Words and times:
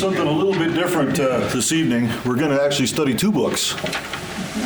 something 0.00 0.26
a 0.26 0.32
little 0.32 0.54
bit 0.54 0.72
different 0.72 1.20
uh, 1.20 1.40
this 1.48 1.72
evening. 1.72 2.08
We're 2.24 2.36
going 2.36 2.56
to 2.56 2.62
actually 2.62 2.86
study 2.86 3.14
two 3.14 3.30
books. 3.30 3.74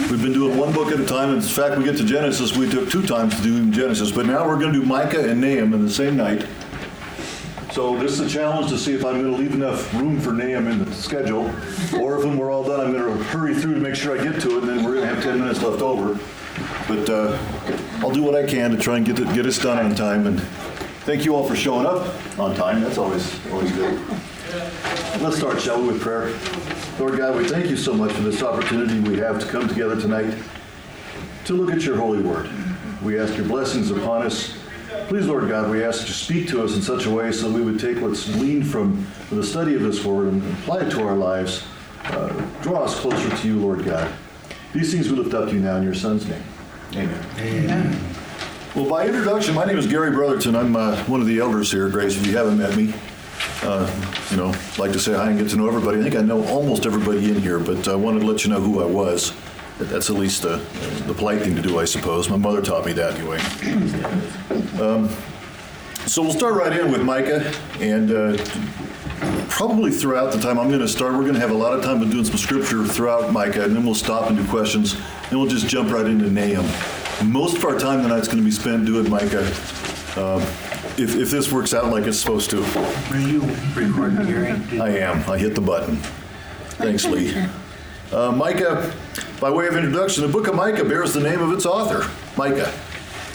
We've 0.08 0.22
been 0.22 0.32
doing 0.32 0.56
one 0.56 0.72
book 0.72 0.92
at 0.92 1.00
a 1.00 1.04
time. 1.04 1.34
In 1.34 1.40
fact, 1.40 1.76
we 1.76 1.82
get 1.82 1.96
to 1.96 2.04
Genesis, 2.04 2.56
we 2.56 2.70
took 2.70 2.88
two 2.88 3.04
times 3.04 3.34
to 3.38 3.42
do 3.42 3.68
Genesis, 3.72 4.12
but 4.12 4.26
now 4.26 4.46
we're 4.46 4.60
going 4.60 4.72
to 4.72 4.78
do 4.78 4.86
Micah 4.86 5.28
and 5.28 5.40
Nahum 5.40 5.74
in 5.74 5.84
the 5.84 5.90
same 5.90 6.16
night. 6.16 6.46
So 7.72 7.98
this 7.98 8.12
is 8.12 8.20
a 8.20 8.28
challenge 8.28 8.68
to 8.68 8.78
see 8.78 8.94
if 8.94 9.04
I'm 9.04 9.20
going 9.20 9.34
to 9.34 9.36
leave 9.36 9.54
enough 9.54 9.92
room 9.94 10.20
for 10.20 10.30
Nahum 10.30 10.68
in 10.68 10.84
the 10.84 10.94
schedule, 10.94 11.50
or 11.98 12.16
if 12.16 12.24
when 12.24 12.38
we're 12.38 12.52
all 12.52 12.62
done, 12.62 12.80
I'm 12.80 12.92
going 12.92 13.18
to 13.18 13.24
hurry 13.24 13.56
through 13.56 13.74
to 13.74 13.80
make 13.80 13.96
sure 13.96 14.16
I 14.16 14.22
get 14.22 14.40
to 14.42 14.58
it, 14.58 14.58
and 14.58 14.68
then 14.68 14.84
we're 14.84 14.94
going 14.94 15.08
to 15.08 15.12
have 15.16 15.24
10 15.24 15.40
minutes 15.40 15.60
left 15.62 15.82
over. 15.82 16.16
But 16.86 17.10
uh, 17.10 17.36
I'll 17.98 18.12
do 18.12 18.22
what 18.22 18.36
I 18.36 18.46
can 18.46 18.70
to 18.70 18.76
try 18.76 18.98
and 18.98 19.04
get, 19.04 19.16
get 19.34 19.46
us 19.46 19.58
done 19.58 19.84
on 19.84 19.96
time. 19.96 20.28
And 20.28 20.40
thank 21.00 21.24
you 21.24 21.34
all 21.34 21.42
for 21.42 21.56
showing 21.56 21.86
up 21.86 22.14
on 22.38 22.54
time. 22.54 22.82
That's 22.82 22.98
always 22.98 23.44
always 23.50 23.72
good. 23.72 24.00
Let's 25.20 25.38
start, 25.38 25.60
shall 25.60 25.80
we, 25.80 25.88
with 25.88 26.02
prayer. 26.02 26.34
Lord 26.98 27.18
God, 27.18 27.36
we 27.36 27.48
thank 27.48 27.70
you 27.70 27.76
so 27.76 27.94
much 27.94 28.12
for 28.12 28.22
this 28.22 28.42
opportunity 28.42 28.98
we 29.00 29.16
have 29.18 29.40
to 29.40 29.46
come 29.46 29.68
together 29.68 29.98
tonight 29.98 30.34
to 31.44 31.54
look 31.54 31.74
at 31.74 31.82
your 31.82 31.96
holy 31.96 32.20
word. 32.20 32.50
We 33.02 33.18
ask 33.18 33.36
your 33.36 33.46
blessings 33.46 33.90
upon 33.90 34.22
us. 34.22 34.58
Please, 35.08 35.26
Lord 35.26 35.48
God, 35.48 35.70
we 35.70 35.84
ask 35.84 36.00
that 36.00 36.08
you 36.08 36.14
speak 36.14 36.48
to 36.48 36.62
us 36.64 36.74
in 36.74 36.82
such 36.82 37.06
a 37.06 37.10
way 37.10 37.30
so 37.32 37.48
that 37.48 37.54
we 37.54 37.62
would 37.62 37.78
take 37.78 38.02
what's 38.02 38.28
gleaned 38.28 38.66
from 38.66 39.06
the 39.30 39.42
study 39.42 39.74
of 39.74 39.82
this 39.82 40.04
word 40.04 40.32
and 40.32 40.42
apply 40.58 40.80
it 40.80 40.90
to 40.90 41.06
our 41.06 41.14
lives. 41.14 41.64
Uh, 42.04 42.28
draw 42.60 42.82
us 42.82 42.98
closer 42.98 43.34
to 43.36 43.48
you, 43.48 43.58
Lord 43.58 43.84
God. 43.84 44.12
These 44.74 44.92
things 44.92 45.08
we 45.08 45.16
lift 45.16 45.32
up 45.32 45.48
to 45.48 45.54
you 45.54 45.60
now 45.60 45.76
in 45.76 45.84
your 45.84 45.94
Son's 45.94 46.28
name. 46.28 46.42
Amen. 46.92 47.26
Amen. 47.38 48.14
Well, 48.74 48.88
by 48.88 49.06
introduction, 49.06 49.54
my 49.54 49.64
name 49.64 49.78
is 49.78 49.86
Gary 49.86 50.10
Brotherton. 50.10 50.56
I'm 50.56 50.74
uh, 50.74 50.96
one 51.04 51.20
of 51.20 51.26
the 51.28 51.38
elders 51.38 51.70
here, 51.70 51.88
Grace, 51.88 52.16
if 52.16 52.26
you 52.26 52.36
haven't 52.36 52.58
met 52.58 52.76
me. 52.76 52.92
Uh, 53.62 53.88
you 54.30 54.36
know, 54.36 54.54
like 54.78 54.92
to 54.92 54.98
say 54.98 55.14
hi 55.14 55.30
and 55.30 55.38
get 55.38 55.48
to 55.50 55.56
know 55.56 55.66
everybody. 55.66 55.98
I 55.98 56.02
think 56.02 56.16
I 56.16 56.20
know 56.20 56.44
almost 56.46 56.86
everybody 56.86 57.30
in 57.30 57.40
here, 57.40 57.58
but 57.58 57.88
I 57.88 57.94
wanted 57.94 58.20
to 58.20 58.26
let 58.26 58.44
you 58.44 58.50
know 58.50 58.60
who 58.60 58.82
I 58.82 58.86
was. 58.86 59.32
That's 59.78 60.08
at 60.10 60.16
least 60.16 60.44
uh, 60.44 60.58
the 61.06 61.14
polite 61.14 61.42
thing 61.42 61.56
to 61.56 61.62
do, 61.62 61.78
I 61.78 61.84
suppose. 61.84 62.28
My 62.28 62.36
mother 62.36 62.62
taught 62.62 62.86
me 62.86 62.92
that 62.92 63.14
anyway. 63.14 63.38
Um, 64.80 65.08
so 66.06 66.22
we'll 66.22 66.32
start 66.32 66.54
right 66.54 66.78
in 66.78 66.92
with 66.92 67.02
Micah, 67.02 67.50
and 67.80 68.10
uh, 68.10 68.36
probably 69.48 69.90
throughout 69.90 70.32
the 70.32 70.40
time 70.40 70.58
I'm 70.58 70.68
going 70.68 70.80
to 70.80 70.88
start, 70.88 71.14
we're 71.14 71.22
going 71.22 71.34
to 71.34 71.40
have 71.40 71.50
a 71.50 71.54
lot 71.54 71.72
of 71.72 71.82
time 71.82 71.98
doing 72.10 72.24
some 72.24 72.36
scripture 72.36 72.84
throughout 72.84 73.32
Micah, 73.32 73.64
and 73.64 73.74
then 73.74 73.84
we'll 73.84 73.94
stop 73.94 74.28
and 74.28 74.36
do 74.36 74.46
questions, 74.48 74.94
and 75.30 75.40
we'll 75.40 75.48
just 75.48 75.66
jump 75.66 75.90
right 75.90 76.06
into 76.06 76.30
Nahum. 76.30 76.66
Most 77.32 77.56
of 77.56 77.64
our 77.64 77.78
time 77.78 78.02
tonight's 78.02 78.28
going 78.28 78.38
to 78.38 78.44
be 78.44 78.50
spent 78.50 78.84
doing 78.84 79.08
Micah. 79.08 79.46
Um, 80.16 80.42
if, 80.98 81.16
if 81.16 81.30
this 81.30 81.50
works 81.50 81.74
out 81.74 81.90
like 81.90 82.04
it's 82.04 82.18
supposed 82.18 82.50
to. 82.50 82.62
Are 82.62 83.18
you 83.18 83.40
recording, 83.74 84.26
Gary? 84.26 84.52
I 84.80 84.98
am. 84.98 85.28
I 85.30 85.38
hit 85.38 85.54
the 85.54 85.60
button. 85.60 85.96
Thanks, 86.76 87.04
Lee. 87.04 87.34
Uh, 88.12 88.30
Micah, 88.32 88.94
by 89.40 89.50
way 89.50 89.66
of 89.66 89.76
introduction, 89.76 90.22
the 90.22 90.32
book 90.32 90.46
of 90.46 90.54
Micah 90.54 90.84
bears 90.84 91.12
the 91.12 91.20
name 91.20 91.40
of 91.40 91.52
its 91.52 91.66
author, 91.66 92.08
Micah. 92.36 92.72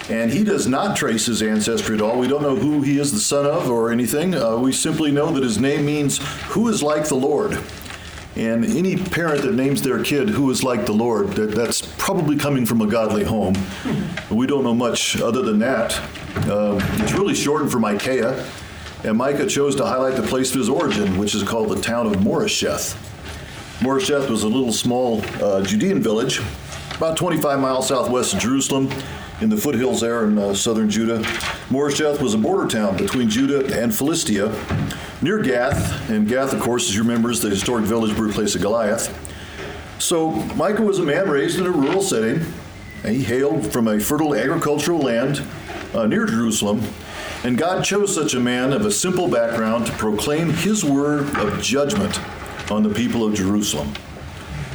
And 0.10 0.32
he 0.32 0.44
does 0.44 0.66
not 0.66 0.96
trace 0.96 1.28
his 1.28 1.44
ancestry 1.44 1.96
at 1.96 2.02
all. 2.02 2.18
We 2.18 2.28
don't 2.28 2.42
know 2.42 2.56
who 2.56 2.82
he 2.82 2.98
is 2.98 3.12
the 3.12 3.20
son 3.20 3.46
of 3.46 3.70
or 3.70 3.92
anything. 3.92 4.34
Uh, 4.34 4.58
we 4.58 4.72
simply 4.72 5.12
know 5.12 5.32
that 5.34 5.44
his 5.44 5.60
name 5.60 5.86
means 5.86 6.18
who 6.48 6.68
is 6.68 6.82
like 6.82 7.08
the 7.08 7.16
Lord. 7.16 7.62
And 8.40 8.64
any 8.64 8.96
parent 8.96 9.42
that 9.42 9.54
names 9.54 9.82
their 9.82 10.02
kid 10.02 10.30
who 10.30 10.50
is 10.50 10.64
like 10.64 10.86
the 10.86 10.94
Lord, 10.94 11.32
that, 11.34 11.52
that's 11.52 11.82
probably 11.98 12.38
coming 12.38 12.66
from 12.66 12.80
a 12.80 12.88
godly 12.88 13.26
home. 13.26 13.54
We 14.32 14.48
don't 14.48 14.64
know 14.64 14.74
much 14.74 15.20
other 15.20 15.42
than 15.42 15.60
that. 15.60 16.00
Uh, 16.48 16.80
it's 17.00 17.12
really 17.12 17.36
shortened 17.36 17.70
for 17.70 17.80
Micaiah, 17.80 18.50
and 19.04 19.18
Micah 19.18 19.46
chose 19.46 19.76
to 19.76 19.86
highlight 19.86 20.16
the 20.16 20.26
place 20.26 20.52
of 20.52 20.56
his 20.56 20.70
origin, 20.70 21.18
which 21.18 21.36
is 21.36 21.44
called 21.44 21.68
the 21.68 21.82
town 21.82 22.08
of 22.08 22.14
Moresheth. 22.22 22.96
Moresheth 23.80 24.30
was 24.30 24.44
a 24.44 24.48
little 24.48 24.72
small 24.72 25.22
uh, 25.44 25.62
Judean 25.62 26.02
village, 26.02 26.40
about 26.96 27.18
25 27.18 27.60
miles 27.60 27.90
southwest 27.90 28.36
of 28.36 28.40
Jerusalem, 28.40 28.90
in 29.42 29.50
the 29.50 29.58
foothills 29.58 30.02
there 30.02 30.26
in 30.26 30.38
uh, 30.38 30.54
southern 30.54 30.90
Judah. 30.90 31.20
Moresheth 31.70 32.22
was 32.22 32.34
a 32.34 32.38
border 32.38 32.68
town 32.68 32.98
between 32.98 33.30
Judah 33.30 33.82
and 33.82 33.94
Philistia, 33.94 34.54
near 35.22 35.42
Gath. 35.42 36.10
And 36.10 36.28
Gath, 36.28 36.54
of 36.54 36.62
course, 36.62 36.90
as 36.90 36.96
you 36.96 37.04
remember, 37.04 37.32
is 37.32 37.42
the 37.42 37.50
historic 37.50 37.86
village 37.86 38.16
birthplace 38.16 38.56
of 38.56 38.62
Goliath. 38.62 39.16
So 40.00 40.32
Micah 40.32 40.82
was 40.82 41.00
a 41.00 41.04
man 41.04 41.30
raised 41.30 41.60
in 41.60 41.66
a 41.66 41.72
rural 41.72 42.02
setting. 42.02 42.46
He 43.04 43.24
hailed 43.24 43.72
from 43.72 43.88
a 43.88 44.00
fertile 44.00 44.36
agricultural 44.36 45.00
land 45.00 45.42
uh, 45.94 46.06
near 46.06 46.26
Jerusalem. 46.26 46.82
And 47.44 47.58
God 47.58 47.86
chose 47.86 48.14
such 48.14 48.34
a 48.34 48.40
man 48.40 48.74
of 48.74 48.86
a 48.86 48.92
simple 48.92 49.30
background 49.30 49.88
to 49.88 49.94
proclaim 49.94 50.50
his 50.50 50.84
word 50.84 51.34
of 51.38 51.62
judgment 51.62 52.20
on 52.70 52.84
the 52.84 52.90
people 52.90 53.26
of 53.26 53.34
Jerusalem. 53.34 53.94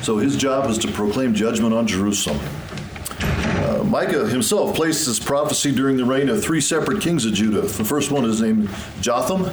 So 0.00 0.16
his 0.18 0.36
job 0.36 0.66
was 0.66 0.78
to 0.78 0.88
proclaim 0.88 1.34
judgment 1.34 1.74
on 1.74 1.86
Jerusalem. 1.86 2.40
Micah 3.94 4.26
himself 4.26 4.74
placed 4.74 5.06
his 5.06 5.20
prophecy 5.20 5.70
during 5.70 5.96
the 5.96 6.04
reign 6.04 6.28
of 6.28 6.42
three 6.42 6.60
separate 6.60 7.00
kings 7.00 7.24
of 7.26 7.32
Judah. 7.32 7.60
The 7.60 7.84
first 7.84 8.10
one 8.10 8.24
is 8.24 8.40
named 8.40 8.68
Jotham. 9.00 9.48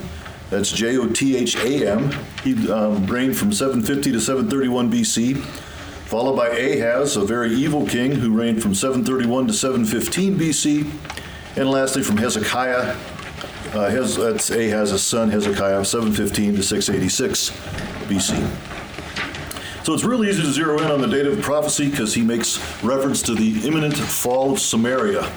That's 0.50 0.72
J 0.72 0.98
O 0.98 1.08
T 1.08 1.38
H 1.38 1.56
A 1.58 1.88
M. 1.92 2.12
He 2.44 2.68
um, 2.72 3.06
reigned 3.06 3.38
from 3.38 3.54
750 3.54 4.14
to 4.14 4.20
731 4.20 4.92
BC, 4.92 5.38
followed 6.08 6.38
by 6.38 6.48
Ahaz, 6.48 7.18
a 7.18 7.22
very 7.24 7.54
evil 7.54 7.86
king 7.86 8.14
who 8.14 8.34
reigned 8.34 8.64
from 8.64 8.74
731 8.74 9.46
to 9.46 9.54
715 9.54 10.36
BC, 10.36 10.92
and 11.56 11.70
lastly 11.70 12.02
from 12.02 12.18
Hezekiah. 12.18 12.98
Uh, 13.76 13.92
Hez, 13.92 14.18
that's 14.18 14.50
Ahaz's 14.50 15.04
son 15.04 15.30
Hezekiah, 15.30 15.86
715 15.86 16.56
to 16.56 16.64
686 16.64 17.52
BC. 18.10 18.71
So 19.84 19.94
it's 19.94 20.04
really 20.04 20.30
easy 20.30 20.44
to 20.44 20.52
zero 20.52 20.78
in 20.80 20.92
on 20.92 21.02
the 21.02 21.08
date 21.08 21.26
of 21.26 21.42
prophecy 21.42 21.90
because 21.90 22.14
he 22.14 22.22
makes 22.22 22.60
reference 22.84 23.22
to 23.24 23.34
the 23.34 23.68
imminent 23.68 23.98
fall 23.98 24.52
of 24.52 24.60
Samaria. 24.60 25.32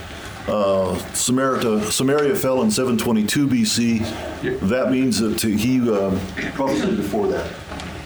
Uh, 0.47 0.97
Samaria, 1.15 1.91
Samaria 1.91 2.37
fell 2.37 2.61
in 2.61 2.71
722 2.71 3.49
BC. 3.49 4.61
That 4.69 4.91
means 4.91 5.19
that 5.19 5.41
he 5.41 5.81
um, 5.91 6.21
prophesied 6.53 6.97
before 6.99 7.27
that. 7.29 7.51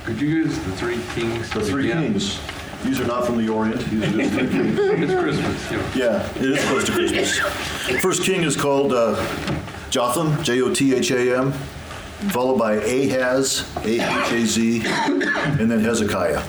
Could 0.04 0.21
you 0.21 0.28
use 0.28 0.56
the 0.60 0.72
three 0.72 1.00
kings? 1.15 1.50
The 1.50 1.60
three 1.65 1.91
again? 1.91 2.12
kings. 2.12 2.38
These 2.84 3.00
are 3.00 3.06
not 3.06 3.27
from 3.27 3.44
the 3.44 3.48
Orient. 3.53 3.81
These 3.91 4.03
are 4.04 4.12
just 4.12 4.32
three 4.34 4.48
kings. 4.48 4.78
It's 4.81 5.12
Christmas, 5.12 5.71
yeah. 5.72 5.94
Yeah, 5.97 6.31
it 6.37 6.50
is 6.53 6.65
close 6.66 6.84
to 6.84 6.93
Christmas. 6.93 7.38
First 8.00 8.22
king 8.22 8.43
is 8.43 8.56
called 8.56 8.93
uh, 8.93 9.16
Jotham, 9.91 10.41
J 10.44 10.62
O 10.62 10.72
T 10.72 10.94
H 10.94 11.10
A 11.10 11.38
M, 11.38 11.53
followed 12.30 12.58
by 12.58 12.74
Ahaz, 12.74 13.64
A 13.84 14.00
H 14.00 14.32
A 14.32 14.46
Z, 14.46 14.82
and 14.84 15.70
then 15.70 15.80
Hezekiah. 15.80 16.42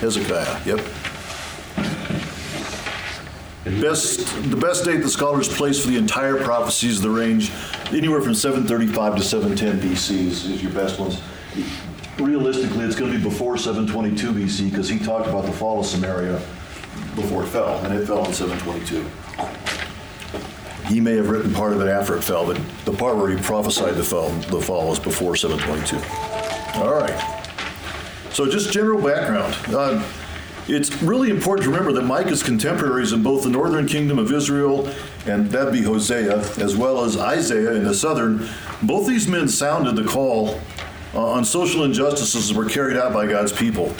Hezekiah, 0.00 0.60
yep. 0.64 0.80
Best, 3.82 4.20
the 4.50 4.56
best 4.56 4.84
date 4.84 5.02
the 5.02 5.10
scholars 5.10 5.48
place 5.48 5.80
for 5.80 5.88
the 5.88 5.96
entire 5.96 6.36
prophecies, 6.36 6.96
of 6.98 7.02
the 7.02 7.10
range 7.10 7.52
anywhere 7.90 8.22
from 8.22 8.34
735 8.34 9.16
to 9.16 9.22
710 9.22 9.80
BC 9.80 10.26
is, 10.26 10.44
is 10.46 10.62
your 10.62 10.72
best 10.72 10.98
ones. 10.98 11.20
Realistically, 12.18 12.84
it's 12.84 12.96
going 12.96 13.12
to 13.12 13.18
be 13.18 13.22
before 13.22 13.58
722 13.58 14.32
BC 14.32 14.70
because 14.70 14.88
he 14.88 14.98
talked 14.98 15.28
about 15.28 15.44
the 15.44 15.52
fall 15.52 15.80
of 15.80 15.86
Samaria 15.86 16.40
before 17.14 17.44
it 17.44 17.48
fell, 17.48 17.76
and 17.84 17.94
it 17.94 18.06
fell 18.06 18.24
in 18.24 18.32
722. 18.32 19.04
He 20.88 21.00
may 21.00 21.16
have 21.16 21.28
written 21.28 21.52
part 21.52 21.74
of 21.74 21.80
it 21.82 21.88
after 21.88 22.16
it 22.16 22.22
fell, 22.22 22.46
but 22.46 22.60
the 22.84 22.92
part 22.92 23.16
where 23.16 23.28
he 23.28 23.36
prophesied 23.42 23.94
the 23.94 24.02
fall, 24.02 24.30
the 24.30 24.60
fall 24.60 24.88
was 24.88 24.98
before 24.98 25.36
722. 25.36 25.96
All 26.80 26.94
right. 26.94 27.44
So 28.32 28.50
just 28.50 28.72
general 28.72 29.02
background. 29.02 29.54
Uh, 29.68 30.02
it's 30.66 31.02
really 31.02 31.30
important 31.30 31.64
to 31.64 31.70
remember 31.70 31.92
that 31.92 32.06
Micah's 32.06 32.42
contemporaries 32.42 33.12
in 33.12 33.22
both 33.22 33.42
the 33.42 33.50
northern 33.50 33.86
kingdom 33.86 34.18
of 34.18 34.32
Israel, 34.32 34.88
and 35.26 35.50
that'd 35.50 35.72
be 35.72 35.82
Hosea, 35.82 36.38
as 36.58 36.76
well 36.76 37.04
as 37.04 37.16
Isaiah 37.16 37.72
in 37.72 37.84
the 37.84 37.94
southern, 37.94 38.48
both 38.82 39.06
these 39.06 39.28
men 39.28 39.48
sounded 39.48 39.96
the 39.96 40.04
call 40.04 40.60
uh, 41.14 41.26
on 41.26 41.44
social 41.44 41.84
injustices 41.84 42.48
that 42.48 42.56
were 42.56 42.68
carried 42.68 42.96
out 42.96 43.12
by 43.12 43.26
God's 43.26 43.52
people. 43.52 43.94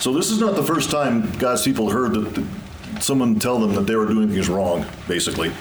So 0.00 0.12
this 0.12 0.30
is 0.30 0.40
not 0.40 0.56
the 0.56 0.62
first 0.62 0.90
time 0.90 1.30
God's 1.38 1.62
people 1.62 1.90
heard 1.90 2.14
that 2.14 2.34
that 2.34 3.02
someone 3.02 3.38
tell 3.38 3.58
them 3.58 3.74
that 3.74 3.86
they 3.86 3.96
were 3.96 4.06
doing 4.06 4.28
things 4.30 4.48
wrong, 4.48 4.84
basically. 5.08 5.52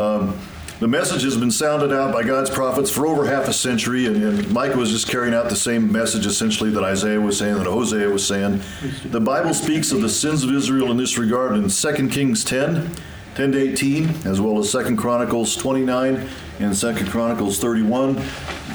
Um, 0.00 0.38
the 0.78 0.88
message 0.88 1.24
has 1.24 1.36
been 1.36 1.50
sounded 1.50 1.92
out 1.92 2.10
by 2.10 2.22
God's 2.22 2.48
prophets 2.48 2.90
for 2.90 3.06
over 3.06 3.26
half 3.26 3.46
a 3.48 3.52
century, 3.52 4.06
and, 4.06 4.16
and 4.16 4.50
Micah 4.50 4.78
was 4.78 4.90
just 4.90 5.08
carrying 5.08 5.34
out 5.34 5.50
the 5.50 5.56
same 5.56 5.92
message 5.92 6.24
essentially 6.24 6.70
that 6.70 6.82
Isaiah 6.82 7.20
was 7.20 7.36
saying, 7.36 7.56
that 7.58 7.66
Hosea 7.66 8.08
was 8.08 8.26
saying. 8.26 8.62
The 9.04 9.20
Bible 9.20 9.52
speaks 9.52 9.92
of 9.92 10.00
the 10.00 10.08
sins 10.08 10.42
of 10.42 10.54
Israel 10.54 10.90
in 10.90 10.96
this 10.96 11.18
regard 11.18 11.54
in 11.54 11.68
2 11.68 12.08
Kings 12.08 12.44
10, 12.44 12.96
10 13.34 13.52
to 13.52 13.72
18, 13.72 14.08
as 14.24 14.40
well 14.40 14.58
as 14.58 14.72
2 14.72 14.96
Chronicles 14.96 15.54
29 15.56 16.26
and 16.60 16.74
2 16.74 16.94
Chronicles 17.10 17.58
31. 17.58 18.16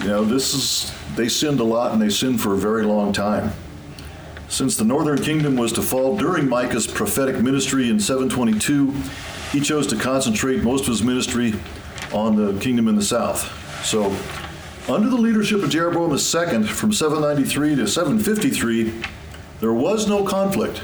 You 0.02 0.08
know, 0.08 0.26
this 0.26 0.54
is, 0.54 0.94
they 1.16 1.28
sinned 1.28 1.60
a 1.60 1.64
lot 1.64 1.92
and 1.92 2.00
they 2.00 2.10
sinned 2.10 2.40
for 2.40 2.54
a 2.54 2.58
very 2.58 2.84
long 2.84 3.14
time. 3.14 3.52
Since 4.48 4.78
the 4.78 4.86
northern 4.86 5.20
kingdom 5.24 5.56
was 5.56 5.74
to 5.74 5.82
fall 5.82 6.18
during 6.18 6.48
Micah's 6.48 6.86
prophetic 6.86 7.42
ministry 7.42 7.90
in 7.90 8.00
722, 8.00 8.94
he 9.56 9.62
chose 9.62 9.88
to 9.88 9.96
concentrate 9.96 10.64
most 10.64 10.82
of 10.82 10.88
his 10.88 11.02
ministry 11.02 11.54
on 12.12 12.36
the 12.36 12.60
kingdom 12.60 12.90
in 12.90 12.96
the 12.98 13.02
south. 13.02 13.50
So 13.86 14.14
Under 14.88 15.10
the 15.10 15.16
leadership 15.16 15.64
of 15.64 15.70
Jeroboam 15.70 16.12
II 16.12 16.68
from 16.68 16.92
793 16.92 17.76
to 17.78 17.88
753, 17.88 19.02
there 19.62 19.74
was 19.74 20.08
no 20.08 20.26
conflict. 20.26 20.84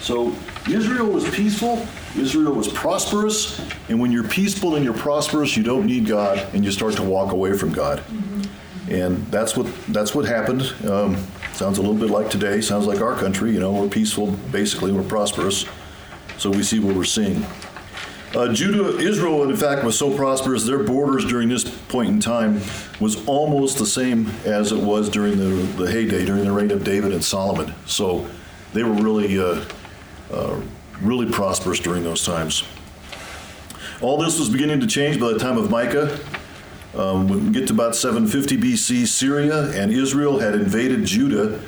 So 0.00 0.34
Israel 0.66 1.08
was 1.08 1.28
peaceful, 1.28 1.86
Israel 2.16 2.54
was 2.54 2.68
prosperous, 2.68 3.60
and 3.90 4.00
when 4.00 4.10
you're 4.10 4.26
peaceful 4.26 4.76
and 4.76 4.84
you're 4.84 4.94
prosperous, 4.94 5.54
you 5.54 5.62
don't 5.62 5.84
need 5.84 6.06
God, 6.06 6.38
and 6.54 6.64
you 6.64 6.72
start 6.72 6.94
to 6.94 7.02
walk 7.02 7.32
away 7.32 7.52
from 7.52 7.70
God. 7.70 8.02
And 8.88 9.24
that's 9.26 9.56
what 9.56 9.66
that's 9.88 10.14
what 10.14 10.24
happened. 10.24 10.62
Um, 10.88 11.16
sounds 11.52 11.78
a 11.78 11.82
little 11.82 11.94
bit 11.94 12.10
like 12.10 12.30
today. 12.30 12.62
Sounds 12.62 12.86
like 12.86 13.00
our 13.00 13.14
country. 13.14 13.52
You 13.52 13.60
know, 13.60 13.70
we're 13.72 13.88
peaceful, 13.88 14.32
basically, 14.50 14.90
we're 14.90 15.02
prosperous. 15.02 15.66
So 16.38 16.48
we 16.50 16.62
see 16.62 16.80
what 16.80 16.96
we're 16.96 17.04
seeing. 17.04 17.44
Uh, 18.34 18.52
Judah, 18.52 18.96
Israel, 18.98 19.50
in 19.50 19.56
fact, 19.56 19.82
was 19.82 19.98
so 19.98 20.14
prosperous, 20.16 20.64
their 20.64 20.78
borders 20.78 21.24
during 21.24 21.48
this 21.48 21.64
point 21.64 22.10
in 22.10 22.20
time 22.20 22.60
was 23.00 23.26
almost 23.26 23.78
the 23.78 23.86
same 23.86 24.28
as 24.44 24.70
it 24.70 24.78
was 24.78 25.08
during 25.08 25.36
the, 25.36 25.66
the 25.82 25.90
heyday, 25.90 26.24
during 26.24 26.44
the 26.44 26.52
reign 26.52 26.70
of 26.70 26.84
David 26.84 27.12
and 27.12 27.24
Solomon. 27.24 27.74
So 27.86 28.28
they 28.72 28.84
were 28.84 28.92
really, 28.92 29.36
uh, 29.36 29.64
uh, 30.32 30.60
really 31.00 31.30
prosperous 31.30 31.80
during 31.80 32.04
those 32.04 32.24
times. 32.24 32.62
All 34.00 34.16
this 34.16 34.38
was 34.38 34.48
beginning 34.48 34.78
to 34.78 34.86
change 34.86 35.18
by 35.18 35.32
the 35.32 35.38
time 35.38 35.58
of 35.58 35.68
Micah. 35.68 36.16
Um, 36.94 37.28
when 37.28 37.46
we 37.46 37.52
get 37.52 37.66
to 37.66 37.72
about 37.72 37.96
750 37.96 38.56
BC, 38.58 39.08
Syria 39.08 39.70
and 39.72 39.92
Israel 39.92 40.38
had 40.38 40.54
invaded 40.54 41.04
Judah, 41.04 41.60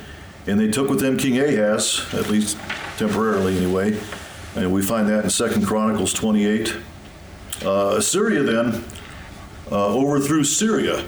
and 0.47 0.59
they 0.59 0.69
took 0.69 0.89
with 0.89 1.01
them 1.01 1.17
King 1.17 1.39
Ahaz, 1.39 2.05
at 2.13 2.29
least 2.29 2.57
temporarily 2.97 3.57
anyway. 3.57 3.99
And 4.55 4.71
we 4.71 4.81
find 4.81 5.09
that 5.09 5.23
in 5.23 5.29
Second 5.29 5.65
Chronicles 5.65 6.13
28. 6.13 6.75
Uh, 7.63 7.95
Assyria 7.97 8.43
then 8.43 8.83
uh, 9.71 9.95
overthrew 9.95 10.43
Syria. 10.43 11.03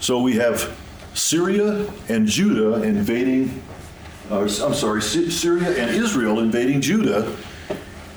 So 0.00 0.20
we 0.20 0.36
have 0.36 0.76
Syria 1.14 1.88
and 2.08 2.26
Judah 2.26 2.82
invading, 2.82 3.62
uh, 4.30 4.40
I'm 4.40 4.74
sorry, 4.74 5.02
Syria 5.02 5.68
and 5.70 5.94
Israel 5.94 6.40
invading 6.40 6.80
Judah. 6.80 7.36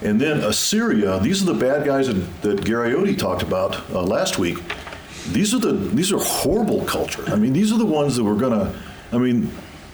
And 0.02 0.20
then 0.20 0.40
Assyria, 0.40 1.20
these 1.20 1.44
are 1.44 1.54
the 1.54 1.60
bad 1.60 1.86
guys 1.86 2.08
that, 2.08 2.42
that 2.42 2.66
Gary 2.66 3.16
talked 3.16 3.44
about 3.44 3.90
uh, 3.92 4.02
last 4.02 4.40
week. 4.40 4.58
These 5.32 5.54
are 5.54 5.60
the 5.60 5.74
these 5.74 6.12
are 6.12 6.18
horrible 6.18 6.84
culture. 6.86 7.24
I 7.28 7.36
mean, 7.36 7.54
these 7.54 7.72
are 7.72 7.78
the 7.78 7.86
ones 7.86 8.16
that 8.16 8.24
were 8.24 8.36
gonna. 8.36 8.74
I 9.12 9.20
mean, 9.20 9.52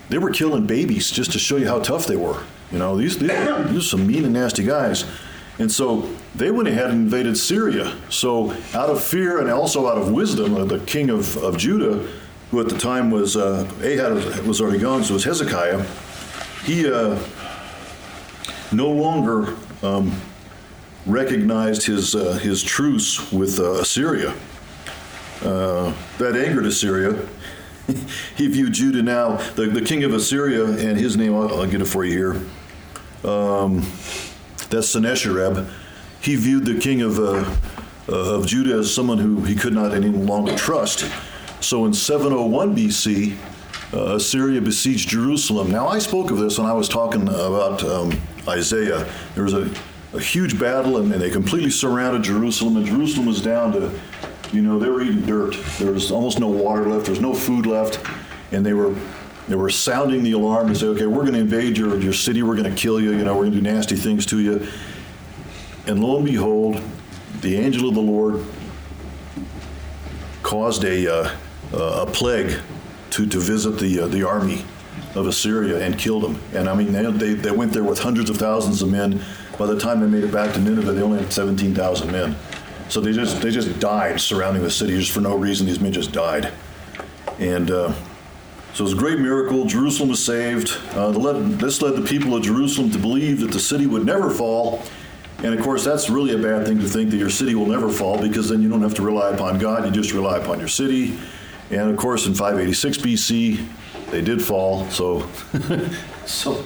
they 0.10 0.18
were 0.18 0.32
killing 0.32 0.66
babies 0.66 1.12
just 1.12 1.32
to 1.34 1.40
show 1.40 1.58
you 1.58 1.68
how 1.68 1.80
tough 1.80 2.06
they 2.06 2.16
were. 2.16 2.42
You 2.72 2.80
know, 2.80 2.98
these, 2.98 3.18
these, 3.18 3.30
these 3.30 3.78
are 3.78 3.82
some 3.82 4.08
mean 4.08 4.26
and 4.26 4.34
nasty 4.34 4.64
guys. 4.64 5.06
And 5.60 5.72
so 5.72 6.10
they 6.36 6.52
went 6.52 6.68
ahead 6.68 6.92
and 6.92 7.06
invaded 7.06 7.38
Syria. 7.38 7.96
So, 8.10 8.52
out 8.74 8.90
of 8.90 9.04
fear 9.04 9.40
and 9.40 9.50
also 9.50 9.88
out 9.88 9.98
of 9.98 10.12
wisdom, 10.12 10.56
uh, 10.56 10.66
the 10.66 10.80
king 10.80 11.10
of, 11.10 11.36
of 11.38 11.58
Judah, 11.58 12.08
who 12.52 12.62
at 12.62 12.70
the 12.70 12.78
time 12.78 13.10
was 13.10 13.36
uh, 13.36 13.70
Ahaz 13.82 14.42
was 14.42 14.62
already 14.62 14.80
gone, 14.80 15.04
so 15.04 15.12
it 15.12 15.14
was 15.16 15.24
Hezekiah, 15.24 15.84
he 16.64 16.92
uh, 16.92 17.20
no 18.72 18.90
longer 18.90 19.56
um, 19.82 20.22
recognized 21.06 21.86
his, 21.86 22.16
uh, 22.16 22.34
his 22.34 22.62
truce 22.62 23.32
with 23.32 23.60
uh, 23.60 23.74
Assyria. 23.80 24.34
Uh, 25.42 25.94
that 26.18 26.36
angered 26.36 26.66
Assyria. 26.66 27.28
He 28.36 28.48
viewed 28.48 28.74
Judah 28.74 29.02
now, 29.02 29.38
the, 29.56 29.68
the 29.68 29.82
king 29.82 30.04
of 30.04 30.14
Assyria, 30.14 30.66
and 30.66 30.98
his 30.98 31.16
name, 31.18 31.36
I'll, 31.36 31.62
I'll 31.62 31.68
get 31.68 31.82
it 31.82 31.86
for 31.86 32.04
you 32.04 32.34
here. 33.24 33.32
Um, 33.32 33.86
that's 34.70 34.90
Sennacherib. 34.90 35.68
He 36.22 36.36
viewed 36.36 36.66
the 36.66 36.80
king 36.80 37.02
of, 37.02 37.20
uh, 37.20 37.50
uh, 38.10 38.36
of 38.36 38.48
Judah 38.48 38.80
as 38.80 38.94
someone 38.94 39.18
who 39.18 39.44
he 39.44 39.56
could 39.56 39.74
not 39.74 39.94
any 39.94 40.10
longer 40.10 40.56
trust. 40.56 41.10
So 41.62 41.86
in 41.86 41.94
701 41.94 42.76
BC, 42.76 43.38
uh, 43.94 44.16
Assyria 44.16 44.62
besieged 44.62 45.10
Jerusalem. 45.10 45.72
Now, 45.72 45.88
I 45.88 46.00
spoke 46.00 46.30
of 46.32 46.38
this 46.38 46.58
when 46.58 46.68
I 46.68 46.74
was 46.74 46.90
talking 46.90 47.24
about 47.24 47.84
um, 47.84 48.20
Isaiah. 48.48 49.08
There 49.34 49.44
was 49.44 49.54
a, 49.54 49.72
a 50.14 50.20
huge 50.20 50.60
battle, 50.60 50.98
and, 50.98 51.12
and, 51.12 51.22
they 51.22 51.30
completely 51.30 51.70
surrounded 51.70 52.24
Jerusalem, 52.24 52.78
and 52.78 52.86
Jerusalem 52.86 53.28
was 53.28 53.42
down 53.42 53.72
to, 53.74 54.00
you 54.52 54.62
know, 54.62 54.80
they 54.80 54.90
were 54.90 55.02
eating 55.02 55.26
dirt. 55.26 55.56
There 55.80 55.92
was 55.92 56.12
almost 56.12 56.40
no 56.40 56.48
water 56.48 56.88
left, 56.88 57.06
there 57.06 57.14
was 57.14 57.22
no 57.22 57.34
food 57.34 57.66
left, 57.66 58.00
and 58.52 58.66
they 58.66 58.74
were 58.74 58.96
they 59.48 59.56
were 59.56 59.70
sounding 59.70 60.24
the 60.24 60.34
alarm 60.34 60.68
and 60.68 60.78
say, 60.78 60.88
okay, 60.88 61.06
we're 61.06 61.22
going 61.22 61.34
to 61.34 61.40
invade 61.40 61.78
your, 61.78 61.98
your 62.00 62.12
city, 62.12 62.44
we're 62.44 62.58
going 62.58 62.70
to 62.70 62.76
kill 62.76 63.00
you, 63.00 63.14
you 63.14 63.24
know, 63.24 63.34
we're 63.34 63.44
going 63.44 63.54
to 63.54 63.62
do 63.62 63.64
nasty 63.64 63.96
things 63.96 64.26
to 64.26 64.40
you. 64.40 64.68
And 65.86 66.04
lo 66.04 66.18
and 66.18 66.26
behold, 66.26 66.82
the 67.40 67.56
angel 67.56 67.88
of 67.88 67.96
the 67.96 68.02
Lord 68.02 68.44
caused 70.44 70.84
a, 70.84 71.08
uh, 71.10 71.32
a 71.74 72.06
plague 72.06 72.60
to, 73.12 73.26
to 73.26 73.40
visit 73.40 73.80
the, 73.80 74.02
uh, 74.02 74.08
the 74.08 74.28
army 74.28 74.66
of 75.16 75.28
Assyria 75.28 75.80
and 75.80 75.98
killed 75.98 76.24
them. 76.24 76.42
And 76.54 76.68
I 76.68 76.76
mean, 76.76 76.92
they, 76.92 77.10
they, 77.12 77.34
they 77.34 77.52
went 77.52 77.72
there 77.72 77.84
with 77.84 78.00
hundreds 78.00 78.30
of 78.30 78.36
thousands 78.36 78.82
of 78.82 78.92
men. 78.92 79.24
By 79.58 79.66
the 79.66 79.80
time 79.80 80.02
they 80.02 80.08
made 80.08 80.26
it 80.26 80.32
back 80.32 80.54
to 80.56 80.60
Nineveh, 80.60 80.92
they 80.92 81.02
only 81.02 81.20
had 81.20 81.32
17,000 81.32 82.12
men. 82.12 82.36
So 82.90 83.02
they 83.02 83.12
just, 83.12 83.42
they 83.42 83.52
just 83.52 83.80
died 83.80 84.20
surrounding 84.22 84.64
the 84.64 84.72
city 84.72 84.98
just 84.98 85.12
for 85.12 85.22
no 85.22 85.36
reason. 85.36 85.68
These 85.68 85.80
men 85.80 85.92
just 85.92 86.12
died. 86.12 86.52
And 87.40 87.70
uh, 87.70 87.94
so 88.74 88.84
it 88.84 88.90
was 88.90 88.94
a 88.94 88.98
great 88.98 89.20
miracle. 89.20 89.66
Jerusalem 89.66 90.10
was 90.10 90.24
saved. 90.24 90.78
Uh, 90.94 91.10
led, 91.10 91.60
this 91.60 91.82
led 91.82 91.96
the 91.96 92.08
people 92.08 92.36
of 92.36 92.44
Jerusalem 92.44 92.92
to 92.92 92.98
believe 92.98 93.42
that 93.42 93.52
the 93.52 93.60
city 93.60 93.88
would 93.88 94.06
never 94.06 94.30
fall. 94.30 94.84
And 95.40 95.54
of 95.54 95.64
course, 95.64 95.84
that's 95.84 96.10
really 96.10 96.34
a 96.34 96.38
bad 96.38 96.66
thing 96.66 96.80
to 96.80 96.88
think 96.88 97.12
that 97.12 97.18
your 97.18 97.30
city 97.30 97.54
will 97.54 97.68
never 97.68 97.90
fall 97.90 98.20
because 98.20 98.50
then 98.50 98.62
you 98.62 98.70
don't 98.70 98.82
have 98.82 98.96
to 98.96 99.04
rely 99.04 99.30
upon 99.32 99.60
God, 99.60 99.86
you 99.86 99.92
just 99.92 100.14
rely 100.14 100.38
upon 100.38 100.60
your 100.60 100.68
city. 100.68 101.18
And 101.70 101.90
of 101.90 101.98
course, 101.98 102.26
in 102.26 102.34
586 102.34 102.98
BC, 102.98 103.68
they 104.10 104.22
did 104.22 104.42
fall. 104.42 104.90
So, 104.90 105.28
so 106.26 106.64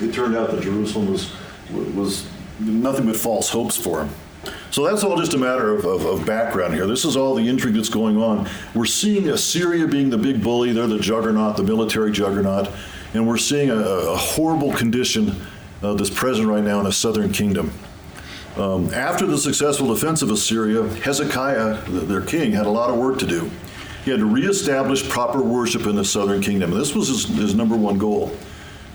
it 0.00 0.12
turned 0.12 0.36
out 0.36 0.50
that 0.50 0.62
Jerusalem 0.62 1.10
was, 1.10 1.32
was 1.70 2.26
nothing 2.58 3.06
but 3.06 3.16
false 3.16 3.48
hopes 3.48 3.76
for 3.76 3.98
them. 3.98 4.10
So 4.70 4.84
that's 4.84 5.02
all 5.02 5.16
just 5.16 5.34
a 5.34 5.38
matter 5.38 5.74
of, 5.74 5.84
of, 5.84 6.04
of, 6.04 6.24
background 6.24 6.74
here. 6.74 6.86
This 6.86 7.04
is 7.04 7.16
all 7.16 7.34
the 7.34 7.48
intrigue 7.48 7.74
that's 7.74 7.88
going 7.88 8.16
on. 8.16 8.48
We're 8.72 8.84
seeing 8.84 9.28
Assyria 9.28 9.88
being 9.88 10.10
the 10.10 10.18
big 10.18 10.42
bully, 10.42 10.72
they're 10.72 10.86
the 10.86 11.00
juggernaut, 11.00 11.56
the 11.56 11.64
military 11.64 12.12
juggernaut, 12.12 12.70
and 13.12 13.26
we're 13.26 13.36
seeing 13.36 13.70
a, 13.70 13.74
a 13.74 14.16
horrible 14.16 14.72
condition 14.72 15.34
uh, 15.82 15.94
that's 15.94 16.10
present 16.10 16.46
right 16.46 16.62
now 16.62 16.78
in 16.78 16.84
the 16.84 16.92
southern 16.92 17.32
kingdom. 17.32 17.72
Um, 18.56 18.92
after 18.94 19.26
the 19.26 19.38
successful 19.38 19.92
defense 19.92 20.22
of 20.22 20.30
Assyria, 20.30 20.82
Hezekiah, 20.82 21.82
their 21.88 22.20
king, 22.20 22.52
had 22.52 22.66
a 22.66 22.70
lot 22.70 22.90
of 22.90 22.96
work 22.96 23.18
to 23.20 23.26
do. 23.26 23.50
He 24.04 24.10
had 24.10 24.20
to 24.20 24.26
reestablish 24.26 25.08
proper 25.08 25.40
worship 25.42 25.86
in 25.86 25.96
the 25.96 26.04
southern 26.04 26.40
kingdom. 26.40 26.70
This 26.70 26.94
was 26.94 27.08
his, 27.08 27.24
his 27.24 27.54
number 27.54 27.76
one 27.76 27.98
goal. 27.98 28.36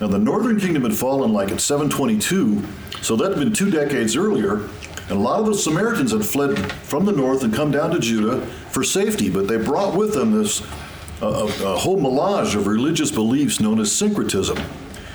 Now, 0.00 0.08
the 0.08 0.18
northern 0.18 0.60
kingdom 0.60 0.82
had 0.82 0.94
fallen 0.94 1.32
like 1.32 1.50
at 1.50 1.60
722, 1.60 2.62
so 3.02 3.16
that 3.16 3.30
had 3.30 3.38
been 3.38 3.52
two 3.52 3.70
decades 3.70 4.14
earlier, 4.14 4.68
and 5.08 5.18
a 5.18 5.22
lot 5.22 5.40
of 5.40 5.46
the 5.46 5.54
Samaritans 5.54 6.12
had 6.12 6.24
fled 6.24 6.72
from 6.72 7.04
the 7.04 7.12
north 7.12 7.44
and 7.44 7.54
come 7.54 7.70
down 7.70 7.90
to 7.90 7.98
Judah 7.98 8.44
for 8.70 8.82
safety, 8.82 9.30
but 9.30 9.46
they 9.46 9.56
brought 9.56 9.94
with 9.94 10.14
them 10.14 10.32
this 10.32 10.62
uh, 11.22 11.50
a 11.62 11.76
whole 11.76 11.98
melange 11.98 12.54
of 12.54 12.66
religious 12.66 13.10
beliefs 13.10 13.60
known 13.60 13.80
as 13.80 13.90
syncretism. 13.90 14.58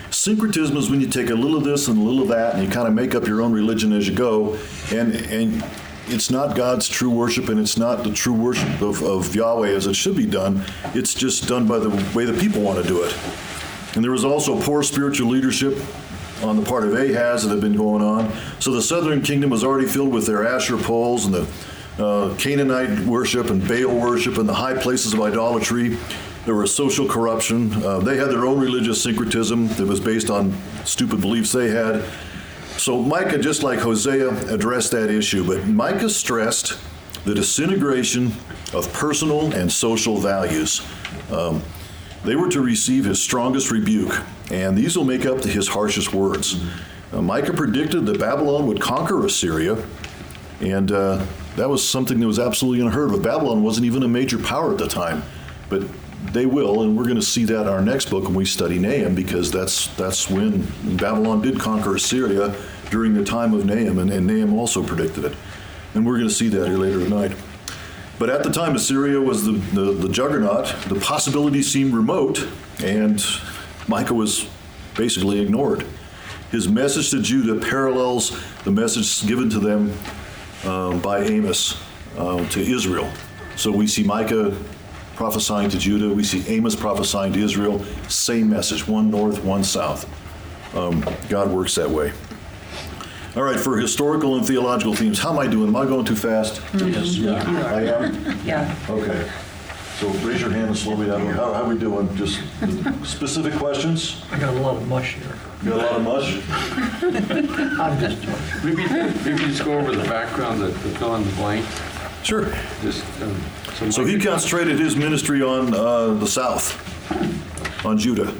Syncretism 0.09 0.75
is 0.77 0.89
when 0.89 0.99
you 1.01 1.07
take 1.07 1.29
a 1.29 1.35
little 1.35 1.57
of 1.57 1.63
this 1.63 1.87
and 1.87 1.97
a 1.97 2.01
little 2.01 2.23
of 2.23 2.29
that, 2.29 2.55
and 2.55 2.63
you 2.63 2.69
kind 2.69 2.87
of 2.87 2.93
make 2.93 3.15
up 3.15 3.27
your 3.27 3.41
own 3.41 3.53
religion 3.53 3.93
as 3.93 4.07
you 4.07 4.15
go, 4.15 4.57
and 4.91 5.13
and 5.13 5.63
it's 6.07 6.31
not 6.31 6.55
God's 6.55 6.89
true 6.89 7.09
worship, 7.09 7.49
and 7.49 7.59
it's 7.59 7.77
not 7.77 8.03
the 8.03 8.11
true 8.11 8.33
worship 8.33 8.81
of, 8.81 9.01
of 9.03 9.33
Yahweh 9.35 9.69
as 9.69 9.87
it 9.87 9.95
should 9.95 10.15
be 10.15 10.25
done. 10.25 10.63
It's 10.93 11.13
just 11.13 11.47
done 11.47 11.67
by 11.67 11.79
the 11.79 11.89
way 12.15 12.25
the 12.25 12.39
people 12.39 12.61
want 12.61 12.81
to 12.81 12.87
do 12.87 13.03
it. 13.03 13.15
And 13.95 14.03
there 14.03 14.11
was 14.11 14.25
also 14.25 14.59
poor 14.61 14.83
spiritual 14.83 15.29
leadership 15.29 15.77
on 16.43 16.57
the 16.57 16.63
part 16.63 16.83
of 16.83 16.93
Ahaz 16.93 17.43
that 17.43 17.49
had 17.49 17.61
been 17.61 17.75
going 17.75 18.01
on. 18.03 18.31
So 18.59 18.71
the 18.71 18.81
southern 18.81 19.21
kingdom 19.21 19.49
was 19.49 19.63
already 19.63 19.87
filled 19.87 20.13
with 20.13 20.25
their 20.25 20.47
Asherah 20.47 20.79
poles 20.79 21.25
and 21.25 21.33
the 21.33 21.47
uh, 21.99 22.35
Canaanite 22.37 22.99
worship 23.01 23.49
and 23.49 23.65
Baal 23.67 23.99
worship 23.99 24.37
and 24.37 24.47
the 24.47 24.53
high 24.53 24.75
places 24.75 25.13
of 25.13 25.21
idolatry. 25.21 25.97
There 26.45 26.55
was 26.55 26.73
social 26.73 27.07
corruption. 27.07 27.71
Uh, 27.83 27.99
they 27.99 28.17
had 28.17 28.29
their 28.29 28.45
own 28.45 28.59
religious 28.59 29.01
syncretism 29.03 29.67
that 29.69 29.85
was 29.85 29.99
based 29.99 30.29
on 30.29 30.55
stupid 30.85 31.21
beliefs 31.21 31.51
they 31.51 31.69
had. 31.69 32.03
So 32.77 32.99
Micah, 33.01 33.37
just 33.37 33.61
like 33.61 33.79
Hosea, 33.79 34.29
addressed 34.51 34.91
that 34.91 35.11
issue, 35.11 35.45
but 35.45 35.67
Micah 35.67 36.09
stressed 36.09 36.79
the 37.25 37.35
disintegration 37.35 38.31
of 38.73 38.91
personal 38.93 39.53
and 39.53 39.71
social 39.71 40.17
values. 40.17 40.81
Um, 41.31 41.61
they 42.23 42.35
were 42.35 42.49
to 42.49 42.61
receive 42.61 43.05
his 43.05 43.21
strongest 43.21 43.71
rebuke 43.71 44.21
and 44.51 44.77
these 44.77 44.97
will 44.97 45.05
make 45.05 45.25
up 45.25 45.41
to 45.41 45.47
his 45.47 45.67
harshest 45.67 46.13
words. 46.13 46.61
Uh, 47.13 47.21
Micah 47.21 47.53
predicted 47.53 48.05
that 48.05 48.19
Babylon 48.19 48.67
would 48.67 48.81
conquer 48.81 49.25
Assyria, 49.25 49.83
and 50.59 50.91
uh, 50.91 51.25
that 51.55 51.69
was 51.69 51.87
something 51.87 52.19
that 52.19 52.27
was 52.27 52.39
absolutely 52.39 52.85
unheard 52.85 53.13
of. 53.13 53.23
Babylon 53.23 53.63
wasn't 53.63 53.85
even 53.85 54.03
a 54.03 54.07
major 54.07 54.37
power 54.37 54.71
at 54.71 54.77
the 54.77 54.87
time, 54.87 55.23
but 55.69 55.83
they 56.33 56.45
will, 56.45 56.83
and 56.83 56.97
we're 56.97 57.03
going 57.03 57.15
to 57.15 57.21
see 57.21 57.45
that 57.45 57.61
in 57.61 57.67
our 57.67 57.81
next 57.81 58.09
book 58.09 58.25
when 58.25 58.35
we 58.35 58.45
study 58.45 58.77
Nahum, 58.77 59.15
because 59.15 59.51
that's 59.51 59.87
that's 59.95 60.29
when 60.29 60.67
Babylon 60.97 61.41
did 61.41 61.59
conquer 61.59 61.95
Assyria 61.95 62.55
during 62.89 63.13
the 63.13 63.23
time 63.23 63.53
of 63.53 63.65
Nahum, 63.65 63.99
and, 63.99 64.11
and 64.11 64.27
Nahum 64.27 64.53
also 64.53 64.83
predicted 64.83 65.25
it, 65.25 65.33
and 65.93 66.05
we're 66.05 66.17
going 66.17 66.29
to 66.29 66.33
see 66.33 66.49
that 66.49 66.67
here 66.67 66.77
later 66.77 66.99
tonight. 66.99 67.31
But 68.21 68.29
at 68.29 68.43
the 68.43 68.51
time, 68.51 68.75
Assyria 68.75 69.19
was 69.19 69.45
the, 69.45 69.53
the, 69.53 69.93
the 69.93 70.07
juggernaut. 70.07 70.67
The 70.87 70.99
possibility 70.99 71.63
seemed 71.63 71.95
remote, 71.95 72.47
and 72.83 73.19
Micah 73.87 74.13
was 74.13 74.47
basically 74.95 75.39
ignored. 75.39 75.87
His 76.51 76.67
message 76.69 77.09
to 77.09 77.21
Judah 77.23 77.59
parallels 77.59 78.39
the 78.63 78.69
message 78.69 79.25
given 79.25 79.49
to 79.49 79.59
them 79.59 79.91
um, 80.65 81.01
by 81.01 81.23
Amos 81.23 81.81
uh, 82.15 82.47
to 82.49 82.61
Israel. 82.61 83.11
So 83.55 83.71
we 83.71 83.87
see 83.87 84.03
Micah 84.03 84.55
prophesying 85.15 85.71
to 85.71 85.79
Judah, 85.79 86.13
we 86.13 86.23
see 86.23 86.47
Amos 86.47 86.75
prophesying 86.75 87.33
to 87.33 87.39
Israel, 87.39 87.83
same 88.07 88.47
message, 88.51 88.87
one 88.87 89.09
north, 89.09 89.43
one 89.43 89.63
south. 89.63 90.05
Um, 90.75 91.03
God 91.27 91.49
works 91.49 91.73
that 91.73 91.89
way. 91.89 92.13
All 93.35 93.43
right, 93.43 93.59
for 93.59 93.77
historical 93.77 94.35
and 94.35 94.45
theological 94.45 94.93
themes, 94.93 95.17
how 95.17 95.31
am 95.31 95.39
I 95.39 95.47
doing? 95.47 95.69
Am 95.69 95.75
I 95.75 95.85
going 95.85 96.03
too 96.03 96.15
fast? 96.17 96.61
Yes. 96.73 97.17
I 97.19 97.83
am? 97.83 98.39
Yeah. 98.45 98.75
Okay. 98.89 99.29
So 99.99 100.09
raise 100.27 100.41
your 100.41 100.49
hand 100.49 100.67
and 100.67 100.77
slow 100.77 100.97
me 100.97 101.05
down. 101.05 101.25
How, 101.27 101.53
how 101.53 101.63
we 101.69 101.77
doing? 101.77 102.13
Just 102.17 102.41
specific 103.05 103.53
questions? 103.53 104.21
I 104.31 104.39
got 104.39 104.53
a 104.53 104.59
lot 104.59 104.75
of 104.75 104.87
mush 104.89 105.13
here. 105.15 105.33
You 105.63 105.69
got 105.69 105.79
a 105.79 105.83
lot 105.83 105.95
of 105.95 106.03
mush? 106.03 106.41
I'm 107.79 107.99
just 107.99 108.21
joking. 108.21 108.65
Maybe, 108.65 109.23
maybe 109.23 109.37
just 109.49 109.63
go 109.63 109.77
over 109.77 109.95
the 109.95 110.03
background, 110.09 110.59
the 110.61 110.67
the 110.67 110.89
fill 110.97 111.15
in 111.15 111.23
the 111.23 111.31
blank, 111.33 111.65
Sure. 112.23 112.51
just. 112.81 113.05
um, 113.21 113.91
So 113.91 114.03
he 114.03 114.19
concentrated 114.19 114.77
his 114.77 114.95
ministry 114.97 115.41
on 115.41 115.73
uh, 115.73 116.13
the 116.15 116.27
south, 116.27 116.75
on 117.85 117.97
Judah. 117.97 118.33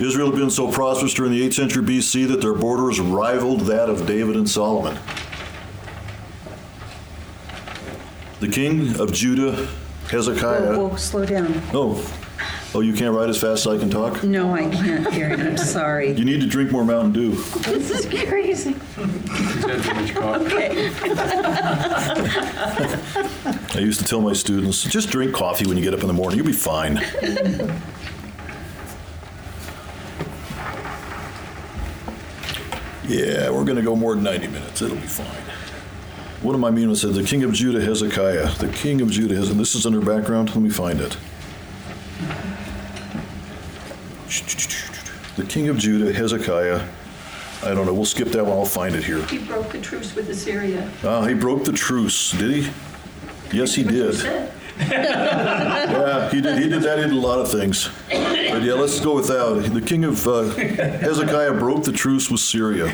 Israel 0.00 0.30
had 0.30 0.38
been 0.38 0.50
so 0.50 0.72
prosperous 0.72 1.12
during 1.12 1.30
the 1.30 1.46
8th 1.46 1.54
century 1.54 1.82
BC 1.82 2.26
that 2.28 2.40
their 2.40 2.54
borders 2.54 2.98
rivaled 2.98 3.60
that 3.62 3.90
of 3.90 4.06
David 4.06 4.34
and 4.34 4.48
Solomon. 4.48 4.98
The 8.40 8.48
king 8.48 8.98
of 8.98 9.12
Judah, 9.12 9.68
Hezekiah. 10.08 10.74
Whoa, 10.74 10.88
whoa, 10.88 10.96
slow 10.96 11.26
down. 11.26 11.52
Oh, 11.74 12.02
oh, 12.74 12.80
you 12.80 12.94
can't 12.94 13.14
write 13.14 13.28
as 13.28 13.38
fast 13.38 13.66
as 13.66 13.74
I 13.74 13.78
can 13.78 13.90
talk? 13.90 14.24
No, 14.24 14.54
I 14.54 14.70
can't, 14.70 15.06
Karen, 15.10 15.46
I'm 15.46 15.58
sorry. 15.58 16.12
You 16.12 16.24
need 16.24 16.40
to 16.40 16.46
drink 16.46 16.72
more 16.72 16.82
Mountain 16.82 17.12
Dew. 17.12 17.32
This 17.32 17.90
is 17.90 18.06
crazy. 18.26 18.72
He's 18.72 19.64
had 19.66 19.82
too 19.82 19.94
much 19.94 20.14
coffee. 20.14 20.90
I 23.78 23.82
used 23.82 24.00
to 24.00 24.06
tell 24.06 24.22
my 24.22 24.32
students, 24.32 24.82
just 24.84 25.10
drink 25.10 25.34
coffee 25.34 25.66
when 25.66 25.76
you 25.76 25.84
get 25.84 25.92
up 25.92 26.00
in 26.00 26.06
the 26.06 26.14
morning, 26.14 26.38
you'll 26.38 26.46
be 26.46 26.54
fine. 26.54 27.04
yeah, 33.10 33.50
we're 33.50 33.64
going 33.64 33.76
to 33.76 33.82
go 33.82 33.96
more 33.96 34.14
than 34.14 34.22
90 34.22 34.46
minutes. 34.48 34.80
It'll 34.80 34.96
be 34.96 35.02
fine. 35.02 35.26
One 36.42 36.54
of 36.54 36.60
my 36.60 36.70
meetings 36.70 37.00
said, 37.00 37.14
the 37.14 37.24
king 37.24 37.42
of 37.42 37.52
Judah, 37.52 37.80
Hezekiah. 37.80 38.52
The 38.54 38.68
king 38.68 39.00
of 39.00 39.10
Judah, 39.10 39.34
Hezekiah. 39.34 39.58
This 39.58 39.74
is 39.74 39.84
under 39.84 40.00
background. 40.00 40.48
Let 40.50 40.62
me 40.62 40.70
find 40.70 41.00
it. 41.00 41.16
The 45.36 45.44
king 45.44 45.68
of 45.68 45.78
Judah, 45.78 46.12
Hezekiah. 46.12 46.86
I 47.62 47.74
don't 47.74 47.84
know. 47.84 47.92
We'll 47.92 48.04
skip 48.04 48.28
that 48.28 48.46
one. 48.46 48.56
I'll 48.56 48.64
find 48.64 48.94
it 48.94 49.02
here. 49.04 49.22
He 49.26 49.38
broke 49.38 49.70
the 49.70 49.80
truce 49.80 50.14
with 50.14 50.30
Assyria. 50.30 50.88
Ah, 51.02 51.26
he 51.26 51.34
broke 51.34 51.64
the 51.64 51.72
truce, 51.72 52.30
did 52.32 52.62
he? 52.62 52.70
Yes, 53.52 53.74
he 53.74 53.82
did. 53.82 54.14
Yeah, 56.00 56.30
he 56.30 56.40
did. 56.40 56.58
He 56.58 56.68
did 56.68 56.82
that. 56.82 56.96
Did 56.96 57.10
a 57.10 57.14
lot 57.14 57.38
of 57.38 57.50
things. 57.50 57.88
But 58.08 58.62
yeah, 58.62 58.74
let's 58.74 59.00
go 59.00 59.14
with 59.14 59.28
that. 59.28 59.70
The 59.72 59.80
king 59.80 60.04
of 60.04 60.26
uh, 60.26 60.42
Hezekiah 60.44 61.54
broke 61.54 61.84
the 61.84 61.92
truce 61.92 62.30
with 62.30 62.40
Syria. 62.40 62.92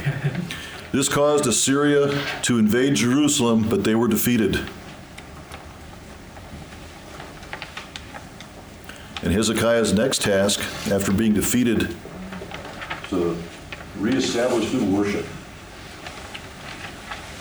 This 0.93 1.09
caused 1.09 1.47
Assyria 1.47 2.09
to 2.43 2.59
invade 2.59 2.95
Jerusalem, 2.95 3.69
but 3.69 3.85
they 3.85 3.95
were 3.95 4.09
defeated. 4.09 4.61
And 9.23 9.33
Hezekiah's 9.33 9.93
next 9.93 10.23
task, 10.23 10.61
after 10.91 11.13
being 11.13 11.35
defeated, 11.35 11.97
to 13.11 13.37
reestablish 13.99 14.73
new 14.73 14.97
worship. 14.97 15.27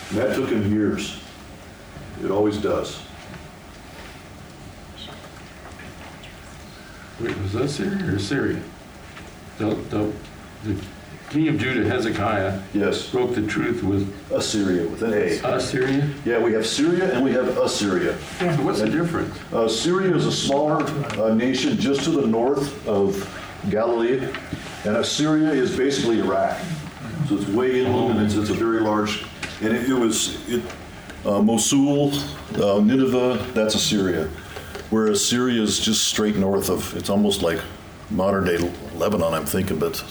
And 0.09 0.17
that 0.19 0.35
took 0.35 0.49
him 0.49 0.71
years. 0.73 1.19
It 2.23 2.31
always 2.31 2.57
does. 2.57 3.04
Wait, 7.19 7.37
was 7.39 7.53
that 7.53 7.69
Syria 7.69 8.13
or 8.13 8.19
Syria? 8.19 8.59
The, 9.57 9.67
the, 9.89 10.11
the 10.65 10.81
king 11.29 11.47
of 11.47 11.57
Judah, 11.57 11.87
Hezekiah, 11.87 12.59
Yes. 12.73 13.09
broke 13.09 13.35
the 13.35 13.45
truth 13.47 13.83
with 13.83 14.13
Assyria 14.31 14.87
with 14.87 15.01
an 15.01 15.13
A. 15.13 15.55
Assyria? 15.55 16.09
Yeah, 16.25 16.39
we 16.39 16.51
have 16.53 16.67
Syria 16.67 17.13
and 17.13 17.23
we 17.23 17.31
have 17.31 17.57
Assyria. 17.57 18.17
So 18.39 18.47
what's 18.63 18.81
the 18.81 18.89
difference? 18.89 19.33
Uh, 19.53 19.67
Syria 19.67 20.13
is 20.13 20.25
a 20.25 20.31
smaller 20.31 20.83
uh, 21.21 21.33
nation 21.33 21.77
just 21.77 22.03
to 22.03 22.11
the 22.11 22.27
north 22.27 22.85
of 22.87 23.27
Galilee, 23.69 24.27
and 24.85 24.97
Assyria 24.97 25.49
is 25.51 25.75
basically 25.75 26.19
Iraq. 26.19 26.59
So 27.29 27.37
it's 27.37 27.47
way 27.47 27.83
inland 27.83 28.19
and 28.19 28.25
it's, 28.25 28.35
it's 28.35 28.49
a 28.49 28.53
very 28.53 28.81
large, 28.81 29.23
and 29.61 29.73
it, 29.75 29.89
it 29.89 29.93
was 29.93 30.37
it, 30.49 30.61
uh, 31.25 31.41
Mosul, 31.41 32.11
uh, 32.61 32.79
Nineveh, 32.81 33.43
that's 33.53 33.73
Assyria. 33.73 34.29
Whereas 34.89 35.25
Syria 35.25 35.61
is 35.61 35.79
just 35.79 36.07
straight 36.07 36.35
north 36.35 36.69
of, 36.69 36.95
it's 36.95 37.09
almost 37.09 37.41
like 37.41 37.59
modern 38.09 38.45
day 38.45 38.57
Lebanon, 38.95 39.33
I'm 39.33 39.45
thinking, 39.45 39.79
but 39.79 40.03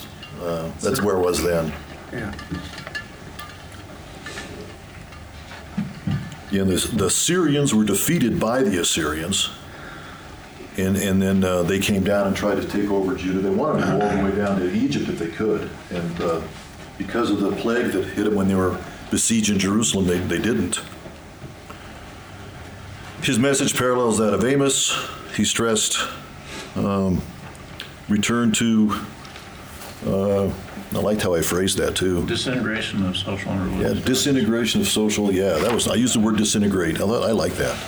uh, 0.43 0.69
that's 0.81 1.01
where 1.01 1.17
it 1.17 1.21
was 1.21 1.43
then. 1.43 1.73
Yeah. 2.13 2.35
Yeah, 6.51 6.63
the, 6.63 6.77
the 6.95 7.11
Syrians 7.11 7.75
were 7.75 7.85
defeated 7.85 8.39
by 8.39 8.63
the 8.63 8.81
Assyrians, 8.81 9.51
and, 10.77 10.97
and 10.97 11.21
then 11.21 11.43
uh, 11.43 11.65
they 11.65 11.81
came 11.81 12.05
down 12.05 12.29
and 12.29 12.37
tried 12.37 12.57
to 12.57 12.65
take 12.65 12.91
over 12.91 13.17
Judah. 13.17 13.41
They 13.41 13.51
wanted 13.51 13.81
to 13.81 13.87
go 13.87 14.01
all 14.01 14.17
the 14.17 14.23
way 14.23 14.37
down 14.37 14.61
to 14.61 14.73
Egypt 14.73 15.09
if 15.09 15.19
they 15.19 15.29
could, 15.29 15.69
and 15.91 16.21
uh, 16.21 16.41
because 16.97 17.31
of 17.31 17.41
the 17.41 17.51
plague 17.57 17.93
that 17.93 18.05
hit 18.05 18.25
them 18.25 18.37
when 18.37 18.47
they 18.47 18.55
were 18.55 18.79
besieging 19.11 19.59
Jerusalem, 19.59 20.07
they, 20.07 20.19
they 20.19 20.39
didn't. 20.39 20.81
His 23.25 23.39
message 23.39 23.75
parallels 23.75 24.19
that 24.19 24.35
of 24.35 24.45
Amos. 24.45 24.95
He 25.35 25.47
stressed 25.47 25.99
um, 26.77 27.23
return 28.07 28.53
to, 28.53 29.01
uh, 30.07 30.53
I 30.93 30.99
liked 30.99 31.23
how 31.23 31.35
I 31.35 31.41
phrased 31.41 31.79
that 31.79 31.97
too. 31.97 32.27
Disintegration 32.27 33.03
of 33.07 33.17
social 33.17 33.51
and 33.53 33.81
Yeah, 33.81 33.95
disintegration 34.05 34.83
of 34.83 34.89
social. 34.89 35.33
Yeah, 35.33 35.55
that 35.55 35.73
was. 35.73 35.89
I 35.89 35.95
used 35.95 36.15
the 36.15 36.21
word 36.21 36.37
disintegrate. 36.37 37.01
I, 37.01 37.05
I 37.05 37.33
like 37.33 37.55
that. 37.55 37.79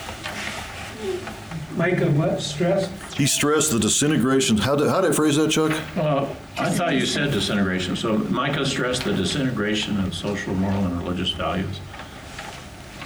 Micah, 1.73 2.11
what, 2.13 2.41
stress? 2.41 2.91
He 3.15 3.27
stressed 3.27 3.71
the 3.73 3.79
disintegration. 3.79 4.57
How 4.57 4.75
did, 4.75 4.89
how 4.89 5.03
did 5.03 5.11
I 5.11 5.15
phrase 5.15 5.37
that, 5.37 5.51
Chuck? 5.51 5.79
Well, 5.95 6.35
I 6.57 6.71
thought 6.71 6.95
you 6.95 7.05
said 7.05 7.31
disintegration, 7.31 7.95
so 7.95 8.17
Micah 8.17 8.65
stressed 8.65 9.05
the 9.05 9.13
disintegration 9.13 10.01
of 10.01 10.15
social, 10.15 10.55
moral, 10.55 10.87
and 10.87 10.97
religious 10.97 11.33
values. 11.33 11.79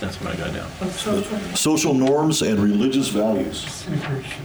That's 0.00 0.20
what 0.20 0.34
I 0.34 0.36
got 0.36 0.54
down. 0.54 0.66
Of 0.80 0.92
social 0.98 1.38
Social 1.54 1.94
norms 1.94 2.42
and 2.42 2.58
religious 2.58 3.08
values. 3.08 3.64
disintegration. 3.64 4.42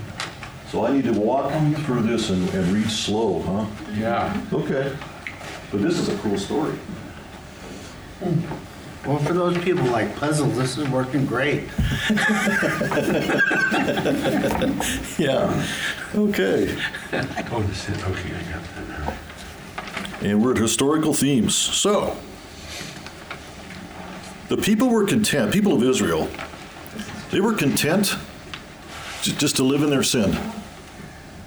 So 0.70 0.86
I 0.86 0.92
need 0.94 1.06
to 1.06 1.14
walk 1.14 1.52
through 1.86 2.02
this 2.04 2.30
and, 2.30 2.50
and 2.50 2.68
read 2.74 2.90
slow, 2.92 3.42
huh? 3.42 3.66
Yeah. 3.98 4.42
Okay. 4.52 4.92
But 5.72 5.82
this 5.82 5.98
is 5.98 6.10
a 6.10 6.18
cool 6.18 6.38
story. 6.38 6.76
Well, 9.06 9.20
for 9.20 9.34
those 9.34 9.58
people 9.60 9.86
like 9.86 10.16
puzzles, 10.16 10.58
this 10.58 10.78
is 10.78 10.90
working 10.90 11.26
great. 11.26 11.70
Yeah. 15.18 15.66
Okay. 16.16 16.78
Oh, 17.52 17.62
this 17.64 17.88
is, 17.90 18.04
okay, 18.04 18.32
I 18.36 18.52
got 18.52 18.64
that 18.76 18.88
now. 18.90 19.14
And 20.28 20.42
we're 20.44 20.52
at 20.52 20.58
historical 20.58 21.14
themes. 21.14 21.56
So, 21.56 22.18
the 24.48 24.58
people 24.58 24.90
were 24.90 25.06
content, 25.06 25.52
people 25.52 25.74
of 25.74 25.84
Israel, 25.84 26.30
they 27.32 27.40
were 27.40 27.54
content 27.54 28.16
just 29.22 29.56
to 29.56 29.64
live 29.64 29.82
in 29.82 29.90
their 29.90 30.04
sin. 30.04 30.38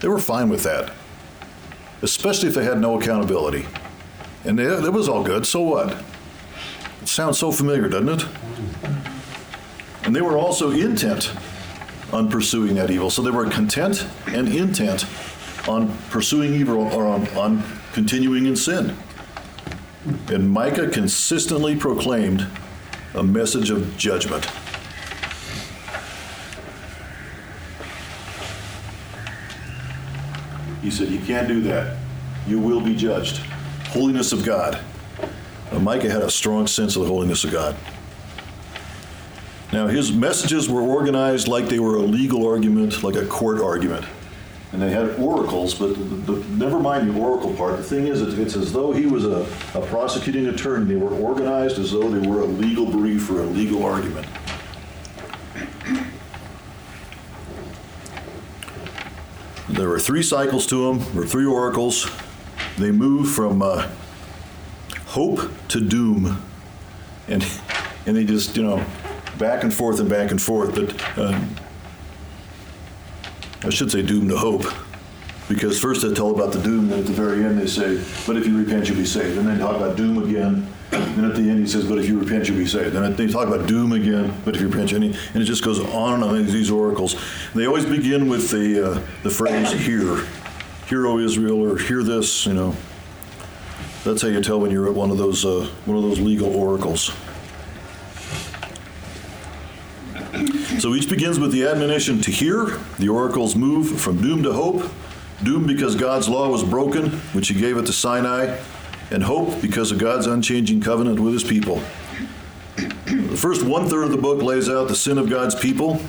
They 0.01 0.09
were 0.09 0.19
fine 0.19 0.49
with 0.49 0.65
that, 0.65 0.93
especially 2.03 2.49
if 2.49 2.55
they 2.55 2.65
had 2.65 2.81
no 2.81 3.01
accountability. 3.01 3.67
And 4.45 4.59
that 4.59 4.93
was 4.93 5.09
all 5.09 5.23
good. 5.23 5.47
So 5.47 5.63
what? 5.63 6.03
It 7.03 7.09
sounds 7.09 7.39
so 7.39 7.53
familiar, 7.53 7.89
doesn't 7.89 8.09
it? 8.09 8.27
And 10.05 10.15
they 10.15 10.21
were 10.21 10.39
also 10.39 10.71
intent 10.71 11.33
on 12.13 12.31
pursuing 12.31 12.77
that 12.77 12.91
evil. 12.91 13.11
So 13.11 13.23
they 13.23 13.31
were 13.31 13.49
content 13.49 14.07
and 14.27 14.49
intent 14.49 15.05
on 15.69 15.97
pursuing 16.11 16.55
evil 16.55 16.83
or 16.95 17.07
on, 17.07 17.29
on 17.37 17.63
continuing 17.93 18.47
in 18.47 18.57
sin. 18.57 18.97
And 20.29 20.51
Micah 20.51 20.89
consistently 20.89 21.77
proclaimed 21.77 22.47
a 23.19 23.23
message 23.23 23.71
of 23.71 23.97
judgment. 23.97 24.45
He 30.81 30.91
said, 30.91 31.09
You 31.09 31.19
can't 31.19 31.49
do 31.49 31.61
that. 31.63 31.97
You 32.47 32.61
will 32.61 32.81
be 32.81 32.95
judged. 32.95 33.39
Holiness 33.89 34.31
of 34.31 34.45
God. 34.45 34.79
Uh, 35.73 35.81
Micah 35.81 36.09
had 36.09 36.23
a 36.23 36.31
strong 36.31 36.69
sense 36.69 36.95
of 36.95 37.03
the 37.03 37.09
holiness 37.09 37.43
of 37.43 37.51
God. 37.51 37.75
Now, 39.73 39.89
his 39.89 40.13
messages 40.13 40.69
were 40.69 40.81
organized 40.81 41.49
like 41.49 41.69
they 41.69 41.81
were 41.81 41.97
a 41.97 42.03
legal 42.03 42.47
argument, 42.47 43.03
like 43.03 43.17
a 43.17 43.27
court 43.27 43.61
argument. 43.61 44.07
And 44.73 44.83
they 44.83 44.91
had 44.91 45.19
oracles, 45.19 45.75
but 45.75 45.95
the, 45.95 46.33
the, 46.33 46.45
never 46.51 46.79
mind 46.79 47.11
the 47.11 47.19
oracle 47.19 47.55
part. 47.55 47.79
The 47.79 47.83
thing 47.83 48.07
is, 48.07 48.21
it's, 48.21 48.55
as 48.55 48.73
though 48.73 48.93
he 48.93 49.07
was 49.07 49.25
a, 49.25 49.47
a 49.75 49.87
prosecuting 49.87 50.47
attorney. 50.49 50.85
They 50.85 50.97
were 50.97 51.15
organized 51.15 51.79
as 51.79 51.93
though 51.93 52.11
they 52.11 52.27
were 52.29 52.43
a 52.43 52.47
legal 52.47 52.85
brief 52.85 53.31
or 53.31 53.41
a 53.41 53.47
legal 53.47 53.83
argument. 53.83 54.27
There 59.71 59.89
were 59.89 60.01
three 60.01 60.23
cycles 60.23 60.67
to 60.67 60.87
them, 60.87 61.19
or 61.19 61.27
three 61.27 61.47
oracles. 61.47 62.11
They 62.79 62.91
moved 62.91 63.35
from 63.35 63.63
uh, 63.63 63.89
hope 65.07 65.41
to 65.69 65.81
doom. 65.81 66.43
And, 67.27 67.47
and 68.07 68.17
they 68.17 68.25
just, 68.25 68.57
you 68.57 68.63
know, 68.63 68.85
back 69.39 69.63
and 69.63 69.73
forth 69.73 70.01
and 70.01 70.09
back 70.11 70.31
and 70.31 70.41
forth. 70.41 70.75
But 70.75 71.19
uh, 71.19 71.41
I 73.63 73.71
should 73.71 73.91
say 73.91 74.03
doom 74.03 74.29
to 74.29 74.37
hope. 74.37 74.65
Because 75.49 75.81
first 75.81 76.03
they 76.03 76.13
tell 76.13 76.31
about 76.31 76.53
the 76.53 76.63
doom, 76.63 76.93
and 76.93 77.01
at 77.01 77.07
the 77.07 77.13
very 77.13 77.43
end 77.43 77.59
they 77.59 77.67
say, 77.67 78.03
but 78.27 78.37
if 78.37 78.47
you 78.47 78.59
repent, 78.59 78.89
you'll 78.89 78.99
be 78.99 79.07
saved. 79.07 79.39
And 79.39 79.47
then 79.47 79.57
they 79.57 79.65
talk 79.65 79.77
about 79.77 79.97
doom 79.97 80.23
again. 80.23 80.69
Then 80.91 81.25
at 81.25 81.35
the 81.35 81.49
end 81.49 81.59
he 81.59 81.67
says, 81.67 81.87
but 81.87 81.99
if 81.99 82.07
you 82.07 82.19
repent, 82.21 82.49
you'll 82.49 82.59
be 82.59 82.67
saved. 82.67 82.95
Then 82.95 83.17
they 83.17 83.27
talk 83.27 83.49
about 83.49 83.67
doom 83.67 83.93
again, 83.93 84.35
but 84.45 84.55
if 84.55 84.61
you 84.61 84.69
repent, 84.69 84.93
you'll 84.93 85.03
And 85.03 85.37
it 85.37 85.45
just 85.45 85.65
goes 85.65 85.81
on 85.81 86.15
and 86.15 86.25
on, 86.25 86.45
these 86.47 86.71
oracles. 86.71 87.17
They 87.55 87.67
always 87.67 87.87
begin 87.87 88.29
with 88.29 88.51
the, 88.51 88.93
uh, 88.93 89.03
the 89.23 89.31
phrase, 89.31 89.73
hear. 89.73 90.23
Hear, 90.87 91.07
O 91.07 91.19
Israel, 91.19 91.63
or 91.63 91.79
hear 91.79 92.03
this, 92.03 92.47
you 92.47 92.55
know. 92.55 92.77
That's 94.05 94.23
how 94.23 94.29
you 94.29 94.43
tell 94.43 94.61
when 94.61 94.71
you're 94.71 94.87
at 94.87 94.95
one 94.95 95.11
of 95.11 95.19
those, 95.19 95.45
uh, 95.45 95.69
one 95.87 95.97
of 95.97 96.03
those 96.03 96.21
legal 96.21 96.55
oracles. 96.55 97.11
So 100.79 100.95
each 100.95 101.09
begins 101.11 101.41
with 101.41 101.51
the 101.51 101.67
admonition 101.67 102.21
to 102.23 102.31
hear. 102.31 102.79
The 102.99 103.09
oracles 103.09 103.57
move 103.57 104.01
from 104.01 104.23
doom 104.23 104.43
to 104.45 104.53
hope. 104.53 104.91
Doom 105.43 105.67
because 105.67 105.97
God's 105.97 106.29
law 106.29 106.49
was 106.49 106.63
broken, 106.63 107.11
which 107.33 107.49
he 107.49 107.55
gave 107.55 107.77
it 107.77 107.87
to 107.87 107.93
Sinai, 107.93 108.59
and 109.11 109.23
hope 109.23 109.61
because 109.61 109.91
of 109.91 109.99
God's 109.99 110.27
unchanging 110.27 110.81
covenant 110.81 111.19
with 111.21 111.33
his 111.33 111.45
people. 111.45 111.83
The 112.77 113.37
first 113.37 113.65
one 113.65 113.87
third 113.87 114.05
of 114.05 114.11
the 114.11 114.19
book 114.19 114.43
lays 114.43 114.69
out 114.69 114.89
the 114.89 114.95
sin 114.95 115.19
of 115.19 115.29
God's 115.29 115.55
people. 115.55 116.01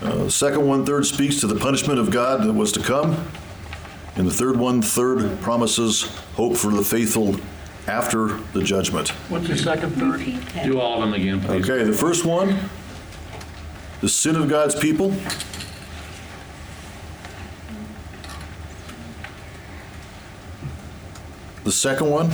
Uh, 0.00 0.24
the 0.24 0.30
second 0.30 0.66
one 0.66 0.84
third 0.86 1.06
speaks 1.06 1.40
to 1.40 1.46
the 1.46 1.56
punishment 1.56 1.98
of 1.98 2.10
God 2.10 2.44
that 2.44 2.52
was 2.52 2.70
to 2.72 2.80
come. 2.80 3.26
And 4.16 4.26
the 4.26 4.32
third 4.32 4.56
one 4.56 4.82
third 4.82 5.40
promises 5.40 6.04
hope 6.34 6.56
for 6.56 6.70
the 6.70 6.82
faithful 6.82 7.36
after 7.86 8.38
the 8.52 8.62
judgment. 8.62 9.10
What's 9.28 9.48
the 9.48 9.56
second 9.56 9.90
third? 9.90 10.20
Repeat 10.20 10.40
that. 10.54 10.66
Do 10.66 10.80
all 10.80 11.02
of 11.02 11.10
them 11.10 11.20
again, 11.20 11.40
please. 11.40 11.68
Okay, 11.68 11.84
the 11.84 11.92
first 11.92 12.24
one, 12.24 12.58
the 14.06 14.10
sin 14.10 14.36
of 14.36 14.48
God's 14.48 14.76
people. 14.76 15.12
The 21.64 21.72
second 21.72 22.08
one, 22.08 22.30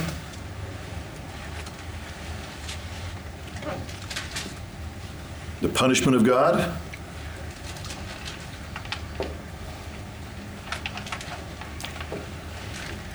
the 5.63 5.71
punishment 5.71 6.15
of 6.15 6.25
God. 6.25 6.77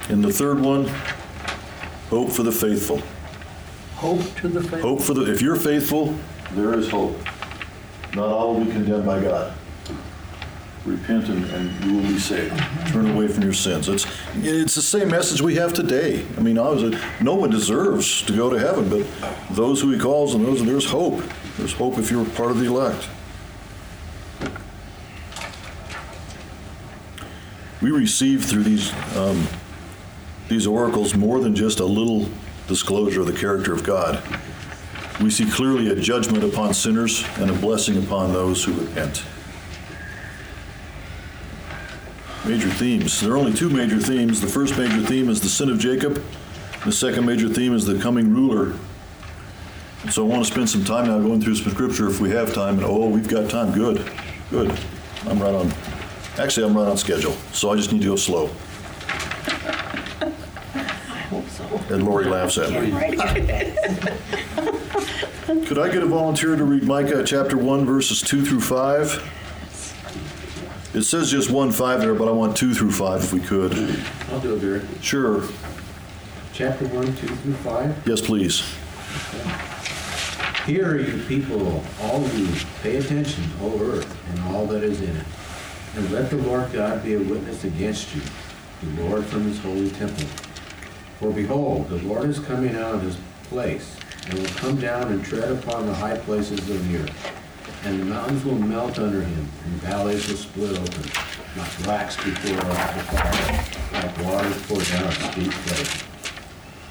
And 0.09 0.23
the 0.23 0.33
third 0.33 0.59
one, 0.59 0.87
hope 2.09 2.31
for 2.31 2.41
the 2.41 2.51
faithful. 2.51 3.03
Hope 3.97 4.35
to 4.37 4.47
the 4.47 4.63
faith. 4.63 4.81
Hope 4.81 5.01
for 5.01 5.13
the, 5.13 5.31
if 5.31 5.43
you're 5.43 5.55
faithful, 5.55 6.17
there 6.53 6.73
is 6.73 6.89
hope. 6.89 7.15
Not 8.13 8.29
all 8.29 8.55
will 8.55 8.65
be 8.65 8.71
condemned 8.71 9.05
by 9.05 9.21
God. 9.21 9.53
Repent 10.85 11.27
and, 11.27 11.43
and 11.45 11.83
you 11.83 11.97
will 11.97 12.03
be 12.03 12.17
saved. 12.17 12.57
Turn 12.87 13.09
away 13.09 13.27
from 13.27 13.43
your 13.43 13.53
sins. 13.53 13.89
It's, 13.89 14.05
it's 14.35 14.73
the 14.73 14.81
same 14.81 15.09
message 15.09 15.41
we 15.41 15.55
have 15.55 15.73
today. 15.73 16.25
I 16.37 16.39
mean, 16.39 16.57
obviously, 16.57 16.97
no 17.21 17.35
one 17.35 17.49
deserves 17.49 18.21
to 18.23 18.35
go 18.35 18.49
to 18.49 18.57
heaven, 18.57 18.89
but 18.89 19.05
those 19.51 19.81
who 19.81 19.91
he 19.91 19.99
calls 19.99 20.33
and 20.33 20.45
those, 20.45 20.63
there's 20.63 20.89
hope. 20.89 21.21
There's 21.57 21.73
hope 21.73 21.97
if 21.97 22.09
you're 22.09 22.25
part 22.25 22.51
of 22.51 22.59
the 22.59 22.67
elect. 22.67 23.09
We 27.81 27.91
receive 27.91 28.45
through 28.45 28.63
these, 28.63 28.91
um, 29.15 29.45
these 30.47 30.65
oracles 30.65 31.13
more 31.13 31.39
than 31.39 31.53
just 31.53 31.79
a 31.81 31.85
little 31.85 32.29
disclosure 32.67 33.21
of 33.21 33.27
the 33.27 33.37
character 33.37 33.73
of 33.73 33.83
God. 33.83 34.23
We 35.21 35.31
see 35.31 35.49
clearly 35.49 35.89
a 35.89 35.95
judgment 35.95 36.43
upon 36.43 36.75
sinners 36.75 37.25
and 37.37 37.49
a 37.49 37.53
blessing 37.53 37.97
upon 37.97 38.33
those 38.33 38.63
who 38.63 38.73
repent. 38.73 39.23
Major 42.45 42.69
themes. 42.69 43.19
There 43.19 43.33
are 43.33 43.37
only 43.37 43.53
two 43.53 43.69
major 43.69 43.99
themes. 43.99 44.39
The 44.39 44.47
first 44.47 44.77
major 44.77 45.01
theme 45.01 45.27
is 45.29 45.41
the 45.41 45.49
sin 45.49 45.69
of 45.69 45.79
Jacob. 45.79 46.23
The 46.85 46.91
second 46.91 47.25
major 47.25 47.49
theme 47.49 47.73
is 47.73 47.83
the 47.83 47.99
coming 47.99 48.31
ruler. 48.31 48.75
And 50.03 50.13
so 50.13 50.23
I 50.23 50.29
want 50.29 50.45
to 50.45 50.51
spend 50.51 50.69
some 50.69 50.85
time 50.85 51.07
now 51.07 51.19
going 51.19 51.41
through 51.41 51.55
some 51.55 51.71
scripture 51.73 52.07
if 52.07 52.21
we 52.21 52.29
have 52.29 52.53
time. 52.53 52.75
And 52.75 52.85
oh, 52.85 53.09
we've 53.09 53.27
got 53.27 53.49
time. 53.49 53.73
Good. 53.73 54.09
Good. 54.51 54.71
I'm 55.25 55.41
right 55.41 55.53
on. 55.53 55.73
Actually, 56.37 56.67
I'm 56.67 56.77
right 56.77 56.87
on 56.87 56.95
schedule. 56.95 57.33
So 57.53 57.71
I 57.71 57.75
just 57.75 57.91
need 57.91 58.03
to 58.03 58.09
go 58.09 58.15
slow. 58.15 58.45
I 60.21 61.25
hope 61.29 61.49
so. 61.49 61.65
And 61.89 62.05
Lori 62.05 62.25
laughs 62.25 62.59
at 62.59 62.69
me. 62.71 62.91
Could 65.47 65.79
I 65.79 65.89
get 65.89 66.03
a 66.03 66.05
volunteer 66.05 66.57
to 66.57 66.63
read 66.65 66.83
Micah 66.83 67.23
chapter 67.23 67.55
1, 67.55 67.85
verses 67.85 68.21
2 68.21 68.45
through 68.45 68.59
5? 68.59 70.91
It 70.93 71.03
says 71.03 71.31
just 71.31 71.49
1 71.49 71.71
5 71.71 72.01
there, 72.01 72.13
but 72.13 72.27
I 72.27 72.31
want 72.31 72.57
2 72.57 72.73
through 72.73 72.91
5 72.91 73.23
if 73.23 73.31
we 73.31 73.39
could. 73.39 73.71
I'll 74.29 74.41
do 74.41 74.55
it, 74.55 74.59
Gary. 74.59 74.81
Sure. 75.01 75.47
Chapter 76.51 76.85
1, 76.89 77.05
2 77.05 77.13
through 77.13 77.53
5. 77.53 78.03
Yes, 78.05 78.19
please. 78.19 78.61
Hear, 80.65 80.99
you 80.99 81.23
people, 81.23 81.81
all 82.01 82.27
you, 82.27 82.49
pay 82.83 82.97
attention, 82.97 83.45
O 83.61 83.79
earth, 83.79 84.17
and 84.29 84.39
all 84.53 84.65
that 84.65 84.83
is 84.83 84.99
in 84.99 85.15
it. 85.15 85.25
And 85.95 86.11
let 86.11 86.29
the 86.29 86.39
Lord 86.39 86.73
God 86.73 87.05
be 87.05 87.13
a 87.13 87.19
witness 87.19 87.63
against 87.63 88.13
you, 88.13 88.21
the 88.83 89.03
Lord 89.03 89.23
from 89.23 89.43
his 89.43 89.59
holy 89.59 89.91
temple. 89.91 90.25
For 91.19 91.31
behold, 91.31 91.87
the 91.87 91.99
Lord 91.99 92.25
is 92.25 92.37
coming 92.37 92.75
out 92.75 92.95
of 92.95 93.01
his 93.01 93.15
place, 93.45 93.95
and 94.29 94.39
will 94.39 94.55
come 94.55 94.79
down 94.79 95.11
and 95.11 95.23
tread 95.23 95.51
upon 95.51 95.85
the 95.85 95.93
high 95.93 96.17
places 96.17 96.69
of 96.69 96.89
the 96.89 96.97
earth. 96.97 97.33
And 97.83 98.01
the 98.01 98.05
mountains 98.05 98.43
will 98.43 98.55
melt 98.55 98.99
under 98.99 99.21
him, 99.21 99.49
and 99.65 99.73
valleys 99.81 100.27
will 100.27 100.37
split 100.37 100.77
open, 100.77 101.03
like 101.55 101.87
wax 101.87 102.15
before 102.17 102.57
the 102.57 103.03
fire, 103.03 103.65
like 103.93 104.17
water 104.25 104.53
poured 104.67 104.89
out 104.91 104.99
down 104.99 105.07
a 105.07 105.31
steep 105.31 105.51
place. 105.51 106.03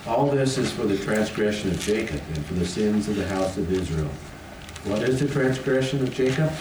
All 0.06 0.30
this 0.30 0.56
is 0.56 0.72
for 0.72 0.84
the 0.84 0.96
transgression 0.96 1.70
of 1.70 1.80
Jacob 1.80 2.20
and 2.34 2.46
for 2.46 2.54
the 2.54 2.66
sins 2.66 3.08
of 3.08 3.16
the 3.16 3.26
house 3.26 3.56
of 3.56 3.72
Israel. 3.72 4.10
What 4.84 5.02
is 5.02 5.18
the 5.18 5.28
transgression 5.28 6.00
of 6.02 6.14
Jacob? 6.14 6.52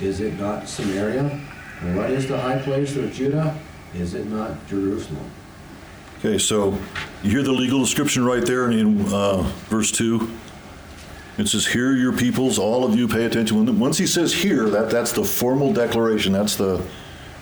Is 0.00 0.20
it 0.20 0.38
not 0.38 0.68
Samaria? 0.68 1.40
And 1.80 1.96
what 1.96 2.10
is 2.10 2.28
the 2.28 2.38
high 2.38 2.58
place 2.60 2.96
of 2.96 3.12
Judah? 3.12 3.58
Is 3.92 4.14
it 4.14 4.26
not 4.26 4.66
Jerusalem? 4.68 5.30
Okay, 6.24 6.38
so 6.38 6.78
you 7.24 7.30
hear 7.30 7.42
the 7.42 7.50
legal 7.50 7.80
description 7.80 8.24
right 8.24 8.46
there 8.46 8.70
in 8.70 9.12
uh, 9.12 9.42
verse 9.66 9.90
2. 9.90 10.30
It 11.36 11.48
says, 11.48 11.66
Hear 11.66 11.96
your 11.96 12.12
peoples, 12.12 12.60
all 12.60 12.84
of 12.84 12.94
you 12.94 13.08
pay 13.08 13.24
attention. 13.24 13.76
Once 13.80 13.98
he 13.98 14.06
says 14.06 14.32
hear, 14.32 14.68
that, 14.70 14.88
that's 14.88 15.10
the 15.10 15.24
formal 15.24 15.72
declaration. 15.72 16.32
That's 16.32 16.54
the, 16.54 16.86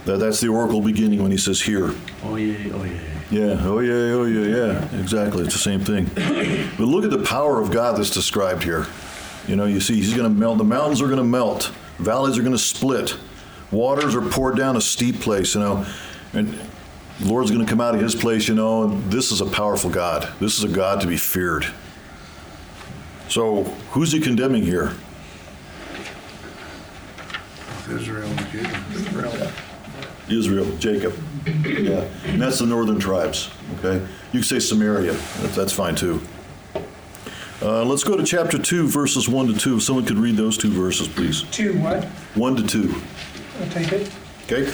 that, 0.07 0.17
that's 0.17 0.41
the 0.41 0.49
oracle 0.49 0.81
beginning 0.81 1.21
when 1.21 1.31
he 1.31 1.37
says 1.37 1.61
hear. 1.61 1.95
Oh, 2.25 2.37
yeah, 2.37 2.73
oh, 2.73 2.85
yeah. 2.85 3.01
Yeah, 3.31 3.57
oh 3.61 3.81
yeah, 3.81 4.15
oh 4.15 4.25
yeah, 4.25 4.57
yeah, 4.57 4.99
exactly. 4.99 5.45
It's 5.45 5.53
the 5.53 5.61
same 5.61 5.81
thing. 5.81 6.07
But 6.15 6.87
look 6.87 7.05
at 7.05 7.11
the 7.11 7.23
power 7.23 7.61
of 7.61 7.71
God 7.71 7.99
that's 7.99 8.09
described 8.09 8.63
here. 8.63 8.87
You 9.47 9.57
know, 9.57 9.67
you 9.67 9.81
see, 9.81 9.97
He's 9.97 10.15
going 10.15 10.33
to 10.33 10.35
melt, 10.35 10.57
the 10.57 10.65
mountains 10.65 11.03
are 11.03 11.07
going 11.07 11.19
to 11.19 11.23
melt, 11.23 11.71
valleys 11.99 12.39
are 12.39 12.43
going 12.43 12.53
to 12.53 12.59
split, 12.59 13.15
waters 13.71 14.15
are 14.15 14.23
poured 14.23 14.57
down 14.57 14.79
a 14.79 14.81
steep 14.81 15.21
place, 15.21 15.55
you 15.55 15.61
know, 15.61 15.85
and 16.33 16.59
Lord's 17.23 17.51
going 17.51 17.65
to 17.65 17.71
come 17.71 17.81
out 17.81 17.95
of 17.95 18.01
His 18.01 18.15
place, 18.15 18.49
you 18.49 18.55
know, 18.55 18.89
this 19.09 19.31
is 19.31 19.41
a 19.41 19.47
powerful 19.47 19.91
God. 19.91 20.29
This 20.41 20.59
is 20.59 20.65
a 20.65 20.69
God 20.69 21.01
to 21.03 21.07
be 21.07 21.17
feared. 21.17 21.67
So, 23.29 23.65
who's 23.93 24.13
He 24.13 24.21
condemning 24.21 24.63
here? 24.63 24.95
Israel 27.89 28.29
and 28.29 28.49
Judah. 28.51 29.53
Israel, 30.29 30.77
Jacob. 30.79 31.15
Yeah, 31.65 32.07
and 32.27 32.41
that's 32.41 32.59
the 32.61 32.67
northern 32.67 33.01
tribes, 33.01 33.51
okay? 33.79 34.05
You 34.33 34.41
can 34.41 34.43
say 34.43 34.61
Samaria, 34.61 35.13
that's 35.55 35.73
fine 35.73 35.97
too. 35.97 36.21
Uh, 37.63 37.85
let's 37.85 38.05
go 38.05 38.17
to 38.17 38.25
chapter 38.25 38.59
2, 38.59 38.87
verses 38.89 39.29
1 39.29 39.49
to 39.49 39.55
2. 39.55 39.77
If 39.77 39.83
someone 39.83 40.07
could 40.07 40.17
read 40.17 40.37
those 40.37 40.57
two 40.57 40.71
verses, 40.71 41.09
please. 41.09 41.43
Two 41.51 41.79
what? 41.79 42.05
1 42.05 42.57
to 42.57 42.67
2, 42.67 43.03
I'll 43.61 43.69
take 43.71 43.93
it. 43.93 44.11
okay? 44.45 44.73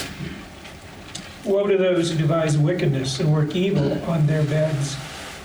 Woe 1.46 1.66
to 1.68 1.76
those 1.76 2.10
who 2.10 2.18
devise 2.18 2.58
wickedness 2.58 3.20
and 3.20 3.32
work 3.32 3.54
evil 3.54 4.02
on 4.10 4.26
their 4.26 4.42
beds. 4.44 4.94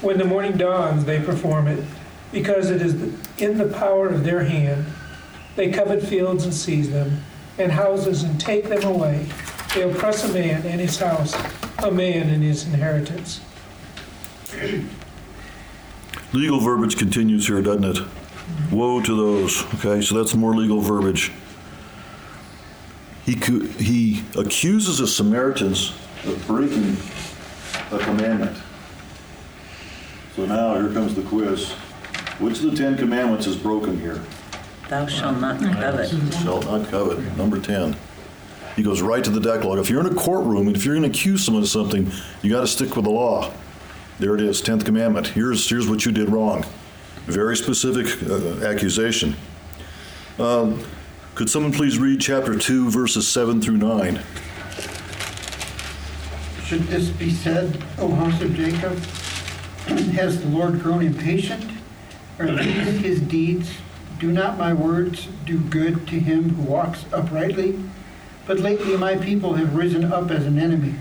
When 0.02 0.18
the 0.18 0.26
morning 0.26 0.58
dawns, 0.58 1.06
they 1.06 1.22
perform 1.22 1.68
it, 1.68 1.84
because 2.32 2.72
it 2.72 2.82
is 2.82 2.96
in 3.38 3.58
the 3.58 3.68
power 3.68 4.10
of 4.10 4.24
their 4.24 4.44
hand. 4.44 4.86
They 5.56 5.72
covet 5.72 6.02
fields 6.02 6.44
and 6.44 6.54
seize 6.54 6.90
them, 6.90 7.22
and 7.60 7.72
houses 7.72 8.24
and 8.24 8.40
take 8.40 8.68
them 8.68 8.84
away. 8.84 9.28
They 9.76 9.84
oppress 9.84 10.28
a 10.28 10.34
man 10.34 10.66
and 10.66 10.82
his 10.82 10.98
house, 10.98 11.36
a 11.80 11.92
man 11.92 12.30
and 12.30 12.42
his 12.42 12.66
inheritance. 12.66 13.42
Legal 16.34 16.60
verbiage 16.60 16.98
continues 16.98 17.48
here, 17.48 17.62
doesn't 17.62 17.84
it? 17.84 18.00
Woe 18.72 19.02
to 19.02 19.16
those. 19.16 19.64
Okay, 19.76 20.02
so 20.02 20.16
that's 20.16 20.34
more 20.34 20.56
legal 20.56 20.80
verbiage. 20.80 21.32
He, 23.32 23.60
he 23.82 24.24
accuses 24.38 24.98
the 24.98 25.08
Samaritans 25.08 25.94
of 26.26 26.44
breaking 26.48 26.98
a 27.92 28.04
commandment. 28.04 28.58
So 30.36 30.46
now 30.46 30.76
here 30.76 30.92
comes 30.92 31.16
the 31.16 31.22
quiz. 31.22 31.72
Which 32.40 32.60
of 32.60 32.72
the 32.72 32.76
Ten 32.76 32.98
Commandments 32.98 33.48
is 33.48 33.56
broken 33.56 33.98
here? 34.02 34.22
Thou 34.90 35.08
shalt 35.08 35.40
not 35.40 35.62
covet. 35.62 36.10
Shall 36.42 36.62
not 36.64 36.90
covet. 36.90 37.20
Number 37.38 37.62
10. 37.62 37.96
He 38.76 38.84
goes 38.84 39.02
right 39.02 39.24
to 39.24 39.30
the 39.30 39.40
Decalogue. 39.40 39.80
If 39.80 39.90
you're 39.90 40.02
in 40.02 40.12
a 40.12 40.16
courtroom 40.16 40.68
and 40.68 40.76
if 40.76 40.84
you're 40.84 40.96
going 40.96 41.10
to 41.10 41.18
accuse 41.18 41.46
someone 41.46 41.64
of 41.64 41.70
something, 41.70 42.12
you 42.42 42.50
got 42.50 42.62
to 42.62 42.68
stick 42.68 42.98
with 42.98 43.06
the 43.06 43.12
law. 43.12 43.54
There 44.20 44.36
it 44.36 44.42
is, 44.42 44.62
10th 44.62 44.84
commandment. 44.84 45.28
Here's, 45.28 45.70
here's 45.70 45.88
what 45.88 46.06
you 46.06 46.12
did 46.12 46.30
wrong. 46.30 46.66
Very 47.28 47.56
specific 47.56 48.30
uh, 48.30 48.66
accusation. 48.66 49.36
Um, 50.38 50.84
could 51.36 51.50
someone 51.50 51.72
please 51.72 51.98
read 51.98 52.20
chapter 52.20 52.58
2, 52.58 52.90
verses 52.90 53.28
7 53.28 53.62
through 53.62 53.78
9? 53.78 54.22
Should 56.66 56.84
this 56.84 57.10
be 57.10 57.30
said, 57.32 57.82
O 57.98 58.14
house 58.14 58.42
of 58.42 58.54
Jacob? 58.54 58.98
Has 60.16 60.42
the 60.42 60.50
Lord 60.50 60.82
grown 60.82 61.02
impatient? 61.02 61.66
Are 62.38 62.52
these 62.52 63.00
his 63.00 63.22
deeds? 63.22 63.72
Do 64.20 64.32
not 64.32 64.58
my 64.58 64.74
words 64.74 65.28
do 65.46 65.60
good 65.60 66.08
to 66.08 66.20
him 66.20 66.50
who 66.50 66.64
walks 66.64 67.06
uprightly? 67.12 67.84
But 68.46 68.60
lately 68.60 68.98
my 68.98 69.16
people 69.16 69.54
have 69.54 69.76
risen 69.76 70.12
up 70.12 70.32
as 70.32 70.46
an 70.46 70.60
enemy. 70.60 70.96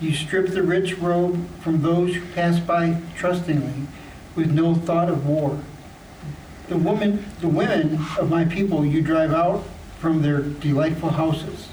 You 0.00 0.12
strip 0.12 0.48
the 0.48 0.62
rich 0.62 0.98
robe 0.98 1.48
from 1.60 1.82
those 1.82 2.14
who 2.14 2.26
pass 2.34 2.60
by 2.60 3.00
trustingly, 3.16 3.86
with 4.34 4.52
no 4.52 4.74
thought 4.74 5.08
of 5.08 5.26
war. 5.26 5.60
The 6.68 6.76
woman, 6.76 7.24
the 7.40 7.48
women 7.48 7.98
of 8.18 8.28
my 8.28 8.44
people 8.44 8.84
you 8.84 9.00
drive 9.00 9.32
out 9.32 9.64
from 10.00 10.22
their 10.22 10.40
delightful 10.40 11.10
houses. 11.10 11.68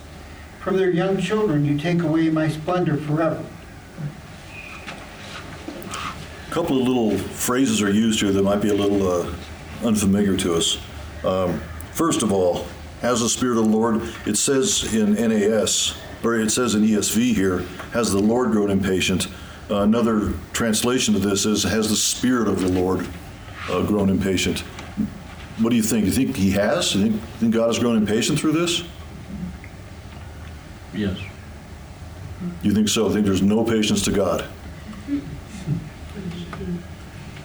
From 0.60 0.78
their 0.78 0.92
young 0.92 1.20
children 1.20 1.66
you 1.66 1.78
take 1.78 2.02
away 2.04 2.30
my 2.30 2.48
splendor 2.48 2.98
forever. 2.98 3.44
A 5.90 6.52
couple 6.52 6.80
of 6.80 6.88
little 6.88 7.18
phrases 7.18 7.82
are 7.82 7.92
used 7.92 8.20
here 8.22 8.32
that 8.32 8.44
might 8.44 8.62
be 8.62 8.70
a 8.70 8.74
little 8.74 9.08
uh, 9.08 9.34
unfamiliar 9.84 10.38
to 10.38 10.54
us. 10.54 10.78
Um, 11.24 11.60
first 11.92 12.22
of 12.22 12.32
all, 12.32 12.68
has 13.02 13.20
the 13.20 13.30
Spirit 13.30 13.58
of 13.58 13.66
the 13.66 13.70
Lord, 13.70 14.02
it 14.26 14.38
says 14.38 14.94
in 14.94 15.16
NAS, 15.16 15.98
or 16.24 16.36
it 16.36 16.52
says 16.52 16.76
in 16.76 16.84
ESV 16.84 17.36
here, 17.36 17.60
has 17.92 18.12
the 18.12 18.20
Lord 18.20 18.52
grown 18.52 18.70
impatient. 18.70 19.28
Uh, 19.70 19.82
another 19.82 20.34
translation 20.54 21.16
of 21.16 21.22
this 21.22 21.46
is, 21.46 21.64
has 21.64 21.90
the 21.90 21.96
Spirit 21.96 22.48
of 22.48 22.62
the 22.62 22.70
Lord 22.70 23.08
uh, 23.70 23.82
grown 23.84 24.10
impatient. 24.10 24.64
What 25.60 25.70
do 25.70 25.76
you 25.76 25.84
think? 25.84 26.06
You 26.06 26.12
think 26.12 26.36
he 26.36 26.52
has? 26.52 26.94
Do 26.94 27.00
you 27.00 27.12
think, 27.12 27.22
think 27.40 27.54
God 27.54 27.68
has 27.68 27.80
grown 27.80 27.96
impatient 27.98 28.40
through 28.40 28.54
this? 28.54 28.84
Yes. 30.94 31.18
You 32.62 32.74
think 32.74 32.90
so? 32.90 33.10
I 33.10 33.14
think 33.14 33.26
there's 33.26 33.42
no 33.42 33.64
patience 33.64 34.04
to 34.06 34.12
God? 34.12 34.46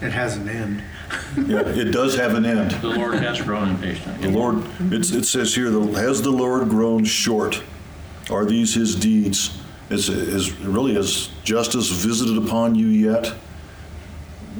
It 0.01 0.12
has 0.12 0.37
an 0.37 0.49
end. 0.49 0.83
Yeah, 1.49 1.61
it 1.61 1.90
does 1.92 2.14
have 2.16 2.35
an 2.35 2.44
end. 2.47 2.71
The 2.73 2.88
Lord 2.88 3.14
has 3.14 3.40
grown 3.40 3.71
impatient. 3.71 4.23
The 4.23 4.29
Lord, 4.31 4.62
it's, 4.92 5.11
it 5.11 5.25
says 5.25 5.55
here, 5.55 5.71
the- 5.71 5.99
has 6.01 6.23
the 6.23 6.31
Lord 6.31 6.68
grown 6.68 7.05
short? 7.05 7.62
Are 8.31 8.44
these 8.44 8.75
his 8.75 8.94
deeds? 8.94 9.59
Is, 9.90 10.09
is 10.11 10.53
really 10.61 10.94
has 10.94 11.31
justice 11.44 11.90
visited 11.90 12.37
upon 12.37 12.75
you 12.75 12.87
yet? 12.88 13.33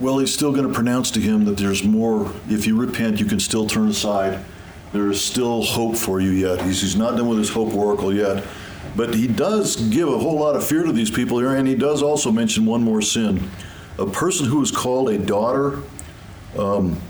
Well, 0.01 0.19
he's 0.19 0.33
still 0.33 0.53
going 0.53 0.69
to 0.69 0.73
pronounce 0.73 1.11
to 1.13 1.21
him 1.21 1.45
that 1.47 1.57
there's 1.57 1.83
more. 1.83 2.33
If 2.49 2.67
you 2.67 2.77
repent, 2.77 3.19
you 3.19 3.27
can 3.27 3.41
still 3.41 3.67
turn 3.67 3.89
aside. 3.89 4.45
There 4.93 5.11
is 5.11 5.21
still 5.21 5.63
hope 5.63 5.97
for 5.97 6.21
you 6.21 6.31
yet. 6.31 6.63
He's, 6.63 6.81
he's 6.81 6.95
not 6.95 7.17
done 7.17 7.29
with 7.29 7.39
his 7.39 7.51
hope 7.51 7.75
oracle 7.75 8.15
yet. 8.15 8.45
But 8.97 9.15
he 9.15 9.27
does 9.27 9.77
give 9.77 10.09
a 10.09 10.19
whole 10.19 10.39
lot 10.39 10.55
of 10.55 10.65
fear 10.65 10.85
to 10.85 10.93
these 10.93 11.11
people 11.11 11.39
here, 11.39 11.55
and 11.55 11.67
he 11.67 11.75
does 11.75 12.03
also 12.03 12.31
mention 12.31 12.65
one 12.65 12.83
more 12.83 13.03
sin. 13.03 13.51
A 13.99 14.07
person 14.07 14.47
who 14.47 14.63
is 14.63 14.71
called 14.71 15.09
a 15.11 15.19
daughter 15.19 15.83
um, 16.57 17.01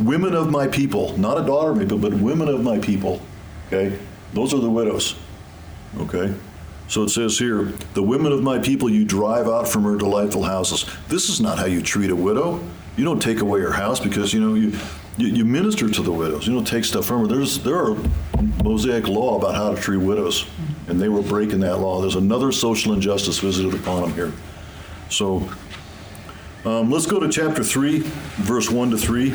women 0.00 0.34
of 0.34 0.50
my 0.50 0.66
people, 0.66 1.16
not 1.18 1.38
a 1.38 1.44
daughter 1.44 1.70
of 1.70 1.76
my 1.76 1.82
people, 1.82 1.98
but 1.98 2.14
women 2.14 2.48
of 2.48 2.62
my 2.62 2.78
people. 2.78 3.20
Okay? 3.66 3.98
Those 4.32 4.54
are 4.54 4.60
the 4.60 4.70
widows. 4.70 5.16
Okay? 5.98 6.34
So 6.88 7.02
it 7.02 7.10
says 7.10 7.38
here, 7.38 7.64
the 7.92 8.02
women 8.02 8.32
of 8.32 8.42
my 8.42 8.58
people 8.58 8.88
you 8.88 9.04
drive 9.04 9.46
out 9.46 9.68
from 9.68 9.84
her 9.84 9.96
delightful 9.96 10.42
houses. 10.42 10.86
This 11.08 11.28
is 11.28 11.40
not 11.40 11.58
how 11.58 11.66
you 11.66 11.82
treat 11.82 12.10
a 12.10 12.16
widow. 12.16 12.60
You 12.96 13.04
don't 13.04 13.20
take 13.20 13.40
away 13.40 13.60
her 13.60 13.72
house 13.72 14.00
because 14.00 14.32
you 14.32 14.40
know 14.40 14.54
you 14.54 14.76
you, 15.18 15.28
you 15.28 15.44
minister 15.44 15.88
to 15.90 16.02
the 16.02 16.12
widows. 16.12 16.46
You 16.46 16.54
don't 16.54 16.66
take 16.66 16.84
stuff 16.84 17.04
from 17.04 17.20
her. 17.20 17.26
There's 17.26 17.58
there 17.62 17.76
are 17.76 17.96
Mosaic 18.64 19.06
law 19.06 19.36
about 19.36 19.54
how 19.54 19.74
to 19.74 19.80
treat 19.80 19.98
widows, 19.98 20.46
and 20.86 21.00
they 21.00 21.08
were 21.08 21.22
breaking 21.22 21.60
that 21.60 21.76
law. 21.78 22.00
There's 22.00 22.16
another 22.16 22.52
social 22.52 22.94
injustice 22.94 23.38
visited 23.38 23.74
upon 23.74 24.02
them 24.02 24.14
here. 24.14 24.32
So 25.10 25.48
um, 26.64 26.90
let's 26.90 27.06
go 27.06 27.20
to 27.20 27.28
chapter 27.28 27.64
3, 27.64 28.00
verse 28.00 28.70
1 28.70 28.90
to 28.90 28.98
3. 28.98 29.34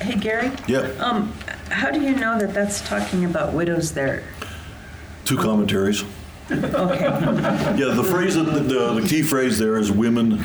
Hey, 0.00 0.16
Gary, 0.20 0.50
Yeah, 0.68 0.80
um, 0.98 1.32
how 1.70 1.90
do 1.90 2.00
you 2.00 2.14
know 2.14 2.38
that 2.38 2.54
that's 2.54 2.80
talking 2.86 3.24
about 3.24 3.52
widows 3.52 3.92
there? 3.92 4.22
two 5.24 5.36
commentaries. 5.36 6.04
Okay, 6.48 6.60
Yeah, 7.76 7.92
the 7.94 8.04
phrase, 8.08 8.36
the, 8.36 8.42
the, 8.44 9.00
the 9.00 9.08
key 9.08 9.22
phrase 9.22 9.58
there 9.58 9.76
is 9.76 9.90
women, 9.90 10.40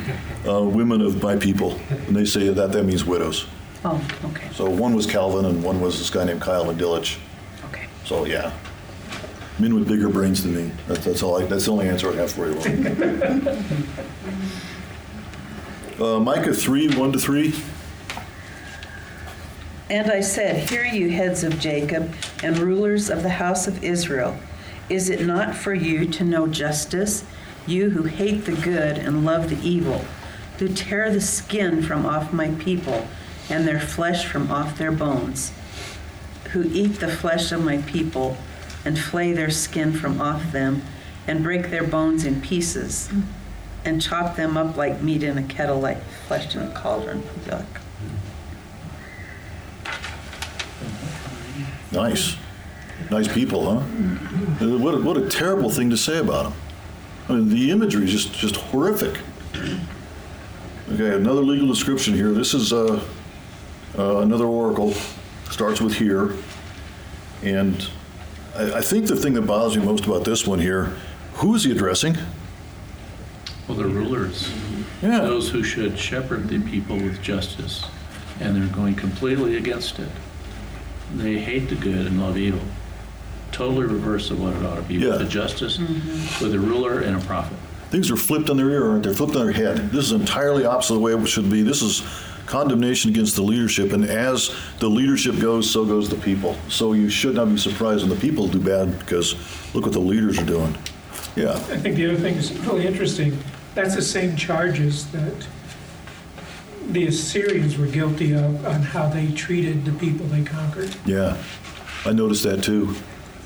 uh, 0.48 0.62
women 0.64 1.02
of 1.02 1.22
my 1.22 1.36
people. 1.36 1.80
And 2.08 2.16
they 2.16 2.26
say 2.26 2.50
that 2.50 2.72
that 2.72 2.84
means 2.86 3.06
widows. 3.06 3.46
oh, 3.86 4.04
okay, 4.26 4.50
So 4.54 4.68
one 4.68 4.96
was 4.96 5.06
Calvin 5.06 5.46
and 5.46 5.64
one 5.64 5.80
was 5.80 6.00
this 6.00 6.10
guy 6.10 6.24
named 6.24 6.42
Keil 6.42 6.76
Delitzsch. 6.76 7.20
okay. 7.66 7.86
So 8.06 8.26
yeah, 8.26 8.52
men 9.60 9.76
with 9.76 9.88
bigger 9.88 10.10
brains 10.10 10.42
than 10.42 10.56
me. 10.56 10.72
That's, 10.88 11.06
that's 11.06 11.22
all. 11.22 11.40
I, 11.40 11.46
that's 11.46 11.66
the 11.66 11.72
only 11.72 11.88
answer 11.88 12.12
I 12.12 12.16
have 12.16 12.32
for 12.32 12.48
you. 12.50 12.58
uh, 16.04 16.20
Micah 16.20 16.54
three 16.54 16.90
one 16.96 17.12
to 17.12 17.20
three. 17.20 17.54
And 19.92 20.10
I 20.10 20.22
said, 20.22 20.70
Hear 20.70 20.86
you, 20.86 21.10
heads 21.10 21.44
of 21.44 21.60
Jacob, 21.60 22.16
and 22.42 22.58
rulers 22.58 23.10
of 23.10 23.24
the 23.24 23.30
house 23.30 23.68
of 23.68 23.84
Israel. 23.84 24.38
Is 24.88 25.10
it 25.10 25.26
not 25.26 25.54
for 25.54 25.74
you 25.74 26.06
to 26.06 26.24
know 26.24 26.48
justice, 26.48 27.26
you 27.68 27.90
who 27.90 28.04
hate 28.04 28.46
the 28.46 28.54
good 28.54 28.98
and 28.98 29.26
love 29.26 29.50
the 29.50 29.60
evil, 29.68 30.06
who 30.60 30.70
tear 30.70 31.12
the 31.12 31.20
skin 31.20 31.84
from 31.84 32.06
off 32.06 32.32
my 32.32 32.52
people 32.52 33.06
and 33.50 33.68
their 33.68 33.82
flesh 33.82 34.26
from 34.26 34.50
off 34.50 34.78
their 34.78 34.94
bones, 34.94 35.52
who 36.52 36.64
eat 36.72 37.02
the 37.02 37.12
flesh 37.12 37.52
of 37.52 37.62
my 37.62 37.80
people 37.80 38.38
and 38.86 38.98
flay 38.98 39.34
their 39.34 39.52
skin 39.52 39.92
from 39.92 40.22
off 40.22 40.54
them 40.54 40.84
and 41.28 41.44
break 41.44 41.70
their 41.70 41.84
bones 41.84 42.24
in 42.24 42.40
pieces 42.40 43.12
and 43.84 44.02
chop 44.02 44.38
them 44.38 44.56
up 44.56 44.78
like 44.78 45.02
meat 45.02 45.22
in 45.22 45.38
a 45.38 45.44
kettle, 45.44 45.82
like 45.82 46.02
flesh 46.28 46.56
in 46.56 46.62
a 46.62 46.72
cauldron? 46.74 47.24
Yuck. 47.44 47.66
Nice, 51.92 52.36
nice 53.10 53.28
people, 53.28 53.66
huh? 53.66 54.66
Uh, 54.66 54.78
What 54.78 54.94
a, 54.96 55.02
what 55.02 55.18
a 55.18 55.28
terrible 55.30 55.70
thing 55.70 55.90
to 55.90 55.98
say 55.98 56.20
about 56.20 56.44
them. 56.46 56.54
I 57.30 57.34
mean, 57.34 57.50
the 57.50 57.72
imagery 57.72 58.06
is 58.06 58.12
just 58.12 58.34
just 58.34 58.56
horrific. 58.56 59.20
Okay, 60.94 61.16
another 61.16 61.42
legal 61.42 61.68
description 61.68 62.14
here. 62.14 62.32
This 62.32 62.54
is 62.54 62.74
uh, 62.74 63.02
uh, 63.98 64.18
another 64.18 64.46
oracle. 64.46 64.94
Starts 65.50 65.82
with 65.82 65.94
hear, 65.96 66.34
and 67.44 67.86
I, 68.56 68.76
I 68.76 68.82
think 68.82 69.08
the 69.08 69.18
thing 69.18 69.34
that 69.34 69.42
bothers 69.42 69.78
me 69.78 69.84
most 69.86 70.06
about 70.06 70.24
this 70.24 70.48
one 70.48 70.60
here, 70.60 70.94
who 71.34 71.56
is 71.56 71.66
he 71.66 71.72
addressing? 71.72 72.18
Well, 73.68 73.78
the 73.78 73.86
rulers, 73.86 74.50
Yeah. 75.02 75.20
those 75.20 75.50
who 75.50 75.62
should 75.62 76.00
shepherd 76.00 76.48
the 76.48 76.60
people 76.62 76.96
with 76.96 77.22
justice, 77.22 77.84
and 78.40 78.56
they're 78.56 78.74
going 78.74 78.96
completely 78.96 79.58
against 79.58 80.00
it. 80.00 80.10
They 81.16 81.40
hate 81.40 81.70
the 81.70 81.76
good 81.76 82.08
and 82.08 82.22
love 82.22 82.38
evil. 82.38 82.62
Totally 83.52 83.86
reverse 83.86 84.32
of 84.32 84.42
what 84.42 84.54
it 84.56 84.66
ought 84.66 84.76
to 84.76 84.82
be. 84.82 84.96
Yeah. 84.96 85.10
With 85.10 85.22
a 85.22 85.26
justice, 85.26 85.78
mm-hmm. 85.78 86.44
with 86.44 86.54
a 86.54 86.60
ruler 86.60 87.02
and 87.02 87.22
a 87.22 87.26
prophet. 87.26 87.58
Things 87.90 88.10
are 88.10 88.16
flipped 88.16 88.50
on 88.50 88.56
their 88.56 88.70
ear, 88.70 88.90
aren't 88.90 89.04
they? 89.04 89.14
Flipped 89.14 89.36
on 89.36 89.46
their 89.46 89.54
head. 89.54 89.92
This 89.92 90.06
is 90.06 90.12
entirely 90.14 90.64
opposite 90.64 90.94
of 90.94 91.00
the 91.00 91.04
way 91.04 91.14
it 91.14 91.28
should 91.28 91.52
be. 91.52 91.62
This 91.62 91.82
is 91.82 92.02
condemnation 92.46 93.12
against 93.12 93.36
the 93.36 93.42
leadership, 93.42 93.92
and 93.94 94.06
as 94.06 94.56
the 94.80 94.88
leadership 94.88 95.40
goes, 95.40 95.70
so 95.70 95.86
goes 95.86 96.10
the 96.10 96.16
people. 96.16 96.56
So 96.70 96.94
you 96.94 97.10
should 97.10 97.36
not 97.36 97.50
be 97.50 97.58
surprised 97.58 98.02
when 98.02 98.10
the 98.10 98.22
people 98.22 98.48
do 98.48 98.60
bad, 98.60 98.98
because 99.00 99.36
look 99.74 99.86
what 99.86 99.94
the 99.94 100.00
leaders 100.00 100.40
are 100.40 100.46
doing. 100.46 100.78
Yeah, 101.36 101.54
I 101.54 101.78
think 101.78 101.96
the 101.96 102.08
other 102.10 102.18
thing 102.18 102.36
is 102.36 102.52
really 102.60 102.86
interesting, 102.86 103.38
that's 103.74 103.96
the 103.96 104.02
same 104.02 104.36
charges 104.36 105.10
that 105.12 105.48
the 106.94 107.08
Assyrians 107.08 107.78
were 107.78 107.88
guilty 107.88 108.34
of 108.34 108.66
on 108.66 108.82
how 108.82 109.08
they 109.08 109.32
treated 109.32 109.86
the 109.86 109.92
people 109.94 110.26
they 110.28 110.44
conquered. 110.44 110.94
Yeah, 111.06 111.42
I 112.06 112.12
noticed 112.12 112.44
that 112.44 112.64
too. 112.64 112.96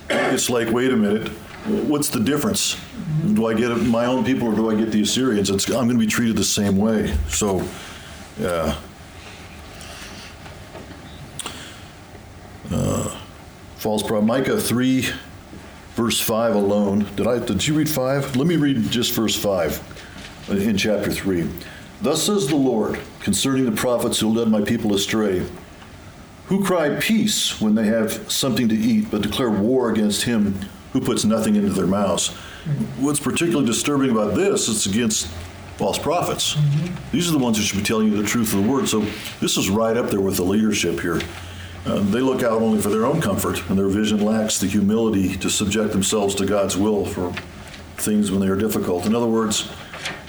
It's 0.10 0.50
like, 0.50 0.72
wait 0.72 0.92
a 0.92 0.96
minute, 0.96 1.30
what's 1.88 2.10
the 2.10 2.20
difference? 2.20 2.80
Do 3.34 3.48
I 3.48 3.54
get 3.54 3.70
my 3.78 4.06
own 4.06 4.24
people 4.24 4.48
or 4.48 4.56
do 4.56 4.70
I 4.70 4.76
get 4.76 4.92
the 4.92 5.02
Assyrians? 5.02 5.50
It's, 5.50 5.68
I'm 5.68 5.88
going 5.88 5.90
to 5.90 5.98
be 5.98 6.08
treated 6.08 6.36
the 6.36 6.44
same 6.44 6.78
way. 6.78 7.16
So, 7.30 7.68
yeah. 8.40 8.78
Uh, 12.72 13.20
false 13.78 14.04
prophet. 14.04 14.26
Micah 14.26 14.60
3, 14.60 15.08
verse 15.96 16.20
5 16.20 16.56
alone. 16.56 17.08
Did 17.16 17.28
I? 17.28 17.40
Did 17.40 17.68
you 17.68 17.76
read 17.76 17.90
5? 17.90 18.36
Let 18.36 18.48
me 18.48 18.58
read 18.58 18.90
just 18.92 19.14
verse 19.14 19.36
5 19.36 20.50
in 20.50 20.78
chapter 20.78 21.12
3. 21.12 21.50
Thus 22.02 22.24
says 22.24 22.48
the 22.48 22.56
Lord 22.56 23.00
concerning 23.22 23.66
the 23.66 23.72
prophets 23.72 24.20
who 24.20 24.30
led 24.30 24.50
my 24.50 24.62
people 24.62 24.94
astray 24.94 25.46
who 26.48 26.64
cry 26.64 26.96
peace 27.00 27.60
when 27.60 27.76
they 27.76 27.86
have 27.86 28.32
something 28.32 28.70
to 28.70 28.76
eat, 28.76 29.10
but 29.10 29.22
declare 29.22 29.50
war 29.50 29.90
against 29.92 30.24
him 30.24 30.60
who 30.94 31.02
puts 31.02 31.26
nothing 31.26 31.56
into 31.56 31.70
their 31.70 31.88
mouths. 31.88 32.30
What's 33.00 33.20
particularly 33.20 33.66
disturbing 33.66 34.12
about 34.12 34.36
this 34.36 34.68
is 34.68 34.86
against 34.86 35.28
false 35.78 35.98
prophets. 35.98 36.56
These 37.12 37.28
are 37.30 37.34
the 37.34 37.40
ones 37.40 37.58
who 37.58 37.64
should 37.64 37.80
be 37.80 37.84
telling 37.84 38.12
you 38.12 38.22
the 38.22 38.28
truth 38.28 38.54
of 38.54 38.64
the 38.64 38.70
word. 38.70 38.88
So 38.88 39.02
this 39.42 39.58
is 39.58 39.70
right 39.70 39.98
up 39.98 40.10
there 40.10 40.22
with 40.22 40.38
the 40.38 40.44
leadership 40.44 41.00
here. 41.00 41.20
Uh, 41.86 42.00
they 42.00 42.22
look 42.22 42.44
out 42.44 42.62
only 42.62 42.82
for 42.82 42.90
their 42.90 43.06
own 43.06 43.22
comfort, 43.22 43.68
and 43.70 43.78
their 43.78 43.88
vision 43.88 44.24
lacks 44.24 44.60
the 44.60 44.68
humility 44.68 45.36
to 45.38 45.50
subject 45.50 45.92
themselves 45.92 46.34
to 46.36 46.46
God's 46.46 46.78
will 46.78 47.06
for 47.06 47.34
things 47.98 48.32
when 48.32 48.40
they 48.40 48.48
are 48.48 48.56
difficult. 48.56 49.06
In 49.06 49.14
other 49.14 49.28
words, 49.28 49.70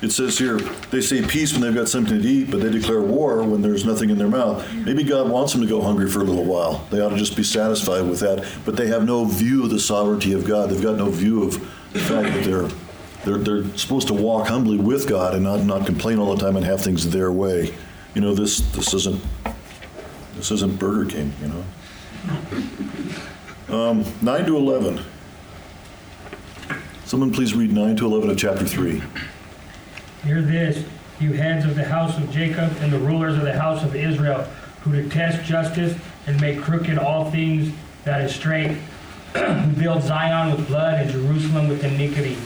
it 0.03 0.11
says 0.11 0.39
here, 0.39 0.59
they 0.91 1.01
say 1.01 1.23
peace 1.27 1.53
when 1.53 1.63
they've 1.63 1.75
got 1.75 1.89
something 1.89 2.21
to 2.21 2.29
eat, 2.29 2.51
but 2.51 2.61
they 2.61 2.71
declare 2.71 3.01
war 3.01 3.43
when 3.43 3.63
there's 3.63 3.85
nothing 3.85 4.11
in 4.11 4.19
their 4.19 4.29
mouth. 4.29 4.71
Maybe 4.75 5.03
God 5.03 5.31
wants 5.31 5.53
them 5.53 5.63
to 5.63 5.69
go 5.69 5.81
hungry 5.81 6.09
for 6.09 6.21
a 6.21 6.25
little 6.25 6.45
while. 6.45 6.87
They 6.91 7.01
ought 7.01 7.11
to 7.11 7.17
just 7.17 7.37
be 7.37 7.43
satisfied 7.43 8.03
with 8.03 8.21
that. 8.21 8.47
But 8.65 8.77
they 8.77 8.89
have 8.89 9.05
no 9.05 9.25
view 9.25 9.65
of 9.65 9.71
the 9.71 9.81
sovereignty 9.81 10.33
of 10.33 10.47
God. 10.47 10.71
They've 10.71 10.83
got 10.83 10.97
no 10.97 11.11
view 11.11 11.45
of 11.45 11.55
the 11.93 12.01
fact 12.01 12.35
that 12.35 12.45
they're 12.45 12.69
they're, 13.25 13.39
they're 13.39 13.77
supposed 13.77 14.07
to 14.07 14.15
walk 14.15 14.47
humbly 14.47 14.79
with 14.79 15.09
God 15.09 15.35
and 15.35 15.43
not, 15.43 15.65
not 15.65 15.85
complain 15.85 16.21
all 16.21 16.33
the 16.37 16.41
time 16.41 16.55
and 16.55 16.65
have 16.65 16.81
things 16.81 17.11
their 17.11 17.33
way. 17.33 17.75
You 18.15 18.21
know, 18.21 18.35
this 18.35 18.61
this 18.71 18.95
isn't 18.95 19.21
this 20.37 20.53
isn't 20.53 20.79
Burger 20.79 21.11
King, 21.11 21.33
you 21.43 21.49
know. 21.49 21.65
Um, 23.69 24.05
9 24.23 24.47
to 24.47 24.57
11. 24.57 25.05
Someone 27.05 27.33
please 27.33 27.55
read 27.55 27.73
9 27.73 27.97
to 27.97 28.07
11 28.07 28.31
of 28.31 28.39
chapter 28.39 28.65
3. 28.65 29.03
Hear 30.27 30.43
this, 30.43 30.85
you 31.21 31.35
heads 31.35 31.65
of 31.65 31.77
the 31.77 31.85
house 31.85 32.19
of 32.19 32.33
Jacob 32.33 32.77
and 32.81 32.93
the 32.93 32.99
rulers 32.99 33.39
of 33.39 33.45
the 33.45 33.57
house 33.57 33.85
of 33.85 33.95
Israel, 33.95 34.43
who 34.83 34.91
detest 34.91 35.45
justice 35.45 35.97
and 36.27 36.41
make 36.41 36.61
crooked 36.61 36.99
all 36.99 37.31
things 37.31 37.73
that 38.03 38.23
is 38.23 38.35
straight, 38.35 38.73
who 39.37 39.73
build 39.81 40.03
Zion 40.03 40.51
with 40.51 40.67
blood 40.67 40.95
and 40.95 41.09
Jerusalem 41.13 41.69
with 41.69 41.85
iniquity. 41.85 42.37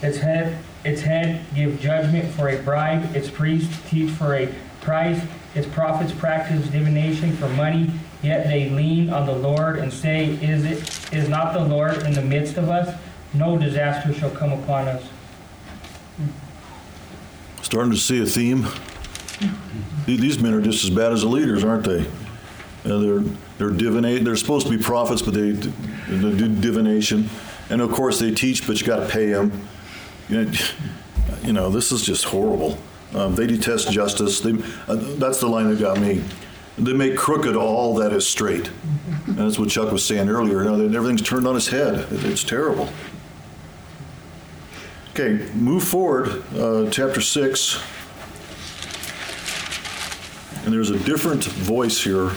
Its 0.00 0.16
head, 0.16 0.64
its 0.82 1.02
head 1.02 1.44
give 1.54 1.78
judgment 1.78 2.32
for 2.32 2.48
a 2.48 2.56
bribe, 2.62 3.14
its 3.14 3.28
priests 3.28 3.78
teach 3.90 4.10
for 4.10 4.34
a 4.34 4.50
price, 4.80 5.22
its 5.54 5.66
prophets 5.66 6.12
practice 6.12 6.66
divination 6.68 7.36
for 7.36 7.50
money, 7.50 7.90
yet 8.22 8.46
they 8.46 8.70
lean 8.70 9.10
on 9.10 9.26
the 9.26 9.36
Lord 9.36 9.78
and 9.78 9.92
say, 9.92 10.38
Is 10.40 10.64
it 10.64 11.12
is 11.12 11.28
not 11.28 11.52
the 11.52 11.60
Lord 11.60 12.02
in 12.04 12.14
the 12.14 12.22
midst 12.22 12.56
of 12.56 12.70
us? 12.70 12.98
No 13.34 13.58
disaster 13.58 14.14
shall 14.14 14.30
come 14.30 14.52
upon 14.52 14.88
us. 14.88 15.04
Starting 17.70 17.92
to 17.92 17.98
see 17.98 18.20
a 18.20 18.26
theme. 18.26 18.66
These 20.04 20.40
men 20.40 20.54
are 20.54 20.60
just 20.60 20.82
as 20.82 20.90
bad 20.90 21.12
as 21.12 21.22
the 21.22 21.28
leaders, 21.28 21.62
aren't 21.62 21.84
they? 21.84 22.00
Uh, 22.84 22.98
they're 22.98 23.20
they're 23.58 23.70
divinate. 23.70 24.24
They're 24.24 24.34
supposed 24.34 24.66
to 24.66 24.76
be 24.76 24.82
prophets, 24.82 25.22
but 25.22 25.34
they, 25.34 25.52
they 25.52 26.36
do 26.36 26.48
divination, 26.48 27.30
and 27.68 27.80
of 27.80 27.92
course 27.92 28.18
they 28.18 28.32
teach, 28.32 28.66
but 28.66 28.80
you 28.80 28.86
got 28.88 28.96
to 28.96 29.08
pay 29.08 29.26
them. 29.26 29.52
You 30.28 30.46
know, 30.46 30.52
you 31.44 31.52
know, 31.52 31.70
this 31.70 31.92
is 31.92 32.02
just 32.02 32.24
horrible. 32.24 32.76
Um, 33.14 33.36
they 33.36 33.46
detest 33.46 33.92
justice. 33.92 34.40
They, 34.40 34.54
uh, 34.88 34.96
that's 34.96 35.38
the 35.38 35.46
line 35.46 35.70
that 35.70 35.78
got 35.78 36.00
me. 36.00 36.24
They 36.76 36.92
make 36.92 37.16
crooked 37.16 37.54
all 37.54 37.94
that 37.98 38.12
is 38.12 38.26
straight, 38.26 38.68
and 39.28 39.38
that's 39.38 39.60
what 39.60 39.68
Chuck 39.68 39.92
was 39.92 40.04
saying 40.04 40.28
earlier. 40.28 40.64
You 40.64 40.76
know, 40.76 40.98
everything's 40.98 41.22
turned 41.22 41.46
on 41.46 41.54
its 41.54 41.68
head. 41.68 42.04
It's 42.10 42.42
terrible. 42.42 42.88
Okay, 45.12 45.44
move 45.54 45.82
forward, 45.82 46.44
uh, 46.54 46.88
chapter 46.88 47.20
6. 47.20 47.82
And 50.64 50.72
there's 50.72 50.90
a 50.90 50.98
different 51.00 51.44
voice 51.44 52.00
here. 52.00 52.30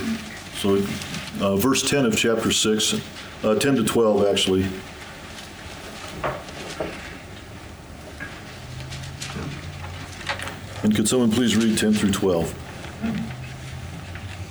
So, 0.58 0.84
uh, 1.40 1.56
verse 1.56 1.88
10 1.88 2.08
of 2.08 2.18
chapter 2.18 2.52
6, 2.52 2.96
uh, 3.44 3.56
10 3.56 3.76
to 3.76 3.84
12, 3.84 4.26
actually. 4.26 4.66
And 10.82 10.96
could 10.96 11.08
someone 11.08 11.32
please 11.32 11.56
read 11.56 11.78
10 11.78 11.94
through 11.94 12.12
12? 12.12 12.56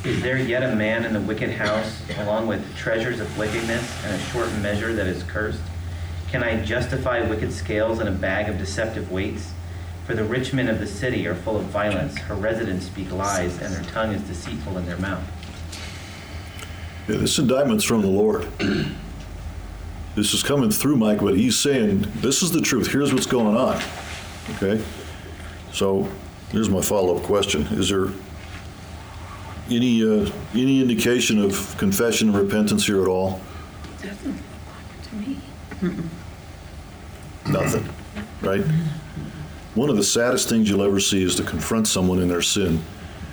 Is 0.05 0.23
there 0.23 0.39
yet 0.39 0.63
a 0.63 0.77
man 0.77 1.05
in 1.05 1.13
the 1.13 1.21
wicked 1.21 1.51
house, 1.51 2.03
along 2.19 2.47
with 2.47 2.77
treasures 2.77 3.19
of 3.19 3.37
wickedness 3.37 4.05
and 4.05 4.15
a 4.15 4.19
short 4.27 4.53
measure 4.61 4.95
that 4.95 5.09
is 5.09 5.25
cursed? 5.25 5.61
Can 6.33 6.42
I 6.42 6.64
justify 6.64 7.21
wicked 7.21 7.53
scales 7.53 7.99
and 7.99 8.09
a 8.09 8.12
bag 8.12 8.49
of 8.49 8.57
deceptive 8.57 9.12
weights? 9.12 9.53
For 10.07 10.14
the 10.14 10.25
rich 10.25 10.55
men 10.55 10.66
of 10.66 10.81
the 10.81 10.87
city 10.87 11.27
are 11.27 11.35
full 11.35 11.59
of 11.59 11.64
violence, 11.64 12.16
her 12.21 12.35
residents 12.35 12.87
speak 12.87 13.12
lies, 13.12 13.61
and 13.61 13.75
their 13.75 13.83
tongue 13.92 14.12
is 14.12 14.23
deceitful 14.23 14.79
in 14.79 14.87
their 14.87 14.97
mouth. 14.97 15.23
Yeah, 17.07 17.18
this 17.18 17.38
indictment's 17.38 17.85
from 17.85 18.01
the 18.01 18.09
Lord. 18.09 18.49
This 20.14 20.33
is 20.33 20.42
coming 20.42 20.71
through 20.71 20.97
Mike, 20.97 21.21
but 21.21 21.37
he's 21.37 21.59
saying, 21.59 22.07
this 22.16 22.42
is 22.42 22.51
the 22.51 22.62
truth. 22.62 22.90
Here's 22.90 23.12
what's 23.12 23.27
going 23.27 23.55
on. 23.55 23.83
Okay? 24.57 24.83
So 25.73 26.09
here's 26.51 26.71
my 26.71 26.81
follow 26.81 27.16
up 27.16 27.23
question 27.25 27.62
Is 27.73 27.90
there 27.90 28.09
any, 29.71 30.03
uh, 30.03 30.31
any 30.55 30.81
indication 30.81 31.38
of 31.38 31.77
confession 31.77 32.29
and 32.29 32.38
repentance 32.38 32.87
here 32.87 33.03
at 33.03 33.09
all? 33.09 33.40
Doesn't 34.03 34.38
to 35.03 35.14
me. 35.14 35.38
Nothing, 37.53 37.88
right? 38.41 38.65
One 39.75 39.88
of 39.88 39.97
the 39.97 40.05
saddest 40.05 40.49
things 40.49 40.69
you'll 40.69 40.83
ever 40.83 41.01
see 41.01 41.23
is 41.23 41.35
to 41.37 41.43
confront 41.43 41.87
someone 41.87 42.19
in 42.19 42.29
their 42.29 42.43
sin 42.43 42.83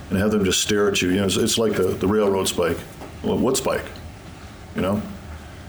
and 0.09 0.17
have 0.17 0.31
them 0.31 0.45
just 0.45 0.61
stare 0.61 0.89
at 0.89 1.01
you. 1.01 1.09
You 1.09 1.17
know, 1.17 1.25
it's, 1.25 1.35
it's 1.37 1.57
like 1.57 1.73
the, 1.73 1.83
the 1.83 2.07
railroad 2.07 2.47
spike. 2.47 2.77
Well, 3.23 3.37
what 3.37 3.57
spike? 3.57 3.85
You 4.75 4.81
know? 4.81 5.01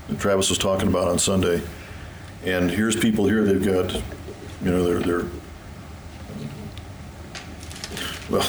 And 0.08 0.20
Travis 0.20 0.48
was 0.48 0.58
talking 0.58 0.88
about 0.88 1.08
on 1.08 1.18
Sunday. 1.18 1.62
And 2.44 2.70
here's 2.70 2.96
people 2.96 3.26
here, 3.26 3.44
they've 3.44 3.64
got, 3.64 3.94
you 3.94 4.70
know, 4.70 4.84
they're, 4.84 5.00
they're 5.00 5.30
well, 8.30 8.48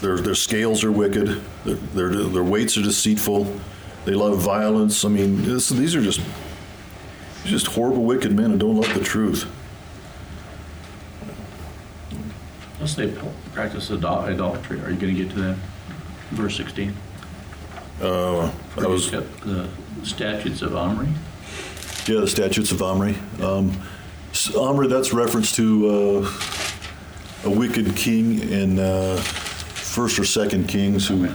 their, 0.00 0.18
their 0.18 0.34
scales 0.34 0.82
are 0.84 0.92
wicked, 0.92 1.40
their, 1.64 1.74
their, 1.74 2.10
their 2.10 2.44
weights 2.44 2.76
are 2.76 2.82
deceitful, 2.82 3.52
they 4.04 4.14
love 4.14 4.38
violence. 4.38 5.04
I 5.04 5.08
mean, 5.08 5.44
this, 5.44 5.68
these 5.68 5.94
are 5.94 6.02
just 6.02 6.20
just 7.48 7.66
horrible, 7.68 8.04
wicked 8.04 8.32
men 8.32 8.50
who 8.52 8.58
don't 8.58 8.76
love 8.76 8.92
the 8.94 9.02
truth. 9.04 9.46
Let's 12.80 12.94
say 12.94 13.12
practice 13.52 13.90
idol- 13.90 14.20
idolatry. 14.20 14.80
Are 14.80 14.90
you 14.90 14.96
going 14.96 15.14
to 15.16 15.24
get 15.24 15.30
to 15.34 15.40
that? 15.42 15.56
Verse 16.30 16.56
16. 16.56 16.94
Uh, 18.00 18.50
I 18.76 18.86
was, 18.86 19.10
The 19.10 19.68
statutes 20.04 20.62
of 20.62 20.76
Omri. 20.76 21.08
yeah, 22.06 22.20
the 22.20 22.28
statutes 22.28 22.70
of 22.70 22.80
Omri. 22.80 23.16
Um, 23.42 23.72
Omri, 24.56 24.86
that's 24.86 25.12
reference 25.12 25.50
to 25.56 25.88
uh, 26.24 26.30
a 27.44 27.50
wicked 27.50 27.96
king 27.96 28.38
in 28.40 28.78
uh, 28.78 29.16
First 29.16 30.18
or 30.20 30.24
Second 30.24 30.68
Kings 30.68 31.08
who, 31.08 31.28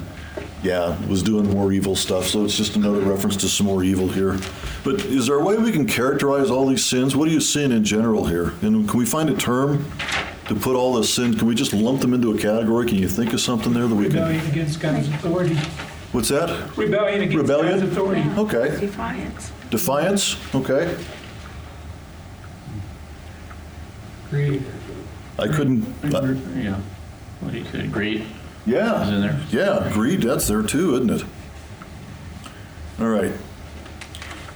yeah, 0.64 0.98
was 1.08 1.22
doing 1.22 1.50
more 1.50 1.74
evil 1.74 1.96
stuff. 1.96 2.26
So 2.28 2.46
it's 2.46 2.56
just 2.56 2.76
another 2.78 3.02
reference 3.02 3.36
to 3.38 3.50
some 3.50 3.68
more 3.68 3.84
evil 3.84 4.08
here. 4.08 4.40
But 4.84 5.04
is 5.06 5.28
there 5.28 5.36
a 5.36 5.44
way 5.44 5.58
we 5.58 5.72
can 5.72 5.86
characterize 5.86 6.50
all 6.50 6.66
these 6.66 6.84
sins? 6.86 7.16
What 7.16 7.26
do 7.26 7.32
you 7.32 7.42
sin 7.42 7.72
in 7.72 7.84
general 7.84 8.26
here? 8.26 8.54
And 8.62 8.88
can 8.90 8.98
we 8.98 9.06
find 9.06 9.30
a 9.30 9.36
term 9.36 9.86
to 10.48 10.56
put 10.56 10.76
all 10.76 10.94
the 10.94 11.04
sins? 11.04 11.38
Can 11.38 11.48
we 11.48 11.56
just 11.56 11.74
lump 11.74 12.00
them 12.02 12.14
into 12.14 12.34
a 12.34 12.38
category? 12.38 12.88
Can 12.88 12.98
you 12.98 13.10
think 13.10 13.34
of 13.34 13.42
something 13.42 13.74
there 13.74 13.88
that 13.88 13.96
we 13.96 14.06
can? 14.06 14.14
Rebellion 14.16 14.48
against 14.48 14.80
God's 14.80 15.08
authority. 15.10 15.56
What's 16.14 16.30
that? 16.30 16.78
Rebellion 16.78 17.22
against 17.22 17.38
Rebellion? 17.38 17.80
God's 17.80 17.92
authority. 17.92 18.24
Okay. 18.38 18.80
Defiance. 18.80 19.52
Defiance? 19.70 20.56
Okay. 20.56 20.98
Greed. 24.30 24.64
I 25.38 25.48
couldn't. 25.48 25.84
uh, 26.14 26.36
Yeah. 26.56 26.80
What 27.42 27.52
do 27.52 27.58
you 27.60 27.66
say? 27.66 27.88
Greed 27.88 28.26
yeah. 28.66 29.04
is 29.04 29.10
in 29.10 29.22
there. 29.22 29.40
Yeah, 29.50 29.90
greed, 29.94 30.22
that's 30.22 30.48
there 30.48 30.64
too, 30.64 30.96
isn't 30.96 31.10
it? 31.10 31.24
All 33.00 33.10
right. 33.10 33.32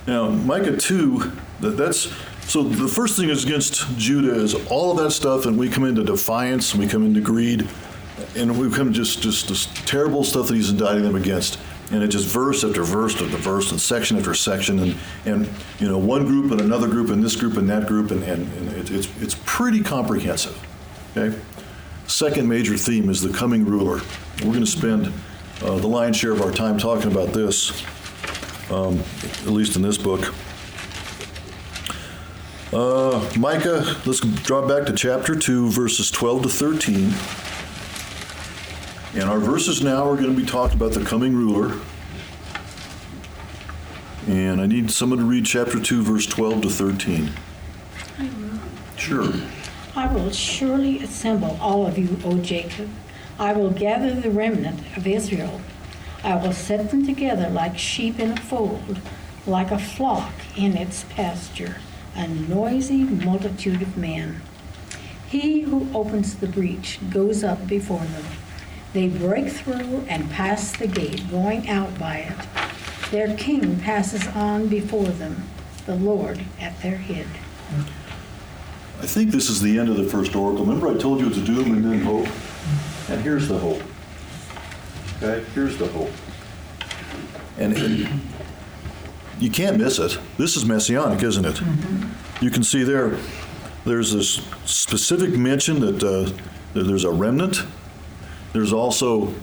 Now, 0.05 0.29
Micah 0.29 0.77
2, 0.77 1.31
that, 1.61 1.71
that's 1.71 2.11
so 2.47 2.63
the 2.63 2.87
first 2.87 3.17
thing 3.17 3.29
is 3.29 3.43
against 3.43 3.97
Judah 3.97 4.33
is 4.33 4.55
all 4.69 4.91
of 4.91 5.03
that 5.03 5.11
stuff, 5.11 5.45
and 5.45 5.57
we 5.57 5.69
come 5.69 5.83
into 5.83 6.03
defiance, 6.03 6.73
and 6.73 6.81
we 6.81 6.87
come 6.87 7.05
into 7.05 7.19
greed. 7.19 7.67
and 8.35 8.57
we've 8.57 8.73
come 8.73 8.93
just 8.93 9.21
just 9.21 9.49
this 9.49 9.67
terrible 9.85 10.23
stuff 10.23 10.47
that 10.47 10.55
he's 10.55 10.69
indicting 10.69 11.03
them 11.03 11.15
against, 11.15 11.59
and 11.91 12.01
it 12.01 12.07
just 12.07 12.25
verse 12.27 12.63
after 12.63 12.83
verse 12.83 13.13
after 13.21 13.37
verse 13.37 13.71
and 13.71 13.81
section 13.81 14.17
after 14.17 14.33
section, 14.33 14.79
and 14.79 14.95
and 15.25 15.49
you 15.79 15.87
know 15.89 15.97
one 15.97 16.25
group 16.25 16.51
and 16.51 16.61
another 16.61 16.87
group 16.87 17.09
and 17.09 17.21
this 17.21 17.35
group 17.35 17.57
and 17.57 17.69
that 17.69 17.85
group, 17.85 18.11
and 18.11 18.23
and, 18.23 18.51
and 18.53 18.69
it, 18.77 18.91
it's 18.91 19.09
it's 19.21 19.35
pretty 19.45 19.81
comprehensive. 19.81 20.57
Okay. 21.15 21.37
Second 22.07 22.47
major 22.47 22.77
theme 22.77 23.09
is 23.09 23.21
the 23.21 23.31
coming 23.31 23.65
ruler. 23.65 24.01
We're 24.39 24.53
going 24.53 24.61
to 24.61 24.65
spend 24.65 25.11
uh, 25.61 25.77
the 25.77 25.87
lion's 25.87 26.15
share 26.15 26.31
of 26.31 26.41
our 26.41 26.51
time 26.51 26.77
talking 26.77 27.11
about 27.11 27.33
this, 27.33 27.83
um, 28.71 28.99
at 29.23 29.47
least 29.47 29.75
in 29.75 29.81
this 29.81 29.97
book. 29.97 30.33
Uh, 32.71 33.29
Micah, 33.37 33.95
let's 34.05 34.19
drop 34.19 34.69
back 34.69 34.85
to 34.85 34.93
chapter 34.93 35.35
2, 35.35 35.69
verses 35.69 36.09
12 36.09 36.43
to 36.43 36.49
13. 36.49 37.13
And 39.19 39.29
our 39.29 39.39
verses 39.39 39.81
now 39.81 40.09
are 40.09 40.15
going 40.15 40.33
to 40.33 40.41
be 40.41 40.45
talking 40.45 40.77
about 40.77 40.93
the 40.93 41.03
coming 41.03 41.35
ruler. 41.35 41.77
And 44.27 44.61
I 44.61 44.65
need 44.65 44.91
someone 44.91 45.19
to 45.19 45.25
read 45.25 45.45
chapter 45.45 45.79
2, 45.79 46.03
verse 46.03 46.25
12 46.25 46.63
to 46.63 46.69
13. 46.69 47.31
Sure. 48.97 49.33
I 49.97 50.05
will 50.05 50.29
surely 50.29 51.01
assemble 51.01 51.57
all 51.59 51.87
of 51.87 51.97
you, 51.97 52.19
O 52.23 52.37
Jacob. 52.37 52.87
I 53.39 53.53
will 53.53 53.71
gather 53.71 54.13
the 54.13 54.29
remnant 54.29 54.81
of 54.95 55.07
Israel. 55.07 55.59
I 56.23 56.35
will 56.35 56.53
set 56.53 56.91
them 56.91 57.03
together 57.03 57.49
like 57.49 57.79
sheep 57.79 58.19
in 58.19 58.29
a 58.33 58.37
fold, 58.37 58.99
like 59.47 59.71
a 59.71 59.79
flock 59.79 60.33
in 60.55 60.77
its 60.77 61.03
pasture, 61.09 61.77
a 62.15 62.27
noisy 62.27 63.05
multitude 63.05 63.81
of 63.81 63.97
men. 63.97 64.41
He 65.27 65.61
who 65.61 65.87
opens 65.95 66.35
the 66.35 66.47
breach 66.47 66.99
goes 67.09 67.43
up 67.43 67.65
before 67.65 68.05
them. 68.05 68.25
They 68.93 69.07
break 69.07 69.49
through 69.49 70.05
and 70.07 70.29
pass 70.29 70.77
the 70.77 70.85
gate, 70.85 71.27
going 71.31 71.67
out 71.67 71.97
by 71.97 72.17
it. 72.17 73.09
Their 73.09 73.35
king 73.35 73.79
passes 73.79 74.27
on 74.27 74.67
before 74.67 75.07
them, 75.07 75.49
the 75.87 75.95
Lord 75.95 76.41
at 76.61 76.79
their 76.83 76.97
head. 76.97 77.25
I 78.99 79.05
think 79.05 79.31
this 79.31 79.49
is 79.49 79.61
the 79.61 79.77
end 79.77 79.89
of 79.89 79.97
the 79.97 80.05
first 80.05 80.35
oracle. 80.35 80.65
Remember, 80.65 80.87
I 80.87 80.95
told 80.97 81.19
you 81.19 81.27
it's 81.27 81.37
doom 81.37 81.71
and 81.71 81.85
then 81.85 82.01
hope? 82.01 82.27
And 83.09 83.21
here's 83.21 83.47
the 83.47 83.57
hope. 83.57 83.81
Okay, 85.17 85.45
here's 85.53 85.77
the 85.77 85.87
hope. 85.87 86.11
And, 87.59 87.77
and 87.77 88.21
you 89.39 89.51
can't 89.51 89.77
miss 89.77 89.99
it. 89.99 90.17
This 90.37 90.55
is 90.55 90.65
messianic, 90.65 91.21
isn't 91.21 91.45
it? 91.45 91.61
You 92.41 92.49
can 92.49 92.63
see 92.63 92.83
there, 92.83 93.17
there's 93.85 94.13
this 94.13 94.41
specific 94.65 95.31
mention 95.31 95.79
that, 95.81 96.03
uh, 96.03 96.31
that 96.73 96.83
there's 96.83 97.03
a 97.03 97.11
remnant. 97.11 97.63
There's 98.53 98.73
also 98.73 99.33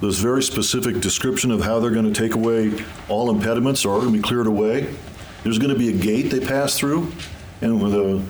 this 0.00 0.18
very 0.18 0.42
specific 0.42 1.00
description 1.00 1.50
of 1.50 1.62
how 1.62 1.80
they're 1.80 1.90
going 1.90 2.10
to 2.10 2.18
take 2.18 2.34
away 2.34 2.84
all 3.08 3.30
impediments 3.30 3.84
or 3.84 3.96
are 3.96 4.00
going 4.00 4.12
to 4.12 4.18
be 4.18 4.22
cleared 4.22 4.46
away. 4.46 4.94
There's 5.42 5.58
going 5.58 5.72
to 5.72 5.78
be 5.78 5.88
a 5.88 5.96
gate 5.96 6.30
they 6.30 6.40
pass 6.40 6.78
through, 6.78 7.12
and 7.60 7.82
with 7.82 7.94
a 7.94 8.22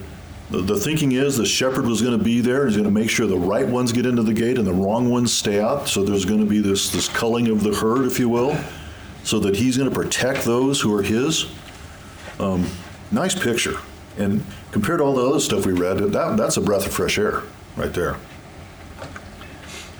the, 0.51 0.63
the 0.63 0.77
thinking 0.77 1.13
is 1.13 1.37
the 1.37 1.47
shepherd 1.47 1.87
was 1.87 2.03
going 2.03 2.19
to 2.19 2.23
be 2.23 2.41
there. 2.41 2.67
He's 2.67 2.77
going 2.77 2.89
to 2.89 2.91
make 2.91 3.09
sure 3.09 3.27
the 3.27 3.39
right 3.39 3.67
ones 3.67 3.93
get 3.93 4.05
into 4.05 4.23
the 4.23 4.35
gate 4.35 4.59
and 4.59 4.67
the 4.67 4.73
wrong 4.73 5.09
ones 5.09 5.33
stay 5.33 5.61
out. 5.61 5.89
So 5.89 6.03
there's 6.03 6.25
going 6.25 6.41
to 6.41 6.47
be 6.47 6.61
this 6.61 6.91
this 6.91 7.09
culling 7.09 7.49
of 7.49 7.63
the 7.63 7.75
herd, 7.75 8.07
if 8.07 8.19
you 8.19 8.29
will, 8.29 8.59
so 9.23 9.39
that 9.41 9.57
he's 9.57 9.77
going 9.77 9.89
to 9.89 9.95
protect 9.95 10.45
those 10.45 10.81
who 10.81 10.95
are 10.95 11.03
his. 11.03 11.47
Um, 12.39 12.67
nice 13.13 13.35
picture, 13.35 13.77
and 14.19 14.45
compared 14.73 14.99
to 14.99 15.05
all 15.05 15.15
the 15.15 15.27
other 15.27 15.41
stuff 15.41 15.67
we 15.67 15.73
read, 15.73 15.99
that, 15.99 16.37
that's 16.37 16.57
a 16.57 16.61
breath 16.61 16.87
of 16.87 16.93
fresh 16.93 17.19
air 17.19 17.43
right 17.77 17.93
there. 17.93 18.17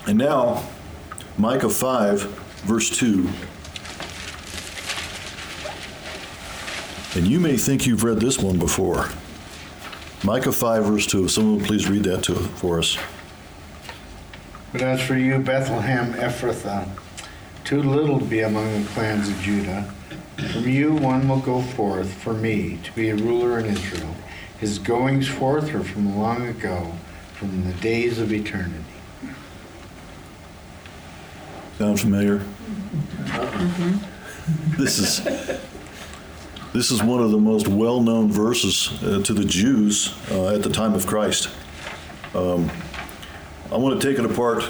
And 0.07 0.17
now, 0.17 0.65
Micah 1.37 1.69
5, 1.69 2.23
verse 2.63 2.91
2. 2.91 3.29
And 7.15 7.27
you 7.29 7.39
may 7.41 7.57
think 7.57 7.87
you've 7.87 8.05
read 8.05 8.21
this 8.21 8.39
one 8.39 8.59
before. 8.59 9.11
Micah 10.23 10.53
5, 10.53 10.85
verse 10.85 11.07
2. 11.07 11.25
If 11.25 11.31
someone 11.31 11.57
would 11.57 11.67
please 11.67 11.89
read 11.89 12.05
that 12.05 12.23
to 12.25 12.35
for 12.35 12.79
us. 12.79 12.99
But 14.73 14.83
as 14.83 15.01
for 15.01 15.17
you, 15.17 15.39
Bethlehem 15.39 16.13
Ephrathah, 16.13 16.89
too 17.65 17.83
little 17.83 18.19
to 18.19 18.25
be 18.25 18.41
among 18.41 18.83
the 18.83 18.89
clans 18.91 19.29
of 19.29 19.41
Judah, 19.41 19.91
from 20.53 20.69
you 20.69 20.95
one 20.95 21.27
will 21.27 21.41
go 21.41 21.63
forth 21.63 22.13
for 22.13 22.35
me 22.35 22.79
to 22.85 22.93
be 22.93 23.09
a 23.09 23.17
ruler 23.17 23.59
in 23.59 23.65
Israel. 23.65 24.15
His 24.59 24.79
goings 24.79 25.27
forth 25.27 25.75
are 25.75 25.83
from 25.83 26.19
long 26.19 26.47
ago, 26.47 26.93
from 27.33 27.65
the 27.65 27.73
days 27.75 28.19
of 28.19 28.31
eternity. 28.33 28.85
Sound 31.79 31.99
familiar? 31.99 32.41
Mm-hmm. 33.25 34.77
This 34.77 34.99
is 34.99 35.21
this 36.73 36.91
is 36.91 37.03
one 37.03 37.21
of 37.21 37.31
the 37.31 37.39
most 37.39 37.67
well-known 37.67 38.31
verses 38.31 39.03
uh, 39.03 39.21
to 39.23 39.35
the 39.35 39.45
Jews 39.45 40.15
uh, 40.31 40.55
at 40.55 40.63
the 40.63 40.71
time 40.71 40.95
of 40.95 41.07
Christ. 41.07 41.51
Um, 42.35 42.71
I 43.73 43.77
want 43.77 44.01
to 44.01 44.09
take 44.09 44.19
it 44.19 44.25
apart 44.25 44.65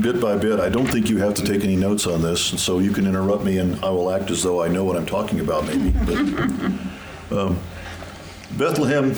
bit 0.00 0.20
by 0.20 0.36
bit. 0.36 0.60
I 0.60 0.68
don't 0.68 0.86
think 0.86 1.08
you 1.08 1.18
have 1.18 1.34
to 1.34 1.44
take 1.44 1.64
any 1.64 1.74
notes 1.74 2.06
on 2.06 2.22
this, 2.22 2.50
and 2.50 2.60
so 2.60 2.78
you 2.78 2.92
can 2.92 3.06
interrupt 3.06 3.44
me, 3.44 3.58
and 3.58 3.82
I 3.84 3.90
will 3.90 4.10
act 4.10 4.30
as 4.30 4.42
though 4.42 4.62
I 4.62 4.68
know 4.68 4.84
what 4.84 4.96
I'm 4.96 5.06
talking 5.06 5.40
about, 5.40 5.66
maybe. 5.66 5.90
But, 5.90 6.18
um, 7.38 7.58
Bethlehem 8.56 9.12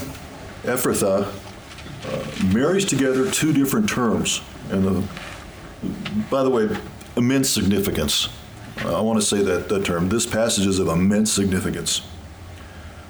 Ephrathah 0.63 1.33
uh, 2.07 2.55
marries 2.55 2.85
together 2.85 3.31
two 3.31 3.53
different 3.53 3.89
terms, 3.89 4.41
and 4.71 4.85
the, 4.85 5.09
by 6.31 6.43
the 6.43 6.51
way, 6.51 6.69
immense 7.17 7.51
significance. 7.51 8.29
I 8.79 9.01
want 9.01 9.21
to 9.21 9.27
say 9.27 9.43
that, 9.43 9.69
that 9.69 9.85
term. 9.85 10.09
This 10.09 10.27
passage 10.27 10.67
is 10.67 10.79
of 10.79 10.89
immense 10.89 11.33
significance. 11.33 12.03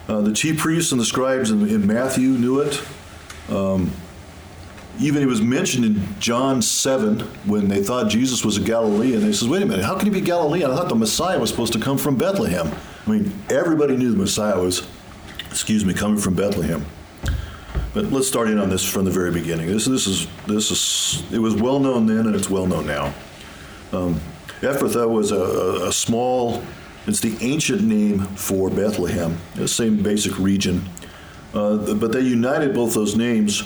Uh, 0.08 0.20
the 0.20 0.32
chief 0.32 0.58
priests 0.58 0.92
and 0.92 1.00
the 1.00 1.04
scribes 1.04 1.50
in, 1.50 1.68
in 1.68 1.86
Matthew 1.86 2.30
knew 2.30 2.60
it. 2.60 2.82
Um, 3.48 3.92
even 4.98 5.22
it 5.22 5.26
was 5.26 5.40
mentioned 5.40 5.84
in 5.84 6.20
John 6.20 6.60
7 6.60 7.20
when 7.46 7.68
they 7.68 7.82
thought 7.82 8.10
Jesus 8.10 8.44
was 8.44 8.56
a 8.56 8.60
Galilean. 8.60 9.20
They 9.20 9.32
says, 9.32 9.48
wait 9.48 9.62
a 9.62 9.66
minute, 9.66 9.84
how 9.84 9.96
can 9.96 10.06
he 10.06 10.12
be 10.12 10.20
Galilean? 10.20 10.70
I 10.70 10.76
thought 10.76 10.88
the 10.88 10.94
Messiah 10.94 11.38
was 11.38 11.48
supposed 11.48 11.72
to 11.72 11.80
come 11.80 11.96
from 11.96 12.16
Bethlehem. 12.16 12.70
I 13.06 13.10
mean, 13.10 13.32
everybody 13.48 13.96
knew 13.96 14.10
the 14.10 14.18
Messiah 14.18 14.60
was, 14.60 14.86
excuse 15.48 15.84
me, 15.84 15.94
coming 15.94 16.18
from 16.18 16.34
Bethlehem. 16.34 16.84
But 17.92 18.06
let's 18.06 18.28
start 18.28 18.48
in 18.48 18.58
on 18.58 18.68
this 18.68 18.84
from 18.84 19.04
the 19.04 19.10
very 19.10 19.32
beginning. 19.32 19.66
This, 19.66 19.86
this 19.86 20.06
is 20.06 20.28
this 20.46 20.70
is 20.70 21.32
it 21.32 21.40
was 21.40 21.56
well 21.56 21.80
known 21.80 22.06
then, 22.06 22.26
and 22.26 22.36
it's 22.36 22.48
well 22.48 22.66
known 22.66 22.86
now. 22.86 23.12
Um, 23.92 24.20
Ephrathah 24.60 25.08
was 25.08 25.32
a, 25.32 25.40
a, 25.40 25.88
a 25.88 25.92
small, 25.92 26.62
it's 27.10 27.20
the 27.20 27.36
ancient 27.40 27.82
name 27.82 28.20
for 28.36 28.70
Bethlehem, 28.70 29.38
the 29.56 29.66
same 29.66 30.02
basic 30.02 30.38
region. 30.38 30.84
Uh, 31.52 31.94
but 31.94 32.12
they 32.12 32.20
united 32.20 32.74
both 32.74 32.94
those 32.94 33.16
names. 33.16 33.64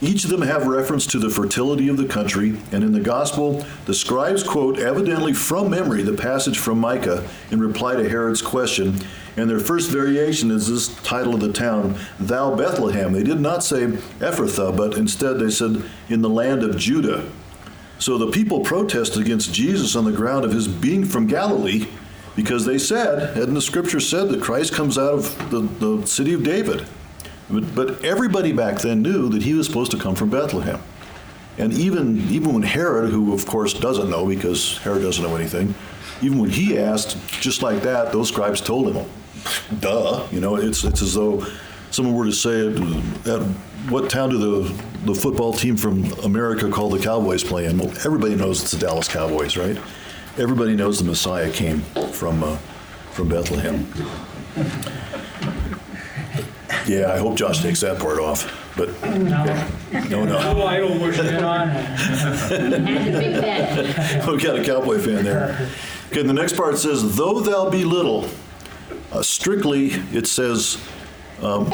Each 0.00 0.24
of 0.24 0.30
them 0.30 0.42
have 0.42 0.66
reference 0.66 1.06
to 1.08 1.18
the 1.18 1.28
fertility 1.28 1.88
of 1.88 1.98
the 1.98 2.06
country, 2.06 2.56
and 2.72 2.82
in 2.82 2.92
the 2.92 3.00
gospel, 3.00 3.64
the 3.84 3.92
scribes 3.92 4.42
quote 4.42 4.78
evidently 4.78 5.34
from 5.34 5.70
memory 5.70 6.02
the 6.02 6.14
passage 6.14 6.58
from 6.58 6.80
Micah 6.80 7.28
in 7.50 7.60
reply 7.60 7.96
to 7.96 8.08
Herod's 8.08 8.40
question. 8.40 8.98
And 9.36 9.48
their 9.48 9.60
first 9.60 9.90
variation 9.90 10.50
is 10.50 10.68
this 10.68 10.88
title 11.02 11.34
of 11.34 11.40
the 11.40 11.52
town, 11.52 11.96
Thou 12.18 12.56
Bethlehem. 12.56 13.12
They 13.12 13.22
did 13.22 13.40
not 13.40 13.62
say 13.62 13.86
Ephrathah, 13.86 14.76
but 14.76 14.96
instead 14.96 15.38
they 15.38 15.50
said, 15.50 15.84
In 16.08 16.22
the 16.22 16.30
land 16.30 16.62
of 16.62 16.78
Judah. 16.78 17.30
So 17.98 18.16
the 18.16 18.30
people 18.30 18.60
protested 18.60 19.20
against 19.20 19.52
Jesus 19.52 19.94
on 19.94 20.06
the 20.06 20.12
ground 20.12 20.46
of 20.46 20.52
his 20.52 20.66
being 20.66 21.04
from 21.04 21.26
Galilee 21.26 21.86
because 22.40 22.64
they 22.64 22.78
said, 22.78 23.36
and 23.36 23.54
the 23.54 23.60
scripture 23.60 24.00
said, 24.00 24.30
that 24.30 24.40
Christ 24.40 24.72
comes 24.72 24.96
out 24.96 25.12
of 25.12 25.50
the, 25.50 25.60
the 25.60 26.06
city 26.06 26.32
of 26.32 26.42
David. 26.42 26.86
But, 27.50 27.74
but 27.74 28.02
everybody 28.02 28.54
back 28.54 28.78
then 28.78 29.02
knew 29.02 29.28
that 29.28 29.42
he 29.42 29.52
was 29.52 29.66
supposed 29.66 29.90
to 29.90 29.98
come 29.98 30.14
from 30.14 30.30
Bethlehem. 30.30 30.80
And 31.58 31.70
even, 31.74 32.18
even 32.30 32.54
when 32.54 32.62
Herod, 32.62 33.10
who 33.10 33.34
of 33.34 33.44
course 33.44 33.74
doesn't 33.74 34.08
know 34.08 34.26
because 34.26 34.78
Herod 34.78 35.02
doesn't 35.02 35.22
know 35.22 35.36
anything, 35.36 35.74
even 36.22 36.38
when 36.38 36.48
he 36.48 36.78
asked, 36.78 37.18
just 37.42 37.60
like 37.60 37.82
that, 37.82 38.10
those 38.10 38.28
scribes 38.28 38.62
told 38.62 38.96
him, 38.96 39.06
duh. 39.78 40.26
You 40.32 40.40
know, 40.40 40.56
it's, 40.56 40.82
it's 40.82 41.02
as 41.02 41.12
though 41.12 41.44
someone 41.90 42.14
were 42.14 42.24
to 42.24 42.32
say, 42.32 42.68
at 43.30 43.42
what 43.90 44.08
town 44.08 44.30
do 44.30 44.38
the, 44.38 44.82
the 45.04 45.14
football 45.14 45.52
team 45.52 45.76
from 45.76 46.04
America 46.24 46.70
called 46.70 46.94
the 46.94 47.04
Cowboys 47.04 47.44
play 47.44 47.66
in? 47.66 47.76
Well, 47.76 47.90
everybody 48.06 48.34
knows 48.34 48.62
it's 48.62 48.70
the 48.70 48.78
Dallas 48.78 49.08
Cowboys, 49.08 49.58
right? 49.58 49.78
Everybody 50.40 50.74
knows 50.74 50.98
the 50.98 51.04
Messiah 51.04 51.52
came 51.52 51.80
from, 52.12 52.42
uh, 52.42 52.56
from 53.12 53.28
Bethlehem. 53.28 53.86
Yeah, 56.86 57.12
I 57.12 57.18
hope 57.18 57.36
Josh 57.36 57.60
takes 57.60 57.80
that 57.82 57.98
part 57.98 58.18
off, 58.18 58.50
but 58.74 58.88
No. 59.02 59.44
no, 59.92 60.24
no. 60.24 60.26
No, 60.54 60.66
I 60.66 60.78
don't 60.78 60.98
wish 60.98 61.18
it 61.18 61.42
on. 61.44 61.68
we 64.32 64.42
got 64.42 64.58
a 64.58 64.64
cowboy 64.64 64.98
fan 64.98 65.24
there. 65.24 65.68
Okay, 66.10 66.22
the 66.22 66.32
next 66.32 66.56
part 66.56 66.78
says, 66.78 67.16
"Though 67.16 67.40
thou 67.40 67.68
be 67.68 67.84
little," 67.84 68.24
uh, 69.12 69.22
strictly 69.22 69.92
it 70.12 70.26
says, 70.26 70.78
um, 71.42 71.66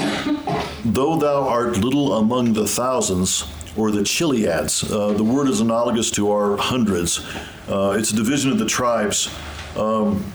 "Though 0.85 1.17
thou 1.17 1.47
art 1.49 1.79
little 1.79 2.15
among 2.15 2.55
the 2.55 2.67
thousands, 2.67 3.45
or 3.77 3.93
the 3.93 4.03
Chiliads. 4.03 4.91
Uh, 4.91 5.13
the 5.13 5.23
word 5.25 5.49
is 5.49 5.61
analogous 5.61 6.11
to 6.13 6.33
our 6.33 6.57
hundreds. 6.57 7.21
Uh, 7.69 7.97
it's 7.99 8.11
a 8.11 8.17
division 8.17 8.53
of 8.53 8.59
the 8.59 8.67
tribes. 8.67 9.35
Um, 9.77 10.33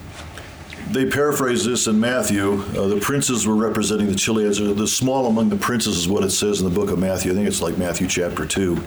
they 0.90 1.06
paraphrase 1.06 1.64
this 1.64 1.88
in 1.88 2.00
Matthew. 2.00 2.62
Uh, 2.78 2.88
the 2.88 3.00
princes 3.00 3.48
were 3.48 3.56
representing 3.56 4.08
the 4.08 4.16
Chiliads. 4.16 4.60
or 4.60 4.74
The 4.74 4.88
small 4.88 5.28
among 5.28 5.50
the 5.50 5.56
princes 5.56 5.98
is 5.98 6.08
what 6.08 6.24
it 6.24 6.32
says 6.32 6.62
in 6.62 6.68
the 6.68 6.74
book 6.74 6.90
of 6.90 7.00
Matthew. 7.00 7.32
I 7.32 7.36
think 7.36 7.48
it's 7.48 7.62
like 7.62 7.78
Matthew 7.78 8.08
chapter 8.08 8.46
2. 8.46 8.82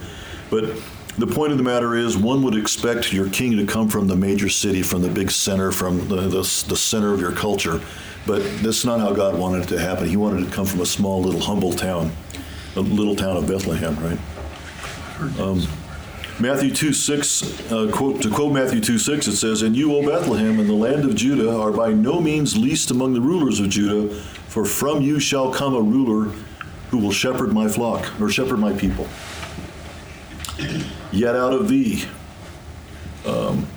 But 0.50 0.64
the 1.16 1.26
point 1.26 1.52
of 1.52 1.58
the 1.58 1.64
matter 1.64 1.96
is, 1.96 2.16
one 2.16 2.42
would 2.42 2.56
expect 2.56 3.12
your 3.12 3.30
king 3.30 3.56
to 3.56 3.66
come 3.66 3.88
from 3.88 4.06
the 4.06 4.16
major 4.16 4.48
city, 4.48 4.82
from 4.82 5.00
the 5.00 5.08
big 5.08 5.30
center, 5.30 5.72
from 5.72 6.08
the, 6.08 6.16
the, 6.16 6.64
the 6.68 6.76
center 6.76 7.14
of 7.14 7.20
your 7.20 7.32
culture. 7.32 7.80
But 8.26 8.42
that's 8.62 8.84
not 8.84 9.00
how 9.00 9.12
God 9.12 9.38
wanted 9.38 9.64
it 9.64 9.68
to 9.68 9.78
happen. 9.78 10.08
He 10.08 10.16
wanted 10.16 10.42
it 10.42 10.50
to 10.50 10.54
come 10.54 10.66
from 10.66 10.80
a 10.80 10.86
small, 10.86 11.22
little, 11.22 11.40
humble 11.40 11.72
town, 11.72 12.12
a 12.76 12.80
little 12.80 13.16
town 13.16 13.36
of 13.36 13.46
Bethlehem, 13.46 13.96
right? 13.96 15.40
Um, 15.40 15.66
Matthew 16.40 16.74
2 16.74 16.92
6, 16.92 17.72
uh, 17.72 17.90
quote, 17.92 18.20
to 18.22 18.30
quote 18.30 18.52
Matthew 18.52 18.80
2 18.80 18.98
6, 18.98 19.28
it 19.28 19.36
says, 19.36 19.62
And 19.62 19.76
you, 19.76 19.94
O 19.94 20.04
Bethlehem, 20.04 20.58
in 20.58 20.66
the 20.66 20.74
land 20.74 21.04
of 21.04 21.14
Judah, 21.14 21.56
are 21.56 21.70
by 21.70 21.92
no 21.92 22.20
means 22.20 22.56
least 22.56 22.90
among 22.90 23.14
the 23.14 23.20
rulers 23.20 23.60
of 23.60 23.68
Judah, 23.68 24.12
for 24.48 24.64
from 24.64 25.00
you 25.00 25.20
shall 25.20 25.52
come 25.52 25.74
a 25.74 25.80
ruler 25.80 26.32
who 26.90 26.98
will 26.98 27.12
shepherd 27.12 27.52
my 27.52 27.68
flock, 27.68 28.20
or 28.20 28.28
shepherd 28.28 28.58
my 28.58 28.72
people. 28.72 29.06
Yet 31.12 31.36
out 31.36 31.52
of 31.52 31.68
thee. 31.68 32.04
Um, 33.24 33.68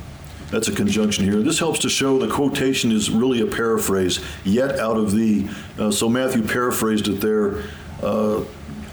that's 0.50 0.68
a 0.68 0.74
conjunction 0.74 1.26
here. 1.26 1.42
This 1.42 1.60
helps 1.60 1.80
to 1.80 1.90
show 1.90 2.18
the 2.18 2.28
quotation 2.28 2.92
is 2.92 3.12
really 3.12 3.42
a 3.42 3.46
paraphrase. 3.46 4.20
Yet 4.44 4.80
out 4.80 4.98
of 4.98 5.12
thee. 5.12 5.50
Uh, 5.78 5.92
so 5.92 6.10
Matthew 6.10 6.42
paraphrased 6.42 7.08
it 7.08 7.22
there. 7.22 7.64
Uh, 8.02 8.44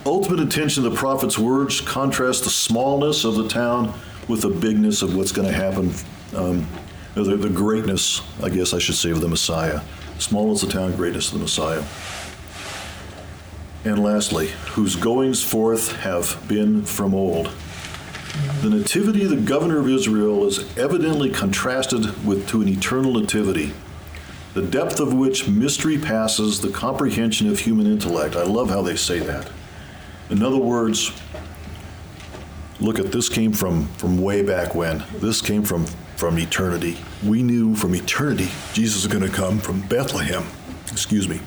ultimate 0.06 0.40
intention 0.40 0.84
of 0.84 0.92
the 0.92 0.98
prophet's 0.98 1.38
words 1.38 1.80
contrast 1.80 2.44
the 2.44 2.50
smallness 2.50 3.24
of 3.24 3.36
the 3.36 3.48
town 3.48 3.98
with 4.28 4.42
the 4.42 4.48
bigness 4.48 5.02
of 5.02 5.14
what's 5.16 5.32
going 5.32 5.48
to 5.48 5.54
happen. 5.54 5.92
Um, 6.34 6.66
the, 7.14 7.36
the 7.36 7.48
greatness, 7.48 8.22
I 8.42 8.48
guess 8.48 8.74
I 8.74 8.78
should 8.78 8.96
say, 8.96 9.10
of 9.10 9.20
the 9.20 9.28
Messiah. 9.28 9.80
Small 10.18 10.52
as 10.52 10.60
the 10.60 10.68
town, 10.68 10.96
greatness 10.96 11.28
of 11.28 11.34
the 11.34 11.40
Messiah. 11.40 11.84
And 13.84 14.02
lastly, 14.02 14.48
whose 14.72 14.96
goings 14.96 15.42
forth 15.42 15.92
have 15.96 16.42
been 16.48 16.84
from 16.84 17.14
old. 17.14 17.52
The 18.62 18.70
nativity 18.70 19.24
of 19.24 19.30
the 19.30 19.36
governor 19.36 19.78
of 19.78 19.88
Israel 19.88 20.46
is 20.46 20.76
evidently 20.76 21.30
contrasted 21.30 22.24
with 22.24 22.48
to 22.48 22.62
an 22.62 22.68
eternal 22.68 23.12
nativity, 23.12 23.72
the 24.54 24.62
depth 24.62 25.00
of 25.00 25.12
which 25.12 25.46
mystery 25.46 25.98
passes 25.98 26.60
the 26.60 26.70
comprehension 26.70 27.48
of 27.48 27.60
human 27.60 27.86
intellect. 27.86 28.34
I 28.34 28.42
love 28.42 28.70
how 28.70 28.82
they 28.82 28.96
say 28.96 29.18
that. 29.20 29.50
In 30.30 30.42
other 30.42 30.56
words, 30.56 31.12
look 32.80 32.98
at 32.98 33.12
this 33.12 33.28
came 33.28 33.52
from 33.52 33.86
from 33.96 34.20
way 34.20 34.42
back 34.42 34.74
when. 34.74 35.04
This 35.16 35.40
came 35.40 35.62
from 35.62 35.86
from 36.16 36.38
eternity. 36.38 36.96
We 37.24 37.42
knew 37.42 37.74
from 37.74 37.94
eternity 37.94 38.48
Jesus 38.72 39.02
is 39.02 39.06
going 39.06 39.24
to 39.24 39.34
come 39.34 39.58
from 39.58 39.80
Bethlehem. 39.82 40.44
Excuse 40.90 41.28
me. 41.28 41.40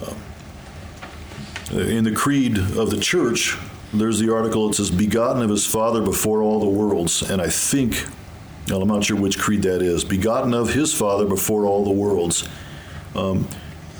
Uh, 0.00 1.78
in 1.78 2.04
the 2.04 2.12
creed 2.12 2.58
of 2.58 2.90
the 2.90 2.98
church, 2.98 3.56
there's 3.92 4.18
the 4.18 4.32
article. 4.32 4.68
It 4.70 4.74
says, 4.74 4.90
"Begotten 4.90 5.42
of 5.42 5.50
his 5.50 5.66
Father 5.66 6.00
before 6.02 6.42
all 6.42 6.60
the 6.60 6.68
worlds," 6.68 7.22
and 7.22 7.40
I 7.40 7.48
think, 7.48 8.06
well, 8.68 8.82
I'm 8.82 8.88
not 8.88 9.04
sure 9.04 9.16
which 9.16 9.38
creed 9.38 9.62
that 9.62 9.82
is. 9.82 10.04
Begotten 10.04 10.54
of 10.54 10.74
his 10.74 10.92
Father 10.94 11.24
before 11.26 11.64
all 11.66 11.84
the 11.84 11.90
worlds. 11.90 12.48
Um, 13.14 13.48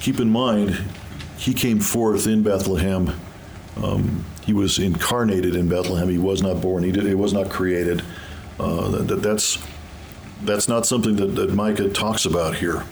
keep 0.00 0.20
in 0.20 0.30
mind, 0.30 0.78
he 1.38 1.54
came 1.54 1.80
forth 1.80 2.26
in 2.26 2.42
Bethlehem. 2.42 3.18
Um, 3.82 4.24
he 4.44 4.52
was 4.52 4.78
incarnated 4.78 5.54
in 5.54 5.68
Bethlehem. 5.68 6.08
He 6.08 6.18
was 6.18 6.42
not 6.42 6.60
born. 6.60 6.82
He 6.82 6.90
did, 6.90 7.06
it 7.06 7.14
was 7.14 7.32
not 7.32 7.48
created. 7.48 8.02
Uh, 8.58 9.02
that, 9.02 9.22
that's 9.22 9.58
that's 10.42 10.68
not 10.68 10.86
something 10.86 11.16
that, 11.16 11.34
that 11.36 11.52
Micah 11.52 11.88
talks 11.88 12.24
about 12.24 12.56
here. 12.56 12.84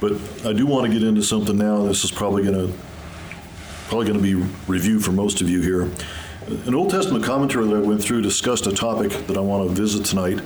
But 0.00 0.12
I 0.44 0.52
do 0.52 0.66
want 0.66 0.86
to 0.86 0.92
get 0.92 1.06
into 1.06 1.22
something 1.22 1.56
now. 1.56 1.84
This 1.84 2.04
is 2.04 2.10
probably 2.10 2.42
going 2.42 2.68
to 2.68 2.78
probably 3.86 4.06
going 4.06 4.18
to 4.18 4.22
be 4.22 4.52
reviewed 4.66 5.04
for 5.04 5.12
most 5.12 5.40
of 5.42 5.50
you 5.50 5.60
here. 5.60 5.90
An 6.66 6.74
Old 6.74 6.90
Testament 6.90 7.24
commentary 7.24 7.66
that 7.68 7.76
I 7.76 7.80
went 7.80 8.02
through 8.02 8.22
discussed 8.22 8.66
a 8.66 8.72
topic 8.72 9.12
that 9.26 9.36
I 9.36 9.40
want 9.40 9.68
to 9.68 9.74
visit 9.74 10.04
tonight. 10.04 10.40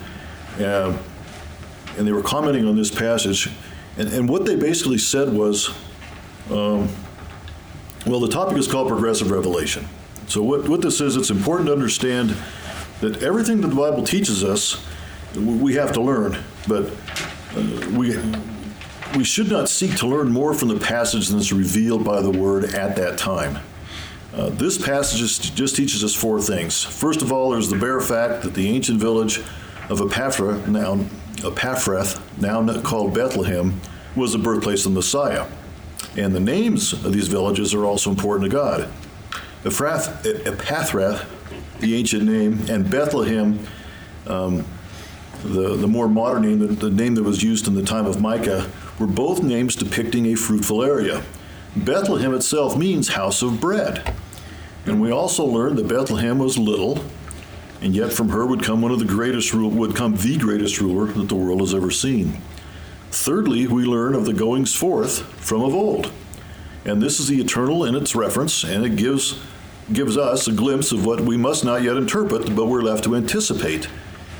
Uh, 0.58 0.96
and 1.96 2.06
they 2.06 2.12
were 2.12 2.22
commenting 2.22 2.66
on 2.66 2.76
this 2.76 2.90
passage. 2.90 3.50
And, 3.96 4.12
and 4.12 4.28
what 4.28 4.44
they 4.44 4.56
basically 4.56 4.98
said 4.98 5.32
was 5.32 5.74
um, 6.50 6.88
well, 8.06 8.20
the 8.20 8.28
topic 8.28 8.56
is 8.56 8.68
called 8.68 8.88
progressive 8.88 9.30
revelation. 9.30 9.88
So, 10.28 10.42
what, 10.42 10.68
what 10.68 10.82
this 10.82 11.00
is, 11.00 11.16
it's 11.16 11.30
important 11.30 11.66
to 11.68 11.72
understand 11.72 12.36
that 13.00 13.22
everything 13.22 13.60
that 13.60 13.68
the 13.68 13.76
Bible 13.76 14.04
teaches 14.04 14.42
us, 14.42 14.84
we 15.34 15.74
have 15.74 15.92
to 15.92 16.00
learn, 16.00 16.38
but 16.66 16.90
uh, 17.56 17.90
we 17.92 18.16
we 19.16 19.24
should 19.24 19.50
not 19.50 19.68
seek 19.68 19.96
to 19.96 20.06
learn 20.06 20.30
more 20.30 20.52
from 20.52 20.68
the 20.68 20.78
passage 20.78 21.28
than 21.28 21.38
is 21.38 21.52
revealed 21.52 22.04
by 22.04 22.20
the 22.20 22.30
Word 22.30 22.64
at 22.74 22.96
that 22.96 23.16
time. 23.18 23.58
Uh, 24.34 24.50
this 24.50 24.76
passage 24.84 25.18
just, 25.18 25.56
just 25.56 25.76
teaches 25.76 26.04
us 26.04 26.14
four 26.14 26.40
things. 26.40 26.84
First 26.84 27.22
of 27.22 27.32
all, 27.32 27.50
there's 27.50 27.70
the 27.70 27.76
bare 27.76 28.00
fact 28.00 28.42
that 28.42 28.52
the 28.52 28.68
ancient 28.68 29.00
village 29.00 29.38
of 29.88 30.00
Epaphra, 30.00 30.66
now 30.68 30.96
Epaphrath, 31.36 32.20
now 32.38 32.82
called 32.82 33.14
Bethlehem, 33.14 33.80
was 34.14 34.32
the 34.32 34.38
birthplace 34.38 34.84
of 34.84 34.92
the 34.92 34.98
Messiah. 34.98 35.46
And 36.16 36.34
the 36.34 36.40
names 36.40 36.92
of 36.92 37.12
these 37.12 37.28
villages 37.28 37.74
are 37.74 37.84
also 37.84 38.10
important 38.10 38.50
to 38.50 38.56
God. 38.56 38.88
Ephrath, 39.64 40.22
Epaphrath, 40.22 41.26
the 41.80 41.94
ancient 41.94 42.24
name, 42.24 42.64
and 42.70 42.90
Bethlehem, 42.90 43.66
um, 44.26 44.64
the, 45.42 45.76
the 45.76 45.86
more 45.86 46.08
modern 46.08 46.42
name, 46.42 46.58
the, 46.60 46.66
the 46.68 46.90
name 46.90 47.14
that 47.16 47.22
was 47.22 47.42
used 47.42 47.68
in 47.68 47.74
the 47.74 47.82
time 47.82 48.06
of 48.06 48.20
Micah, 48.20 48.70
were 48.98 49.06
both 49.06 49.42
names 49.42 49.76
depicting 49.76 50.26
a 50.26 50.34
fruitful 50.34 50.82
area. 50.82 51.22
Bethlehem 51.76 52.34
itself 52.34 52.76
means 52.76 53.08
house 53.08 53.42
of 53.42 53.60
bread. 53.60 54.14
And 54.86 55.00
we 55.00 55.10
also 55.10 55.44
learned 55.44 55.76
that 55.78 55.88
Bethlehem 55.88 56.38
was 56.38 56.56
little, 56.56 57.04
and 57.82 57.94
yet 57.94 58.12
from 58.12 58.30
her 58.30 58.46
would 58.46 58.62
come 58.62 58.80
one 58.80 58.92
of 58.92 58.98
the 58.98 59.04
greatest 59.04 59.52
would 59.52 59.94
come 59.94 60.16
the 60.16 60.38
greatest 60.38 60.80
ruler 60.80 61.06
that 61.12 61.28
the 61.28 61.34
world 61.34 61.60
has 61.60 61.74
ever 61.74 61.90
seen. 61.90 62.40
Thirdly, 63.10 63.66
we 63.66 63.84
learn 63.84 64.14
of 64.14 64.26
the 64.26 64.32
goings 64.32 64.74
forth 64.74 65.20
from 65.42 65.62
of 65.62 65.74
old. 65.74 66.12
And 66.84 67.02
this 67.02 67.18
is 67.18 67.28
the 67.28 67.40
eternal 67.40 67.84
in 67.84 67.94
its 67.94 68.14
reference, 68.14 68.62
and 68.62 68.84
it 68.84 68.96
gives 68.96 69.38
gives 69.92 70.16
us 70.16 70.48
a 70.48 70.52
glimpse 70.52 70.90
of 70.90 71.06
what 71.06 71.20
we 71.20 71.36
must 71.36 71.64
not 71.64 71.82
yet 71.82 71.96
interpret, 71.96 72.54
but 72.56 72.66
we're 72.66 72.82
left 72.82 73.04
to 73.04 73.14
anticipate. 73.14 73.88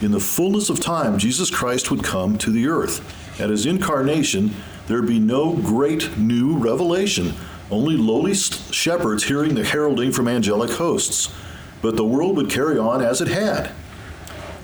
In 0.01 0.11
the 0.11 0.21
fullness 0.21 0.69
of 0.69 0.81
time, 0.81 1.19
Jesus 1.19 1.51
Christ 1.51 1.91
would 1.91 2.03
come 2.03 2.37
to 2.39 2.51
the 2.51 2.67
earth. 2.67 3.01
At 3.41 3.51
his 3.51 3.65
incarnation, 3.65 4.55
there'd 4.89 5.07
be 5.07 5.21
no 5.21 5.55
great 5.55 6.19
new 6.19 6.57
revelation, 6.57 7.33
only 7.71 7.97
lowly 7.97 8.35
shepherds 8.35 9.25
hearing 9.25 9.55
the 9.55 9.65
heralding 9.65 10.13
from 10.13 10.29
angelic 10.29 10.71
hosts. 10.71 11.33
But 11.81 11.97
the 11.97 12.05
world 12.05 12.37
would 12.37 12.51
carry 12.51 12.79
on 12.79 13.03
as 13.03 13.21
it 13.21 13.29
had. 13.29 13.71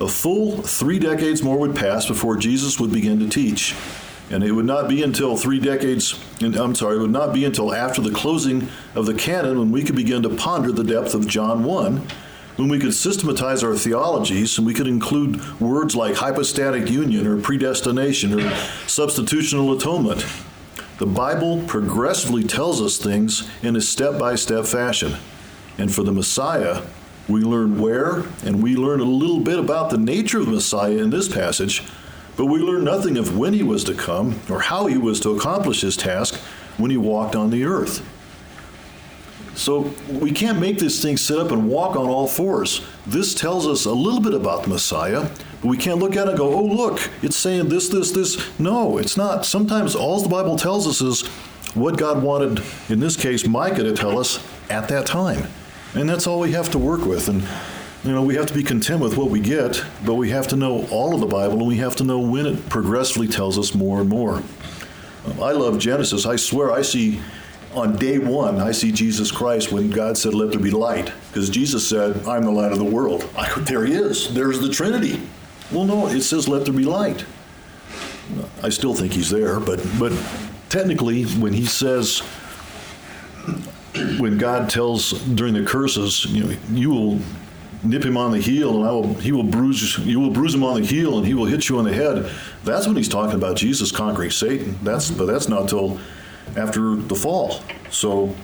A 0.03 0.09
full 0.09 0.63
three 0.63 0.99
decades 0.99 1.45
more 1.45 1.57
would 1.59 1.77
pass 1.77 2.07
before 2.07 2.37
Jesus 2.37 2.81
would 2.81 2.91
begin 2.91 3.21
to 3.21 3.29
teach. 3.29 3.73
And 4.31 4.43
it 4.43 4.51
would 4.51 4.65
not 4.65 4.89
be 4.89 5.05
until 5.05 5.37
three 5.37 5.61
decades, 5.61 6.19
I'm 6.41 6.75
sorry, 6.75 6.97
it 6.97 7.01
would 7.01 7.13
not 7.13 7.33
be 7.33 7.45
until 7.45 7.73
after 7.73 8.03
the 8.03 8.11
closing 8.11 8.67
of 8.97 9.07
the 9.07 9.15
canon 9.15 9.61
when 9.61 9.71
we 9.71 9.85
could 9.85 9.95
begin 9.95 10.25
to 10.25 10.31
ponder 10.31 10.73
the 10.73 10.83
depth 10.83 11.15
of 11.15 11.29
John 11.29 11.63
1 11.63 12.09
when 12.57 12.69
we 12.69 12.81
could 12.81 12.95
systematize 12.95 13.63
our 13.63 13.77
theologies 13.77 14.59
and 14.59 14.67
we 14.67 14.75
could 14.75 14.89
include 14.89 15.61
words 15.61 15.95
like 15.95 16.17
hypostatic 16.17 16.91
union 16.91 17.25
or 17.25 17.41
predestination 17.41 18.35
or 18.35 18.51
substitutional 18.87 19.77
atonement. 19.77 20.27
The 20.99 21.07
Bible 21.07 21.63
progressively 21.69 22.43
tells 22.43 22.83
us 22.83 22.99
things 22.99 23.49
in 23.63 23.77
a 23.77 23.81
step 23.81 24.19
by 24.19 24.35
step 24.35 24.67
fashion. 24.67 25.15
And 25.79 25.95
for 25.95 26.03
the 26.03 26.13
Messiah, 26.13 26.83
we 27.29 27.41
learn 27.41 27.81
where 27.81 28.25
and 28.45 28.63
we 28.63 28.77
learn 28.77 29.01
a 29.01 29.05
little 29.05 29.41
bit 29.41 29.59
about 29.59 29.91
the 29.91 29.99
nature 29.99 30.41
of 30.41 30.47
the 30.47 30.53
Messiah 30.53 30.99
in 30.99 31.11
this 31.11 31.29
passage, 31.29 31.83
but 32.37 32.47
we 32.47 32.59
learn 32.61 32.85
nothing 32.85 33.17
of 33.17 33.37
when 33.37 33.53
he 33.53 33.63
was 33.63 33.85
to 33.85 33.95
come 33.95 34.41
or 34.51 34.61
how 34.61 34.87
he 34.87 34.99
was 34.99 35.21
to 35.21 35.31
accomplish 35.31 35.83
his 35.83 35.97
task 35.97 36.35
when 36.77 36.91
he 36.91 36.97
walked 36.97 37.37
on 37.37 37.51
the 37.51 37.65
earth. 37.65 38.07
So 39.55 39.93
we 40.09 40.33
can't 40.33 40.59
make 40.59 40.79
this 40.79 41.03
thing 41.03 41.17
sit 41.17 41.39
up 41.39 41.51
and 41.51 41.69
walk 41.69 41.95
on 41.95 42.09
all 42.09 42.27
fours. 42.27 42.81
This 43.07 43.35
tells 43.35 43.67
us 43.67 43.85
a 43.85 43.93
little 43.93 44.21
bit 44.21 44.33
about 44.33 44.63
the 44.63 44.71
Messiah, 44.71 45.29
but 45.61 45.69
we 45.69 45.77
can't 45.77 45.99
look 45.99 46.17
at 46.17 46.27
it 46.27 46.31
and 46.31 46.39
go, 46.39 46.55
oh, 46.55 46.65
look, 46.65 47.11
it's 47.23 47.37
saying 47.37 47.69
this, 47.69 47.89
this, 47.89 48.13
this. 48.13 48.59
No, 48.59 48.97
it's 48.97 49.17
not. 49.17 49.45
Sometimes 49.45 49.95
all 49.95 50.21
the 50.21 50.29
Bible 50.29 50.57
tells 50.57 50.87
us 50.87 51.03
is 51.03 51.27
what 51.75 51.99
God 51.99 52.23
wanted, 52.23 52.63
in 52.89 53.01
this 53.01 53.17
case, 53.17 53.47
Micah 53.47 53.83
to 53.83 53.93
tell 53.93 54.19
us 54.19 54.45
at 54.71 54.89
that 54.89 55.05
time. 55.05 55.47
And 55.95 56.09
that's 56.09 56.27
all 56.27 56.41
we 56.41 56.53
have 56.53 56.71
to 56.71 56.79
work 56.79 57.05
with. 57.05 57.29
And, 57.29 57.43
you 58.05 58.13
know, 58.13 58.23
we 58.23 58.35
have 58.37 58.47
to 58.47 58.55
be 58.55 58.63
content 58.63 59.01
with 59.01 59.17
what 59.17 59.31
we 59.31 59.41
get, 59.41 59.85
but 60.05 60.15
we 60.15 60.31
have 60.31 60.49
to 60.49 60.57
know 60.57 60.87
all 60.91 61.15
of 61.15 61.21
the 61.21 61.27
Bible 61.27 61.59
and 61.59 61.67
we 61.67 61.77
have 61.79 61.97
to 61.97 62.05
know 62.05 62.19
when 62.19 62.47
it 62.47 62.69
progressively 62.69 63.29
tells 63.29 63.59
us 63.59 63.75
more 63.75 64.01
and 64.01 64.09
more. 64.09 64.43
Um, 65.27 65.43
I 65.43 65.53
love 65.53 65.79
Genesis. 65.79 66.25
I 66.25 66.37
swear 66.37 66.73
I 66.73 66.83
see 66.83 67.21
on 67.75 67.97
day 67.97 68.19
one, 68.19 68.61
I 68.61 68.73
see 68.73 68.93
Jesus 68.93 69.31
Christ 69.31 69.73
when 69.73 69.91
God 69.91 70.19
said, 70.19 70.35
Let 70.35 70.51
there 70.51 70.61
be 70.61 70.71
light. 70.71 71.13
Because 71.29 71.49
Jesus 71.49 71.87
said, 71.87 72.27
I'm 72.27 72.45
the 72.45 72.51
light 72.51 72.73
of 72.73 72.79
the 72.79 72.85
world. 72.85 73.29
I, 73.37 73.53
there 73.61 73.85
he 73.85 73.95
is. 73.95 74.33
There's 74.35 74.61
the 74.61 74.69
Trinity. 74.69 75.21
Well, 75.71 75.85
no, 75.85 76.07
it 76.07 76.23
says, 76.23 76.49
Let 76.49 76.65
there 76.65 76.75
be 76.75 76.85
light. 76.85 77.25
I 78.63 78.69
still 78.69 78.95
think 78.95 79.13
he's 79.13 79.31
there, 79.31 79.61
but, 79.61 79.85
but 79.99 80.13
technically, 80.69 81.25
when 81.25 81.53
he 81.53 81.67
says, 81.67 82.23
when 84.19 84.39
God 84.39 84.71
tells 84.71 85.13
during 85.13 85.55
the 85.55 85.65
curses, 85.65 86.25
you 86.27 86.45
know, 86.45 86.57
you 86.71 86.91
will 86.91 87.19
nip 87.85 88.05
him 88.05 88.17
on 88.17 88.31
the 88.31 88.39
heel 88.39 88.77
and 88.77 88.89
I 88.89 88.93
will, 88.93 89.15
he 89.15 89.33
will 89.33 89.43
bruise, 89.43 89.99
you 89.99 90.21
will 90.21 90.31
bruise 90.31 90.55
him 90.55 90.65
on 90.65 90.81
the 90.81 90.87
heel 90.87 91.19
and 91.19 91.27
he 91.27 91.35
will 91.35 91.47
hit 91.47 91.69
you 91.69 91.79
on 91.79 91.85
the 91.85 91.93
head. 91.93 92.31
That's 92.65 92.87
when 92.87 92.97
he's 92.97 93.09
talking 93.09 93.35
about 93.35 93.57
Jesus 93.57 93.91
conquering 93.91 94.31
Satan. 94.31 94.79
That's, 94.83 95.11
but 95.11 95.27
that's 95.27 95.49
not 95.49 95.69
till 95.69 95.99
after 96.57 96.97
the 96.97 97.15
fall. 97.15 97.61
So, 97.91 98.35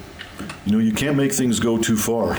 you 0.66 0.72
know, 0.72 0.78
you 0.78 0.92
can't 0.92 1.16
make 1.16 1.32
things 1.32 1.60
go 1.60 1.78
too 1.78 1.96
far. 1.96 2.38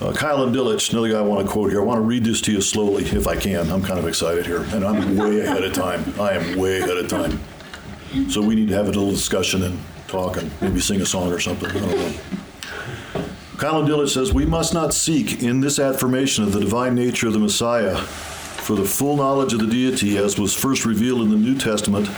Uh, 0.00 0.12
Keil 0.12 0.42
and 0.44 0.54
Delitzsch, 0.54 0.90
another 0.92 1.12
guy 1.12 1.18
I 1.18 1.22
want 1.22 1.46
to 1.46 1.52
quote 1.52 1.70
here. 1.70 1.80
I 1.80 1.84
want 1.84 1.98
to 1.98 2.02
read 2.02 2.24
this 2.24 2.40
to 2.42 2.52
you 2.52 2.60
slowly 2.60 3.04
if 3.04 3.28
I 3.28 3.36
can. 3.36 3.70
I'm 3.70 3.82
kind 3.82 4.00
of 4.00 4.08
excited 4.08 4.44
here, 4.46 4.64
and 4.72 4.84
I'm 4.84 5.16
way 5.16 5.42
ahead 5.42 5.62
of 5.62 5.72
time. 5.74 6.20
I 6.20 6.32
am 6.32 6.58
way 6.58 6.80
ahead 6.80 6.96
of 6.96 7.06
time. 7.06 7.38
So 8.28 8.42
we 8.42 8.56
need 8.56 8.66
to 8.68 8.74
have 8.74 8.86
a 8.86 8.88
little 8.88 9.10
discussion 9.10 9.62
and 9.62 9.78
talk 10.12 10.36
and 10.36 10.50
maybe 10.60 10.78
sing 10.78 11.00
a 11.00 11.06
song 11.06 11.32
or 11.32 11.40
something. 11.40 11.70
I 11.70 11.80
don't 11.80 11.90
know. 11.90 12.14
And 13.62 13.88
Delitzsch 13.88 14.14
says, 14.14 14.32
We 14.32 14.44
must 14.44 14.74
not 14.74 14.92
seek 14.92 15.42
in 15.42 15.60
this 15.60 15.78
affirmation 15.78 16.44
of 16.44 16.52
the 16.52 16.60
divine 16.60 16.94
nature 16.94 17.28
of 17.28 17.32
the 17.32 17.38
Messiah 17.38 17.96
for 17.96 18.76
the 18.76 18.84
full 18.84 19.16
knowledge 19.16 19.52
of 19.52 19.60
the 19.60 19.66
deity 19.66 20.18
as 20.18 20.38
was 20.38 20.54
first 20.54 20.84
revealed 20.84 21.22
in 21.22 21.30
the 21.30 21.36
New 21.36 21.56
Testament 21.56 22.08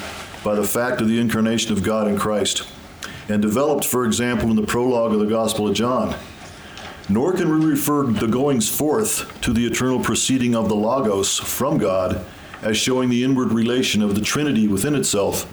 by 0.43 0.55
the 0.55 0.65
fact 0.65 1.01
of 1.01 1.09
the 1.09 1.19
incarnation 1.19 1.73
of 1.73 1.83
God 1.83 2.09
in 2.09 2.19
Christ, 2.19 2.67
and 3.29 3.41
developed, 3.41 3.85
for 3.85 4.05
example, 4.05 4.51
in 4.51 4.57
the 4.57 4.67
prologue 4.67 5.15
of 5.15 5.21
the 5.21 5.27
Gospel 5.27 5.69
of 5.69 5.75
John. 5.75 6.15
Nor 7.09 7.33
can 7.35 7.49
we 7.49 7.65
refer 7.65 8.05
the 8.05 8.27
goings 8.27 8.69
forth 8.69 9.41
to 9.43 9.53
the 9.53 9.67
eternal 9.67 10.01
proceeding 10.01 10.55
of 10.55 10.69
the 10.69 10.75
Logos 10.75 11.39
from 11.39 11.79
God 11.79 12.25
as 12.63 12.77
showing 12.77 13.09
the 13.09 13.25
inward 13.25 13.53
relation 13.53 14.03
of 14.03 14.15
the 14.15 14.21
Trinity 14.21 14.67
within 14.67 14.95
itself, 14.95 15.47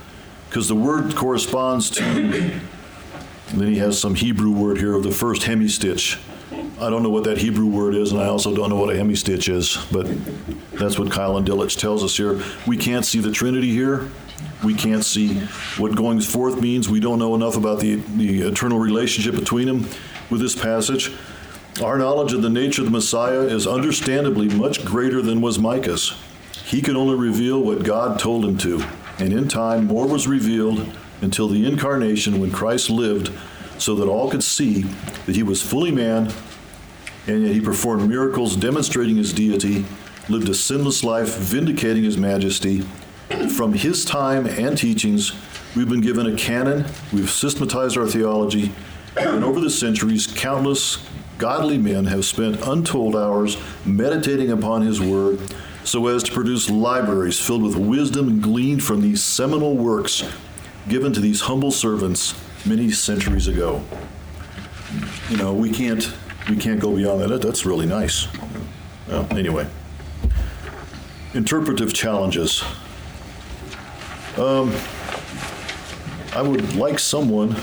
because 0.51 0.67
the 0.67 0.75
word 0.75 1.15
corresponds 1.15 1.89
to, 1.89 2.03
then 3.53 3.67
he 3.67 3.77
has 3.77 3.97
some 3.97 4.15
Hebrew 4.15 4.51
word 4.51 4.79
here 4.79 4.93
of 4.93 5.01
the 5.01 5.09
first 5.09 5.43
hemistich. 5.43 6.19
I 6.77 6.89
don't 6.89 7.03
know 7.03 7.09
what 7.09 7.23
that 7.23 7.37
Hebrew 7.37 7.67
word 7.67 7.95
is, 7.95 8.11
and 8.11 8.19
I 8.19 8.25
also 8.25 8.53
don't 8.53 8.69
know 8.69 8.75
what 8.75 8.93
a 8.93 8.99
hemistich 8.99 9.47
is, 9.47 9.77
but 9.93 10.07
that's 10.77 10.99
what 10.99 11.07
Keil 11.07 11.37
and 11.37 11.47
Delitzsch 11.47 11.79
tells 11.79 12.03
us 12.03 12.17
here. 12.17 12.41
We 12.67 12.75
can't 12.75 13.05
see 13.05 13.21
the 13.21 13.31
Trinity 13.31 13.69
here. 13.69 14.09
We 14.61 14.73
can't 14.73 15.05
see 15.05 15.35
what 15.77 15.95
going 15.95 16.19
forth 16.19 16.59
means. 16.59 16.89
We 16.89 16.99
don't 16.99 17.17
know 17.17 17.33
enough 17.33 17.55
about 17.55 17.79
the, 17.79 17.95
the 18.17 18.41
eternal 18.41 18.77
relationship 18.77 19.35
between 19.35 19.67
them 19.67 19.87
with 20.29 20.41
this 20.41 20.53
passage. 20.53 21.13
Our 21.81 21.97
knowledge 21.97 22.33
of 22.33 22.41
the 22.41 22.49
nature 22.49 22.81
of 22.81 22.87
the 22.87 22.91
Messiah 22.91 23.43
is 23.43 23.67
understandably 23.67 24.49
much 24.49 24.83
greater 24.83 25.21
than 25.21 25.39
was 25.39 25.59
Micah's. 25.59 26.13
He 26.65 26.81
could 26.81 26.97
only 26.97 27.15
reveal 27.15 27.61
what 27.61 27.85
God 27.85 28.19
told 28.19 28.43
him 28.43 28.57
to, 28.57 28.83
and 29.21 29.31
in 29.31 29.47
time 29.47 29.85
more 29.85 30.07
was 30.07 30.27
revealed 30.27 30.91
until 31.21 31.47
the 31.47 31.63
incarnation 31.63 32.41
when 32.41 32.51
Christ 32.51 32.89
lived 32.89 33.31
so 33.77 33.93
that 33.95 34.07
all 34.07 34.31
could 34.31 34.43
see 34.43 34.81
that 35.27 35.35
he 35.35 35.43
was 35.43 35.61
fully 35.61 35.91
man 35.91 36.31
and 37.27 37.43
yet 37.43 37.53
he 37.53 37.61
performed 37.61 38.09
miracles 38.09 38.55
demonstrating 38.55 39.17
his 39.17 39.31
deity, 39.31 39.85
lived 40.27 40.49
a 40.49 40.55
sinless 40.55 41.03
life 41.03 41.37
vindicating 41.37 42.03
his 42.03 42.17
majesty. 42.17 42.81
From 43.55 43.73
his 43.73 44.03
time 44.03 44.47
and 44.47 44.75
teachings, 44.75 45.33
we've 45.75 45.87
been 45.87 46.01
given 46.01 46.25
a 46.25 46.35
canon, 46.35 46.85
we've 47.13 47.29
systematized 47.29 47.97
our 47.97 48.07
theology, 48.07 48.71
and 49.15 49.43
over 49.43 49.59
the 49.59 49.69
centuries, 49.69 50.25
countless 50.25 51.05
godly 51.37 51.77
men 51.77 52.05
have 52.05 52.25
spent 52.25 52.59
untold 52.65 53.15
hours 53.15 53.57
meditating 53.85 54.51
upon 54.51 54.81
his 54.81 54.99
word 54.99 55.39
so 55.83 56.07
as 56.07 56.23
to 56.23 56.31
produce 56.31 56.69
libraries 56.69 57.39
filled 57.39 57.63
with 57.63 57.75
wisdom 57.75 58.39
gleaned 58.39 58.83
from 58.83 59.01
these 59.01 59.23
seminal 59.23 59.75
works 59.75 60.23
given 60.87 61.13
to 61.13 61.19
these 61.19 61.41
humble 61.41 61.71
servants 61.71 62.35
many 62.65 62.91
centuries 62.91 63.47
ago. 63.47 63.83
You 65.29 65.37
know, 65.37 65.53
we 65.53 65.71
can't 65.71 66.11
we 66.49 66.55
can't 66.55 66.79
go 66.79 66.95
beyond 66.95 67.21
that. 67.21 67.41
That's 67.41 67.65
really 67.65 67.85
nice. 67.85 68.27
Well, 69.07 69.27
anyway, 69.31 69.67
interpretive 71.33 71.93
challenges. 71.93 72.63
Um, 74.37 74.73
I 76.33 76.41
would 76.41 76.75
like 76.75 76.97
someone 76.99 77.55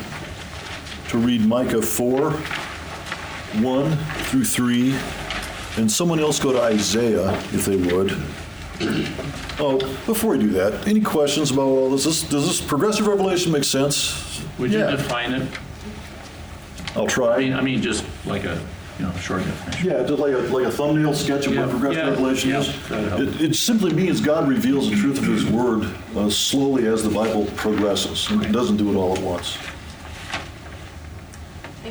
to 1.09 1.19
read 1.19 1.41
Micah 1.47 1.81
4, 1.81 2.31
1 2.31 3.97
through 3.97 4.45
3, 4.45 4.95
and 5.79 5.91
someone 5.91 6.18
else 6.20 6.39
go 6.41 6.53
to 6.53 6.61
Isaiah, 6.61 7.33
if 7.53 7.64
they 7.64 7.76
would. 7.76 8.12
Oh, 9.61 9.79
before 10.07 10.33
we 10.33 10.39
do 10.39 10.49
that, 10.51 10.87
any 10.87 11.01
questions 11.01 11.51
about 11.51 11.62
all 11.62 11.91
this? 11.91 12.05
Does 12.05 12.20
this, 12.22 12.31
does 12.31 12.47
this 12.47 12.61
progressive 12.61 13.07
revelation 13.07 13.51
make 13.53 13.64
sense? 13.64 14.43
Would 14.59 14.72
you 14.72 14.79
Yeah. 14.81 14.91
define 14.93 15.33
it? 15.35 15.49
I'll 16.97 17.05
I 17.05 17.07
try. 17.07 17.39
mean, 17.39 17.55
I 17.55 17.61
mean, 17.61 17.83
just 17.83 18.05
like 18.24 18.45
a, 18.45 18.61
you 18.99 19.07
know, 19.07 19.12
short 19.20 19.45
definition. 19.45 19.87
Yeah, 19.91 20.03
just 20.07 20.18
like 20.20 20.33
a, 20.33 20.39
like 20.39 20.66
a 20.66 20.70
thumbnail 20.70 21.14
sketch 21.14 21.47
of 21.47 21.55
Yeah, 21.55 21.62
what 21.62 21.70
progressive 21.70 22.05
yeah, 22.05 22.11
revelation 22.11 22.51
yeah, 22.51 22.61
is. 22.61 22.89
that'd 22.89 23.09
help. 23.09 23.20
It, 23.20 23.41
it 23.41 23.55
simply 23.57 23.93
means 23.93 24.20
God 24.20 24.49
reveals 24.49 24.91
the 24.91 24.97
truth 24.97 25.18
of 25.18 25.24
His 25.26 25.45
Word 25.47 25.89
uh, 26.16 26.31
slowly 26.31 26.87
as 26.87 27.03
the 27.03 27.11
Bible 27.11 27.47
progresses. 27.57 28.29
and 28.31 28.45
It 28.45 28.53
doesn't 28.53 28.76
do 28.79 28.91
it 28.93 28.97
all 28.97 29.16
at 29.16 29.22
once. 29.22 29.59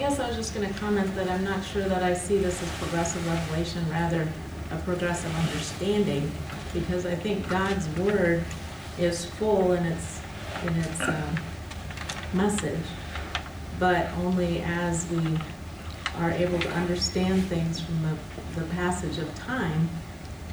I 0.07 0.09
guess 0.09 0.19
I 0.21 0.27
was 0.29 0.37
just 0.37 0.55
going 0.55 0.73
to 0.73 0.79
comment 0.79 1.13
that 1.15 1.29
I'm 1.29 1.43
not 1.43 1.61
sure 1.65 1.83
that 1.83 2.01
I 2.01 2.13
see 2.13 2.37
this 2.37 2.63
as 2.63 2.69
progressive 2.77 3.27
revelation, 3.27 3.85
rather 3.89 4.25
a 4.71 4.77
progressive 4.77 5.35
understanding, 5.35 6.31
because 6.73 7.05
I 7.05 7.13
think 7.13 7.45
God's 7.49 7.89
word 7.99 8.41
is 8.97 9.25
full 9.25 9.73
in 9.73 9.85
its, 9.85 10.21
in 10.65 10.75
its 10.75 11.01
um, 11.01 11.35
message, 12.31 12.85
but 13.79 14.09
only 14.19 14.61
as 14.61 15.05
we 15.09 15.37
are 16.19 16.31
able 16.31 16.59
to 16.59 16.71
understand 16.71 17.43
things 17.47 17.81
from 17.81 18.01
the, 18.03 18.61
the 18.61 18.65
passage 18.75 19.17
of 19.17 19.35
time, 19.35 19.89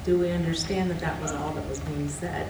do 0.03 0.19
we 0.19 0.31
understand 0.31 0.91
that 0.91 0.99
that 0.99 1.21
was 1.21 1.31
all 1.31 1.53
that 1.53 1.65
was 1.69 1.79
being 1.79 2.09
said. 2.09 2.49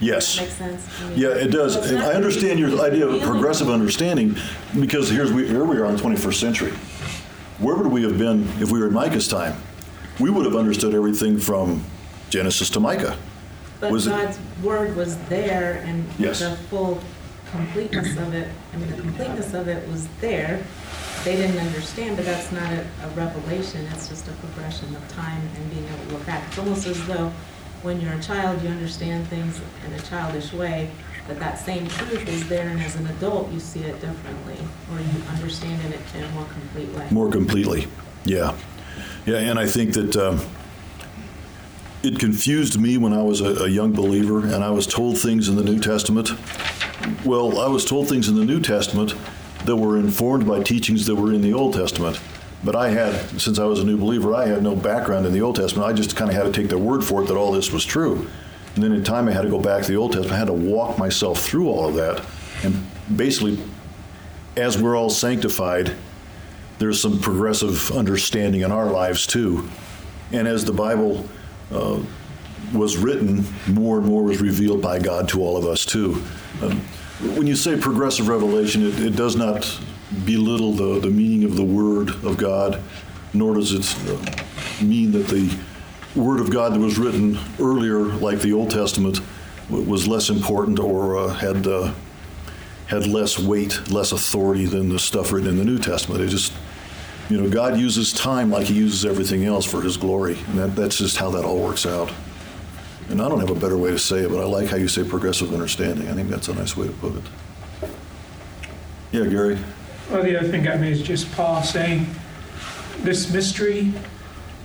Yes. 0.00 0.38
Makes 0.38 0.52
sense? 0.54 0.86
I 1.02 1.08
mean, 1.08 1.18
Yeah, 1.18 1.28
it 1.28 1.48
does. 1.48 1.76
And 1.90 1.98
I 1.98 2.12
understand 2.12 2.58
your 2.58 2.78
idea 2.80 3.06
of 3.06 3.22
progressive 3.22 3.70
understanding 3.70 4.36
because 4.78 5.08
here's 5.10 5.32
we, 5.32 5.46
here 5.46 5.64
we 5.64 5.78
are 5.78 5.86
in 5.86 5.96
the 5.96 6.02
21st 6.02 6.34
century. 6.40 6.72
Where 7.58 7.76
would 7.76 7.86
we 7.86 8.02
have 8.02 8.18
been 8.18 8.46
if 8.60 8.70
we 8.70 8.78
were 8.78 8.88
in 8.88 8.92
Micah's 8.92 9.28
time? 9.28 9.56
We 10.20 10.30
would 10.30 10.44
have 10.44 10.56
understood 10.56 10.94
everything 10.94 11.38
from 11.38 11.84
Genesis 12.30 12.68
to 12.70 12.80
Micah. 12.80 13.16
But 13.80 13.92
Was 13.92 14.06
it- 14.06 14.10
God's 14.10 14.38
word 14.62 14.96
was 14.96 15.16
there 15.28 15.82
and 15.86 16.04
Yes. 16.18 16.40
the 16.40 16.56
full 16.70 17.00
completeness 17.52 18.16
of 18.18 18.34
it, 18.34 18.48
I 18.74 18.76
mean, 18.76 18.90
the 18.90 19.00
completeness 19.00 19.54
of 19.54 19.68
it 19.68 19.86
was 19.88 20.08
there. 20.20 20.62
They 21.24 21.36
didn't 21.36 21.58
understand, 21.58 22.16
but 22.16 22.24
that's 22.26 22.52
not 22.52 22.70
a, 22.72 22.84
a 23.04 23.08
revelation, 23.14 23.86
it's 23.92 24.08
just 24.08 24.28
a 24.28 24.32
progression 24.32 24.94
of 24.94 25.08
time 25.08 25.40
and 25.56 25.70
being 25.70 25.84
able 25.86 26.04
to 26.06 26.12
look 26.14 26.26
back. 26.26 26.44
It's 26.48 26.58
almost 26.58 26.86
as 26.86 27.04
though 27.06 27.32
when 27.86 28.00
you're 28.00 28.14
a 28.14 28.20
child, 28.20 28.60
you 28.62 28.68
understand 28.68 29.28
things 29.28 29.60
in 29.86 29.92
a 29.92 30.00
childish 30.00 30.52
way, 30.52 30.90
but 31.28 31.38
that 31.38 31.56
same 31.56 31.86
truth 31.86 32.28
is 32.28 32.46
there 32.48 32.68
and 32.68 32.80
as 32.82 32.96
an 32.96 33.06
adult, 33.06 33.50
you 33.52 33.60
see 33.60 33.80
it 33.80 34.00
differently, 34.00 34.58
or 34.92 35.00
you 35.00 35.22
understand 35.28 35.80
it 35.94 36.00
in 36.16 36.24
a 36.24 36.28
more 36.32 36.46
complete 36.46 36.88
way. 36.88 37.06
More 37.12 37.30
completely. 37.30 37.86
Yeah. 38.24 38.56
Yeah, 39.24 39.36
and 39.36 39.58
I 39.58 39.66
think 39.66 39.94
that 39.94 40.16
um, 40.16 40.40
it 42.02 42.18
confused 42.18 42.78
me 42.78 42.98
when 42.98 43.12
I 43.12 43.22
was 43.22 43.40
a, 43.40 43.64
a 43.64 43.68
young 43.68 43.92
believer 43.92 44.40
and 44.40 44.64
I 44.64 44.70
was 44.70 44.86
told 44.86 45.18
things 45.18 45.48
in 45.48 45.54
the 45.54 45.64
New 45.64 45.78
Testament. 45.78 46.32
Well, 47.24 47.60
I 47.60 47.68
was 47.68 47.84
told 47.84 48.08
things 48.08 48.28
in 48.28 48.34
the 48.34 48.44
New 48.44 48.60
Testament 48.60 49.14
that 49.64 49.76
were 49.76 49.96
informed 49.96 50.46
by 50.46 50.62
teachings 50.62 51.06
that 51.06 51.14
were 51.14 51.32
in 51.32 51.40
the 51.40 51.54
Old 51.54 51.74
Testament. 51.74 52.20
But 52.66 52.74
I 52.74 52.88
had, 52.88 53.40
since 53.40 53.60
I 53.60 53.64
was 53.64 53.78
a 53.78 53.84
new 53.84 53.96
believer, 53.96 54.34
I 54.34 54.48
had 54.48 54.60
no 54.60 54.74
background 54.74 55.24
in 55.24 55.32
the 55.32 55.40
Old 55.40 55.54
Testament. 55.54 55.88
I 55.88 55.92
just 55.92 56.16
kind 56.16 56.28
of 56.28 56.36
had 56.36 56.52
to 56.52 56.52
take 56.52 56.68
their 56.68 56.76
word 56.76 57.04
for 57.04 57.22
it 57.22 57.26
that 57.26 57.36
all 57.36 57.52
this 57.52 57.70
was 57.70 57.84
true. 57.84 58.28
And 58.74 58.82
then 58.82 58.90
in 58.90 59.04
time, 59.04 59.28
I 59.28 59.32
had 59.32 59.42
to 59.42 59.48
go 59.48 59.60
back 59.60 59.84
to 59.84 59.92
the 59.92 59.96
Old 59.96 60.14
Testament. 60.14 60.34
I 60.34 60.38
had 60.38 60.48
to 60.48 60.52
walk 60.52 60.98
myself 60.98 61.40
through 61.40 61.68
all 61.68 61.88
of 61.88 61.94
that. 61.94 62.26
And 62.64 62.84
basically, 63.16 63.62
as 64.56 64.82
we're 64.82 64.96
all 64.96 65.10
sanctified, 65.10 65.94
there's 66.80 67.00
some 67.00 67.20
progressive 67.20 67.92
understanding 67.92 68.62
in 68.62 68.72
our 68.72 68.90
lives 68.90 69.28
too. 69.28 69.68
And 70.32 70.48
as 70.48 70.64
the 70.64 70.72
Bible 70.72 71.24
uh, 71.70 72.00
was 72.74 72.96
written, 72.96 73.46
more 73.68 73.98
and 73.98 74.06
more 74.08 74.24
was 74.24 74.40
revealed 74.40 74.82
by 74.82 74.98
God 74.98 75.28
to 75.28 75.40
all 75.40 75.56
of 75.56 75.66
us 75.66 75.84
too. 75.84 76.20
Um, 76.62 76.80
when 77.36 77.46
you 77.46 77.54
say 77.54 77.78
progressive 77.78 78.26
revelation, 78.26 78.84
it, 78.84 78.98
it 78.98 79.14
does 79.14 79.36
not 79.36 79.80
belittle 80.24 80.72
the, 80.72 81.00
the 81.00 81.10
meaning 81.10 81.44
of 81.44 81.56
the 81.56 81.64
Word 81.64 82.10
of 82.24 82.36
God, 82.36 82.82
nor 83.32 83.54
does 83.54 83.72
it 83.72 84.08
uh, 84.08 84.84
mean 84.84 85.12
that 85.12 85.28
the 85.28 85.56
Word 86.14 86.40
of 86.40 86.50
God 86.50 86.72
that 86.72 86.80
was 86.80 86.98
written 86.98 87.38
earlier, 87.60 87.98
like 87.98 88.40
the 88.40 88.52
Old 88.52 88.70
Testament, 88.70 89.20
was 89.68 90.06
less 90.06 90.30
important 90.30 90.78
or 90.78 91.16
uh, 91.16 91.28
had 91.34 91.66
uh, 91.66 91.92
had 92.86 93.06
less 93.06 93.38
weight, 93.38 93.90
less 93.90 94.12
authority 94.12 94.64
than 94.64 94.88
the 94.88 94.98
stuff 94.98 95.32
written 95.32 95.50
in 95.50 95.56
the 95.58 95.64
New 95.64 95.78
Testament. 95.78 96.20
It 96.20 96.28
just, 96.28 96.52
you 97.28 97.40
know, 97.40 97.50
God 97.50 97.76
uses 97.76 98.12
time 98.12 98.50
like 98.50 98.68
He 98.68 98.74
uses 98.74 99.04
everything 99.04 99.44
else 99.44 99.64
for 99.64 99.82
His 99.82 99.96
glory, 99.96 100.38
and 100.48 100.58
that, 100.58 100.76
that's 100.76 100.98
just 100.98 101.16
how 101.16 101.30
that 101.30 101.44
all 101.44 101.58
works 101.58 101.84
out. 101.84 102.12
And 103.08 103.20
I 103.20 103.28
don't 103.28 103.40
have 103.40 103.50
a 103.50 103.54
better 103.54 103.76
way 103.76 103.90
to 103.90 103.98
say 103.98 104.18
it, 104.18 104.30
but 104.30 104.40
I 104.40 104.44
like 104.44 104.68
how 104.68 104.76
you 104.76 104.88
say 104.88 105.04
progressive 105.04 105.52
understanding. 105.52 106.08
I 106.08 106.12
think 106.12 106.28
that's 106.28 106.48
a 106.48 106.54
nice 106.54 106.76
way 106.76 106.86
to 106.86 106.92
put 106.94 107.14
it. 107.16 107.90
Yeah, 109.12 109.26
Gary. 109.26 109.58
Well, 110.10 110.22
the 110.22 110.38
other 110.38 110.48
thing 110.48 110.62
got 110.64 110.80
me 110.80 110.90
is 110.90 111.02
just 111.02 111.30
Paul 111.32 111.62
saying, 111.62 112.06
this 113.00 113.32
mystery 113.32 113.92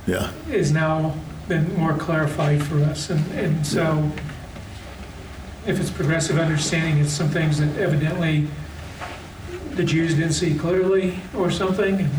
Yeah. 0.08 0.32
is 0.50 0.72
now 0.72 1.16
been 1.48 1.76
more 1.76 1.94
clarified 1.98 2.64
for 2.64 2.82
us. 2.84 3.10
And, 3.10 3.26
and 3.34 3.66
so 3.66 4.10
if 5.66 5.80
it's 5.80 5.90
progressive 5.90 6.38
understanding, 6.40 7.00
it's 7.04 7.12
some 7.12 7.30
things 7.30 7.60
that 7.60 7.78
evidently 7.78 8.48
the 9.72 9.84
Jews 9.84 10.14
didn't 10.16 10.34
see 10.34 10.54
clearly 10.58 11.20
or 11.36 11.50
something. 11.52 11.96
And 12.00 12.10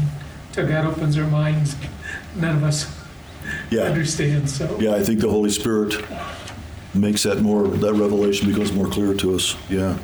Until 0.48 0.68
God 0.68 0.86
opens 0.86 1.14
their 1.16 1.26
minds, 1.26 1.76
none 2.36 2.56
of 2.56 2.64
us 2.64 2.86
Yeah. 3.70 3.82
understand, 3.82 4.50
so. 4.50 4.76
Yeah, 4.80 4.94
I 4.94 5.02
think 5.02 5.20
the 5.20 5.30
Holy 5.30 5.50
Spirit 5.50 5.94
makes 6.94 7.22
that 7.22 7.40
more, 7.40 7.66
that 7.68 7.94
revelation 7.94 8.48
becomes 8.48 8.72
more 8.72 8.86
clear 8.88 9.14
to 9.14 9.34
us. 9.34 9.56
Yeah. 9.70 9.96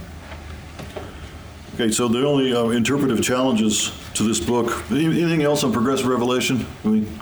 Okay, 1.81 1.93
so 1.93 2.09
the 2.09 2.27
only 2.27 2.53
uh, 2.53 2.71
interpretive 2.71 3.23
challenges 3.23 3.93
to 4.15 4.25
this 4.25 4.41
book, 4.41 4.83
anything 4.91 5.45
else 5.45 5.63
on 5.63 5.73
progressive 5.73 6.09
revelation? 6.09 6.67
I 6.85 6.89
mean, 6.89 7.21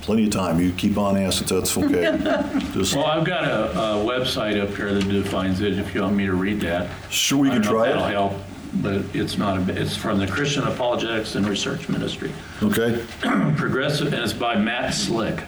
plenty 0.00 0.24
of 0.24 0.30
time. 0.30 0.58
You 0.58 0.72
keep 0.72 0.96
on 0.96 1.18
asking, 1.18 1.48
that's 1.54 1.76
okay. 1.76 2.16
Just, 2.72 2.96
Well, 2.96 3.04
I've 3.04 3.26
got 3.26 3.44
a, 3.44 3.72
a 3.72 3.96
website 4.02 4.58
up 4.58 4.74
here 4.74 4.94
that 4.94 5.06
defines 5.06 5.60
it, 5.60 5.78
if 5.78 5.94
you 5.94 6.00
want 6.00 6.16
me 6.16 6.24
to 6.24 6.32
read 6.32 6.62
that. 6.62 6.88
sure, 7.10 7.40
we 7.40 7.50
I 7.50 7.52
can 7.52 7.62
don't 7.62 7.72
know 7.74 7.78
try 7.78 7.90
it. 7.90 7.92
That'll 7.92 8.30
help, 8.30 8.42
but 8.76 9.04
it's 9.14 9.36
not, 9.36 9.68
a 9.68 9.78
it's 9.78 9.94
from 9.94 10.18
the 10.18 10.26
Christian 10.26 10.62
Apologetics 10.62 11.34
and 11.34 11.46
Research 11.46 11.90
Ministry. 11.90 12.32
Okay, 12.62 13.04
Progressive, 13.54 14.14
and 14.14 14.22
it's 14.24 14.32
by 14.32 14.56
Matt 14.56 14.94
Slick. 14.94 15.44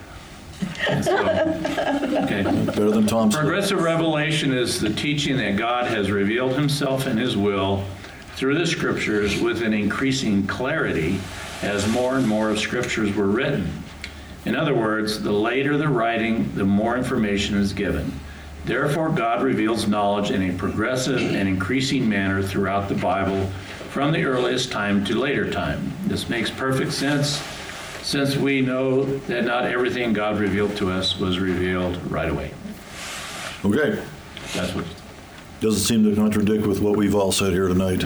And 0.89 1.05
so- 1.05 1.17
Okay. 2.25 2.43
better 2.43 2.91
than 2.91 3.07
Tom's. 3.07 3.37
Progressive 3.37 3.83
revelation 3.83 4.53
is 4.53 4.81
the 4.81 4.91
teaching 4.91 5.37
that 5.39 5.57
God 5.57 5.87
has 5.87 6.11
revealed 6.11 6.55
himself 6.55 7.07
and 7.07 7.19
his 7.19 7.37
will 7.37 7.85
through 8.37 8.59
the 8.59 8.67
scriptures 8.67 9.41
with 9.41 9.63
an 9.63 9.73
increasing 9.73 10.47
clarity 10.47 11.21
as 11.63 11.87
more 11.89 12.17
and 12.17 12.27
more 12.27 12.51
of 12.51 12.59
scriptures 12.59 13.15
were 13.15 13.27
written. 13.29 13.71
In 14.45 14.55
other 14.57 14.75
words, 14.75 15.23
the 15.23 15.33
later 15.33 15.79
the 15.79 15.89
writing, 15.89 16.51
the 16.55 16.65
more 16.65 16.97
information 16.97 17.57
is 17.57 17.73
given. 17.73 18.13
Therefore, 18.67 19.09
God 19.11 19.43
reveals 19.43 19.87
knowledge 19.87 20.31
in 20.31 20.51
a 20.51 20.53
progressive 20.55 21.21
and 21.21 21.49
increasing 21.49 22.09
manner 22.09 22.43
throughout 22.43 22.89
the 22.89 22.95
Bible 22.95 23.47
from 23.91 24.11
the 24.13 24.25
earliest 24.25 24.73
time 24.73 25.05
to 25.05 25.19
later 25.19 25.51
time. 25.51 25.93
This 26.07 26.29
makes 26.29 26.51
perfect 26.51 26.93
sense 26.93 27.43
since 28.05 28.37
we 28.37 28.61
know 28.61 29.03
that 29.03 29.45
not 29.45 29.65
everything 29.65 30.13
God 30.13 30.39
revealed 30.39 30.77
to 30.77 30.91
us 30.91 31.19
was 31.19 31.39
revealed 31.39 31.97
right 32.11 32.29
away. 32.31 32.53
Okay, 33.65 33.99
That's 34.53 34.75
what, 34.75 34.85
doesn't 35.61 35.81
seem 35.81 36.05
to 36.05 36.15
contradict 36.15 36.67
with 36.67 36.81
what 36.81 36.97
we've 36.97 37.15
all 37.15 37.33
said 37.33 37.55
here 37.55 37.67
tonight. 37.67 38.05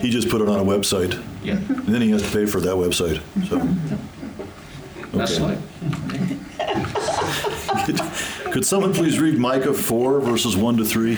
He 0.00 0.10
just 0.10 0.28
put 0.28 0.40
it 0.40 0.48
on 0.48 0.60
a 0.60 0.64
website, 0.64 1.20
yeah, 1.42 1.54
and 1.56 1.86
then 1.88 2.00
he 2.02 2.10
has 2.10 2.22
to 2.22 2.30
pay 2.30 2.46
for 2.46 2.60
that 2.60 2.76
website, 2.76 3.20
so. 3.48 3.58
that's 5.18 5.40
Okay. 5.40 5.44
like, 5.44 5.58
Could 8.52 8.64
someone 8.64 8.94
please 8.94 9.18
read 9.18 9.38
Micah 9.38 9.74
4, 9.74 10.20
verses 10.20 10.56
1 10.56 10.76
to 10.76 10.84
3? 10.84 11.12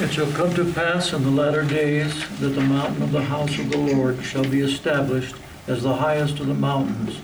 It 0.00 0.12
shall 0.12 0.30
come 0.32 0.52
to 0.54 0.70
pass 0.72 1.12
in 1.12 1.22
the 1.22 1.30
latter 1.30 1.62
days 1.62 2.12
that 2.40 2.48
the 2.48 2.60
mountain 2.60 3.02
of 3.02 3.12
the 3.12 3.22
house 3.22 3.58
of 3.58 3.70
the 3.70 3.78
Lord 3.78 4.22
shall 4.22 4.44
be 4.44 4.60
established 4.60 5.34
as 5.66 5.82
the 5.82 5.96
highest 5.96 6.40
of 6.40 6.46
the 6.46 6.54
mountains, 6.54 7.18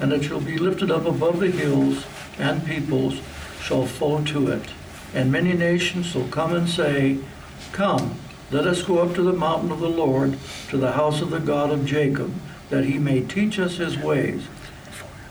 and 0.00 0.12
it 0.12 0.24
shall 0.24 0.40
be 0.40 0.58
lifted 0.58 0.90
up 0.90 1.06
above 1.06 1.40
the 1.40 1.50
hills, 1.50 2.04
and 2.38 2.66
peoples 2.66 3.20
shall 3.60 3.86
flow 3.86 4.22
to 4.24 4.48
it. 4.48 4.70
And 5.14 5.30
many 5.30 5.52
nations 5.52 6.06
shall 6.06 6.26
come 6.28 6.52
and 6.52 6.68
say, 6.68 7.18
Come, 7.72 8.16
let 8.50 8.66
us 8.66 8.82
go 8.82 8.98
up 8.98 9.14
to 9.14 9.22
the 9.22 9.32
mountain 9.32 9.70
of 9.70 9.80
the 9.80 9.88
Lord, 9.88 10.36
to 10.70 10.76
the 10.76 10.92
house 10.92 11.20
of 11.20 11.30
the 11.30 11.38
God 11.38 11.70
of 11.70 11.86
Jacob, 11.86 12.32
that 12.70 12.84
he 12.84 12.98
may 12.98 13.20
teach 13.20 13.58
us 13.58 13.76
his 13.76 13.96
ways, 13.96 14.44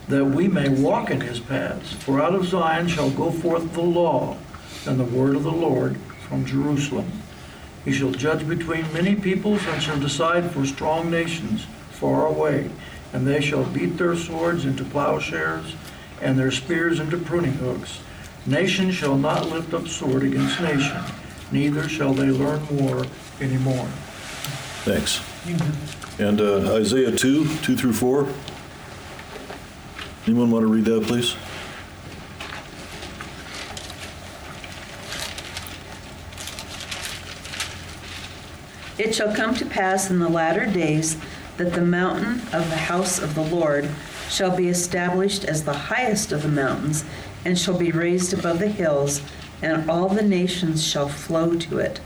that 0.07 0.25
we 0.25 0.47
may 0.47 0.69
walk 0.69 1.09
in 1.09 1.21
his 1.21 1.39
paths. 1.39 1.93
For 1.93 2.21
out 2.21 2.33
of 2.33 2.45
Zion 2.45 2.87
shall 2.87 3.09
go 3.09 3.31
forth 3.31 3.73
the 3.73 3.81
law 3.81 4.37
and 4.85 4.99
the 4.99 5.03
word 5.03 5.35
of 5.35 5.43
the 5.43 5.51
Lord 5.51 5.97
from 6.27 6.45
Jerusalem. 6.45 7.11
He 7.83 7.91
shall 7.91 8.11
judge 8.11 8.47
between 8.47 8.91
many 8.93 9.15
peoples 9.15 9.65
and 9.67 9.81
shall 9.81 9.99
decide 9.99 10.51
for 10.51 10.65
strong 10.65 11.11
nations 11.11 11.65
far 12.03 12.27
away. 12.27 12.69
And 13.13 13.25
they 13.25 13.39
shall 13.39 13.63
beat 13.63 13.97
their 13.97 14.17
swords 14.17 14.65
into 14.65 14.83
plowshares 14.83 15.77
and 16.21 16.37
their 16.37 16.51
spears 16.51 16.99
into 16.99 17.17
pruning 17.17 17.53
hooks. 17.53 18.01
Nation 18.45 18.91
shall 18.91 19.17
not 19.17 19.49
lift 19.49 19.73
up 19.73 19.87
sword 19.87 20.23
against 20.23 20.59
nation, 20.59 21.01
neither 21.53 21.87
shall 21.87 22.13
they 22.13 22.29
learn 22.29 22.61
war 22.77 23.05
anymore. 23.39 23.87
Thanks. 24.83 25.21
And 26.19 26.41
uh, 26.41 26.75
Isaiah 26.75 27.15
2, 27.15 27.57
2 27.59 27.77
through 27.77 27.93
4? 27.93 28.27
Anyone 30.27 30.51
want 30.51 30.63
to 30.63 30.67
read 30.67 30.83
that, 30.83 31.03
please? 31.03 31.37
It 38.97 39.15
shall 39.15 39.33
come 39.33 39.55
to 39.55 39.65
pass 39.65 40.09
in 40.09 40.19
the 40.19 40.29
latter 40.29 40.65
days 40.65 41.17
that 41.57 41.73
the 41.73 41.81
mountain 41.81 42.41
of 42.53 42.69
the 42.69 42.77
house 42.77 43.19
of 43.19 43.35
the 43.35 43.43
Lord 43.43 43.89
shall 44.29 44.55
be 44.55 44.67
established 44.67 45.45
as 45.45 45.63
the 45.63 45.73
highest 45.73 46.31
of 46.31 46.41
the 46.41 46.49
mountains, 46.49 47.05
and 47.45 47.57
shall 47.59 47.77
be 47.77 47.91
raised 47.91 48.33
above 48.33 48.59
the 48.59 48.67
hills, 48.67 49.21
and 49.61 49.89
all 49.89 50.09
the 50.09 50.23
nations 50.23 50.85
shall 50.85 51.07
flow 51.07 51.55
to 51.55 51.79
it. 51.79 51.99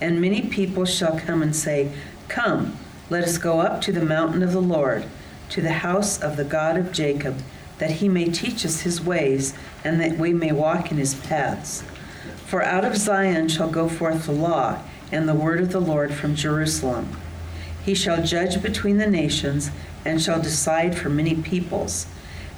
And 0.00 0.20
many 0.20 0.42
people 0.42 0.84
shall 0.84 1.18
come 1.18 1.42
and 1.42 1.54
say, 1.54 1.92
Come, 2.28 2.76
let 3.08 3.24
us 3.24 3.38
go 3.38 3.60
up 3.60 3.80
to 3.82 3.92
the 3.92 4.04
mountain 4.04 4.42
of 4.42 4.52
the 4.52 4.60
Lord, 4.60 5.04
to 5.50 5.60
the 5.60 5.72
house 5.72 6.20
of 6.20 6.36
the 6.36 6.44
God 6.44 6.76
of 6.76 6.92
Jacob, 6.92 7.42
that 7.78 7.92
he 7.92 8.08
may 8.08 8.26
teach 8.26 8.64
us 8.64 8.80
his 8.80 9.00
ways, 9.00 9.54
and 9.84 10.00
that 10.00 10.18
we 10.18 10.32
may 10.32 10.52
walk 10.52 10.90
in 10.90 10.98
his 10.98 11.14
paths. 11.14 11.82
For 12.46 12.62
out 12.62 12.84
of 12.84 12.96
Zion 12.96 13.48
shall 13.48 13.70
go 13.70 13.88
forth 13.88 14.26
the 14.26 14.32
law 14.32 14.82
and 15.10 15.28
the 15.28 15.34
word 15.34 15.60
of 15.60 15.72
the 15.72 15.80
Lord 15.80 16.12
from 16.12 16.34
Jerusalem. 16.34 17.16
He 17.84 17.94
shall 17.94 18.22
judge 18.22 18.62
between 18.62 18.98
the 18.98 19.06
nations 19.06 19.70
and 20.04 20.20
shall 20.20 20.40
decide 20.40 20.96
for 20.96 21.08
many 21.08 21.34
peoples. 21.34 22.06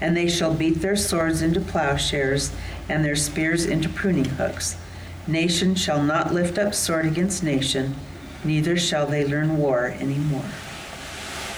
And 0.00 0.16
they 0.16 0.28
shall 0.28 0.52
beat 0.52 0.80
their 0.80 0.96
swords 0.96 1.40
into 1.40 1.60
plowshares 1.60 2.52
and 2.88 3.04
their 3.04 3.16
spears 3.16 3.64
into 3.64 3.88
pruning 3.88 4.24
hooks. 4.24 4.76
Nation 5.26 5.74
shall 5.74 6.02
not 6.02 6.34
lift 6.34 6.58
up 6.58 6.74
sword 6.74 7.06
against 7.06 7.42
nation, 7.42 7.94
neither 8.44 8.76
shall 8.76 9.06
they 9.06 9.24
learn 9.24 9.56
war 9.56 9.94
any 9.98 10.18
more. 10.18 10.44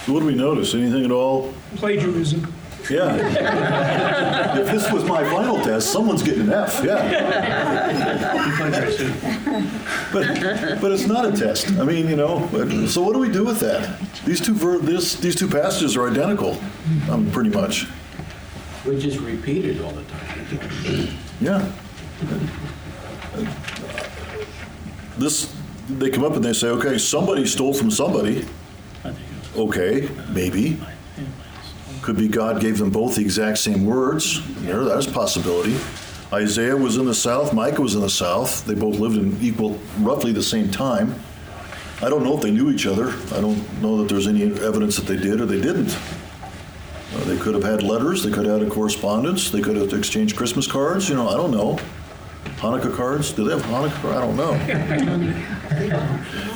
What 0.05 0.21
do 0.21 0.27
we 0.27 0.35
notice? 0.35 0.73
Anything 0.73 1.03
at 1.03 1.11
all? 1.11 1.53
Plagiarism. 1.75 2.53
Yeah. 2.89 4.53
If 4.57 4.67
this 4.71 4.91
was 4.91 5.03
my 5.05 5.23
final 5.25 5.57
test, 5.63 5.91
someone's 5.91 6.23
getting 6.23 6.41
an 6.43 6.51
F, 6.53 6.81
yeah. 6.83 7.91
But, 10.11 10.81
but 10.81 10.91
it's 10.91 11.05
not 11.05 11.25
a 11.25 11.31
test. 11.31 11.69
I 11.77 11.83
mean, 11.83 12.07
you 12.07 12.15
know, 12.15 12.47
but- 12.51 12.87
so 12.87 13.01
what 13.03 13.13
do 13.13 13.19
we 13.19 13.29
do 13.29 13.43
with 13.43 13.59
that? 13.59 13.99
These 14.25 14.41
two, 14.41 14.53
ver- 14.55 14.79
this, 14.79 15.15
these 15.15 15.35
two 15.35 15.47
passages 15.47 15.95
are 15.95 16.09
identical, 16.09 16.57
um, 17.09 17.29
pretty 17.31 17.49
much. 17.51 17.87
We 18.85 18.97
just 18.99 19.19
repeat 19.19 19.65
it 19.65 19.81
all 19.81 19.91
the 19.91 20.03
time. 20.03 21.09
Yeah. 21.41 21.71
This, 25.17 25.53
they 25.89 26.09
come 26.09 26.23
up 26.23 26.33
and 26.35 26.43
they 26.43 26.53
say, 26.53 26.67
okay, 26.69 26.97
somebody 26.97 27.45
stole 27.45 27.73
from 27.73 27.91
somebody. 27.91 28.45
I 29.03 29.11
think 29.11 29.57
Okay, 29.57 30.09
maybe. 30.31 30.79
Could 32.07 32.15
be 32.15 32.29
God 32.29 32.61
gave 32.61 32.77
them 32.77 32.89
both 32.89 33.15
the 33.15 33.21
exact 33.21 33.57
same 33.57 33.85
words. 33.85 34.41
There, 34.61 34.85
that's 34.85 35.07
a 35.07 35.11
possibility. 35.11 35.77
Isaiah 36.31 36.77
was 36.77 36.95
in 36.95 37.05
the 37.05 37.13
south, 37.13 37.51
Micah 37.51 37.81
was 37.81 37.95
in 37.95 37.99
the 37.99 38.09
south. 38.09 38.65
They 38.65 38.75
both 38.75 38.97
lived 38.97 39.17
in 39.17 39.37
equal, 39.41 39.77
roughly 39.99 40.31
the 40.31 40.41
same 40.41 40.71
time. 40.71 41.15
I 42.01 42.07
don't 42.07 42.23
know 42.23 42.33
if 42.33 42.41
they 42.41 42.49
knew 42.49 42.71
each 42.71 42.87
other. 42.87 43.09
I 43.35 43.41
don't 43.41 43.81
know 43.81 43.97
that 43.97 44.07
there's 44.07 44.25
any 44.25 44.43
evidence 44.43 44.95
that 44.95 45.05
they 45.05 45.17
did 45.17 45.41
or 45.41 45.45
they 45.45 45.59
didn't. 45.59 45.97
Uh, 47.13 47.25
they 47.25 47.37
could 47.39 47.55
have 47.55 47.65
had 47.65 47.83
letters, 47.83 48.23
they 48.23 48.31
could 48.31 48.45
have 48.45 48.61
had 48.61 48.69
a 48.69 48.71
correspondence, 48.71 49.51
they 49.51 49.59
could 49.59 49.75
have 49.75 49.91
exchanged 49.91 50.37
Christmas 50.37 50.65
cards, 50.65 51.09
you 51.09 51.15
know, 51.15 51.27
I 51.27 51.35
don't 51.35 51.51
know. 51.51 51.77
Hanukkah 52.59 52.95
cards? 52.95 53.33
Do 53.33 53.43
they 53.43 53.51
have 53.51 53.63
Hanukkah? 53.63 54.15
I 54.15 54.21
don't 54.21 54.37
know. 54.37 54.53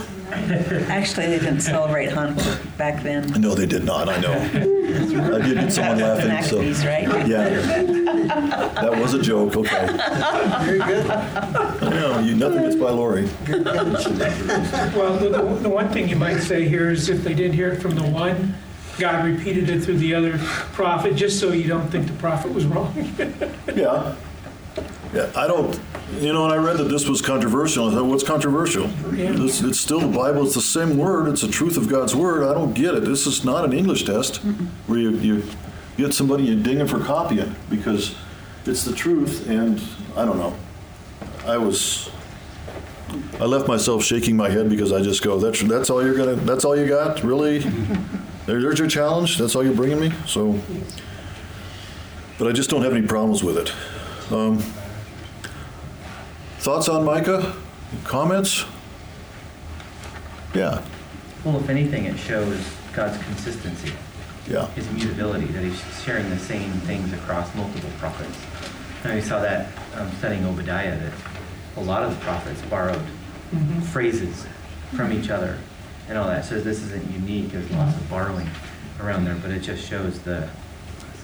Actually, 0.90 1.28
they 1.28 1.40
didn't 1.40 1.60
celebrate 1.62 2.10
Hanukkah 2.10 2.78
back 2.78 3.04
then. 3.04 3.28
No, 3.42 3.54
they 3.54 3.66
did 3.66 3.84
not. 3.84 4.08
I 4.08 4.20
know. 4.20 4.32
I 4.34 5.42
did 5.46 5.58
get 5.58 5.74
someone 5.74 6.00
laughing. 6.00 6.44
So 6.44 6.60
right? 6.88 7.28
yeah, 7.28 7.50
that 8.82 8.98
was 9.00 9.14
a 9.14 9.22
joke. 9.22 9.56
Okay. 9.58 9.86
Very 10.66 10.80
good. 10.80 11.10
I 11.12 11.90
know 11.90 12.20
you. 12.20 12.36
Nothing 12.36 12.62
gets 12.64 12.76
by 12.76 12.90
Lori. 12.92 13.28
Well, 13.48 15.18
the, 15.18 15.30
the- 15.30 15.60
the 15.62 15.70
one 15.70 15.90
thing 15.90 16.08
you 16.10 16.16
might 16.16 16.40
say 16.40 16.68
here 16.68 16.90
is 16.92 17.10
if 17.10 17.24
they 17.24 17.34
did 17.34 17.54
hear 17.54 17.70
it 17.72 17.82
from 17.82 17.96
the 17.96 18.04
one, 18.04 18.56
God 19.00 19.26
repeated 19.26 19.70
it 19.70 19.82
through 19.84 19.98
the 19.98 20.14
other 20.16 20.38
prophet, 20.74 21.16
just 21.16 21.40
so 21.40 21.52
you 21.52 21.68
don't 21.68 21.90
think 21.90 22.08
the 22.08 22.14
prophet 22.14 22.54
was 22.54 22.66
wrong. 22.66 22.94
Yeah. 23.76 24.16
Yeah. 25.14 25.30
I 25.36 25.48
don't. 25.48 25.80
You 26.20 26.34
know, 26.34 26.44
and 26.46 26.54
I 26.54 26.58
read 26.58 26.78
that 26.78 26.86
this 26.90 27.08
was 27.08 27.22
controversial. 27.22 27.90
I 27.90 27.94
thought, 27.94 28.06
what's 28.06 28.24
controversial? 28.24 28.88
Yeah. 29.16 29.32
It's, 29.44 29.62
it's 29.62 29.80
still 29.80 30.00
the 30.02 30.08
Bible. 30.16 30.44
It's 30.46 30.56
the 30.56 30.62
same 30.62 30.98
word. 30.98 31.30
It's 31.30 31.42
the 31.42 31.48
truth 31.48 31.78
of 31.78 31.88
God's 31.90 32.16
word. 32.16 32.44
I 32.44 32.54
don't 32.54 32.74
get 32.74 32.94
it. 32.96 33.04
This 33.06 33.26
is 33.26 33.46
not 33.46 33.64
an 33.66 33.74
English 33.74 34.04
test 34.04 34.38
where 34.88 35.00
you, 35.00 35.12
you 35.12 35.44
get 35.98 36.14
somebody 36.14 36.52
and 36.52 36.64
ding 36.64 36.78
them 36.80 36.88
for 36.88 37.00
copying 37.00 37.56
because 37.70 38.16
it's 38.66 38.84
the 38.84 38.94
truth. 38.94 39.48
And 39.50 39.82
I 40.16 40.26
don't 40.26 40.38
know. 40.38 40.56
I 41.46 41.58
was. 41.58 42.10
I 43.40 43.46
left 43.46 43.68
myself 43.68 44.04
shaking 44.04 44.38
my 44.38 44.50
head 44.50 44.70
because 44.70 44.92
I 44.94 45.02
just 45.02 45.22
go, 45.24 45.38
that's 45.40 45.62
that's 45.64 45.90
all 45.90 46.04
you're 46.04 46.16
gonna. 46.16 46.36
That's 46.36 46.64
all 46.66 46.78
you 46.78 46.88
got, 46.88 47.24
really. 47.24 47.60
There- 48.48 48.60
There's 48.60 48.80
your 48.80 48.88
challenge. 48.88 49.38
That's 49.38 49.56
all 49.56 49.64
you're 49.64 49.76
bringing 49.76 50.00
me. 50.00 50.12
So. 50.26 50.60
But 52.40 52.48
I 52.48 52.52
just 52.54 52.72
don't 52.72 52.82
have 52.82 52.92
any 52.94 53.06
problems 53.06 53.44
with 53.44 53.56
it. 53.58 53.72
Um, 54.34 54.64
thoughts 56.62 56.88
on 56.88 57.04
Micah? 57.04 57.56
Comments? 58.04 58.66
Yeah. 60.54 60.84
Well, 61.44 61.58
if 61.58 61.70
anything, 61.70 62.06
it 62.06 62.20
shows 62.20 62.60
God's 62.94 63.18
consistency, 63.24 63.94
Yeah. 64.48 64.68
his 64.76 64.88
mutability, 64.92 65.46
that 65.46 65.64
he's 65.64 65.82
sharing 66.04 66.30
the 66.30 66.38
same 66.38 66.72
things 66.82 67.12
across 67.14 67.54
multiple 67.56 67.90
prophets. 67.98 68.38
And 69.04 69.16
we 69.16 69.22
saw 69.22 69.42
that 69.42 69.70
um, 69.96 70.12
studying 70.20 70.46
Obadiah, 70.46 71.00
that 71.00 71.14
a 71.78 71.82
lot 71.82 72.04
of 72.04 72.12
the 72.12 72.24
prophets 72.24 72.62
borrowed 72.70 73.02
phrases 73.92 74.46
from 74.96 75.12
each 75.12 75.32
other 75.32 75.58
and 76.10 76.18
all 76.18 76.28
that. 76.28 76.46
So 76.46 76.62
this 76.62 76.84
isn't 76.84 77.12
unique, 77.12 77.54
there's 77.54 77.72
lots 77.72 77.96
of 77.98 78.08
borrowing 78.08 78.48
around 79.02 79.26
there, 79.26 79.36
but 79.42 79.50
it 79.50 79.62
just 79.62 79.88
shows 79.90 80.20
the 80.20 80.48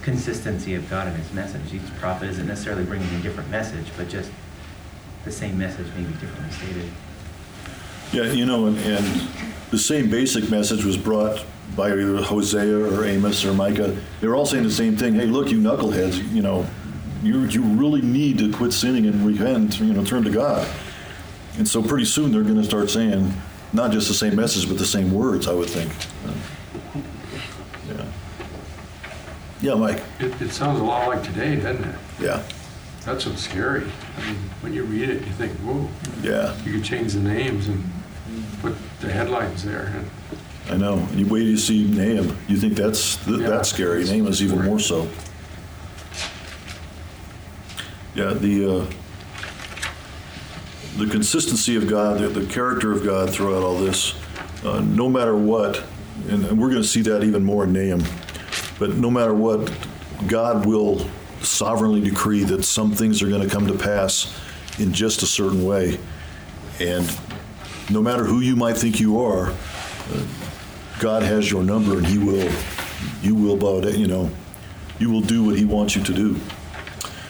consistency 0.02 0.74
of 0.74 0.90
God 0.90 1.08
and 1.08 1.16
his 1.16 1.32
message. 1.32 1.74
Each 1.74 1.96
prophet 2.00 2.30
isn't 2.30 2.48
necessarily 2.48 2.86
bringing 2.86 3.14
a 3.14 3.20
different 3.20 3.52
message, 3.52 3.86
but 3.98 4.10
just 4.10 4.32
the 5.28 5.34
same 5.34 5.58
message, 5.58 5.88
maybe 5.96 6.12
differently 6.14 6.52
stated. 6.52 6.90
Yeah, 8.14 8.32
you 8.32 8.46
know, 8.46 8.68
and, 8.68 8.78
and 8.80 9.30
the 9.72 9.78
same 9.78 10.10
basic 10.10 10.50
message 10.50 10.86
was 10.86 10.96
brought 10.96 11.44
by 11.76 11.92
either 11.92 12.22
Hosea 12.22 12.78
or 12.78 13.04
Amos 13.04 13.44
or 13.44 13.54
Micah. 13.54 13.98
They 14.22 14.28
were 14.28 14.36
all 14.36 14.46
saying 14.46 14.64
the 14.64 14.72
same 14.72 14.96
thing. 14.96 15.14
Hey, 15.16 15.26
look, 15.26 15.52
you 15.52 15.60
knuckleheads, 15.60 16.34
you 16.34 16.42
know, 16.42 16.66
you, 17.22 17.42
you 17.46 17.62
really 17.62 18.02
need 18.02 18.38
to 18.40 18.54
quit 18.54 18.72
sinning 18.72 19.06
and 19.06 19.26
repent, 19.26 19.80
you 19.80 19.94
know, 19.94 20.06
turn 20.06 20.24
to 20.24 20.32
God. 20.32 20.68
And 21.58 21.68
so 21.68 21.84
pretty 21.84 22.06
soon 22.06 22.32
they're 22.32 22.44
going 22.44 22.56
to 22.56 22.64
start 22.64 22.90
saying 22.90 23.34
not 23.74 23.92
just 23.92 24.08
the 24.08 24.14
same 24.14 24.36
message, 24.36 24.70
but 24.70 24.78
the 24.78 24.86
same 24.86 25.12
words, 25.12 25.48
I 25.48 25.54
would 25.54 25.70
think. 25.70 25.92
Yeah. 27.90 28.06
Yeah, 29.60 29.74
Mike. 29.74 30.02
It, 30.20 30.42
it 30.42 30.52
sounds 30.52 30.80
a 30.80 30.84
lot 30.84 31.08
like 31.10 31.24
today, 31.24 31.56
doesn't 31.58 31.84
it? 31.84 31.96
Yeah. 32.22 32.44
That's 33.08 33.26
what's 33.26 33.42
scary. 33.42 33.84
I 34.18 34.28
mean, 34.28 34.36
when 34.60 34.74
you 34.74 34.84
read 34.84 35.10
it, 35.10 35.26
you 35.26 35.32
think, 35.32 35.54
whoa, 35.60 35.88
Yeah. 36.22 36.54
you 36.66 36.74
could 36.74 36.84
change 36.84 37.14
the 37.14 37.22
names 37.22 37.70
and 37.70 37.82
put 38.62 38.76
the 39.00 39.10
headlines 39.10 39.64
there. 39.64 39.94
and 39.96 40.06
I 40.70 40.76
know. 40.76 40.98
And 40.98 41.18
you 41.18 41.26
wait 41.26 41.44
you 41.44 41.56
see 41.56 41.86
Nahum, 41.86 42.36
you 42.50 42.58
think 42.58 42.74
that's 42.76 43.16
th- 43.24 43.40
Yeah. 43.40 43.50
that's 43.50 43.70
scary. 43.70 44.04
Nahum 44.04 44.28
is 44.28 44.44
even 44.44 44.62
more 44.66 44.78
so. 44.78 45.08
Yeah, 48.14 48.34
the 48.34 48.82
uh, 48.82 48.86
the 50.98 51.06
consistency 51.10 51.78
of 51.78 51.88
God, 51.88 52.20
the, 52.20 52.28
the 52.28 52.46
character 52.48 52.92
of 52.92 53.06
God 53.06 53.30
throughout 53.30 53.64
all 53.64 53.78
this, 53.78 54.16
uh, 54.66 54.82
no 54.82 55.08
matter 55.08 55.38
what, 55.38 55.82
and, 56.28 56.44
and 56.44 56.60
we're 56.60 56.70
going 56.72 56.82
to 56.82 56.88
see 56.88 57.04
that 57.04 57.24
even 57.24 57.46
more 57.46 57.64
in 57.64 57.72
Nahum. 57.72 58.04
But 58.80 58.96
no 58.98 59.10
matter 59.10 59.34
what, 59.34 59.72
God 60.28 60.66
will 60.66 61.08
sovereignly 61.48 62.02
decree 62.02 62.44
that 62.44 62.64
some 62.64 62.92
things 62.92 63.22
are 63.22 63.30
going 63.30 63.48
to 63.48 63.50
come 63.50 63.68
to 63.68 63.78
pass 63.78 64.34
in 64.80 64.94
just 64.94 65.24
a 65.24 65.26
certain 65.26 65.66
way, 65.66 66.00
and 66.80 67.20
no 67.90 68.02
matter 68.02 68.24
who 68.24 68.42
you 68.42 68.56
might 68.56 68.78
think 68.78 69.00
you 69.00 69.20
are, 69.20 69.50
uh, 69.50 70.24
God 71.00 71.24
has 71.24 71.50
your 71.50 71.64
number, 71.64 71.98
and 71.98 72.06
He 72.06 72.18
will, 72.18 72.52
you 73.22 73.36
will 73.36 73.58
bow 73.58 73.82
down. 73.82 73.96
You 73.96 74.08
know, 74.08 74.30
you 75.00 75.10
will 75.10 75.22
do 75.22 75.44
what 75.44 75.58
He 75.58 75.66
wants 75.66 75.96
you 75.96 76.04
to 76.04 76.14
do. 76.14 76.40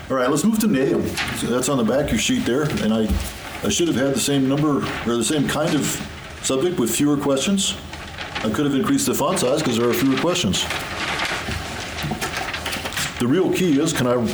All 0.10 0.16
right, 0.16 0.30
let's 0.30 0.44
move 0.44 0.60
to 0.60 0.68
Nahum. 0.68 1.04
That's 1.50 1.70
on 1.70 1.78
the 1.78 1.84
back 1.84 2.06
of 2.06 2.12
your 2.12 2.20
sheet 2.20 2.46
there, 2.46 2.64
and 2.64 2.94
I, 2.94 3.08
I 3.64 3.70
should 3.70 3.88
have 3.88 3.98
had 3.98 4.14
the 4.14 4.20
same 4.20 4.48
number 4.48 4.78
or 4.78 5.18
the 5.18 5.24
same 5.24 5.48
kind 5.48 5.76
of 5.76 5.86
subject 6.44 6.80
with 6.80 6.96
fewer 6.96 7.18
questions. 7.18 7.76
I 8.38 8.50
could 8.50 8.66
have 8.66 8.76
increased 8.76 9.08
the 9.08 9.14
font 9.14 9.40
size 9.40 9.62
because 9.62 9.78
there 9.78 9.90
are 9.90 9.94
fewer 9.94 10.18
questions. 10.18 10.64
The 13.20 13.28
real 13.28 13.52
key 13.52 13.80
is, 13.80 13.94
can 13.94 14.06
I 14.06 14.26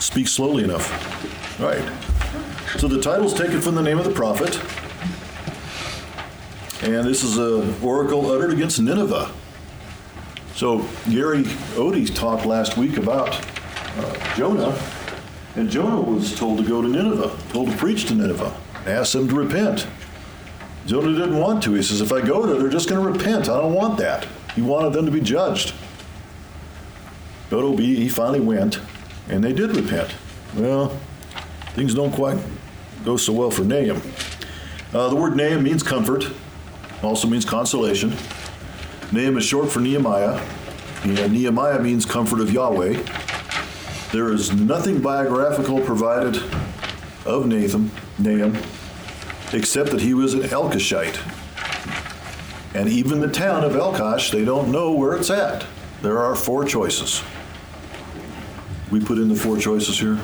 speak 0.00 0.26
slowly 0.26 0.64
enough? 0.64 0.90
Right. 1.60 1.84
So 2.78 2.88
the 2.88 3.00
title's 3.00 3.34
taken 3.34 3.60
from 3.60 3.76
the 3.76 3.82
name 3.82 3.98
of 3.98 4.04
the 4.04 4.10
prophet. 4.10 4.60
And 6.82 7.06
this 7.06 7.22
is 7.22 7.38
an 7.38 7.74
oracle 7.80 8.30
uttered 8.32 8.52
against 8.52 8.80
Nineveh. 8.80 9.30
So 10.56 10.78
Gary 11.08 11.44
Odie 11.74 12.12
talked 12.12 12.44
last 12.44 12.76
week 12.76 12.96
about 12.96 13.30
uh, 13.96 14.36
Jonah, 14.36 14.76
and 15.54 15.70
Jonah 15.70 16.00
was 16.00 16.36
told 16.36 16.58
to 16.58 16.64
go 16.64 16.82
to 16.82 16.88
Nineveh, 16.88 17.36
told 17.50 17.70
to 17.70 17.76
preach 17.76 18.06
to 18.06 18.14
Nineveh, 18.14 18.52
asked 18.86 19.12
them 19.12 19.28
to 19.28 19.34
repent. 19.36 19.86
Jonah 20.86 21.12
didn't 21.12 21.38
want 21.38 21.62
to. 21.62 21.74
He 21.74 21.82
says, 21.82 22.00
if 22.00 22.12
I 22.12 22.20
go 22.20 22.44
there, 22.44 22.58
they're 22.58 22.70
just 22.70 22.88
going 22.88 23.00
to 23.00 23.12
repent. 23.12 23.48
I 23.48 23.60
don't 23.60 23.74
want 23.74 23.98
that. 23.98 24.26
He 24.56 24.62
wanted 24.62 24.92
them 24.92 25.06
to 25.06 25.12
be 25.12 25.20
judged. 25.20 25.74
But 27.52 27.64
OB, 27.64 27.80
he 27.80 28.08
finally 28.08 28.40
went, 28.40 28.80
and 29.28 29.44
they 29.44 29.52
did 29.52 29.76
repent. 29.76 30.14
Well, 30.56 30.98
things 31.74 31.94
don't 31.94 32.10
quite 32.10 32.38
go 33.04 33.18
so 33.18 33.34
well 33.34 33.50
for 33.50 33.62
Nahum. 33.62 34.00
Uh, 34.94 35.10
the 35.10 35.16
word 35.16 35.36
Nahum 35.36 35.62
means 35.62 35.82
comfort, 35.82 36.24
also 37.02 37.28
means 37.28 37.44
consolation. 37.44 38.14
Nahum 39.12 39.36
is 39.36 39.44
short 39.44 39.70
for 39.70 39.80
Nehemiah. 39.80 40.42
And 41.02 41.34
Nehemiah 41.34 41.78
means 41.78 42.06
comfort 42.06 42.40
of 42.40 42.50
Yahweh. 42.50 43.02
There 44.12 44.32
is 44.32 44.54
nothing 44.54 45.02
biographical 45.02 45.82
provided 45.82 46.42
of 47.26 47.46
Nathan, 47.46 47.90
Nahum, 48.18 48.56
except 49.52 49.90
that 49.90 50.00
he 50.00 50.14
was 50.14 50.32
an 50.32 50.40
Elkoshite. 50.40 51.20
And 52.74 52.88
even 52.88 53.20
the 53.20 53.28
town 53.28 53.62
of 53.62 53.72
Elkosh, 53.72 54.30
they 54.32 54.42
don't 54.42 54.72
know 54.72 54.92
where 54.92 55.14
it's 55.14 55.28
at. 55.28 55.66
There 56.00 56.18
are 56.18 56.34
four 56.34 56.64
choices. 56.64 57.22
We 58.92 59.00
put 59.00 59.16
in 59.16 59.28
the 59.30 59.34
four 59.34 59.56
choices 59.56 59.98
here. 59.98 60.18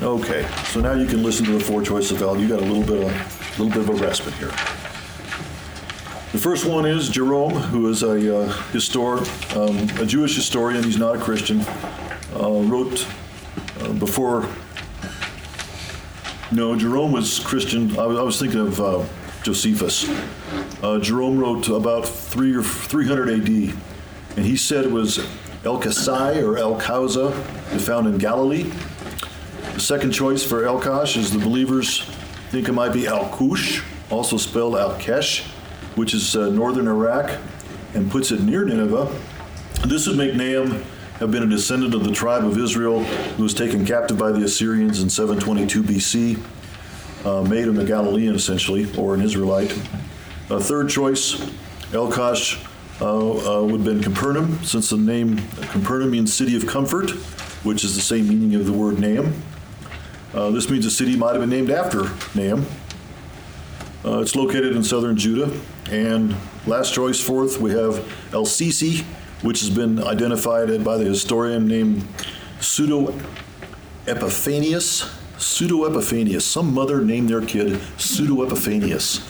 Okay, 0.00 0.48
so 0.64 0.80
now 0.80 0.94
you 0.94 1.06
can 1.06 1.22
listen 1.22 1.44
to 1.44 1.52
the 1.52 1.60
four 1.60 1.82
choices 1.82 2.12
of 2.12 2.22
El. 2.22 2.40
You 2.40 2.48
got 2.48 2.60
a 2.60 2.64
little 2.64 2.82
bit 2.82 3.04
of 3.04 3.58
a 3.60 3.62
little 3.62 3.68
bit 3.68 3.86
of 3.86 4.00
a 4.00 4.02
respite 4.02 4.32
here. 4.34 4.48
The 6.32 6.38
first 6.38 6.64
one 6.64 6.86
is 6.86 7.10
Jerome, 7.10 7.52
who 7.52 7.90
is 7.90 8.02
a 8.02 8.44
uh, 8.44 8.52
histor- 8.72 9.26
um, 9.54 10.02
a 10.02 10.06
Jewish 10.06 10.34
historian. 10.34 10.82
He's 10.82 10.96
not 10.96 11.16
a 11.16 11.18
Christian. 11.18 11.60
Uh, 12.34 12.62
wrote 12.64 13.06
uh, 13.80 13.92
before. 13.92 14.48
No, 16.50 16.74
Jerome 16.76 17.12
was 17.12 17.40
Christian. 17.40 17.98
I 17.98 18.06
was, 18.06 18.18
I 18.18 18.22
was 18.22 18.40
thinking 18.40 18.60
of 18.60 18.80
uh, 18.80 19.04
Josephus. 19.42 20.08
Uh, 20.82 20.98
Jerome 20.98 21.38
wrote 21.38 21.68
about 21.68 22.08
three 22.08 22.54
or 22.54 22.62
300 22.62 23.28
A.D. 23.28 23.74
and 24.38 24.46
he 24.46 24.56
said 24.56 24.86
it 24.86 24.90
was 24.90 25.18
El 25.64 25.78
Kasai 25.78 26.42
or 26.42 26.58
El 26.58 26.80
Kauza, 26.80 27.32
found 27.80 28.06
in 28.06 28.18
Galilee. 28.18 28.70
The 29.74 29.80
second 29.80 30.12
choice 30.12 30.44
for 30.44 30.64
El 30.64 30.80
Kosh 30.80 31.16
is 31.16 31.30
the 31.30 31.38
believers 31.38 32.04
think 32.52 32.68
it 32.68 32.72
might 32.72 32.92
be 32.92 33.06
Al 33.06 33.30
Kush, 33.30 33.82
also 34.10 34.36
spelled 34.36 34.76
Al 34.76 34.92
Kesh, 34.96 35.40
which 35.96 36.12
is 36.12 36.36
uh, 36.36 36.50
northern 36.50 36.86
Iraq, 36.86 37.40
and 37.94 38.10
puts 38.10 38.30
it 38.30 38.42
near 38.42 38.62
Nineveh. 38.62 39.10
This 39.86 40.06
would 40.06 40.18
make 40.18 40.34
Nahum 40.34 40.84
have 41.18 41.30
been 41.30 41.44
a 41.44 41.46
descendant 41.46 41.94
of 41.94 42.04
the 42.04 42.12
tribe 42.12 42.44
of 42.44 42.58
Israel 42.58 43.02
who 43.04 43.42
was 43.42 43.54
taken 43.54 43.86
captive 43.86 44.18
by 44.18 44.32
the 44.32 44.44
Assyrians 44.44 45.02
in 45.02 45.08
722 45.08 45.82
BC, 45.82 46.42
uh, 47.24 47.42
made 47.48 47.66
him 47.66 47.78
a 47.78 47.84
Galilean 47.86 48.34
essentially, 48.34 48.94
or 48.98 49.14
an 49.14 49.22
Israelite. 49.22 49.72
A 50.50 50.60
third 50.60 50.90
choice, 50.90 51.40
Elkosh, 51.92 52.62
uh, 53.02 53.58
uh, 53.58 53.62
would 53.64 53.80
have 53.80 53.84
been 53.84 54.00
Capernaum, 54.02 54.62
since 54.62 54.90
the 54.90 54.96
name 54.96 55.38
Capernaum 55.72 56.12
means 56.12 56.32
city 56.32 56.56
of 56.56 56.66
comfort, 56.68 57.10
which 57.64 57.82
is 57.82 57.96
the 57.96 58.00
same 58.00 58.28
meaning 58.28 58.54
of 58.54 58.64
the 58.64 58.72
word 58.72 59.00
Nahum. 59.00 59.42
Uh, 60.32 60.50
this 60.50 60.70
means 60.70 60.84
the 60.84 60.90
city 60.90 61.16
might 61.16 61.32
have 61.32 61.40
been 61.40 61.50
named 61.50 61.70
after 61.70 62.04
Nahum. 62.38 62.64
Uh, 64.04 64.20
it's 64.20 64.36
located 64.36 64.76
in 64.76 64.84
southern 64.84 65.16
Judah. 65.16 65.52
And 65.90 66.36
last 66.66 66.94
choice, 66.94 67.20
fourth, 67.20 67.60
we 67.60 67.72
have 67.72 67.98
El 68.32 68.46
Sisi, 68.46 69.02
which 69.42 69.60
has 69.60 69.70
been 69.70 70.02
identified 70.02 70.84
by 70.84 70.96
the 70.96 71.04
historian 71.04 71.66
named 71.66 72.06
Pseudo 72.60 73.12
Epiphanius. 74.06 75.12
Pseudo 75.38 75.88
Epiphanius. 75.88 76.42
Some 76.42 76.72
mother 76.72 77.04
named 77.04 77.28
their 77.30 77.44
kid 77.44 77.80
Pseudo 77.98 78.46
Epiphanius. 78.46 79.20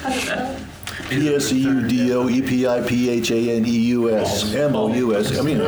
P 1.14 1.34
S 1.34 1.52
E 1.52 1.58
U 1.58 1.86
D 1.86 2.12
O 2.12 2.28
E 2.28 2.42
P 2.42 2.66
I 2.66 2.80
P 2.80 3.08
H 3.10 3.30
A 3.30 3.50
N 3.56 3.64
E 3.66 3.70
U 3.70 4.10
S 4.16 4.54
M 4.54 4.74
O 4.76 4.92
U 4.92 5.14
S. 5.16 5.38
I 5.38 5.42
mean, 5.42 5.58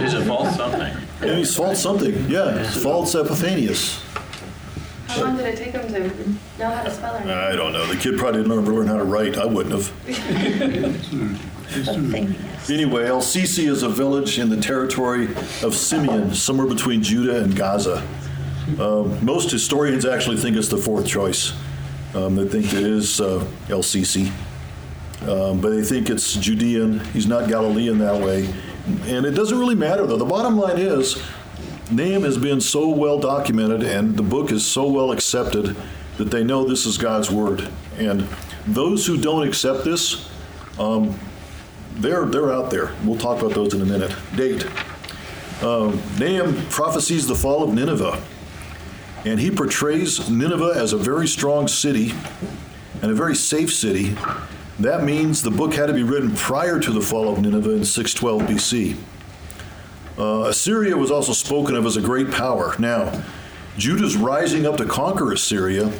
She's 0.00 0.14
a 0.14 0.24
false 0.24 0.56
something. 0.56 0.96
and 1.20 1.38
he's 1.38 1.54
false 1.56 1.80
something. 1.82 2.28
Yeah, 2.30 2.62
false 2.70 3.14
Epiphanius. 3.14 4.02
How 5.08 5.22
long 5.24 5.36
did 5.38 5.46
it 5.46 5.56
take 5.56 5.72
him 5.72 5.88
to 5.88 6.28
know 6.58 6.70
how 6.70 6.82
to 6.82 6.90
spell 6.90 7.14
her 7.16 7.24
name? 7.24 7.36
I 7.36 7.56
don't 7.56 7.72
know. 7.72 7.86
The 7.86 7.96
kid 7.96 8.18
probably 8.18 8.42
didn't 8.42 8.58
ever 8.58 8.72
learn 8.72 8.86
how 8.86 8.98
to 8.98 9.04
write. 9.04 9.38
I 9.38 9.46
wouldn't 9.46 9.74
have. 9.74 9.90
Anyway, 12.70 13.06
El 13.06 13.20
Sisi 13.22 13.68
is 13.68 13.82
a 13.82 13.88
village 13.88 14.38
in 14.38 14.48
the 14.50 14.56
territory 14.60 15.28
of 15.62 15.74
Simeon, 15.74 16.34
somewhere 16.34 16.66
between 16.66 17.02
Judah 17.02 17.42
and 17.42 17.54
Gaza. 17.56 18.06
Um, 18.78 19.24
most 19.24 19.50
historians 19.50 20.04
actually 20.04 20.36
think 20.36 20.56
it's 20.56 20.68
the 20.68 20.76
fourth 20.76 21.06
choice. 21.06 21.52
Um, 22.14 22.36
they 22.36 22.48
think 22.48 22.66
it 22.72 22.82
is 22.82 23.20
uh, 23.20 23.44
Sisi, 23.68 24.32
um, 25.22 25.60
but 25.60 25.70
they 25.70 25.82
think 25.82 26.08
it's 26.08 26.34
Judean. 26.34 27.00
He's 27.06 27.26
not 27.26 27.48
Galilean 27.48 27.98
that 27.98 28.20
way. 28.22 28.52
And 29.06 29.26
it 29.26 29.32
doesn't 29.32 29.58
really 29.58 29.74
matter, 29.74 30.06
though. 30.06 30.16
The 30.16 30.24
bottom 30.24 30.56
line 30.56 30.78
is 30.78 31.22
Nahum 31.90 32.22
has 32.22 32.38
been 32.38 32.60
so 32.60 32.88
well 32.88 33.18
documented 33.18 33.82
and 33.82 34.16
the 34.16 34.22
book 34.22 34.52
is 34.52 34.64
so 34.64 34.88
well 34.88 35.12
accepted 35.12 35.76
that 36.16 36.30
they 36.30 36.44
know 36.44 36.64
this 36.64 36.86
is 36.86 36.98
God's 36.98 37.30
word. 37.30 37.68
And 37.98 38.26
those 38.66 39.06
who 39.06 39.20
don't 39.20 39.46
accept 39.46 39.84
this, 39.84 40.28
um, 40.78 41.18
they're, 41.94 42.24
they're 42.26 42.52
out 42.52 42.70
there. 42.70 42.92
We'll 43.04 43.18
talk 43.18 43.40
about 43.40 43.54
those 43.54 43.74
in 43.74 43.82
a 43.82 43.86
minute. 43.86 44.14
Date. 44.36 44.66
Um, 45.62 46.00
Nahum 46.18 46.54
prophesies 46.68 47.26
the 47.26 47.34
fall 47.34 47.62
of 47.62 47.74
Nineveh. 47.74 48.22
And 49.24 49.40
he 49.40 49.50
portrays 49.50 50.30
Nineveh 50.30 50.74
as 50.76 50.92
a 50.92 50.96
very 50.96 51.26
strong 51.26 51.68
city 51.68 52.12
and 53.02 53.10
a 53.10 53.14
very 53.14 53.34
safe 53.34 53.72
city. 53.72 54.16
That 54.78 55.04
means 55.04 55.42
the 55.42 55.50
book 55.50 55.74
had 55.74 55.86
to 55.86 55.92
be 55.92 56.02
written 56.04 56.34
prior 56.34 56.78
to 56.78 56.90
the 56.92 57.00
fall 57.00 57.32
of 57.32 57.40
Nineveh 57.40 57.72
in 57.72 57.84
612 57.84 58.42
BC. 58.42 58.96
Uh, 60.18 60.48
Assyria 60.48 60.96
was 60.96 61.10
also 61.10 61.32
spoken 61.32 61.76
of 61.76 61.86
as 61.86 61.96
a 61.96 62.00
great 62.00 62.30
power. 62.30 62.74
Now, 62.78 63.24
Judah's 63.76 64.16
rising 64.16 64.66
up 64.66 64.76
to 64.78 64.84
conquer 64.84 65.32
Assyria 65.32 65.92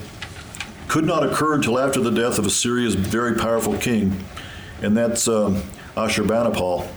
could 0.88 1.04
not 1.04 1.24
occur 1.24 1.54
until 1.54 1.78
after 1.78 2.00
the 2.00 2.10
death 2.10 2.38
of 2.38 2.46
Assyria's 2.46 2.94
very 2.94 3.36
powerful 3.36 3.76
king, 3.78 4.24
and 4.82 4.96
that's 4.96 5.28
um, 5.28 5.62
Ashurbanipal. 5.96 6.88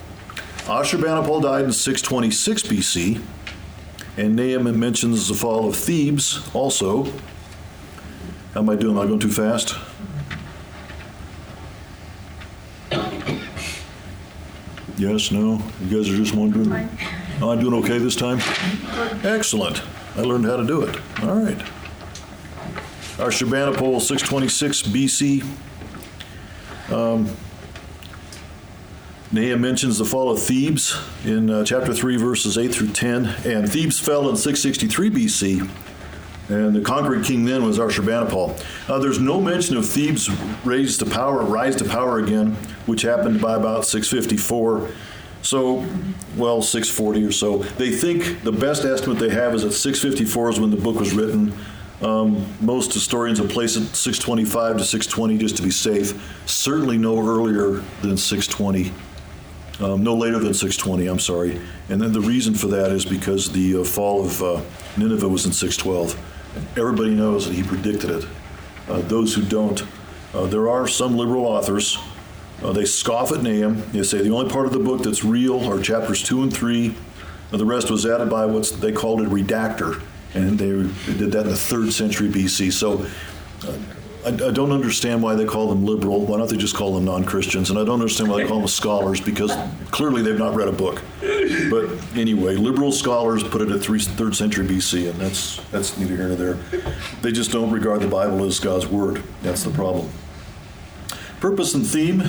Ashurbanipal 0.64 1.42
died 1.42 1.64
in 1.64 1.72
626 1.72 2.62
BC, 2.62 3.22
and 4.16 4.36
Nahum 4.36 4.78
mentions 4.78 5.28
the 5.28 5.34
fall 5.34 5.68
of 5.68 5.76
Thebes 5.76 6.48
also. 6.54 7.04
How 8.54 8.60
am 8.60 8.68
I 8.68 8.76
doing? 8.76 8.96
Am 8.96 9.02
I 9.02 9.06
going 9.06 9.18
too 9.20 9.30
fast? 9.30 9.74
Yes, 14.98 15.32
no? 15.32 15.60
You 15.80 15.96
guys 15.96 16.08
are 16.10 16.16
just 16.16 16.34
wondering? 16.34 16.70
Oh, 17.40 17.50
I'm 17.50 17.60
doing 17.60 17.74
okay 17.82 17.98
this 17.98 18.14
time? 18.14 18.38
Excellent. 19.24 19.82
I 20.16 20.20
learned 20.20 20.44
how 20.44 20.58
to 20.58 20.66
do 20.66 20.82
it. 20.82 20.96
All 21.22 21.34
right. 21.34 21.58
Ashurbanipal, 23.16 24.00
626 24.00 24.82
BC. 24.82 25.44
Um, 26.92 27.28
Nahum 29.32 29.62
mentions 29.62 29.96
the 29.96 30.04
fall 30.04 30.30
of 30.30 30.42
Thebes 30.42 30.94
in 31.24 31.48
uh, 31.48 31.64
chapter 31.64 31.94
3, 31.94 32.16
verses 32.16 32.58
8 32.58 32.68
through 32.74 32.88
10. 32.88 33.24
And 33.46 33.70
Thebes 33.70 33.98
fell 33.98 34.28
in 34.28 34.36
663 34.36 35.10
BC. 35.10 35.70
And 36.50 36.76
the 36.76 36.82
conquering 36.82 37.22
king 37.22 37.46
then 37.46 37.64
was 37.64 37.78
Ashurbanipal. 37.78 38.62
Uh, 38.90 38.98
there's 38.98 39.18
no 39.18 39.40
mention 39.40 39.78
of 39.78 39.88
Thebes 39.88 40.28
raised 40.66 40.98
to 41.00 41.06
power, 41.06 41.42
rise 41.44 41.76
to 41.76 41.84
power 41.86 42.18
again, 42.18 42.56
which 42.84 43.00
happened 43.00 43.40
by 43.40 43.56
about 43.56 43.86
654. 43.86 44.90
So, 45.40 45.86
well, 46.36 46.60
640 46.60 47.24
or 47.24 47.32
so. 47.32 47.58
They 47.78 47.90
think 47.90 48.42
the 48.42 48.52
best 48.52 48.84
estimate 48.84 49.18
they 49.18 49.30
have 49.30 49.54
is 49.54 49.62
that 49.62 49.72
654 49.72 50.50
is 50.50 50.60
when 50.60 50.70
the 50.70 50.76
book 50.76 51.00
was 51.00 51.14
written. 51.14 51.54
Um, 52.02 52.44
most 52.60 52.92
historians 52.92 53.38
have 53.38 53.48
placed 53.48 53.78
it 53.78 53.96
625 53.96 54.76
to 54.76 54.84
620 54.84 55.38
just 55.38 55.56
to 55.56 55.62
be 55.62 55.70
safe. 55.70 56.12
Certainly 56.44 56.98
no 56.98 57.18
earlier 57.18 57.82
than 58.02 58.18
620. 58.18 58.92
Um, 59.82 60.04
no 60.04 60.14
later 60.14 60.38
than 60.38 60.54
620, 60.54 61.08
I'm 61.08 61.18
sorry. 61.18 61.60
And 61.88 62.00
then 62.00 62.12
the 62.12 62.20
reason 62.20 62.54
for 62.54 62.68
that 62.68 62.92
is 62.92 63.04
because 63.04 63.50
the 63.50 63.80
uh, 63.80 63.84
fall 63.84 64.24
of 64.24 64.40
uh, 64.40 64.60
Nineveh 64.96 65.28
was 65.28 65.44
in 65.44 65.52
612. 65.52 66.78
Everybody 66.78 67.14
knows 67.16 67.48
that 67.48 67.54
he 67.54 67.64
predicted 67.64 68.10
it. 68.10 68.26
Uh, 68.88 69.00
those 69.02 69.34
who 69.34 69.42
don't, 69.42 69.82
uh, 70.34 70.46
there 70.46 70.68
are 70.68 70.86
some 70.86 71.16
liberal 71.16 71.44
authors. 71.44 71.98
Uh, 72.62 72.72
they 72.72 72.84
scoff 72.84 73.32
at 73.32 73.42
Nahum. 73.42 73.82
They 73.90 74.04
say 74.04 74.22
the 74.22 74.30
only 74.30 74.50
part 74.50 74.66
of 74.66 74.72
the 74.72 74.78
book 74.78 75.02
that's 75.02 75.24
real 75.24 75.68
are 75.68 75.80
chapters 75.80 76.22
two 76.22 76.42
and 76.42 76.54
three. 76.54 76.94
And 77.50 77.60
the 77.60 77.66
rest 77.66 77.90
was 77.90 78.06
added 78.06 78.30
by 78.30 78.46
what 78.46 78.68
they 78.80 78.92
called 78.92 79.20
a 79.20 79.26
redactor, 79.26 80.00
and 80.32 80.58
they, 80.58 80.70
they 80.70 81.18
did 81.18 81.32
that 81.32 81.42
in 81.42 81.48
the 81.48 81.56
third 81.56 81.92
century 81.92 82.28
BC. 82.28 82.72
So 82.72 83.04
uh, 83.68 83.76
I, 84.24 84.28
I 84.28 84.50
don't 84.52 84.70
understand 84.70 85.22
why 85.22 85.34
they 85.34 85.44
call 85.44 85.68
them 85.68 85.84
liberal. 85.84 86.24
Why 86.24 86.38
don't 86.38 86.48
they 86.48 86.56
just 86.56 86.76
call 86.76 86.94
them 86.94 87.04
non-Christians? 87.04 87.70
And 87.70 87.78
I 87.78 87.84
don't 87.84 88.00
understand 88.00 88.30
why 88.30 88.42
they 88.42 88.48
call 88.48 88.58
them 88.58 88.68
scholars 88.68 89.20
because 89.20 89.52
clearly 89.90 90.22
they've 90.22 90.38
not 90.38 90.54
read 90.54 90.68
a 90.68 90.72
book. 90.72 91.02
But 91.20 91.90
anyway, 92.16 92.54
liberal 92.54 92.92
scholars 92.92 93.42
put 93.42 93.62
it 93.62 93.70
at 93.70 93.80
three, 93.80 93.98
third 93.98 94.36
century 94.36 94.66
BC, 94.66 95.10
and 95.10 95.20
that's 95.20 95.56
that's 95.70 95.98
neither 95.98 96.16
here 96.16 96.28
nor 96.28 96.36
there. 96.36 96.54
They 97.20 97.32
just 97.32 97.50
don't 97.50 97.70
regard 97.70 98.00
the 98.00 98.08
Bible 98.08 98.44
as 98.44 98.60
God's 98.60 98.86
word. 98.86 99.22
That's 99.42 99.64
the 99.64 99.70
problem. 99.70 100.08
Purpose 101.40 101.74
and 101.74 101.84
theme. 101.84 102.22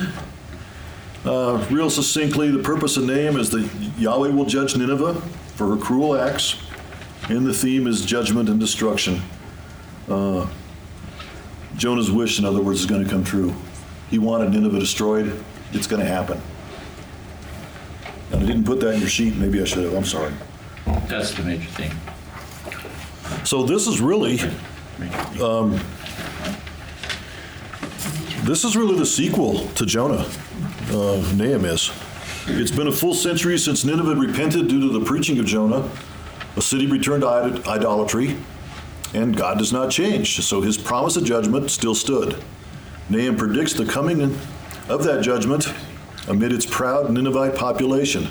Uh, 1.24 1.64
real 1.70 1.88
succinctly, 1.88 2.50
the 2.50 2.62
purpose 2.62 2.96
and 2.96 3.06
name 3.06 3.38
is 3.38 3.48
that 3.50 3.66
Yahweh 3.96 4.28
will 4.28 4.44
judge 4.44 4.76
Nineveh 4.76 5.14
for 5.54 5.74
her 5.74 5.76
cruel 5.76 6.20
acts, 6.20 6.56
and 7.28 7.46
the 7.46 7.54
theme 7.54 7.86
is 7.86 8.04
judgment 8.04 8.48
and 8.48 8.60
destruction. 8.60 9.22
Uh, 10.08 10.46
Jonah's 11.76 12.10
wish, 12.10 12.38
in 12.38 12.44
other 12.44 12.60
words, 12.60 12.80
is 12.80 12.86
going 12.86 13.04
to 13.04 13.10
come 13.10 13.24
true. 13.24 13.54
He 14.10 14.18
wanted 14.18 14.50
Nineveh 14.50 14.78
destroyed. 14.78 15.44
It's 15.72 15.86
going 15.86 16.00
to 16.00 16.08
happen. 16.08 16.40
And 18.30 18.42
I 18.42 18.46
didn't 18.46 18.64
put 18.64 18.80
that 18.80 18.94
in 18.94 19.00
your 19.00 19.08
sheet. 19.08 19.36
Maybe 19.36 19.60
I 19.60 19.64
should 19.64 19.84
have. 19.84 19.94
I'm 19.94 20.04
sorry. 20.04 20.32
That's 21.08 21.34
the 21.34 21.42
major 21.42 21.68
thing. 21.70 21.92
So 23.44 23.62
this 23.62 23.86
is 23.86 24.00
really, 24.00 24.38
um, 25.42 25.80
this 28.44 28.64
is 28.64 28.76
really 28.76 28.96
the 28.96 29.06
sequel 29.06 29.66
to 29.68 29.86
Jonah. 29.86 30.26
Uh, 30.90 31.16
Nahum 31.34 31.64
is. 31.64 31.90
It's 32.46 32.70
been 32.70 32.88
a 32.88 32.92
full 32.92 33.14
century 33.14 33.58
since 33.58 33.84
Nineveh 33.84 34.14
repented 34.14 34.68
due 34.68 34.80
to 34.80 34.98
the 34.98 35.04
preaching 35.04 35.38
of 35.38 35.46
Jonah. 35.46 35.88
A 36.56 36.62
city 36.62 36.86
returned 36.86 37.22
to 37.22 37.62
idolatry, 37.68 38.36
and 39.14 39.36
God 39.36 39.58
does 39.58 39.72
not 39.72 39.90
change. 39.90 40.40
So 40.44 40.60
his 40.60 40.76
promise 40.76 41.16
of 41.16 41.24
judgment 41.24 41.70
still 41.70 41.94
stood. 41.94 42.36
Nahum 43.08 43.36
predicts 43.36 43.72
the 43.72 43.86
coming 43.86 44.20
of 44.88 45.04
that 45.04 45.22
judgment 45.22 45.72
amid 46.28 46.52
its 46.52 46.66
proud 46.66 47.10
Ninevite 47.10 47.54
population. 47.54 48.28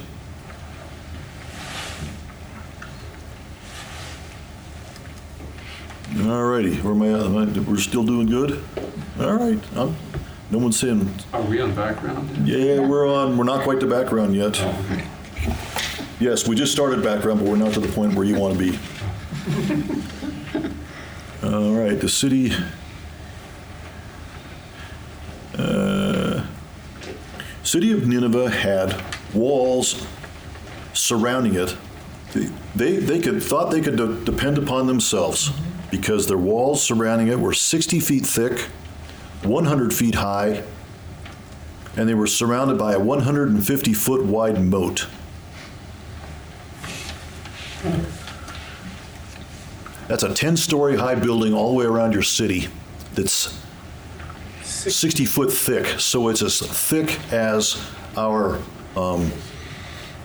All 6.25 6.43
righty, 6.43 6.75
where 6.77 6.93
am 6.93 7.01
I, 7.01 7.07
at? 7.19 7.25
Am 7.25 7.38
I- 7.38 7.59
we're 7.69 7.77
still 7.77 8.03
doing 8.03 8.27
good? 8.27 8.59
All 9.19 9.34
right, 9.34 9.59
I'm- 9.75 9.95
no 10.51 10.57
one's 10.59 10.77
saying, 10.79 11.09
Are 11.34 11.41
we 11.41 11.59
on 11.59 11.73
background? 11.73 12.47
yeah, 12.47 12.79
we're 12.79 13.07
on, 13.07 13.36
we're 13.38 13.43
not 13.43 13.63
quite 13.63 13.79
to 13.79 13.88
background 13.88 14.36
yet. 14.36 14.59
Oh, 14.61 14.75
yes, 16.19 16.47
we 16.47 16.55
just 16.55 16.71
started 16.71 17.01
background, 17.03 17.39
but 17.39 17.49
we're 17.49 17.55
not 17.57 17.73
to 17.73 17.79
the 17.79 17.88
point 17.88 18.13
where 18.13 18.25
you 18.25 18.38
want 18.38 18.57
to 18.57 18.71
be. 18.71 18.79
All 21.43 21.73
right, 21.73 21.99
the 21.99 22.07
city. 22.07 22.53
uh, 25.57 26.45
City 27.63 27.91
of 27.91 28.07
Nineveh 28.07 28.49
had 28.49 29.01
walls 29.33 30.05
surrounding 30.93 31.55
it. 31.55 31.75
They, 32.75 32.97
they 32.97 33.19
could, 33.19 33.43
thought 33.43 33.71
they 33.71 33.81
could 33.81 33.97
de- 33.97 34.23
depend 34.23 34.57
upon 34.57 34.87
themselves 34.87 35.51
because 35.91 36.27
their 36.27 36.37
walls 36.37 36.81
surrounding 36.81 37.27
it 37.27 37.39
were 37.39 37.53
60 37.53 37.99
feet 37.99 38.25
thick, 38.25 38.59
100 39.43 39.93
feet 39.93 40.15
high, 40.15 40.63
and 41.97 42.07
they 42.07 42.13
were 42.13 42.25
surrounded 42.27 42.77
by 42.77 42.93
a 42.93 42.99
150 42.99 43.93
foot 43.93 44.23
wide 44.23 44.63
moat. 44.63 45.07
That's 50.14 50.22
a 50.22 50.32
10 50.32 50.57
story 50.57 50.95
high 50.95 51.16
building 51.16 51.55
all 51.55 51.72
the 51.72 51.76
way 51.76 51.86
around 51.86 52.14
your 52.14 52.22
city 52.22 52.68
that's 53.16 53.59
60 54.61 55.26
foot 55.26 55.51
thick. 55.51 55.99
So 55.99 56.28
it's 56.28 56.43
as 56.43 56.59
thick 56.59 57.20
as 57.34 57.84
our, 58.16 58.59
um, 58.95 59.32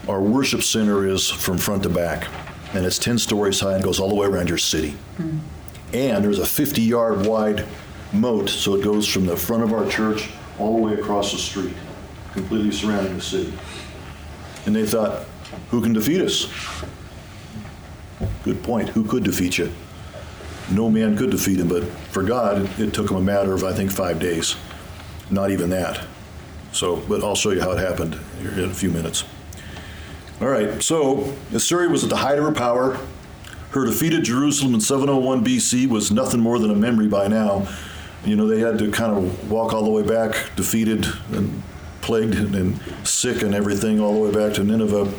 our 0.07 0.21
worship 0.21 0.63
center 0.63 1.09
is 1.09 1.31
from 1.31 1.57
front 1.57 1.85
to 1.85 1.89
back. 1.89 2.29
And 2.75 2.85
it's 2.85 2.99
10 2.99 3.17
stories 3.17 3.61
high 3.61 3.77
and 3.77 3.83
goes 3.83 3.99
all 3.99 4.11
the 4.11 4.15
way 4.15 4.27
around 4.27 4.51
your 4.51 4.59
city. 4.59 4.95
And 5.95 6.23
there's 6.23 6.39
a 6.39 6.45
50 6.45 6.83
yard 6.83 7.25
wide 7.25 7.65
moat, 8.13 8.51
so 8.51 8.75
it 8.75 8.85
goes 8.85 9.07
from 9.07 9.25
the 9.25 9.39
front 9.39 9.63
of 9.63 9.73
our 9.73 9.89
church 9.89 10.29
all 10.59 10.77
the 10.77 10.83
way 10.83 11.01
across 11.01 11.33
the 11.33 11.39
street, 11.39 11.73
completely 12.35 12.73
surrounding 12.73 13.15
the 13.15 13.23
city. 13.23 13.55
And 14.67 14.77
they 14.77 14.85
thought, 14.85 15.25
who 15.71 15.81
can 15.81 15.95
defeat 15.95 16.21
us? 16.21 16.45
Good 18.43 18.63
point. 18.63 18.91
Who 18.91 19.05
could 19.05 19.25
defeat 19.25 19.59
you? 19.59 19.73
No 20.71 20.91
man 20.91 21.17
could 21.17 21.31
defeat 21.31 21.61
him, 21.61 21.69
but 21.69 21.85
for 21.85 22.23
God, 22.23 22.69
it 22.79 22.93
took 22.93 23.11
him 23.11 23.17
a 23.17 23.21
matter 23.21 23.55
of, 23.55 23.65
I 23.65 23.73
think, 23.73 23.91
five 23.91 24.19
days. 24.19 24.57
Not 25.31 25.51
even 25.51 25.71
that. 25.71 26.05
So, 26.73 26.97
but 27.09 27.23
I'll 27.25 27.35
show 27.35 27.51
you 27.51 27.61
how 27.61 27.73
it 27.73 27.79
happened 27.79 28.19
in 28.41 28.65
a 28.65 28.75
few 28.75 28.91
minutes. 28.91 29.25
All 30.41 30.49
right, 30.49 30.83
so 30.83 31.35
Assyria 31.53 31.89
was 31.89 32.05
at 32.05 32.11
the 32.11 32.17
height 32.17 32.39
of 32.39 32.45
her 32.45 32.53
power. 32.53 32.99
Her 33.71 33.85
defeat 33.85 34.13
at 34.13 34.25
Jerusalem 34.25 34.75
in 34.75 34.81
701 34.81 35.45
BC 35.45 35.89
was 35.89 36.11
nothing 36.11 36.41
more 36.41 36.59
than 36.59 36.71
a 36.71 36.75
memory 36.75 37.09
by 37.09 37.29
now. 37.29 37.67
You 38.25 38.37
know, 38.37 38.47
they 38.47 38.61
had 38.61 38.79
to 38.79 38.91
kind 38.91 39.17
of 39.17 39.51
walk 39.51 39.73
all 39.73 39.85
the 39.85 39.91
way 39.91 40.03
back, 40.03 40.55
defeated 40.57 41.07
and 41.33 41.63
plagued 42.01 42.35
and 42.35 42.81
sick 43.05 43.43
and 43.43 43.55
everything, 43.55 44.01
all 44.01 44.13
the 44.15 44.21
way 44.21 44.33
back 44.33 44.55
to 44.57 44.65
Nineveh 44.65 45.13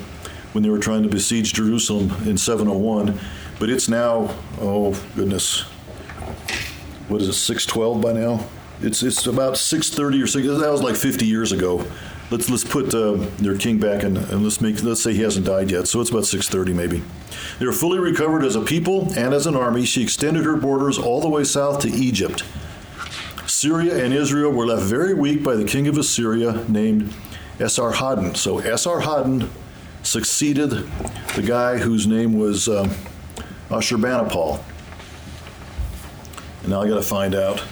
when 0.54 0.64
they 0.64 0.70
were 0.70 0.80
trying 0.80 1.04
to 1.04 1.10
besiege 1.10 1.54
Jerusalem 1.54 2.12
in 2.28 2.38
701. 2.38 3.20
But 3.60 3.70
it's 3.70 3.90
now, 3.90 4.36
oh 4.60 5.00
goodness, 5.16 5.62
what 7.08 7.22
is 7.22 7.28
it, 7.28 7.34
612 7.34 8.02
by 8.02 8.14
now? 8.14 8.46
It's 8.82 9.04
it's 9.04 9.26
about 9.26 9.58
630 9.58 10.24
or 10.24 10.28
6. 10.28 10.48
That 10.48 10.72
was 10.72 10.82
like 10.82 10.96
50 10.96 11.26
years 11.26 11.52
ago. 11.52 11.86
Let's 12.32 12.50
let's 12.50 12.64
put 12.64 12.94
uh, 12.94 13.14
their 13.40 13.58
king 13.58 13.80
back 13.80 14.04
in, 14.04 14.16
and 14.16 14.44
let's 14.44 14.62
make 14.62 14.82
let's 14.84 15.02
say 15.02 15.14
he 15.14 15.24
hasn't 15.24 15.46
died 15.46 15.72
yet. 15.72 15.88
So 15.88 16.00
it's 16.00 16.12
about 16.12 16.26
630 16.26 16.74
maybe. 16.74 17.04
They 17.60 17.66
were 17.66 17.74
fully 17.74 18.00
recovered 18.00 18.46
as 18.46 18.56
a 18.56 18.62
people 18.62 19.12
and 19.18 19.34
as 19.34 19.48
an 19.48 19.56
army. 19.56 19.84
She 19.84 20.02
extended 20.02 20.46
her 20.46 20.56
borders 20.56 20.98
all 20.98 21.20
the 21.20 21.28
way 21.28 21.44
south 21.44 21.82
to 21.82 21.90
Egypt. 21.90 22.44
Syria 23.48 24.04
and 24.04 24.14
Israel 24.14 24.52
were 24.52 24.66
left 24.66 24.84
very 24.84 25.14
weak 25.14 25.44
by 25.44 25.56
the 25.56 25.66
king 25.66 25.88
of 25.88 25.98
Assyria 25.98 26.64
named 26.70 27.14
Esarhaddon. 27.58 28.38
So 28.38 28.62
Esarhaddon 28.62 29.50
succeeded 30.04 30.72
the 31.36 31.44
guy 31.46 31.78
whose 31.78 32.08
name 32.08 32.38
was 32.38 32.68
um, 32.68 32.90
Ashurbanipal. 33.70 34.62
And 36.62 36.70
now 36.70 36.82
I 36.82 36.88
got 36.88 36.96
to 36.96 37.02
find 37.02 37.36
out. 37.36 37.64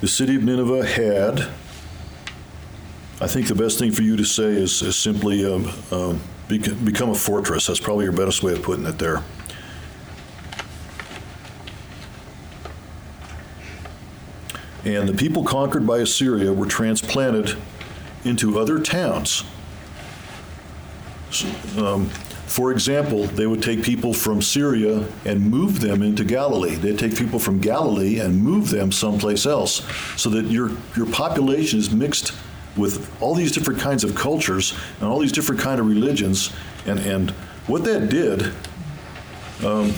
The 0.00 0.08
city 0.08 0.36
of 0.36 0.42
Nineveh 0.42 0.86
had, 0.86 1.48
I 3.20 3.26
think 3.26 3.48
the 3.48 3.54
best 3.54 3.78
thing 3.78 3.90
for 3.90 4.02
you 4.02 4.16
to 4.16 4.24
say 4.24 4.44
is, 4.44 4.82
is 4.82 4.96
simply 4.96 5.46
um, 5.46 5.70
um, 5.90 6.20
become 6.48 7.10
a 7.10 7.14
fortress. 7.14 7.68
That's 7.68 7.80
probably 7.80 8.04
your 8.04 8.12
best 8.12 8.42
way 8.42 8.52
of 8.52 8.62
putting 8.62 8.84
it 8.84 8.98
there. 8.98 9.22
And 14.84 15.08
the 15.08 15.14
people 15.14 15.44
conquered 15.44 15.86
by 15.86 15.98
Assyria 15.98 16.52
were 16.52 16.66
transplanted 16.66 17.56
into 18.24 18.58
other 18.58 18.78
towns. 18.78 19.44
Um, 21.78 22.10
for 22.46 22.70
example, 22.70 23.24
they 23.24 23.46
would 23.46 23.62
take 23.62 23.82
people 23.82 24.12
from 24.12 24.40
Syria 24.40 25.08
and 25.24 25.50
move 25.50 25.80
them 25.80 26.02
into 26.02 26.24
Galilee. 26.24 26.76
They'd 26.76 26.98
take 26.98 27.16
people 27.16 27.38
from 27.38 27.58
Galilee 27.58 28.20
and 28.20 28.40
move 28.40 28.70
them 28.70 28.92
someplace 28.92 29.46
else 29.46 29.82
so 30.16 30.30
that 30.30 30.46
your, 30.46 30.70
your 30.96 31.06
population 31.06 31.78
is 31.78 31.90
mixed 31.90 32.32
with 32.76 33.10
all 33.20 33.34
these 33.34 33.52
different 33.52 33.80
kinds 33.80 34.04
of 34.04 34.14
cultures 34.14 34.74
and 35.00 35.08
all 35.08 35.18
these 35.18 35.32
different 35.32 35.60
kind 35.60 35.80
of 35.80 35.88
religions. 35.88 36.52
And, 36.86 37.00
and 37.00 37.30
what 37.66 37.84
that 37.84 38.08
did, 38.08 38.52
um, 39.64 39.92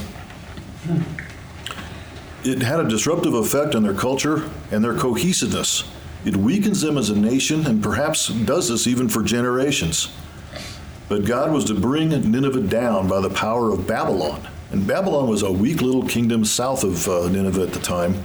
it 2.47 2.63
had 2.63 2.81
a 2.81 2.89
disruptive 2.89 3.35
effect 3.35 3.75
on 3.75 3.83
their 3.83 3.95
culture 3.95 4.49
and 4.71 4.85
their 4.85 4.95
cohesiveness. 4.95 5.85
It 6.25 6.37
weakens 6.37 6.81
them 6.81 6.99
as 6.99 7.11
a 7.11 7.17
nation 7.17 7.67
and 7.67 7.83
perhaps 7.83 8.29
does 8.29 8.69
this 8.69 8.87
even 8.87 9.09
for 9.09 9.23
generations. 9.23 10.13
But 11.09 11.25
God 11.25 11.53
was 11.53 11.65
to 11.67 11.75
bring 11.75 12.09
Nineveh 12.09 12.63
down 12.63 13.09
by 13.09 13.21
the 13.21 13.31
power 13.31 13.71
of 13.71 13.87
Babylon. 13.87 14.49
And 14.73 14.87
Babylon 14.87 15.29
was 15.29 15.43
a 15.43 15.53
weak 15.53 15.81
little 15.81 16.07
kingdom 16.07 16.45
south 16.45 16.83
of 16.83 17.07
uh, 17.09 17.29
Nineveh 17.29 17.63
at 17.63 17.73
the 17.73 17.81
time. 17.81 18.25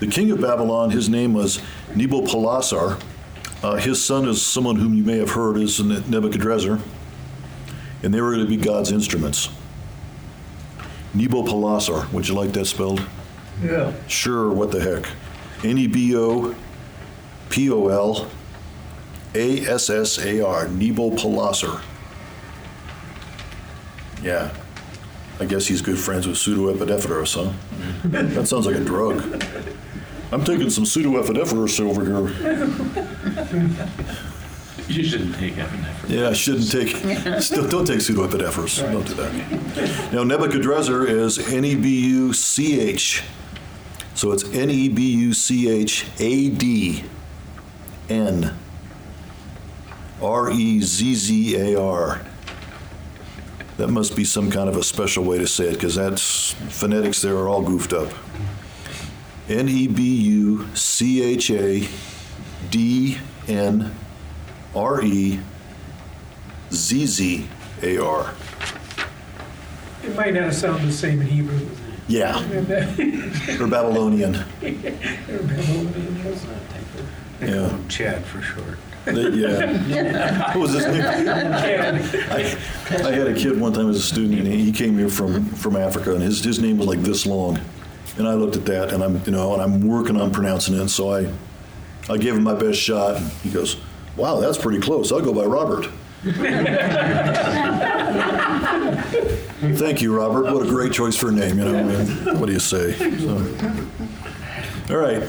The 0.00 0.08
king 0.08 0.30
of 0.32 0.40
Babylon, 0.40 0.90
his 0.90 1.08
name 1.08 1.34
was 1.34 1.60
Nabopolassar. 1.92 3.00
Uh, 3.62 3.76
his 3.76 4.04
son 4.04 4.26
is 4.26 4.44
someone 4.44 4.76
whom 4.76 4.94
you 4.94 5.04
may 5.04 5.18
have 5.18 5.30
heard 5.30 5.56
is 5.58 5.80
Nebuchadrezzar. 5.80 6.80
And 8.02 8.12
they 8.12 8.20
were 8.20 8.32
going 8.32 8.44
to 8.44 8.48
be 8.48 8.56
God's 8.56 8.90
instruments. 8.90 9.50
Nabopolassar. 11.14 12.12
Would 12.12 12.26
you 12.26 12.34
like 12.34 12.52
that 12.52 12.64
spelled? 12.64 13.06
Yeah. 13.62 13.92
Sure, 14.06 14.50
what 14.50 14.70
the 14.70 14.80
heck. 14.80 15.10
N 15.62 15.78
E 15.78 15.86
B 15.86 16.16
O 16.16 16.54
P 17.50 17.70
O 17.70 17.88
L 17.88 18.30
A 19.34 19.60
S 19.66 19.90
S 19.90 20.18
A 20.18 20.44
R, 20.44 20.66
Nabopolassar. 20.66 21.82
Yeah. 24.22 24.50
I 25.38 25.46
guess 25.46 25.66
he's 25.66 25.80
good 25.80 25.98
friends 25.98 26.26
with 26.26 26.36
pseudoepidephedrus, 26.36 27.34
huh? 27.34 27.52
that 28.04 28.46
sounds 28.46 28.66
like 28.66 28.76
a 28.76 28.84
drug. 28.84 29.22
I'm 30.32 30.44
taking 30.44 30.68
some 30.68 30.84
pseudoepidephedrus 30.84 31.80
over 31.80 32.04
here. 32.04 32.28
You 34.88 35.04
shouldn't 35.04 35.36
take 35.36 35.54
epinephrine. 35.54 36.08
Yeah, 36.10 36.28
I 36.28 36.32
shouldn't 36.34 36.70
take, 36.70 36.88
still, 37.40 37.66
don't 37.68 37.86
take 37.86 38.00
pseudoepidephedrus. 38.00 38.92
Don't 38.92 39.06
do 39.06 39.14
that. 39.14 40.12
Now, 40.12 40.24
Nebuchadnezzar 40.24 41.06
is 41.06 41.38
N 41.52 41.64
E 41.64 41.74
B 41.74 42.00
U 42.08 42.32
C 42.32 42.80
H. 42.80 43.22
So 44.20 44.32
it's 44.32 44.44
N 44.52 44.68
E 44.68 44.90
B 44.90 45.12
U 45.12 45.32
C 45.32 45.70
H 45.70 46.04
A 46.18 46.50
D 46.50 47.04
N 48.10 48.54
R 50.20 50.50
E 50.50 50.82
Z 50.82 51.14
Z 51.14 51.56
A 51.56 51.80
R. 51.80 52.20
That 53.78 53.88
must 53.88 54.14
be 54.14 54.24
some 54.24 54.50
kind 54.50 54.68
of 54.68 54.76
a 54.76 54.82
special 54.82 55.24
way 55.24 55.38
to 55.38 55.46
say 55.46 55.68
it 55.68 55.72
because 55.72 55.94
that's 55.94 56.52
phonetics 56.68 57.22
there 57.22 57.34
are 57.38 57.48
all 57.48 57.62
goofed 57.62 57.94
up. 57.94 58.12
N 59.48 59.70
E 59.70 59.88
B 59.88 60.02
U 60.02 60.68
C 60.74 61.22
H 61.22 61.50
A 61.50 61.88
D 62.68 63.16
N 63.48 63.96
R 64.74 65.02
E 65.02 65.40
Z 66.70 67.06
Z 67.06 67.48
A 67.82 67.96
R. 67.96 68.34
It 70.04 70.14
might 70.14 70.34
not 70.34 70.52
sound 70.52 70.86
the 70.86 70.92
same 70.92 71.22
in 71.22 71.26
Hebrew. 71.26 71.70
Yeah, 72.10 72.38
or 73.60 73.66
Babylonian. 73.68 74.34
Or 74.34 74.44
Babylonian, 75.42 76.16
yes. 76.24 76.44
Yeah. 77.40 77.78
Chad 77.88 78.24
for 78.24 78.42
short. 78.42 78.78
They- 79.04 79.30
yeah. 79.30 80.52
What 80.54 80.62
was 80.62 80.72
his 80.72 80.86
name? 80.86 81.02
I, 81.02 82.56
I 82.90 83.12
had 83.12 83.28
a 83.28 83.34
kid 83.34 83.58
one 83.60 83.72
time 83.72 83.88
as 83.88 83.96
a 83.96 84.02
student, 84.02 84.40
and 84.40 84.48
he 84.48 84.64
he 84.64 84.72
came 84.72 84.98
here 84.98 85.08
from, 85.08 85.44
from 85.50 85.76
Africa, 85.76 86.12
and 86.12 86.20
his, 86.22 86.42
his 86.42 86.58
name 86.58 86.78
was 86.78 86.88
like 86.88 87.00
this 87.00 87.24
long. 87.26 87.58
And 88.18 88.26
I 88.28 88.34
looked 88.34 88.56
at 88.56 88.66
that, 88.66 88.92
and 88.92 89.02
I'm, 89.04 89.22
you 89.24 89.30
know, 89.32 89.52
and 89.54 89.62
I'm 89.62 89.86
working 89.86 90.20
on 90.20 90.32
pronouncing 90.32 90.74
it, 90.74 90.88
so 90.88 91.12
I, 91.14 91.32
I 92.10 92.16
gave 92.18 92.34
him 92.34 92.42
my 92.42 92.54
best 92.54 92.78
shot. 92.80 93.16
And 93.16 93.30
he 93.44 93.50
goes, 93.50 93.76
"Wow, 94.16 94.40
that's 94.40 94.58
pretty 94.58 94.80
close. 94.80 95.12
I'll 95.12 95.20
go 95.22 95.32
by 95.32 95.44
Robert." 95.44 95.88
Thank 99.60 100.00
you, 100.00 100.16
Robert. 100.16 100.44
What 100.52 100.66
a 100.66 100.68
great 100.68 100.92
choice 100.92 101.16
for 101.16 101.28
a 101.28 101.32
name. 101.32 101.58
You 101.58 101.64
know, 101.64 101.78
I 101.78 101.82
mean, 101.82 102.40
what 102.40 102.46
do 102.46 102.52
you 102.52 102.58
say? 102.58 102.92
So, 103.18 103.34
all 104.88 104.96
right. 104.96 105.28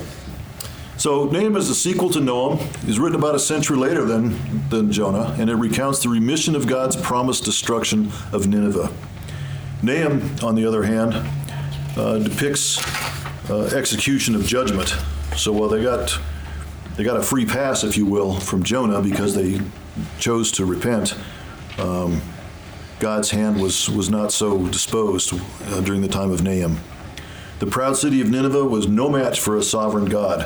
So 0.96 1.26
Nahum 1.26 1.58
is 1.58 1.70
a 1.70 1.76
sequel 1.76 2.10
to 2.12 2.20
Noam. 2.20 2.60
He's 2.86 2.98
written 2.98 3.20
about 3.20 3.36
a 3.36 3.40
century 3.40 3.76
later 3.76 4.06
than, 4.06 4.70
than 4.70 4.92
Jonah, 4.92 5.36
and 5.38 5.50
it 5.50 5.56
recounts 5.56 6.02
the 6.02 6.10
remission 6.10 6.56
of 6.56 6.66
God's 6.66 6.96
promised 6.96 7.44
destruction 7.44 8.12
of 8.32 8.48
Nineveh. 8.48 8.90
Nahum, 9.84 10.36
on 10.42 10.56
the 10.56 10.66
other 10.66 10.84
hand, 10.84 11.14
uh, 11.98 12.20
depicts 12.20 12.80
uh, 13.50 13.70
execution 13.76 14.34
of 14.34 14.46
judgment. 14.46 14.96
So 15.36 15.52
while 15.52 15.68
they 15.68 15.84
got 15.84 16.18
they 16.96 17.04
got 17.04 17.18
a 17.18 17.24
free 17.24 17.46
pass, 17.46 17.84
if 17.84 17.98
you 17.98 18.06
will, 18.06 18.40
from 18.40 18.64
Jonah 18.64 19.02
because 19.02 19.34
they 19.36 19.60
chose 20.20 20.52
to 20.54 20.66
repent, 20.66 21.16
um, 21.80 22.22
God's 23.02 23.32
hand 23.32 23.60
was 23.60 23.90
was 23.90 24.12
not 24.12 24.32
so 24.32 24.68
disposed 24.68 25.34
uh, 25.34 25.82
during 25.82 26.02
the 26.02 26.08
time 26.08 26.32
of 26.32 26.44
Nahum. 26.44 26.80
The 27.58 27.66
proud 27.66 27.98
city 27.98 28.22
of 28.22 28.30
Nineveh 28.30 28.64
was 28.64 28.88
no 28.88 29.10
match 29.10 29.40
for 29.40 29.58
a 29.58 29.64
sovereign 29.64 30.06
God. 30.06 30.44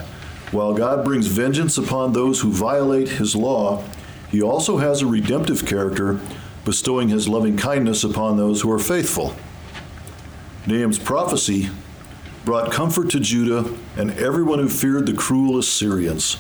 While 0.52 0.74
God 0.74 1.04
brings 1.04 1.28
vengeance 1.28 1.78
upon 1.78 2.14
those 2.14 2.40
who 2.40 2.54
violate 2.54 3.10
his 3.10 3.36
law, 3.36 3.84
he 4.32 4.42
also 4.42 4.78
has 4.78 5.02
a 5.02 5.06
redemptive 5.06 5.66
character 5.66 6.22
bestowing 6.64 7.10
his 7.10 7.28
loving 7.28 7.58
kindness 7.58 8.06
upon 8.06 8.38
those 8.38 8.62
who 8.62 8.72
are 8.72 8.80
faithful. 8.80 9.36
Nahum's 10.66 10.98
prophecy 10.98 11.70
brought 12.46 12.72
comfort 12.72 13.10
to 13.10 13.20
Judah 13.20 13.70
and 13.98 14.12
everyone 14.12 14.60
who 14.60 14.70
feared 14.70 15.08
the 15.08 15.14
cruel 15.14 15.60
Assyrians. 15.60 16.38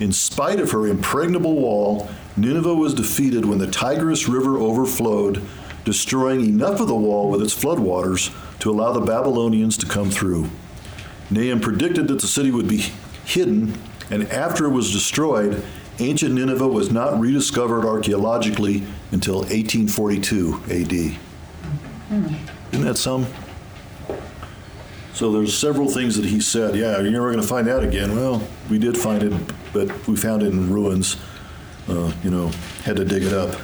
In 0.00 0.12
spite 0.12 0.60
of 0.60 0.70
her 0.70 0.86
impregnable 0.86 1.56
wall, 1.56 2.08
Nineveh 2.38 2.74
was 2.74 2.94
defeated 2.94 3.44
when 3.44 3.58
the 3.58 3.66
Tigris 3.66 4.28
River 4.28 4.56
overflowed, 4.56 5.42
destroying 5.88 6.44
enough 6.44 6.80
of 6.80 6.86
the 6.86 6.94
wall 6.94 7.30
with 7.30 7.40
its 7.40 7.54
floodwaters 7.54 8.30
to 8.58 8.70
allow 8.70 8.92
the 8.92 9.00
Babylonians 9.00 9.74
to 9.78 9.86
come 9.86 10.10
through. 10.10 10.50
Nahum 11.30 11.60
predicted 11.60 12.08
that 12.08 12.20
the 12.20 12.26
city 12.26 12.50
would 12.50 12.68
be 12.68 12.84
hidden, 13.24 13.72
and 14.10 14.30
after 14.30 14.66
it 14.66 14.70
was 14.70 14.92
destroyed, 14.92 15.62
ancient 15.98 16.34
Nineveh 16.34 16.68
was 16.68 16.92
not 16.92 17.18
rediscovered 17.18 17.86
archaeologically 17.86 18.82
until 19.12 19.36
1842 19.36 20.60
AD. 20.64 20.92
Isn't 22.12 22.84
that 22.84 22.98
some? 22.98 23.26
So 25.14 25.32
there's 25.32 25.56
several 25.56 25.88
things 25.88 26.16
that 26.16 26.26
he 26.26 26.38
said. 26.38 26.76
Yeah, 26.76 27.00
you're 27.00 27.12
never 27.12 27.32
going 27.32 27.40
to 27.40 27.48
find 27.48 27.66
that 27.66 27.82
again. 27.82 28.14
Well, 28.14 28.46
we 28.68 28.78
did 28.78 28.98
find 28.98 29.22
it, 29.22 29.32
but 29.72 30.06
we 30.06 30.16
found 30.16 30.42
it 30.42 30.52
in 30.52 30.70
ruins. 30.70 31.16
Uh, 31.88 32.12
you 32.22 32.28
know, 32.28 32.48
had 32.84 32.96
to 32.96 33.06
dig 33.06 33.22
it 33.22 33.32
up. 33.32 33.58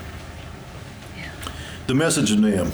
The 1.87 1.95
message 1.95 2.33
of 2.33 2.39
Nahum. 2.41 2.73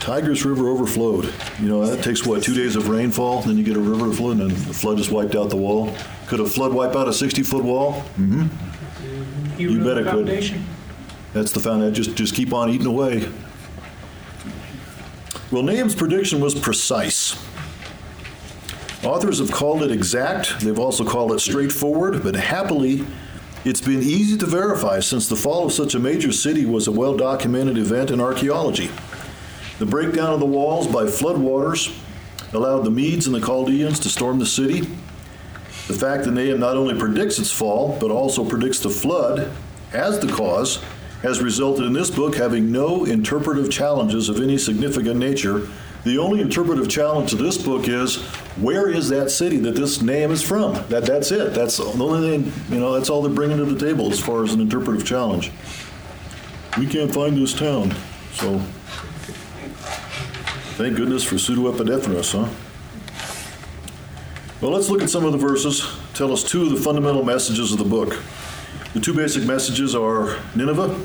Tigris 0.00 0.44
River 0.44 0.68
overflowed. 0.68 1.32
You 1.60 1.68
know, 1.68 1.86
that 1.86 2.02
takes 2.02 2.26
what, 2.26 2.42
two 2.42 2.54
days 2.54 2.76
of 2.76 2.88
rainfall, 2.88 3.42
then 3.42 3.58
you 3.58 3.62
get 3.62 3.76
a 3.76 3.80
river 3.80 4.06
to 4.06 4.12
flood, 4.16 4.38
and 4.38 4.50
then 4.50 4.66
the 4.66 4.74
flood 4.74 4.96
just 4.96 5.12
wiped 5.12 5.36
out 5.36 5.50
the 5.50 5.56
wall. 5.56 5.94
Could 6.26 6.40
a 6.40 6.46
flood 6.46 6.72
wipe 6.72 6.96
out 6.96 7.08
a 7.08 7.12
60 7.12 7.42
foot 7.42 7.62
wall? 7.62 8.02
Mm-hmm. 8.16 9.60
You 9.60 9.78
wrote 9.78 10.06
bet 10.06 10.06
it 10.06 10.10
could. 10.10 10.64
That's 11.34 11.52
the 11.52 11.60
foundation. 11.60 11.94
Just, 11.94 12.16
just 12.16 12.34
keep 12.34 12.52
on 12.52 12.70
eating 12.70 12.86
away. 12.86 13.28
Well, 15.50 15.62
Nahum's 15.62 15.94
prediction 15.94 16.40
was 16.40 16.54
precise. 16.54 17.36
Authors 19.04 19.40
have 19.40 19.52
called 19.52 19.82
it 19.82 19.90
exact. 19.90 20.60
They've 20.60 20.78
also 20.78 21.04
called 21.04 21.32
it 21.32 21.40
straightforward, 21.40 22.22
but 22.22 22.34
happily, 22.34 23.04
it's 23.64 23.80
been 23.80 24.02
easy 24.02 24.36
to 24.38 24.46
verify 24.46 25.00
since 25.00 25.28
the 25.28 25.36
fall 25.36 25.66
of 25.66 25.72
such 25.72 25.94
a 25.94 25.98
major 25.98 26.32
city 26.32 26.66
was 26.66 26.88
a 26.88 26.92
well 26.92 27.16
documented 27.16 27.78
event 27.78 28.10
in 28.10 28.20
archaeology. 28.20 28.90
The 29.78 29.86
breakdown 29.86 30.34
of 30.34 30.40
the 30.40 30.46
walls 30.46 30.86
by 30.86 31.04
floodwaters 31.04 31.96
allowed 32.52 32.84
the 32.84 32.90
Medes 32.90 33.26
and 33.26 33.34
the 33.34 33.40
Chaldeans 33.40 34.00
to 34.00 34.08
storm 34.08 34.38
the 34.38 34.46
city. 34.46 34.80
The 35.88 35.94
fact 35.94 36.24
that 36.24 36.32
Nahum 36.32 36.60
not 36.60 36.76
only 36.76 36.98
predicts 36.98 37.38
its 37.38 37.50
fall, 37.50 37.96
but 38.00 38.10
also 38.10 38.44
predicts 38.44 38.80
the 38.80 38.90
flood 38.90 39.50
as 39.92 40.18
the 40.20 40.32
cause, 40.32 40.82
has 41.22 41.40
resulted 41.40 41.84
in 41.84 41.92
this 41.92 42.10
book 42.10 42.34
having 42.34 42.72
no 42.72 43.04
interpretive 43.04 43.70
challenges 43.70 44.28
of 44.28 44.40
any 44.40 44.58
significant 44.58 45.16
nature. 45.16 45.68
The 46.04 46.18
only 46.18 46.40
interpretive 46.40 46.88
challenge 46.88 47.30
to 47.30 47.36
this 47.36 47.58
book 47.58 47.88
is 47.88 48.16
where 48.56 48.88
is 48.88 49.08
that 49.08 49.30
city 49.30 49.56
that 49.58 49.74
this 49.74 50.02
name 50.02 50.30
is 50.30 50.42
from? 50.42 50.74
That, 50.88 51.04
that's 51.04 51.30
it. 51.30 51.54
That's 51.54 51.78
the 51.78 51.84
only 51.84 52.38
thing, 52.38 52.52
you 52.70 52.80
know, 52.80 52.92
that's 52.92 53.08
all 53.08 53.22
they're 53.22 53.32
bringing 53.32 53.56
to 53.58 53.64
the 53.64 53.78
table 53.78 54.12
as 54.12 54.20
far 54.20 54.44
as 54.44 54.52
an 54.52 54.60
interpretive 54.60 55.06
challenge. 55.06 55.50
We 56.78 56.86
can't 56.86 57.12
find 57.12 57.36
this 57.36 57.54
town, 57.54 57.94
so 58.32 58.58
thank 60.76 60.96
goodness 60.96 61.24
for 61.24 61.36
pseudoepidephros, 61.36 62.32
huh? 62.32 62.48
Well, 64.60 64.70
let's 64.70 64.88
look 64.88 65.02
at 65.02 65.10
some 65.10 65.24
of 65.24 65.32
the 65.32 65.38
verses. 65.38 65.86
Tell 66.14 66.32
us 66.32 66.44
two 66.44 66.62
of 66.62 66.70
the 66.70 66.76
fundamental 66.76 67.24
messages 67.24 67.72
of 67.72 67.78
the 67.78 67.84
book. 67.84 68.22
The 68.94 69.00
two 69.00 69.14
basic 69.14 69.44
messages 69.44 69.94
are 69.94 70.38
Nineveh 70.54 71.00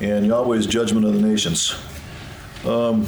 and 0.00 0.26
Yahweh's 0.26 0.66
judgment 0.66 1.06
of 1.06 1.14
the 1.14 1.20
nations. 1.20 1.74
Um, 2.64 3.06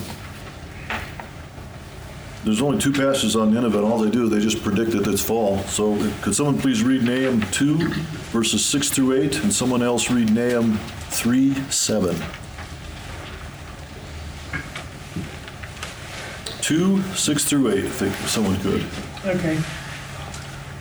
there's 2.44 2.62
only 2.62 2.78
two 2.78 2.92
passages 2.92 3.34
on 3.36 3.52
Nineveh, 3.52 3.78
and 3.78 3.86
all 3.86 3.98
they 3.98 4.10
do, 4.10 4.28
they 4.28 4.40
just 4.40 4.62
predicted 4.62 5.06
its 5.06 5.22
fall. 5.22 5.58
So 5.64 5.96
could 6.22 6.34
someone 6.34 6.58
please 6.58 6.82
read 6.82 7.02
Nahum 7.02 7.40
2, 7.50 7.88
verses 8.30 8.64
6 8.64 8.90
through 8.90 9.20
8, 9.20 9.42
and 9.42 9.52
someone 9.52 9.82
else 9.82 10.10
read 10.10 10.32
Nahum 10.32 10.78
3, 11.10 11.54
7. 11.70 12.16
2, 16.60 17.02
6 17.02 17.44
through 17.44 17.70
8, 17.70 17.78
if, 17.78 18.02
if 18.02 18.28
someone 18.28 18.56
could. 18.60 18.84
Okay. 19.24 19.58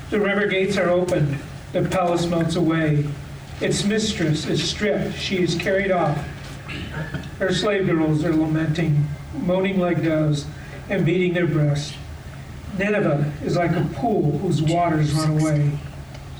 The 0.09 0.19
river 0.19 0.45
gates 0.45 0.77
are 0.77 0.89
opened, 0.89 1.37
the 1.73 1.83
palace 1.83 2.25
melts 2.27 2.55
away. 2.55 3.07
Its 3.61 3.83
mistress 3.83 4.45
is 4.47 4.63
stripped, 4.63 5.17
she 5.17 5.39
is 5.39 5.55
carried 5.55 5.91
off. 5.91 6.17
Her 7.39 7.53
slave 7.53 7.87
girls 7.87 8.23
are 8.23 8.35
lamenting, 8.35 9.07
moaning 9.33 9.79
like 9.79 10.03
doves, 10.03 10.45
and 10.89 11.05
beating 11.05 11.33
their 11.33 11.47
breasts. 11.47 11.93
Nineveh 12.77 13.31
is 13.43 13.55
like 13.55 13.71
a 13.71 13.87
pool 13.93 14.37
whose 14.39 14.61
waters 14.61 15.13
run 15.13 15.39
away. 15.39 15.71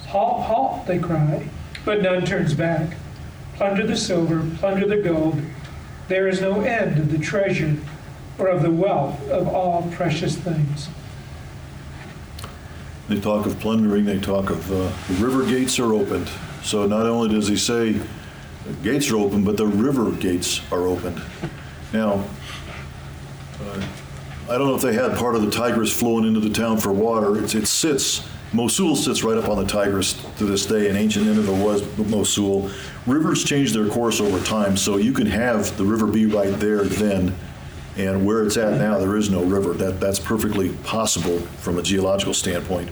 Halt, 0.07 0.43
halt, 0.43 0.85
they 0.85 0.99
cry, 0.99 1.49
but 1.83 2.01
none 2.01 2.25
turns 2.25 2.53
back. 2.53 2.95
Plunder 3.55 3.87
the 3.87 3.97
silver, 3.97 4.47
plunder 4.57 4.87
the 4.87 5.01
gold. 5.01 5.41
There 6.07 6.27
is 6.27 6.39
no 6.39 6.61
end 6.61 6.99
of 6.99 7.11
the 7.11 7.17
treasure 7.17 7.75
or 8.37 8.47
of 8.47 8.61
the 8.61 8.71
wealth 8.71 9.29
of 9.29 9.47
all 9.47 9.89
precious 9.93 10.35
things. 10.35 10.89
They 13.09 13.19
talk 13.19 13.45
of 13.45 13.59
plundering, 13.59 14.05
they 14.05 14.19
talk 14.19 14.49
of 14.49 14.71
uh, 14.71 14.91
the 15.07 15.25
river 15.25 15.45
gates 15.45 15.79
are 15.79 15.93
opened. 15.93 16.29
So 16.63 16.85
not 16.85 17.05
only 17.05 17.29
does 17.29 17.47
he 17.47 17.57
say 17.57 17.93
the 17.93 18.73
gates 18.83 19.09
are 19.11 19.17
open, 19.17 19.43
but 19.43 19.57
the 19.57 19.65
river 19.65 20.11
gates 20.11 20.61
are 20.71 20.85
opened. 20.85 21.21
Now, 21.93 22.25
uh, 23.61 23.81
I 24.49 24.57
don't 24.57 24.67
know 24.67 24.75
if 24.75 24.81
they 24.81 24.93
had 24.93 25.17
part 25.17 25.35
of 25.35 25.41
the 25.41 25.51
Tigris 25.51 25.91
flowing 25.91 26.25
into 26.25 26.39
the 26.39 26.49
town 26.49 26.77
for 26.77 26.93
water. 26.93 27.43
It's, 27.43 27.53
it 27.53 27.67
sits, 27.67 28.25
Mosul 28.53 28.95
sits 28.95 29.21
right 29.21 29.37
up 29.37 29.49
on 29.49 29.57
the 29.57 29.65
Tigris 29.65 30.13
to 30.37 30.45
this 30.45 30.65
day, 30.65 30.87
and 30.87 30.97
ancient 30.97 31.25
Nineveh 31.25 31.51
was 31.61 31.97
Mosul. 31.97 32.69
Rivers 33.05 33.43
change 33.43 33.73
their 33.73 33.89
course 33.89 34.21
over 34.21 34.39
time, 34.45 34.77
so 34.77 34.95
you 34.95 35.11
can 35.11 35.27
have 35.27 35.75
the 35.75 35.83
river 35.83 36.07
be 36.07 36.27
right 36.27 36.53
there 36.61 36.85
then, 36.85 37.35
and 37.97 38.25
where 38.25 38.45
it's 38.45 38.55
at 38.55 38.79
now, 38.79 38.97
there 38.97 39.17
is 39.17 39.29
no 39.29 39.43
river. 39.43 39.73
That, 39.73 39.99
that's 39.99 40.19
perfectly 40.19 40.69
possible 40.85 41.39
from 41.39 41.77
a 41.77 41.81
geological 41.81 42.33
standpoint. 42.33 42.89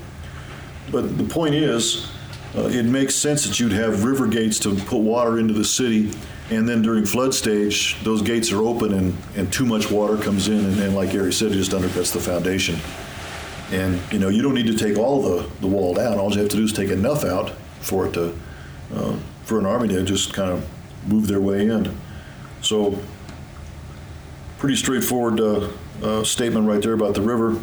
But 0.91 1.17
the 1.17 1.23
point 1.23 1.55
is, 1.55 2.11
uh, 2.53 2.63
it 2.63 2.83
makes 2.83 3.15
sense 3.15 3.45
that 3.45 3.61
you'd 3.61 3.71
have 3.71 4.03
river 4.03 4.27
gates 4.27 4.59
to 4.59 4.75
put 4.75 4.99
water 4.99 5.39
into 5.39 5.53
the 5.53 5.65
city, 5.65 6.11
and 6.49 6.69
then 6.69 6.81
during 6.81 7.05
flood 7.05 7.33
stage, 7.33 8.01
those 8.03 8.21
gates 8.21 8.51
are 8.51 8.61
open 8.61 8.93
and, 8.93 9.17
and 9.35 9.51
too 9.51 9.65
much 9.65 9.89
water 9.89 10.17
comes 10.17 10.47
in, 10.47 10.63
and, 10.63 10.79
and 10.79 10.95
like 10.95 11.11
Gary 11.11 11.33
said, 11.33 11.51
it 11.51 11.55
just 11.55 11.71
undercuts 11.71 12.13
the 12.13 12.19
foundation. 12.19 12.77
And 13.71 13.99
you 14.11 14.19
know, 14.19 14.29
you 14.29 14.43
don't 14.43 14.53
need 14.53 14.67
to 14.67 14.77
take 14.77 14.97
all 14.97 15.21
the, 15.21 15.49
the 15.61 15.67
wall 15.67 15.95
down. 15.95 16.19
All 16.19 16.31
you 16.31 16.39
have 16.39 16.49
to 16.49 16.57
do 16.57 16.63
is 16.63 16.71
take 16.73 16.91
enough 16.91 17.23
out 17.23 17.51
for 17.79 18.07
it 18.07 18.13
to, 18.13 18.37
uh, 18.93 19.17
for 19.43 19.57
an 19.59 19.65
army 19.65 19.87
to 19.87 20.03
just 20.03 20.33
kind 20.33 20.51
of 20.51 20.67
move 21.07 21.27
their 21.27 21.41
way 21.41 21.67
in. 21.67 21.95
So, 22.61 22.99
pretty 24.59 24.75
straightforward 24.75 25.39
uh, 25.39 25.69
uh, 26.03 26.23
statement 26.23 26.67
right 26.67 26.81
there 26.81 26.93
about 26.93 27.15
the 27.15 27.21
river. 27.21 27.59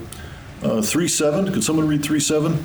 Uh, 0.62 0.82
three 0.82 1.08
seven. 1.08 1.52
Could 1.52 1.64
someone 1.64 1.86
read 1.86 2.02
three 2.04 2.20
seven? 2.20 2.64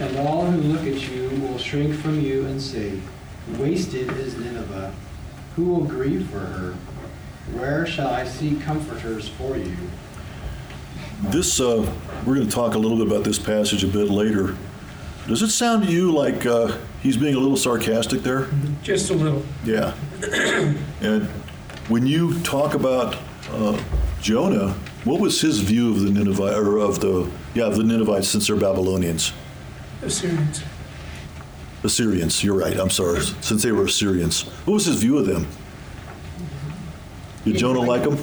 And 0.00 0.16
all 0.16 0.46
who 0.46 0.62
look 0.62 0.86
at 0.86 1.10
you 1.10 1.28
will 1.42 1.58
shrink 1.58 1.94
from 1.94 2.20
you 2.20 2.46
and 2.46 2.60
say, 2.60 2.98
Wasted 3.58 4.10
is 4.16 4.34
Nineveh. 4.34 4.94
Who 5.56 5.64
will 5.66 5.84
grieve 5.84 6.26
for 6.30 6.38
her? 6.38 6.74
Where 7.52 7.86
shall 7.86 8.08
I 8.08 8.24
see 8.24 8.56
comforters 8.56 9.28
for 9.28 9.58
you? 9.58 9.76
This, 11.24 11.60
uh, 11.60 11.86
we're 12.24 12.36
going 12.36 12.48
to 12.48 12.54
talk 12.54 12.74
a 12.74 12.78
little 12.78 12.96
bit 12.96 13.08
about 13.08 13.24
this 13.24 13.38
passage 13.38 13.84
a 13.84 13.88
bit 13.88 14.08
later. 14.08 14.56
Does 15.26 15.42
it 15.42 15.50
sound 15.50 15.84
to 15.84 15.92
you 15.92 16.10
like 16.12 16.46
uh, 16.46 16.78
he's 17.02 17.18
being 17.18 17.34
a 17.34 17.38
little 17.38 17.58
sarcastic 17.58 18.22
there? 18.22 18.48
Just 18.82 19.10
a 19.10 19.14
little. 19.14 19.44
Yeah. 19.64 19.94
and 21.02 21.26
when 21.88 22.06
you 22.06 22.40
talk 22.40 22.72
about 22.72 23.18
uh, 23.50 23.78
Jonah, 24.22 24.70
what 25.04 25.20
was 25.20 25.42
his 25.42 25.60
view 25.60 25.90
of 25.90 26.00
the 26.00 26.10
Ninevite 26.10 26.54
or 26.54 26.78
of 26.78 27.00
the 27.00 27.30
yeah 27.52 27.64
of 27.64 27.76
the 27.76 27.84
Ninevites 27.84 28.28
since 28.28 28.46
they're 28.46 28.56
Babylonians? 28.56 29.32
Assyrians. 30.02 30.62
Assyrians. 31.82 32.42
You're 32.44 32.58
right. 32.58 32.76
I'm 32.78 32.90
sorry. 32.90 33.20
Since 33.20 33.62
they 33.62 33.72
were 33.72 33.84
Assyrians, 33.84 34.42
what 34.64 34.74
was 34.74 34.86
his 34.86 34.96
view 35.00 35.18
of 35.18 35.26
them? 35.26 35.46
Did 37.44 37.56
Jonah 37.56 37.80
like 37.80 38.02
them? 38.02 38.18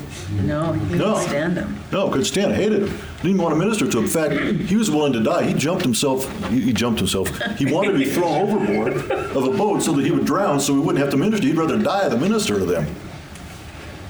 No, 0.46 0.74
he 0.74 0.96
No. 0.96 1.14
couldn't 1.16 1.28
stand 1.30 1.58
them. 1.58 1.80
No, 1.92 2.08
couldn't 2.10 2.26
stand. 2.26 2.52
it. 2.52 2.56
Hated 2.56 2.84
him. 2.84 2.90
Didn't 3.18 3.30
even 3.32 3.42
want 3.42 3.54
to 3.56 3.60
minister 3.60 3.88
to 3.90 3.98
him. 3.98 4.04
In 4.04 4.10
fact, 4.12 4.34
he 4.70 4.76
was 4.76 4.92
willing 4.92 5.12
to 5.14 5.24
die. 5.24 5.44
He 5.46 5.56
jumped 5.56 5.82
himself. 5.84 6.32
He, 6.50 6.62
he 6.62 6.72
jumped 6.74 7.00
himself. 7.00 7.28
He 7.58 7.66
wanted 7.66 7.94
to 7.94 7.98
be 7.98 8.06
thrown 8.06 8.48
overboard 8.48 9.12
of 9.12 9.44
a 9.46 9.58
boat 9.58 9.82
so 9.82 9.94
that 9.94 10.06
he 10.06 10.12
would 10.12 10.26
drown, 10.26 10.60
so 10.60 10.74
he 10.74 10.80
wouldn't 10.80 11.00
have 11.00 11.10
to 11.12 11.18
minister. 11.18 11.48
He'd 11.48 11.58
rather 11.58 11.80
die 11.80 12.08
than 12.10 12.22
minister 12.22 12.60
to 12.60 12.66
them. 12.66 12.86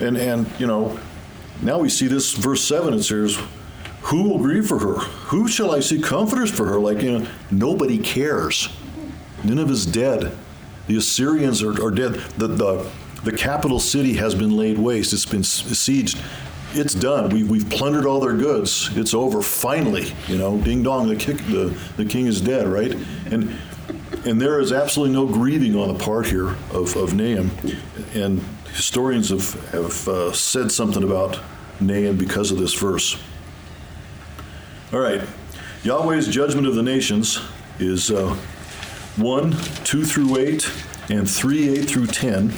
And 0.02 0.18
and 0.18 0.46
you 0.60 0.68
know, 0.68 1.00
now 1.62 1.80
we 1.80 1.88
see 1.88 2.08
this 2.08 2.34
verse 2.34 2.62
seven. 2.62 2.94
It 2.94 3.04
says, 3.04 3.38
Who 4.04 4.24
will 4.24 4.38
grieve 4.40 4.68
for 4.68 4.80
her? 4.80 5.00
Who 5.30 5.48
shall 5.48 5.76
I 5.76 5.82
see 5.82 6.02
comforters 6.02 6.52
for 6.52 6.66
her? 6.66 6.80
Like, 6.80 7.02
you 7.02 7.20
know, 7.20 7.28
nobody 7.52 7.98
cares. 7.98 8.70
Nineveh's 9.44 9.86
dead. 9.86 10.36
The 10.88 10.98
Assyrians 10.98 11.62
are, 11.62 11.84
are 11.84 11.92
dead. 11.92 12.14
The, 12.38 12.48
the, 12.48 12.90
the 13.24 13.32
capital 13.34 13.80
city 13.80 14.14
has 14.14 14.34
been 14.34 14.56
laid 14.56 14.78
waste, 14.78 15.14
it's 15.14 15.26
been 15.26 15.42
besieged. 15.42 16.18
It's 16.74 16.94
done. 16.94 17.30
We, 17.30 17.44
we've 17.44 17.70
plundered 17.70 18.06
all 18.06 18.20
their 18.20 18.36
goods. 18.36 18.90
It's 18.96 19.14
over, 19.14 19.42
finally. 19.42 20.12
You 20.28 20.38
know, 20.38 20.58
ding 20.58 20.84
dong, 20.84 21.08
the, 21.08 21.16
kick, 21.16 21.38
the, 21.38 21.76
the 21.96 22.06
king 22.06 22.28
is 22.28 22.42
dead, 22.42 22.68
right? 22.68 22.94
And, 23.32 23.56
and 24.26 24.40
there 24.40 24.60
is 24.60 24.74
absolutely 24.74 25.16
no 25.16 25.26
grieving 25.26 25.76
on 25.76 25.88
the 25.88 26.04
part 26.04 26.28
here 26.28 26.50
of, 26.72 26.96
of 26.98 27.14
Nahum. 27.14 27.52
And 28.14 28.44
historians 28.74 29.30
have, 29.30 29.54
have 29.72 30.08
uh, 30.08 30.34
said 30.34 30.72
something 30.72 31.04
about 31.04 31.40
Nahum 31.80 32.18
because 32.18 32.52
of 32.52 32.58
this 32.58 32.74
verse. 32.74 33.18
All 34.94 35.02
right. 35.02 35.22
Yahweh's 35.84 36.30
judgment 36.30 36.66
of 36.66 36.76
the 36.76 36.82
nations 36.82 37.42
is 37.78 38.10
uh, 38.10 38.34
1, 39.18 39.52
2 39.84 40.06
through 40.06 40.38
8, 40.38 40.72
and 41.10 41.30
3, 41.30 41.80
8 41.80 41.90
through 41.90 42.08
10. 42.08 42.54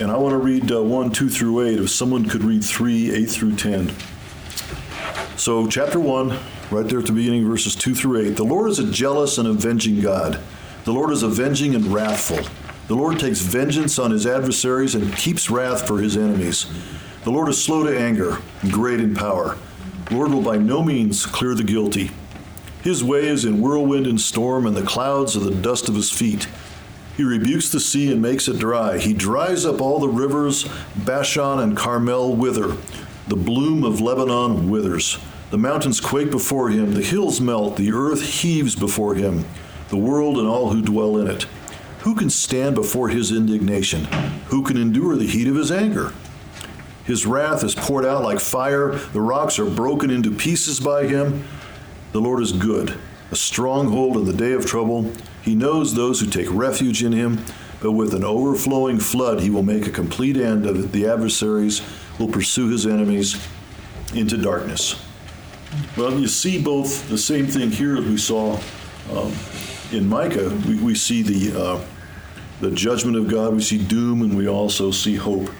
And 0.00 0.12
I 0.12 0.16
want 0.16 0.32
to 0.32 0.38
read 0.38 0.70
uh, 0.70 0.84
1, 0.84 1.10
2 1.10 1.28
through 1.28 1.66
8. 1.66 1.80
If 1.80 1.90
someone 1.90 2.28
could 2.28 2.44
read 2.44 2.62
3, 2.62 3.12
8 3.12 3.24
through 3.26 3.56
10. 3.56 3.92
So, 5.36 5.66
chapter 5.66 5.98
1, 5.98 6.38
right 6.70 6.86
there 6.86 7.00
at 7.00 7.06
the 7.06 7.12
beginning, 7.12 7.44
verses 7.48 7.74
2 7.74 7.96
through 7.96 8.28
8. 8.28 8.36
The 8.36 8.44
Lord 8.44 8.70
is 8.70 8.78
a 8.78 8.88
jealous 8.88 9.36
and 9.38 9.48
avenging 9.48 10.00
God. 10.00 10.38
The 10.84 10.92
Lord 10.92 11.10
is 11.10 11.24
avenging 11.24 11.74
and 11.74 11.86
wrathful. 11.86 12.38
The 12.86 12.94
Lord 12.94 13.18
takes 13.18 13.40
vengeance 13.40 13.98
on 13.98 14.12
his 14.12 14.28
adversaries 14.28 14.94
and 14.94 15.16
keeps 15.16 15.50
wrath 15.50 15.88
for 15.88 15.98
his 15.98 16.16
enemies. 16.16 16.66
The 17.24 17.32
Lord 17.32 17.48
is 17.48 17.60
slow 17.60 17.82
to 17.82 17.98
anger 17.98 18.38
and 18.62 18.72
great 18.72 19.00
in 19.00 19.12
power. 19.14 19.58
Lord 20.10 20.32
will 20.32 20.42
by 20.42 20.58
no 20.58 20.82
means 20.82 21.26
clear 21.26 21.54
the 21.54 21.64
guilty. 21.64 22.10
His 22.82 23.02
way 23.02 23.26
is 23.26 23.44
in 23.44 23.60
whirlwind 23.60 24.06
and 24.06 24.20
storm, 24.20 24.66
and 24.66 24.76
the 24.76 24.82
clouds 24.82 25.36
are 25.36 25.40
the 25.40 25.54
dust 25.54 25.88
of 25.88 25.94
his 25.94 26.10
feet. 26.10 26.46
He 27.16 27.22
rebukes 27.22 27.70
the 27.70 27.80
sea 27.80 28.12
and 28.12 28.20
makes 28.20 28.48
it 28.48 28.58
dry. 28.58 28.98
He 28.98 29.14
dries 29.14 29.64
up 29.64 29.80
all 29.80 30.00
the 30.00 30.08
rivers. 30.08 30.68
Bashan 30.94 31.60
and 31.60 31.76
Carmel 31.76 32.34
wither. 32.34 32.76
The 33.28 33.36
bloom 33.36 33.84
of 33.84 34.00
Lebanon 34.00 34.68
withers. 34.68 35.18
The 35.50 35.58
mountains 35.58 36.00
quake 36.00 36.30
before 36.30 36.70
him. 36.70 36.92
The 36.92 37.02
hills 37.02 37.40
melt. 37.40 37.76
The 37.76 37.92
earth 37.92 38.20
heaves 38.20 38.74
before 38.74 39.14
him. 39.14 39.44
The 39.88 39.96
world 39.96 40.38
and 40.38 40.48
all 40.48 40.70
who 40.70 40.82
dwell 40.82 41.16
in 41.16 41.28
it. 41.28 41.46
Who 42.00 42.14
can 42.14 42.28
stand 42.28 42.74
before 42.74 43.08
his 43.08 43.32
indignation? 43.32 44.04
Who 44.48 44.62
can 44.62 44.76
endure 44.76 45.16
the 45.16 45.26
heat 45.26 45.48
of 45.48 45.56
his 45.56 45.70
anger? 45.70 46.12
His 47.04 47.26
wrath 47.26 47.62
is 47.62 47.74
poured 47.74 48.06
out 48.06 48.22
like 48.22 48.40
fire. 48.40 48.94
The 49.12 49.20
rocks 49.20 49.58
are 49.58 49.68
broken 49.68 50.10
into 50.10 50.30
pieces 50.30 50.80
by 50.80 51.06
him. 51.06 51.44
The 52.12 52.20
Lord 52.20 52.42
is 52.42 52.52
good, 52.52 52.98
a 53.30 53.36
stronghold 53.36 54.16
in 54.16 54.24
the 54.24 54.32
day 54.32 54.52
of 54.52 54.64
trouble. 54.64 55.12
He 55.42 55.54
knows 55.54 55.94
those 55.94 56.20
who 56.20 56.26
take 56.26 56.50
refuge 56.50 57.02
in 57.02 57.12
him, 57.12 57.44
but 57.80 57.92
with 57.92 58.14
an 58.14 58.24
overflowing 58.24 58.98
flood, 58.98 59.40
he 59.40 59.50
will 59.50 59.62
make 59.62 59.86
a 59.86 59.90
complete 59.90 60.36
end 60.36 60.64
of 60.64 60.82
it. 60.82 60.92
The 60.92 61.06
adversaries 61.06 61.82
will 62.18 62.28
pursue 62.28 62.70
his 62.70 62.86
enemies 62.86 63.36
into 64.14 64.38
darkness. 64.38 64.98
Well, 65.96 66.18
you 66.18 66.28
see 66.28 66.62
both 66.62 67.08
the 67.08 67.18
same 67.18 67.46
thing 67.46 67.70
here 67.70 67.96
as 67.96 68.04
we 68.04 68.16
saw 68.16 68.58
um, 69.12 69.32
in 69.92 70.08
Micah. 70.08 70.48
We, 70.66 70.76
we 70.76 70.94
see 70.94 71.22
the 71.22 71.60
uh, 71.60 71.84
the 72.60 72.70
judgment 72.70 73.16
of 73.16 73.28
God. 73.28 73.54
We 73.54 73.60
see 73.60 73.84
doom, 73.84 74.22
and 74.22 74.36
we 74.36 74.48
also 74.48 74.90
see 74.90 75.16
hope. 75.16 75.50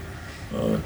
Uh, 0.54 0.78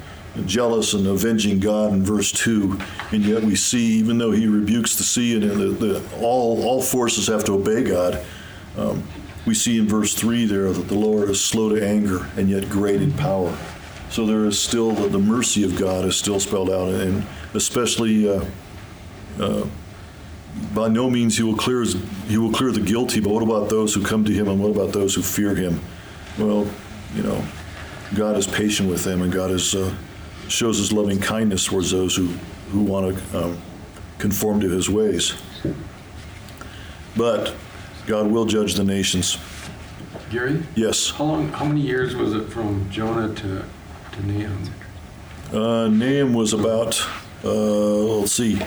jealous 0.46 0.94
and 0.94 1.06
avenging 1.06 1.60
God 1.60 1.92
in 1.92 2.02
verse 2.02 2.32
2. 2.32 2.78
And 3.12 3.24
yet 3.24 3.42
we 3.42 3.54
see, 3.54 3.94
even 3.94 4.18
though 4.18 4.32
he 4.32 4.46
rebukes 4.46 4.96
the 4.96 5.04
sea 5.04 5.34
and 5.34 5.42
the, 5.42 5.68
the, 5.68 6.02
all, 6.20 6.62
all 6.64 6.82
forces 6.82 7.26
have 7.26 7.44
to 7.44 7.52
obey 7.52 7.84
God, 7.84 8.24
um, 8.76 9.02
we 9.46 9.54
see 9.54 9.78
in 9.78 9.88
verse 9.88 10.14
3 10.14 10.46
there 10.46 10.72
that 10.72 10.88
the 10.88 10.94
Lord 10.94 11.30
is 11.30 11.42
slow 11.42 11.74
to 11.74 11.84
anger 11.84 12.28
and 12.36 12.48
yet 12.48 12.68
great 12.68 13.00
in 13.00 13.12
power. 13.12 13.56
So 14.10 14.26
there 14.26 14.44
is 14.44 14.58
still 14.58 14.92
the, 14.92 15.08
the 15.08 15.18
mercy 15.18 15.64
of 15.64 15.78
God 15.78 16.04
is 16.04 16.16
still 16.16 16.40
spelled 16.40 16.70
out, 16.70 16.88
and 16.88 17.26
especially 17.54 18.28
uh, 18.28 18.44
uh, 19.38 19.66
by 20.74 20.88
no 20.88 21.10
means 21.10 21.36
he 21.36 21.42
will 21.42 21.56
clear 21.56 21.80
his, 21.80 21.96
he 22.26 22.38
will 22.38 22.52
clear 22.52 22.72
the 22.72 22.80
guilty. 22.80 23.20
But 23.20 23.30
what 23.30 23.42
about 23.42 23.68
those 23.68 23.94
who 23.94 24.02
come 24.02 24.24
to 24.24 24.32
him, 24.32 24.48
and 24.48 24.60
what 24.60 24.70
about 24.70 24.92
those 24.92 25.14
who 25.14 25.22
fear 25.22 25.54
him? 25.54 25.80
Well, 26.38 26.66
you 27.14 27.22
know, 27.22 27.44
God 28.14 28.36
is 28.36 28.46
patient 28.46 28.88
with 28.88 29.04
them, 29.04 29.22
and 29.22 29.30
God 29.32 29.50
is 29.50 29.74
uh, 29.74 29.94
shows 30.48 30.78
his 30.78 30.92
loving 30.92 31.20
kindness 31.20 31.66
towards 31.66 31.90
those 31.90 32.16
who, 32.16 32.26
who 32.70 32.82
want 32.82 33.16
to 33.16 33.44
um, 33.44 33.58
conform 34.18 34.60
to 34.60 34.68
his 34.68 34.88
ways. 34.88 35.34
But 37.16 37.54
God 38.06 38.30
will 38.30 38.44
judge 38.44 38.74
the 38.74 38.84
nations. 38.84 39.38
Gary? 40.30 40.62
Yes. 40.74 41.10
How 41.10 41.24
long, 41.24 41.48
how 41.48 41.64
many 41.64 41.80
years 41.80 42.14
was 42.14 42.34
it 42.34 42.44
from 42.44 42.88
Jonah 42.90 43.34
to, 43.34 43.64
to 44.12 44.26
Nahum? 44.26 44.70
Uh, 45.52 45.88
Nahum 45.88 46.34
was 46.34 46.52
about, 46.52 47.00
uh, 47.44 47.48
let's 47.48 48.32
see, 48.32 48.58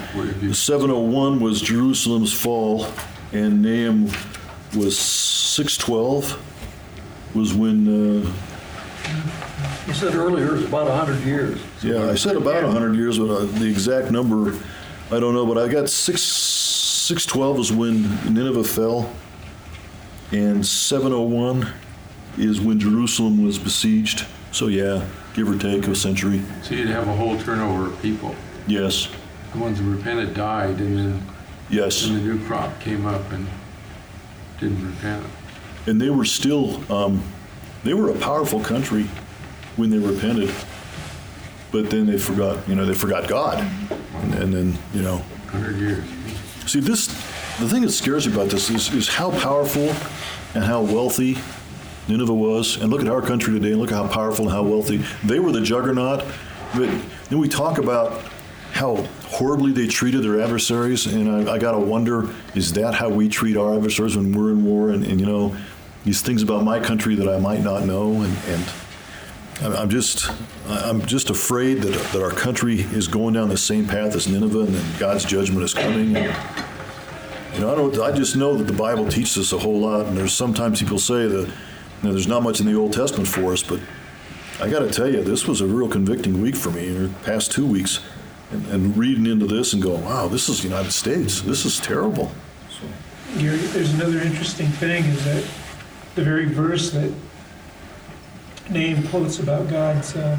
701 0.52 1.40
was 1.40 1.60
Jerusalem's 1.60 2.32
fall, 2.32 2.86
and 3.32 3.62
Nahum 3.62 4.06
was 4.76 4.98
612 4.98 7.34
was 7.34 7.54
when. 7.54 8.24
Uh, 8.24 8.32
you 9.86 9.94
said 9.94 10.14
earlier 10.14 10.48
it 10.48 10.52
was 10.52 10.64
about 10.64 10.88
100 10.88 11.24
years. 11.24 11.60
Yeah, 11.82 12.10
I 12.10 12.14
said 12.14 12.36
about 12.36 12.62
100 12.62 12.94
years, 12.94 13.18
but 13.18 13.30
uh, 13.30 13.44
the 13.44 13.68
exact 13.68 14.10
number, 14.10 14.56
I 15.10 15.18
don't 15.18 15.34
know. 15.34 15.44
But 15.44 15.58
I 15.58 15.68
got 15.68 15.88
six, 15.88 16.22
612 16.22 17.58
is 17.58 17.72
when 17.72 18.02
Nineveh 18.32 18.64
fell, 18.64 19.12
and 20.30 20.64
701 20.64 21.68
is 22.38 22.60
when 22.60 22.78
Jerusalem 22.78 23.44
was 23.44 23.58
besieged. 23.58 24.26
So 24.52 24.68
yeah, 24.68 25.06
give 25.34 25.48
or 25.48 25.58
take 25.58 25.86
a 25.88 25.94
century. 25.94 26.42
So 26.62 26.74
you'd 26.74 26.88
have 26.88 27.08
a 27.08 27.14
whole 27.14 27.38
turnover 27.38 27.86
of 27.86 28.00
people. 28.00 28.34
Yes. 28.66 29.08
The 29.52 29.58
ones 29.58 29.78
who 29.78 29.94
repented 29.94 30.34
died, 30.34 30.78
and 30.78 30.96
then 30.96 31.22
yes, 31.68 32.06
and 32.06 32.16
the 32.16 32.20
new 32.20 32.44
crop 32.46 32.78
came 32.80 33.06
up 33.06 33.32
and 33.32 33.46
didn't 34.60 34.86
repent. 34.86 35.26
And 35.86 36.00
they 36.00 36.10
were 36.10 36.24
still, 36.24 36.80
um, 36.92 37.22
they 37.82 37.92
were 37.92 38.10
a 38.10 38.14
powerful 38.14 38.60
country 38.60 39.08
when 39.76 39.90
they 39.90 39.98
repented, 39.98 40.50
but 41.72 41.90
then 41.90 42.06
they 42.06 42.18
forgot, 42.18 42.68
you 42.68 42.74
know, 42.74 42.84
they 42.84 42.94
forgot 42.94 43.26
God, 43.26 43.58
and, 44.14 44.34
and 44.34 44.54
then 44.54 44.78
you 44.94 45.02
know, 45.02 45.18
hundred 45.48 45.78
years. 45.78 46.04
See 46.66 46.80
this, 46.80 47.08
the 47.58 47.68
thing 47.68 47.82
that 47.82 47.90
scares 47.90 48.28
me 48.28 48.34
about 48.34 48.48
this 48.50 48.70
is, 48.70 48.92
is 48.94 49.08
how 49.08 49.30
powerful 49.40 49.92
and 50.54 50.62
how 50.62 50.82
wealthy 50.82 51.38
Nineveh 52.08 52.34
was, 52.34 52.76
and 52.76 52.90
look 52.90 53.00
at 53.00 53.08
our 53.08 53.22
country 53.22 53.54
today, 53.54 53.72
and 53.72 53.80
look 53.80 53.90
at 53.90 53.96
how 53.96 54.06
powerful 54.06 54.44
and 54.44 54.54
how 54.54 54.62
wealthy 54.62 54.98
they 55.24 55.40
were. 55.40 55.50
The 55.50 55.62
juggernaut, 55.62 56.24
but 56.74 56.88
then 57.30 57.38
we 57.38 57.48
talk 57.48 57.78
about 57.78 58.20
how 58.72 58.96
horribly 59.26 59.72
they 59.72 59.86
treated 59.86 60.22
their 60.22 60.40
adversaries, 60.40 61.06
and 61.06 61.48
I, 61.48 61.54
I 61.54 61.58
got 61.58 61.72
to 61.72 61.78
wonder: 61.78 62.28
is 62.54 62.72
that 62.74 62.94
how 62.94 63.08
we 63.08 63.28
treat 63.28 63.56
our 63.56 63.74
adversaries 63.74 64.16
when 64.16 64.32
we're 64.32 64.50
in 64.50 64.64
war? 64.64 64.90
And, 64.90 65.04
and, 65.04 65.18
you 65.20 65.26
know, 65.26 65.56
these 66.04 66.20
things 66.20 66.42
about 66.42 66.64
my 66.64 66.80
country 66.80 67.14
that 67.14 67.28
I 67.28 67.38
might 67.38 67.60
not 67.60 67.84
know, 67.84 68.22
and, 68.22 68.36
and 68.48 68.72
I'm 69.60 69.90
just, 69.90 70.30
I'm 70.66 71.04
just 71.06 71.30
afraid 71.30 71.82
that, 71.82 71.94
that 72.12 72.22
our 72.22 72.30
country 72.30 72.80
is 72.80 73.06
going 73.06 73.34
down 73.34 73.48
the 73.48 73.56
same 73.56 73.86
path 73.86 74.14
as 74.16 74.26
Nineveh, 74.26 74.60
and 74.60 74.74
that 74.74 74.98
God's 74.98 75.24
judgment 75.24 75.62
is 75.62 75.74
coming. 75.74 76.16
And, 76.16 76.34
you 77.54 77.60
know, 77.60 77.70
I 77.70 77.74
don't. 77.74 78.00
I 78.00 78.12
just 78.12 78.34
know 78.34 78.56
that 78.56 78.64
the 78.64 78.72
Bible 78.72 79.06
teaches 79.08 79.36
us 79.38 79.52
a 79.52 79.58
whole 79.58 79.80
lot, 79.80 80.06
and 80.06 80.16
there's 80.16 80.32
sometimes 80.32 80.80
people 80.80 80.98
say 80.98 81.26
that 81.26 81.46
you 81.46 82.08
know, 82.08 82.12
there's 82.12 82.26
not 82.26 82.42
much 82.42 82.60
in 82.60 82.66
the 82.66 82.74
Old 82.74 82.92
Testament 82.92 83.28
for 83.28 83.52
us, 83.52 83.62
but 83.62 83.80
I 84.60 84.70
got 84.70 84.80
to 84.80 84.90
tell 84.90 85.08
you, 85.08 85.22
this 85.22 85.46
was 85.46 85.60
a 85.60 85.66
real 85.66 85.88
convicting 85.88 86.40
week 86.40 86.56
for 86.56 86.70
me. 86.70 86.88
In 86.88 87.02
the 87.02 87.08
past 87.20 87.52
two 87.52 87.66
weeks, 87.66 88.00
and, 88.50 88.66
and, 88.68 88.96
reading 88.96 89.26
into 89.26 89.46
this 89.46 89.74
and 89.74 89.82
going, 89.82 90.04
"Wow, 90.04 90.28
this 90.28 90.48
is 90.48 90.62
the 90.62 90.68
United 90.68 90.92
States. 90.92 91.42
This 91.42 91.64
is 91.64 91.78
terrible." 91.78 92.32
So. 92.70 92.86
There's 93.36 93.94
another 93.94 94.20
interesting 94.20 94.68
thing 94.68 95.04
is 95.04 95.24
that 95.24 95.44
the 96.14 96.22
very 96.22 96.46
verse 96.46 96.90
that 96.90 97.12
Nahum 98.72 99.06
quotes 99.08 99.38
about 99.38 99.68
God's 99.68 100.16
uh, 100.16 100.36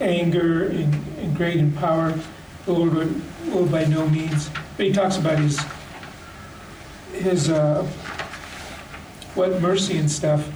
anger 0.00 0.68
and, 0.68 0.94
and, 1.18 1.36
great 1.36 1.56
in 1.56 1.72
power. 1.72 2.18
The 2.66 2.72
Lord 2.72 2.94
would, 2.94 3.22
will 3.52 3.66
by 3.66 3.84
no 3.84 4.08
means. 4.08 4.50
But 4.76 4.86
he 4.86 4.92
talks 4.92 5.16
about 5.16 5.38
his 5.38 5.60
his 7.12 7.50
uh, 7.50 7.82
what 9.34 9.60
mercy 9.60 9.98
and 9.98 10.10
stuff. 10.10 10.48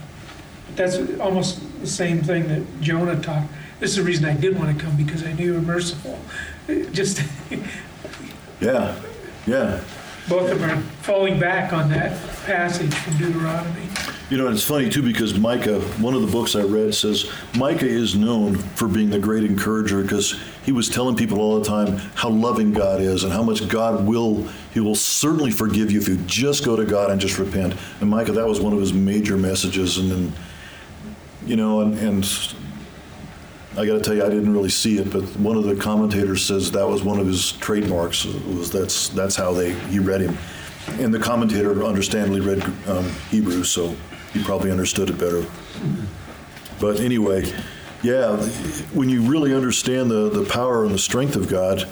But 0.67 0.77
that's 0.77 1.21
almost 1.21 1.61
the 1.81 1.87
same 1.87 2.23
thing 2.23 2.49
that 2.49 2.81
Jonah 2.81 3.21
talked. 3.21 3.49
This 3.81 3.91
is 3.91 3.97
the 3.97 4.03
reason 4.03 4.25
I 4.25 4.35
did 4.35 4.59
want 4.59 4.77
to 4.77 4.85
come 4.85 4.97
because 4.97 5.25
I 5.25 5.33
knew 5.33 5.47
you 5.47 5.55
were 5.55 5.61
merciful. 5.61 6.19
Just 6.93 7.23
yeah, 8.61 8.99
yeah. 9.47 9.81
Both 10.29 10.51
of 10.51 10.61
them 10.61 10.71
are 10.71 10.83
falling 11.03 11.39
back 11.39 11.73
on 11.73 11.91
that 11.91 12.19
passage 12.47 12.95
from 12.95 13.19
Deuteronomy. 13.19 13.89
You 14.35 14.41
know, 14.41 14.47
and 14.49 14.57
it's 14.57 14.67
funny 14.67 14.91
too 14.91 15.01
because 15.01 15.39
Micah, 15.39 15.81
one 16.01 16.13
of 16.15 16.21
the 16.21 16.27
books 16.27 16.57
I 16.57 16.63
read 16.63 16.93
says 16.93 17.31
Micah 17.57 17.87
is 17.87 18.17
known 18.17 18.57
for 18.57 18.89
being 18.89 19.09
the 19.09 19.21
great 19.21 19.45
encourager 19.45 20.03
because 20.03 20.41
he 20.65 20.73
was 20.73 20.89
telling 20.89 21.15
people 21.15 21.39
all 21.39 21.61
the 21.61 21.65
time 21.65 21.99
how 22.17 22.31
loving 22.31 22.73
God 22.73 23.01
is 23.01 23.23
and 23.23 23.33
how 23.33 23.45
much 23.45 23.69
God 23.69 24.05
will, 24.05 24.45
he 24.73 24.81
will 24.81 24.97
certainly 24.97 25.53
forgive 25.53 25.93
you 25.93 26.01
if 26.01 26.09
you 26.09 26.17
just 26.27 26.65
go 26.65 26.75
to 26.75 26.85
God 26.85 27.13
and 27.13 27.21
just 27.21 27.39
repent. 27.39 27.77
And 28.01 28.11
Micah, 28.11 28.33
that 28.33 28.45
was 28.45 28.59
one 28.59 28.73
of 28.73 28.81
his 28.81 28.93
major 28.93 29.37
messages. 29.37 29.99
And 29.99 30.11
then, 30.11 30.33
you 31.47 31.55
know, 31.55 31.83
and, 31.83 31.97
and 31.97 32.55
I 33.77 33.87
got 33.87 33.93
to 33.93 34.01
tell 34.01 34.15
you, 34.15 34.25
I 34.25 34.31
didn't 34.31 34.53
really 34.53 34.69
see 34.69 34.99
it, 34.99 35.13
but 35.13 35.23
one 35.37 35.57
of 35.57 35.63
the 35.63 35.77
commentators 35.77 36.45
says 36.45 36.73
that 36.73 36.89
was 36.89 37.05
one 37.05 37.21
of 37.21 37.29
his 37.29 37.53
trademarks. 37.53 38.25
Was 38.25 38.73
that's 38.73 39.11
that's 39.11 39.37
how 39.37 39.53
they 39.53 39.75
he 39.91 40.01
read 40.01 40.23
him, 40.23 40.37
and 40.99 41.15
the 41.15 41.21
commentator 41.21 41.85
understandably 41.85 42.41
read 42.41 42.65
um, 42.89 43.09
Hebrew, 43.31 43.63
so 43.63 43.95
he 44.35 44.43
probably 44.43 44.71
understood 44.71 45.09
it 45.09 45.19
better. 45.19 45.47
But 46.81 47.01
anyway, 47.01 47.51
yeah, 48.03 48.37
when 48.93 49.09
you 49.09 49.23
really 49.23 49.55
understand 49.55 50.11
the 50.11 50.29
the 50.29 50.45
power 50.45 50.85
and 50.85 50.93
the 50.93 50.99
strength 50.99 51.37
of 51.37 51.49
God, 51.49 51.89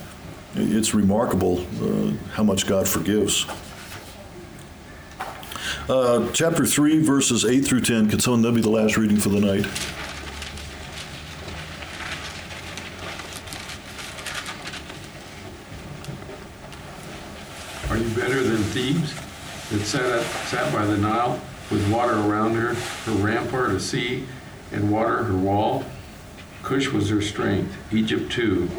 it's 0.55 0.93
remarkable 0.93 1.65
uh, 1.81 2.13
how 2.33 2.43
much 2.43 2.67
God 2.67 2.87
forgives. 2.87 3.47
Uh, 5.89 6.31
chapter 6.33 6.65
3, 6.65 7.03
verses 7.03 7.45
8 7.45 7.61
through 7.61 7.81
10. 7.81 8.09
Could 8.09 8.23
someone 8.23 8.43
that 8.43 8.55
be 8.55 8.61
the 8.61 8.71
last 8.71 8.97
reading 8.97 9.17
for 9.17 9.31
the 9.31 9.41
night? 9.41 9.67
Are 17.91 17.97
you 17.97 18.09
better 18.15 18.43
than 18.43 18.63
Thebes 18.65 19.15
that 19.71 19.85
sat, 19.85 20.13
up, 20.13 20.25
sat 20.47 20.73
by 20.73 20.85
the 20.85 20.97
Nile 20.97 21.41
with 21.73 21.91
water 21.91 22.15
around 22.15 22.55
her, 22.55 22.75
her 22.75 23.13
rampart 23.13 23.71
a 23.71 23.81
sea, 23.81 24.25
and 24.71 24.93
water 24.93 25.25
her 25.25 25.37
wall? 25.37 25.85
Cush 26.63 26.89
was 26.89 27.09
her 27.09 27.23
strength, 27.23 27.77
Egypt 27.93 28.31
too, 28.31 28.71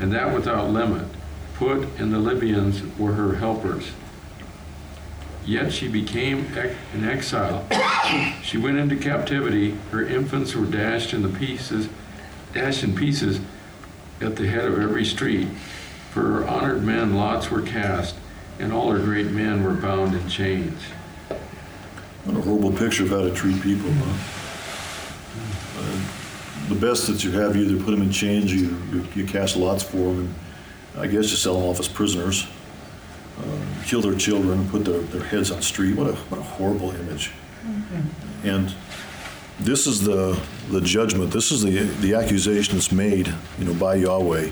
and 0.00 0.12
that 0.12 0.34
without 0.34 0.70
limit. 0.70 1.06
Put 1.54 1.88
and 1.98 2.12
the 2.12 2.18
Libyans 2.18 2.82
were 2.98 3.12
her 3.12 3.36
helpers. 3.36 3.92
Yet 5.44 5.72
she 5.72 5.88
became 5.88 6.46
an 6.92 7.08
exile. 7.08 7.66
she 8.42 8.58
went 8.58 8.78
into 8.78 8.96
captivity. 8.96 9.76
Her 9.90 10.04
infants 10.04 10.54
were 10.54 10.66
dashed 10.66 11.14
in 11.14 11.22
the 11.22 11.28
pieces, 11.28 11.88
dashed 12.52 12.82
in 12.82 12.94
pieces 12.94 13.40
at 14.20 14.36
the 14.36 14.46
head 14.46 14.66
of 14.66 14.78
every 14.78 15.04
street. 15.04 15.48
For 16.12 16.22
her 16.22 16.48
honored 16.48 16.82
men 16.82 17.14
lots 17.14 17.50
were 17.50 17.62
cast, 17.62 18.16
and 18.58 18.72
all 18.72 18.90
her 18.90 18.98
great 18.98 19.30
men 19.30 19.64
were 19.64 19.74
bound 19.74 20.14
in 20.14 20.28
chains. 20.28 20.80
What 22.24 22.36
a 22.36 22.40
horrible 22.40 22.72
picture 22.72 23.04
of 23.04 23.10
how 23.10 23.22
to 23.22 23.32
treat 23.32 23.62
people. 23.62 23.90
Huh? 23.90 24.12
Uh, 25.80 26.68
the 26.68 26.74
best 26.74 27.06
that 27.06 27.24
you 27.24 27.30
have, 27.32 27.56
you 27.56 27.62
either 27.64 27.82
put 27.82 27.92
them 27.92 28.02
in 28.02 28.10
chains, 28.10 28.52
you, 28.52 28.76
you, 28.92 29.06
you 29.14 29.26
cast 29.26 29.56
lots 29.56 29.82
for 29.82 29.96
them, 29.96 30.34
and 30.94 31.02
I 31.02 31.06
guess 31.06 31.30
you 31.30 31.36
sell 31.36 31.54
them 31.54 31.64
off 31.64 31.80
as 31.80 31.88
prisoners, 31.88 32.46
uh, 33.38 33.84
kill 33.86 34.02
their 34.02 34.14
children, 34.14 34.68
put 34.68 34.84
their, 34.84 34.98
their 34.98 35.24
heads 35.24 35.50
on 35.50 35.58
the 35.58 35.62
street. 35.62 35.96
What 35.96 36.08
a, 36.08 36.12
what 36.12 36.38
a 36.38 36.44
horrible 36.44 36.90
image. 36.90 37.32
And 38.44 38.74
this 39.58 39.86
is 39.86 40.02
the, 40.02 40.38
the 40.70 40.80
judgment, 40.80 41.30
this 41.30 41.50
is 41.50 41.62
the, 41.62 41.84
the 42.00 42.14
accusation 42.14 42.74
that's 42.74 42.92
made, 42.92 43.32
you 43.58 43.64
know, 43.64 43.74
by 43.74 43.94
Yahweh 43.96 44.50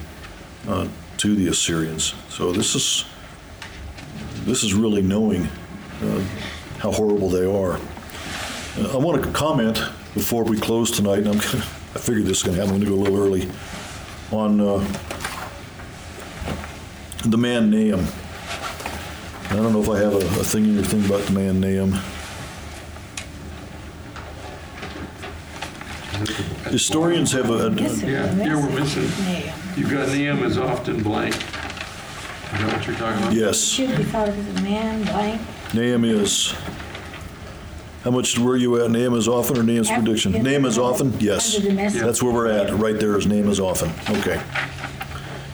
uh, 0.68 0.88
to 1.18 1.34
the 1.34 1.48
Assyrians. 1.48 2.14
So 2.28 2.52
this 2.52 2.74
is, 2.74 3.04
this 4.44 4.62
is 4.62 4.74
really 4.74 5.02
knowing 5.02 5.48
uh, 6.02 6.24
how 6.78 6.92
horrible 6.92 7.28
they 7.28 7.44
are. 7.44 7.78
Uh, 8.78 8.94
I 8.94 8.96
want 8.96 9.22
to 9.22 9.30
comment 9.32 9.76
before 10.14 10.44
we 10.44 10.58
close 10.58 10.90
tonight, 10.90 11.18
and 11.18 11.28
I'm 11.28 11.38
gonna, 11.38 11.64
I 11.94 11.98
figured 11.98 12.24
this 12.24 12.38
is 12.38 12.42
going 12.42 12.56
to 12.56 12.62
happen. 12.62 12.76
I'm 12.76 12.80
going 12.80 12.90
to 12.90 12.96
go 12.96 13.02
a 13.02 13.04
little 13.04 13.26
early 13.26 13.50
on 14.30 14.60
uh, 14.60 14.78
the 17.24 17.38
man 17.38 17.70
Nahum. 17.70 18.06
I 19.50 19.56
don't 19.56 19.72
know 19.72 19.82
if 19.82 19.88
I 19.88 19.98
have 19.98 20.12
a, 20.14 20.18
a 20.18 20.44
thing 20.44 20.64
in 20.66 20.74
your 20.74 20.84
thing 20.84 21.04
about 21.06 21.22
the 21.22 21.32
man 21.32 21.60
Nahum. 21.60 21.98
Historians 26.70 27.32
have 27.32 27.50
a, 27.50 27.68
a 27.68 27.70
Yeah, 27.70 28.34
yeah, 28.36 28.54
we're 28.56 28.78
missing. 28.78 29.04
You've 29.76 29.90
got 29.90 30.08
Nahum 30.08 30.44
is 30.44 30.58
often 30.58 31.02
blank. 31.02 31.34
Is 31.34 32.60
know 32.60 32.66
what 32.68 32.86
you're 32.86 32.96
talking 32.96 33.22
about? 33.22 33.32
yes. 33.32 33.62
Should 33.62 33.96
be 33.96 34.04
thought 34.04 34.28
of 34.28 34.38
as 34.38 34.60
a 34.60 34.64
man, 34.64 35.04
blank. 35.04 35.40
Nahum 35.74 36.04
is. 36.04 36.54
How 38.04 38.10
much 38.10 38.38
were 38.38 38.56
you 38.56 38.82
at? 38.82 38.90
Nahum 38.90 39.14
is 39.14 39.28
often 39.28 39.58
or 39.58 39.80
Af- 39.80 39.88
prediction? 39.88 40.32
Nahum 40.32 40.64
is 40.64 40.78
often? 40.78 41.12
Yes. 41.20 41.56
Under 41.56 41.90
That's 41.90 42.22
where 42.22 42.32
we're 42.32 42.46
at. 42.48 42.72
Right 42.74 42.98
there 42.98 43.18
is 43.18 43.26
Nahum 43.26 43.50
is 43.50 43.60
often. 43.60 43.90
Okay. 44.18 44.40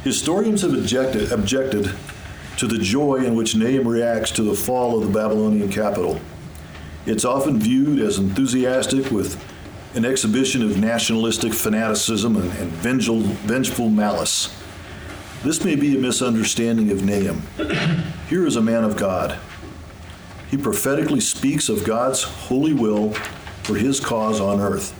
Historians 0.04 0.62
have 0.62 0.74
objected, 0.74 1.32
objected 1.32 1.90
to 2.58 2.66
the 2.68 2.78
joy 2.78 3.16
in 3.24 3.34
which 3.34 3.56
Nahum 3.56 3.88
reacts 3.88 4.30
to 4.32 4.42
the 4.42 4.54
fall 4.54 4.98
of 4.98 5.06
the 5.06 5.12
Babylonian 5.12 5.70
capital. 5.70 6.20
It's 7.06 7.24
often 7.24 7.58
viewed 7.58 7.98
as 8.00 8.18
enthusiastic 8.18 9.10
with 9.10 9.42
an 9.96 10.04
exhibition 10.04 10.62
of 10.62 10.78
nationalistic 10.78 11.52
fanaticism 11.52 12.36
and, 12.36 12.50
and 12.58 12.70
vengeful, 12.70 13.20
vengeful 13.20 13.88
malice. 13.88 14.54
This 15.42 15.64
may 15.64 15.74
be 15.76 15.96
a 15.96 16.00
misunderstanding 16.00 16.90
of 16.90 17.04
Nahum. 17.04 17.42
Here 18.28 18.46
is 18.46 18.56
a 18.56 18.62
man 18.62 18.84
of 18.84 18.96
God. 18.96 19.38
He 20.54 20.62
prophetically 20.62 21.18
speaks 21.18 21.68
of 21.68 21.82
God's 21.82 22.22
holy 22.22 22.72
will 22.72 23.10
for 23.64 23.74
his 23.74 23.98
cause 23.98 24.40
on 24.40 24.60
earth. 24.60 24.94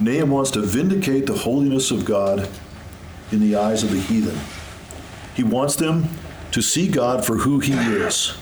Nahum 0.00 0.30
wants 0.30 0.50
to 0.50 0.60
vindicate 0.60 1.26
the 1.26 1.38
holiness 1.38 1.92
of 1.92 2.04
God 2.04 2.48
in 3.30 3.38
the 3.38 3.54
eyes 3.54 3.84
of 3.84 3.92
the 3.92 4.00
heathen. 4.00 4.36
He 5.36 5.44
wants 5.44 5.76
them 5.76 6.08
to 6.50 6.60
see 6.60 6.88
God 6.88 7.24
for 7.24 7.36
who 7.36 7.60
he 7.60 7.74
is. 7.74 8.36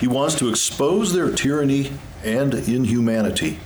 He 0.00 0.08
wants 0.08 0.36
to 0.36 0.48
expose 0.48 1.12
their 1.12 1.30
tyranny 1.30 1.92
and 2.24 2.54
inhumanity. 2.54 3.58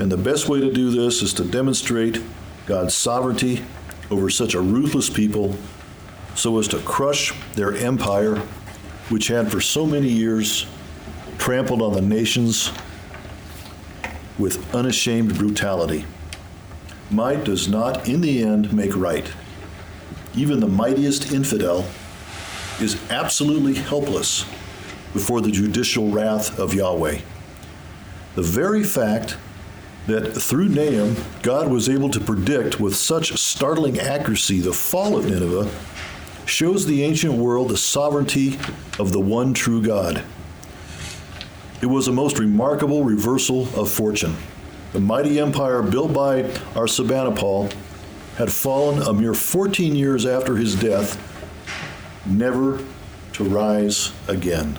And 0.00 0.10
the 0.10 0.16
best 0.16 0.48
way 0.48 0.58
to 0.58 0.72
do 0.72 0.90
this 0.90 1.22
is 1.22 1.32
to 1.34 1.44
demonstrate 1.44 2.20
God's 2.66 2.92
sovereignty 2.92 3.64
over 4.10 4.28
such 4.28 4.54
a 4.54 4.60
ruthless 4.60 5.10
people 5.10 5.54
so 6.34 6.58
as 6.58 6.66
to 6.66 6.80
crush 6.80 7.32
their 7.54 7.72
empire, 7.72 8.42
which 9.08 9.28
had 9.28 9.50
for 9.50 9.60
so 9.60 9.86
many 9.86 10.08
years 10.08 10.66
trampled 11.38 11.82
on 11.82 11.92
the 11.92 12.00
nations 12.00 12.72
with 14.38 14.74
unashamed 14.74 15.36
brutality. 15.38 16.04
Might 17.10 17.44
does 17.44 17.68
not, 17.68 18.08
in 18.08 18.20
the 18.20 18.42
end, 18.42 18.72
make 18.72 18.96
right. 18.96 19.30
Even 20.34 20.60
the 20.60 20.66
mightiest 20.66 21.32
infidel 21.32 21.86
is 22.80 22.98
absolutely 23.10 23.74
helpless 23.74 24.44
before 25.12 25.40
the 25.40 25.50
judicial 25.50 26.10
wrath 26.10 26.58
of 26.58 26.74
Yahweh. 26.74 27.20
The 28.34 28.42
very 28.42 28.82
fact 28.82 29.36
that 30.06 30.32
through 30.32 30.68
Nahum, 30.68 31.16
God 31.42 31.68
was 31.68 31.88
able 31.88 32.10
to 32.10 32.20
predict 32.20 32.78
with 32.78 32.94
such 32.94 33.36
startling 33.38 33.98
accuracy 33.98 34.60
the 34.60 34.72
fall 34.72 35.16
of 35.16 35.24
Nineveh 35.24 35.70
shows 36.46 36.86
the 36.86 37.02
ancient 37.02 37.34
world 37.34 37.68
the 37.68 37.76
sovereignty 37.76 38.58
of 38.98 39.12
the 39.12 39.20
one 39.20 39.52
true 39.52 39.82
God. 39.82 40.22
It 41.82 41.86
was 41.86 42.08
a 42.08 42.12
most 42.12 42.38
remarkable 42.38 43.04
reversal 43.04 43.68
of 43.78 43.90
fortune. 43.90 44.36
The 44.92 45.00
mighty 45.00 45.38
empire 45.38 45.82
built 45.82 46.14
by 46.14 46.44
Ashurbanipal 46.74 47.72
had 48.36 48.50
fallen 48.50 49.02
a 49.02 49.12
mere 49.12 49.34
14 49.34 49.94
years 49.94 50.24
after 50.24 50.56
his 50.56 50.74
death, 50.74 51.20
never 52.24 52.82
to 53.34 53.44
rise 53.44 54.12
again. 54.28 54.78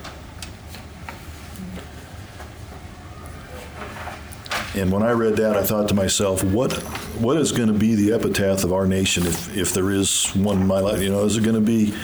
And 4.77 4.91
when 4.91 5.01
I 5.01 5.11
read 5.11 5.37
that, 5.37 5.57
I 5.57 5.63
thought 5.63 5.87
to 5.89 5.95
myself, 5.95 6.43
what 6.43 6.73
what 7.19 7.37
is 7.37 7.51
going 7.51 7.69
to 7.69 7.73
be 7.73 7.95
the 7.95 8.13
epitaph 8.13 8.63
of 8.63 8.71
our 8.71 8.85
nation 8.85 9.25
if, 9.25 9.57
if 9.57 9.73
there 9.73 9.89
is 9.89 10.27
one 10.35 10.61
in 10.61 10.67
my 10.67 10.79
life? 10.79 11.01
You 11.01 11.09
know, 11.09 11.23
is 11.23 11.35
it 11.35 11.43
going 11.43 11.55
to 11.55 11.61
be, 11.61 11.95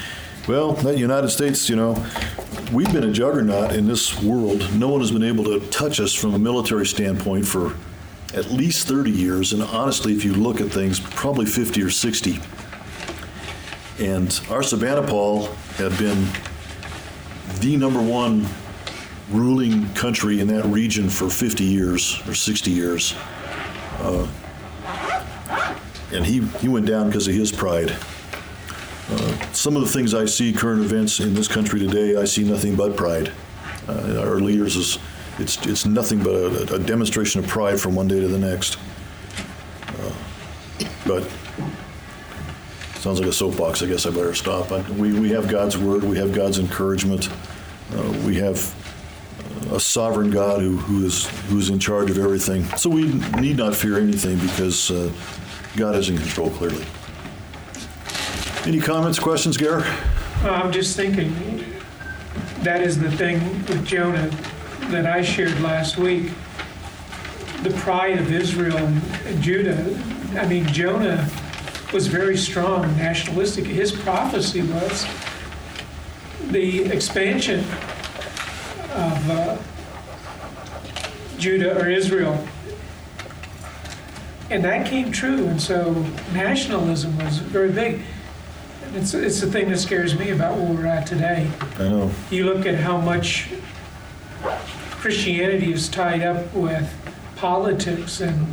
well, 0.47 0.73
the 0.73 0.97
United 0.97 1.29
States, 1.29 1.69
you 1.69 1.75
know, 1.75 2.03
we've 2.71 2.91
been 2.91 3.03
a 3.03 3.11
juggernaut 3.11 3.75
in 3.75 3.85
this 3.85 4.19
world. 4.23 4.67
No 4.73 4.89
one 4.89 5.01
has 5.01 5.11
been 5.11 5.23
able 5.23 5.43
to 5.43 5.59
touch 5.69 5.99
us 5.99 6.13
from 6.13 6.33
a 6.33 6.39
military 6.39 6.87
standpoint 6.87 7.47
for 7.47 7.75
at 8.33 8.49
least 8.49 8.87
30 8.87 9.11
years. 9.11 9.53
And 9.53 9.61
honestly, 9.61 10.15
if 10.15 10.25
you 10.25 10.33
look 10.33 10.59
at 10.59 10.69
things, 10.69 10.99
probably 10.99 11.45
50 11.45 11.83
or 11.83 11.91
60. 11.91 12.39
And 13.99 14.29
Ashurbanipal 14.49 15.53
have 15.75 15.97
been 15.99 16.27
the 17.59 17.77
number 17.77 18.01
one 18.01 18.47
ruling 19.33 19.91
country 19.93 20.39
in 20.39 20.47
that 20.47 20.65
region 20.65 21.09
for 21.09 21.29
50 21.29 21.63
years 21.63 22.21
or 22.27 22.35
60 22.35 22.71
years. 22.71 23.15
Uh, 23.99 24.27
and 26.11 26.25
he, 26.25 26.41
he 26.59 26.67
went 26.67 26.85
down 26.85 27.07
because 27.07 27.27
of 27.27 27.33
his 27.33 27.51
pride. 27.51 27.95
Uh, 29.09 29.51
some 29.51 29.75
of 29.75 29.81
the 29.81 29.87
things 29.87 30.13
I 30.13 30.25
see, 30.25 30.53
current 30.53 30.83
events 30.83 31.19
in 31.19 31.33
this 31.33 31.47
country 31.47 31.79
today, 31.79 32.15
I 32.15 32.25
see 32.25 32.43
nothing 32.43 32.75
but 32.75 32.95
pride. 32.95 33.31
Uh, 33.87 34.19
our 34.19 34.39
leaders 34.39 34.75
is 34.75 34.99
it's, 35.39 35.65
it's 35.65 35.85
nothing 35.85 36.21
but 36.21 36.33
a, 36.35 36.75
a 36.75 36.79
demonstration 36.79 37.43
of 37.43 37.49
pride 37.49 37.79
from 37.79 37.95
one 37.95 38.07
day 38.07 38.19
to 38.19 38.27
the 38.27 38.37
next. 38.37 38.77
Uh, 39.87 40.13
But, 41.07 41.27
sounds 42.99 43.19
like 43.19 43.27
a 43.27 43.33
soapbox, 43.33 43.81
I 43.81 43.87
guess 43.87 44.05
I 44.05 44.11
better 44.11 44.35
stop. 44.35 44.69
But 44.69 44.87
We, 44.91 45.11
we 45.19 45.31
have 45.31 45.49
God's 45.49 45.77
word, 45.77 46.03
we 46.03 46.17
have 46.17 46.33
God's 46.33 46.59
encouragement, 46.59 47.29
uh, 47.93 48.11
we 48.25 48.35
have 48.35 48.59
a 49.73 49.79
sovereign 49.79 50.29
God 50.29 50.61
who, 50.61 50.77
who 50.77 51.05
is, 51.05 51.25
who's 51.47 51.69
in 51.69 51.79
charge 51.79 52.11
of 52.11 52.19
everything. 52.19 52.63
So 52.77 52.89
we 52.91 53.11
need 53.39 53.57
not 53.57 53.75
fear 53.75 53.97
anything 53.97 54.37
because 54.37 54.91
uh, 54.91 55.11
God 55.75 55.95
is 55.95 56.09
in 56.09 56.17
control 56.17 56.51
clearly. 56.51 56.85
Any 58.65 58.79
comments, 58.79 59.17
questions, 59.17 59.57
Gare? 59.57 59.79
Uh, 60.43 60.49
I'm 60.49 60.71
just 60.71 60.95
thinking, 60.95 61.35
that 62.61 62.81
is 62.81 62.99
the 62.99 63.11
thing 63.11 63.39
with 63.65 63.83
Jonah 63.83 64.29
that 64.91 65.07
I 65.07 65.23
shared 65.23 65.59
last 65.61 65.97
week. 65.97 66.31
The 67.63 67.71
pride 67.77 68.19
of 68.19 68.31
Israel 68.31 68.77
and 68.77 69.41
Judah. 69.41 69.99
I 70.37 70.45
mean, 70.45 70.67
Jonah 70.67 71.27
was 71.91 72.07
very 72.07 72.37
strong, 72.37 72.95
nationalistic. 72.97 73.65
His 73.65 73.91
prophecy 73.91 74.61
was 74.61 75.07
the 76.51 76.83
expansion 76.85 77.65
of 78.93 79.29
uh, 79.29 79.57
Judah 81.37 81.79
or 81.79 81.89
Israel. 81.89 82.45
And 84.49 84.63
that 84.63 84.85
came 84.85 85.11
true. 85.11 85.47
And 85.47 85.61
so 85.61 85.93
nationalism 86.33 87.17
was 87.17 87.39
very 87.39 87.71
big. 87.71 88.01
It's, 88.93 89.13
it's 89.13 89.41
the 89.41 89.47
thing 89.47 89.69
that 89.69 89.79
scares 89.79 90.17
me 90.17 90.29
about 90.29 90.57
where 90.57 90.71
we're 90.71 90.85
at 90.85 91.07
today. 91.07 91.49
I 91.77 91.89
know. 91.89 92.11
You 92.29 92.45
look 92.45 92.65
at 92.67 92.75
how 92.75 92.97
much 92.97 93.49
Christianity 94.91 95.73
is 95.73 95.89
tied 95.89 96.21
up 96.21 96.53
with 96.53 96.93
politics 97.35 98.21
and 98.21 98.47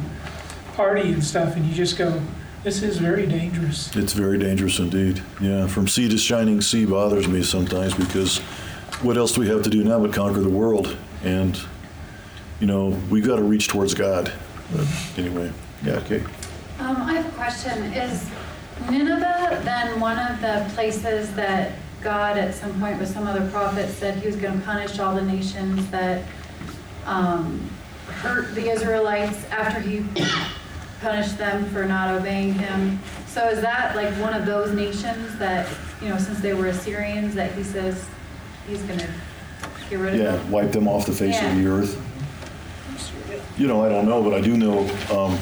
party 0.74 1.12
and 1.12 1.22
stuff, 1.22 1.56
and 1.56 1.66
you 1.66 1.74
just 1.74 1.98
go, 1.98 2.22
this 2.64 2.82
is 2.82 2.98
very 2.98 3.26
dangerous. 3.26 3.94
It's 3.94 4.12
very 4.12 4.38
dangerous 4.38 4.78
indeed. 4.78 5.22
Yeah, 5.40 5.66
from 5.66 5.88
sea 5.88 6.08
to 6.08 6.18
shining 6.18 6.60
sea 6.60 6.86
bothers 6.86 7.28
me 7.28 7.42
sometimes 7.42 7.94
because 7.94 8.40
what 9.02 9.16
else 9.16 9.32
do 9.32 9.40
we 9.40 9.48
have 9.48 9.62
to 9.62 9.70
do 9.70 9.82
now 9.82 9.98
but 9.98 10.12
conquer 10.12 10.40
the 10.40 10.48
world? 10.48 10.96
And, 11.24 11.58
you 12.60 12.66
know, 12.66 12.88
we've 13.10 13.26
got 13.26 13.36
to 13.36 13.42
reach 13.42 13.68
towards 13.68 13.94
God. 13.94 14.32
But 14.72 14.86
anyway, 15.16 15.52
yeah, 15.84 15.94
okay. 15.94 16.22
Um, 16.78 16.96
I 16.96 17.14
have 17.14 17.26
a 17.26 17.36
question. 17.36 17.92
Is 17.92 18.28
Nineveh 18.90 19.60
then 19.64 20.00
one 20.00 20.18
of 20.18 20.40
the 20.40 20.70
places 20.74 21.32
that 21.34 21.72
God 22.02 22.38
at 22.38 22.54
some 22.54 22.78
point 22.80 22.98
with 22.98 23.12
some 23.12 23.26
other 23.26 23.48
prophets 23.50 23.94
said 23.94 24.18
he 24.18 24.26
was 24.26 24.36
going 24.36 24.58
to 24.58 24.64
punish 24.64 24.98
all 24.98 25.14
the 25.14 25.22
nations 25.22 25.90
that 25.90 26.24
um, 27.04 27.70
hurt 28.06 28.54
the 28.54 28.70
Israelites 28.70 29.44
after 29.50 29.80
he 29.80 30.04
punished 31.00 31.38
them 31.38 31.64
for 31.70 31.84
not 31.84 32.14
obeying 32.14 32.54
him? 32.54 32.98
So 33.26 33.48
is 33.48 33.60
that 33.62 33.96
like 33.96 34.12
one 34.14 34.34
of 34.34 34.46
those 34.46 34.72
nations 34.72 35.38
that, 35.38 35.68
you 36.02 36.08
know, 36.08 36.18
since 36.18 36.40
they 36.40 36.54
were 36.54 36.66
Assyrians, 36.66 37.34
that 37.34 37.52
he 37.54 37.62
says 37.62 38.04
he's 38.70 38.82
going 38.82 38.98
to 39.00 39.08
get 39.90 39.98
rid 39.98 40.14
of 40.14 40.20
Yeah, 40.20 40.32
them? 40.36 40.50
wipe 40.50 40.72
them 40.72 40.88
off 40.88 41.04
the 41.06 41.12
face 41.12 41.36
of 41.38 41.42
Yeah. 41.42 41.54
the 41.56 41.66
earth. 41.68 42.00
You 43.58 43.66
know, 43.66 43.84
I 43.84 43.88
don't 43.90 44.06
know, 44.06 44.22
but 44.22 44.32
I 44.32 44.40
do 44.40 44.56
know 44.56 44.80
um, 45.12 45.38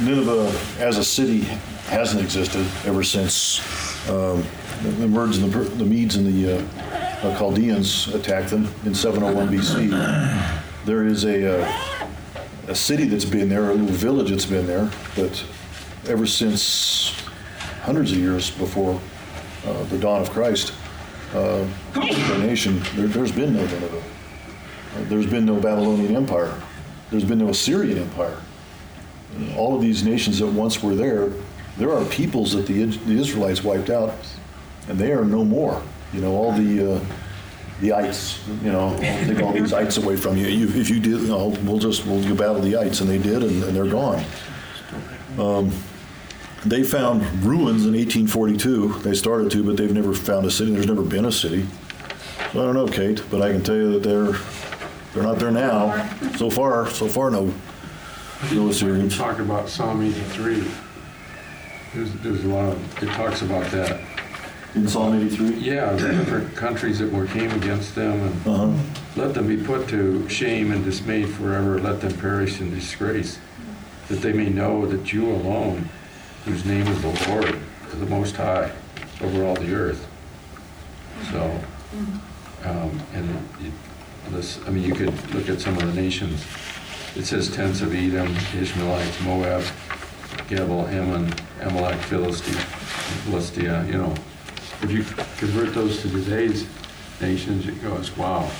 Nineveh 0.00 0.50
as 0.78 0.96
a 0.98 1.04
city 1.04 1.40
hasn't 1.88 2.22
existed 2.22 2.66
ever 2.86 3.02
since 3.04 3.60
um, 4.08 4.42
the 4.82 4.90
the 4.90 5.06
Medes 5.08 5.36
and 5.38 5.52
the, 5.52 5.58
Per- 5.58 5.64
the 5.64 5.84
Medes 5.84 6.16
and 6.16 6.26
the 6.26 6.58
uh, 6.58 6.62
uh, 7.28 7.38
Chaldeans 7.38 8.08
attacked 8.14 8.50
them 8.50 8.68
in 8.86 8.94
701 8.94 9.48
BC. 9.48 9.90
There 10.86 11.06
is 11.06 11.24
a, 11.24 11.62
uh, 11.62 11.72
a 12.68 12.74
city 12.74 13.04
that's 13.04 13.24
been 13.24 13.48
there, 13.48 13.70
a 13.70 13.74
little 13.74 13.86
village 13.86 14.30
that's 14.30 14.46
been 14.46 14.66
there, 14.66 14.90
but 15.16 15.44
ever 16.06 16.26
since 16.26 17.12
hundreds 17.82 18.12
of 18.12 18.18
years 18.18 18.50
before 18.50 19.00
uh, 19.66 19.82
the 19.84 19.98
dawn 19.98 20.20
of 20.20 20.30
Christ, 20.30 20.72
uh, 21.34 21.66
nation, 22.38 22.80
there, 22.94 23.06
there's 23.08 23.32
been 23.32 23.54
no 23.54 23.64
Nineveh. 23.66 23.98
Uh, 24.96 25.04
There's 25.08 25.26
been 25.26 25.44
no 25.44 25.56
Babylonian 25.58 26.14
Empire. 26.14 26.54
There's 27.10 27.24
been 27.24 27.38
no 27.38 27.48
Assyrian 27.48 27.98
Empire. 27.98 28.36
All 29.56 29.74
of 29.74 29.82
these 29.82 30.04
nations 30.04 30.38
that 30.38 30.46
once 30.46 30.82
were 30.82 30.94
there, 30.94 31.32
there 31.76 31.92
are 31.92 32.04
peoples 32.04 32.52
that 32.52 32.66
the, 32.68 32.84
the 32.84 33.18
Israelites 33.18 33.64
wiped 33.64 33.90
out, 33.90 34.14
and 34.88 34.96
they 34.98 35.10
are 35.12 35.24
no 35.24 35.44
more. 35.44 35.82
You 36.12 36.20
know, 36.20 36.32
all 36.36 36.52
the, 36.52 36.94
uh, 36.94 37.00
the 37.80 37.92
ites, 37.92 38.38
you 38.62 38.70
know, 38.70 38.96
take 39.00 39.42
all 39.42 39.52
these 39.52 39.72
ites 39.72 39.96
away 39.96 40.16
from 40.16 40.36
you. 40.36 40.46
You- 40.46 40.68
If 40.80 40.88
you 40.88 41.00
did, 41.00 41.22
you 41.22 41.26
know, 41.26 41.48
we'll 41.64 41.80
just, 41.80 42.06
we'll 42.06 42.22
go 42.22 42.34
battle 42.36 42.60
the 42.60 42.76
ites, 42.76 43.00
and 43.00 43.10
they 43.10 43.18
did, 43.18 43.42
and, 43.42 43.64
and 43.64 43.76
they're 43.76 43.86
gone. 43.90 44.24
Um, 45.38 45.72
They 46.66 46.82
found 46.82 47.20
ruins 47.44 47.84
in 47.86 47.92
1842. 47.92 49.00
They 49.00 49.14
started 49.14 49.50
to, 49.52 49.62
but 49.62 49.76
they've 49.76 49.92
never 49.92 50.14
found 50.14 50.46
a 50.46 50.50
city. 50.50 50.72
There's 50.72 50.86
never 50.86 51.02
been 51.02 51.26
a 51.26 51.32
city. 51.32 51.66
So 52.52 52.62
I 52.62 52.64
don't 52.66 52.74
know, 52.74 52.86
Kate, 52.88 53.22
but 53.30 53.42
I 53.42 53.52
can 53.52 53.62
tell 53.62 53.76
you 53.76 53.98
that 53.98 54.02
they're, 54.08 54.32
they're 55.12 55.22
not 55.22 55.38
there 55.38 55.50
now. 55.50 56.08
So 56.36 56.48
far, 56.48 56.88
so 56.88 57.06
far, 57.06 57.30
no, 57.30 57.52
no 58.52 58.68
Assyrians. 58.68 59.16
Talk 59.16 59.40
about 59.40 59.68
Psalm 59.68 60.02
83. 60.02 60.64
There's, 61.94 62.12
there's 62.14 62.44
a 62.44 62.48
lot 62.48 62.72
of, 62.72 63.02
it 63.02 63.08
talks 63.10 63.42
about 63.42 63.70
that. 63.72 64.00
In 64.74 64.88
Psalm 64.88 65.14
83? 65.20 65.54
Yeah, 65.58 65.92
the 65.92 66.08
different 66.12 66.56
countries 66.56 66.98
that 66.98 67.12
were 67.12 67.26
came 67.26 67.50
against 67.52 67.94
them 67.94 68.20
and 68.20 68.46
Uh-huh. 68.46 68.72
let 69.16 69.34
them 69.34 69.46
be 69.46 69.56
put 69.56 69.86
to 69.90 70.26
shame 70.28 70.72
and 70.72 70.82
dismayed 70.84 71.28
forever. 71.28 71.78
Let 71.78 72.00
them 72.00 72.14
perish 72.14 72.60
in 72.60 72.74
disgrace, 72.74 73.38
that 74.08 74.16
they 74.22 74.32
may 74.32 74.48
know 74.48 74.86
that 74.86 75.12
you 75.12 75.30
alone, 75.30 75.88
whose 76.44 76.64
name 76.64 76.86
is 76.86 77.00
the 77.02 77.30
Lord, 77.30 77.58
the 77.92 78.06
Most 78.06 78.36
High 78.36 78.70
over 79.22 79.44
all 79.44 79.54
the 79.54 79.72
earth. 79.74 80.06
So, 81.30 81.60
um, 82.64 83.00
and 83.14 83.28
it- 83.64 83.72
this, 84.32 84.58
I 84.66 84.70
mean, 84.70 84.84
you 84.84 84.94
could 84.94 85.12
look 85.34 85.48
at 85.50 85.60
some 85.60 85.76
of 85.76 85.82
the 85.94 86.00
nations. 86.00 86.42
It 87.14 87.26
says 87.26 87.50
tents 87.50 87.82
of 87.82 87.94
Edom, 87.94 88.34
Ishmaelites, 88.58 89.20
Moab, 89.20 89.62
Gebal, 90.48 90.88
Ammon, 90.90 91.32
Amalek, 91.60 92.00
Philistia, 92.00 92.54
Philistia, 93.24 93.84
you 93.86 93.98
know. 93.98 94.14
If 94.82 94.90
you 94.90 95.04
convert 95.36 95.74
those 95.74 96.00
to 96.02 96.08
today's 96.08 96.66
nations, 97.20 97.66
it 97.68 97.82
goes, 97.82 98.16
wow. 98.16 98.50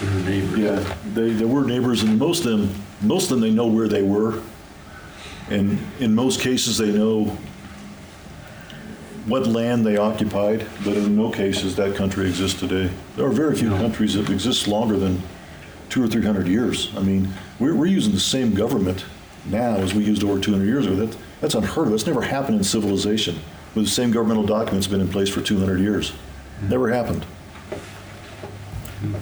They're 0.00 0.24
neighbors. 0.24 0.58
Yeah, 0.58 0.96
they, 1.14 1.30
they 1.32 1.44
were 1.44 1.64
neighbors, 1.64 2.02
and 2.02 2.18
most 2.18 2.44
of 2.44 2.58
them, 2.60 2.74
most 3.02 3.24
of 3.24 3.30
them, 3.30 3.40
they 3.40 3.50
know 3.50 3.66
where 3.66 3.88
they 3.88 4.02
were. 4.02 4.40
And 5.50 5.78
in 5.98 6.14
most 6.14 6.40
cases, 6.40 6.78
they 6.78 6.92
know 6.92 7.36
what 9.26 9.46
land 9.46 9.84
they 9.84 9.96
occupied, 9.96 10.66
but 10.84 10.96
in 10.96 11.16
no 11.16 11.30
cases 11.30 11.76
that 11.76 11.94
country 11.96 12.26
exists 12.28 12.58
today. 12.58 12.90
There 13.16 13.26
are 13.26 13.30
very 13.32 13.56
few 13.56 13.70
countries 13.70 14.14
that 14.14 14.30
exist 14.30 14.66
longer 14.68 14.96
than 14.96 15.22
two 15.88 16.02
or 16.02 16.06
three 16.08 16.24
hundred 16.24 16.46
years. 16.48 16.90
I 16.96 17.00
mean, 17.00 17.32
we're, 17.58 17.74
we're 17.74 17.86
using 17.86 18.12
the 18.12 18.20
same 18.20 18.54
government 18.54 19.04
now 19.46 19.74
as 19.76 19.92
we 19.94 20.04
used 20.04 20.22
over 20.22 20.40
200 20.40 20.64
years 20.64 20.86
ago. 20.86 20.94
That, 20.96 21.16
that's 21.40 21.54
unheard 21.54 21.86
of. 21.86 21.90
That's 21.92 22.06
never 22.06 22.22
happened 22.22 22.58
in 22.58 22.64
civilization, 22.64 23.36
where 23.74 23.84
the 23.84 23.90
same 23.90 24.10
governmental 24.10 24.44
documents 24.44 24.86
been 24.86 25.00
in 25.00 25.08
place 25.08 25.28
for 25.28 25.40
200 25.40 25.80
years. 25.80 26.12
Never 26.68 26.88
happened. 26.90 27.24
Hmm. 29.00 29.14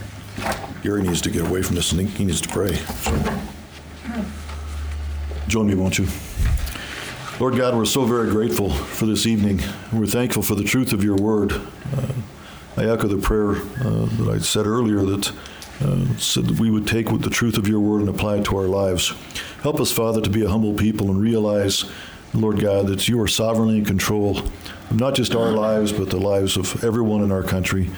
Gary 0.83 1.03
needs 1.03 1.21
to 1.23 1.31
get 1.31 1.47
away 1.47 1.63
from 1.63 1.77
this 1.77 1.93
and 1.93 2.01
he- 2.01 2.07
he 2.09 2.25
needs 2.25 2.41
to 2.41 2.49
pray. 2.49 2.75
So. 2.75 3.11
Hmm. 3.13 4.38
Join 5.49 5.67
me, 5.67 5.75
won't 5.75 5.99
you? 5.99 6.07
Lord 7.41 7.57
God, 7.57 7.75
we're 7.75 7.87
so 7.87 8.05
very 8.05 8.29
grateful 8.29 8.69
for 8.69 9.07
this 9.07 9.27
evening. 9.27 9.63
We're 9.91 10.07
thankful 10.07 10.43
for 10.43 10.55
the 10.55 10.63
truth 10.63 10.93
of 10.93 11.03
your 11.03 11.17
word. 11.17 11.53
Uh, 11.53 12.13
I 12.77 12.85
echo 12.85 13.09
the 13.09 13.17
prayer 13.17 13.53
uh, 13.81 14.05
that 14.19 14.31
I 14.31 14.39
said 14.41 14.67
earlier 14.67 15.01
that 15.07 15.33
uh, 15.81 16.19
said 16.19 16.49
that 16.49 16.61
we 16.61 16.71
would 16.71 16.87
take 16.87 17.11
with 17.11 17.23
the 17.23 17.31
truth 17.31 17.57
of 17.57 17.67
your 17.67 17.81
word 17.81 18.01
and 18.01 18.11
apply 18.11 18.37
it 18.37 18.45
to 18.45 18.59
our 18.59 18.67
lives. 18.67 19.15
Help 19.63 19.81
us, 19.81 19.91
Father, 19.91 20.21
to 20.21 20.29
be 20.29 20.45
a 20.45 20.51
humble 20.51 20.75
people 20.75 21.11
and 21.11 21.19
realize, 21.19 21.87
Lord 22.35 22.61
God, 22.61 22.87
that 22.89 23.09
you 23.09 23.19
are 23.23 23.29
sovereignly 23.29 23.79
in 23.79 23.87
control 23.87 24.41
of 24.41 25.01
not 25.01 25.15
just 25.15 25.35
our 25.35 25.53
lives, 25.53 25.95
but 25.95 26.11
the 26.11 26.21
lives 26.21 26.59
of 26.59 26.85
everyone 26.85 27.23
in 27.23 27.33
our 27.33 27.43
country. 27.43 27.89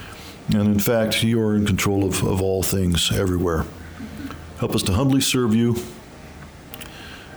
And 0.55 0.69
in 0.69 0.79
fact, 0.79 1.25
you 1.25 1.43
are 1.43 1.57
in 1.57 1.67
control 1.67 2.05
of, 2.05 2.23
of 2.23 2.41
all 2.41 2.63
things 2.63 3.11
everywhere. 3.11 3.67
Help 4.61 4.77
us 4.77 4.85
to 4.85 4.93
humbly 4.93 5.21
serve 5.21 5.53
you. 5.53 5.75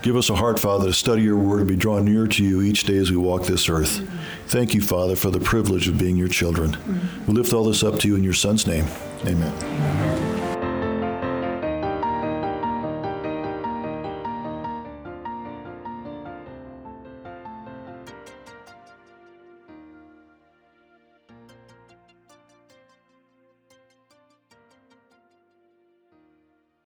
Give 0.04 0.18
us 0.18 0.30
a 0.30 0.36
heart, 0.36 0.60
Father, 0.60 0.88
to 0.88 0.94
study 0.94 1.22
your 1.22 1.38
word 1.38 1.60
and 1.60 1.68
be 1.70 1.78
drawn 1.78 2.04
near 2.04 2.28
to 2.28 2.44
you 2.44 2.62
each 2.62 2.84
day 2.84 2.98
as 2.98 3.10
we 3.10 3.16
walk 3.16 3.46
this 3.46 3.70
earth. 3.70 4.06
Thank 4.48 4.74
you, 4.74 4.82
Father, 4.82 5.16
for 5.16 5.32
the 5.32 5.40
privilege 5.40 5.88
of 5.88 5.98
being 5.98 6.18
your 6.18 6.28
children. 6.28 6.78
We 7.26 7.34
lift 7.34 7.54
all 7.54 7.64
this 7.64 7.84
up 7.84 8.00
to 8.00 8.10
you 8.10 8.18
in 8.18 8.24
your 8.24 8.34
Son's 8.34 8.68
name. 8.68 8.86
Amen. 9.26 10.23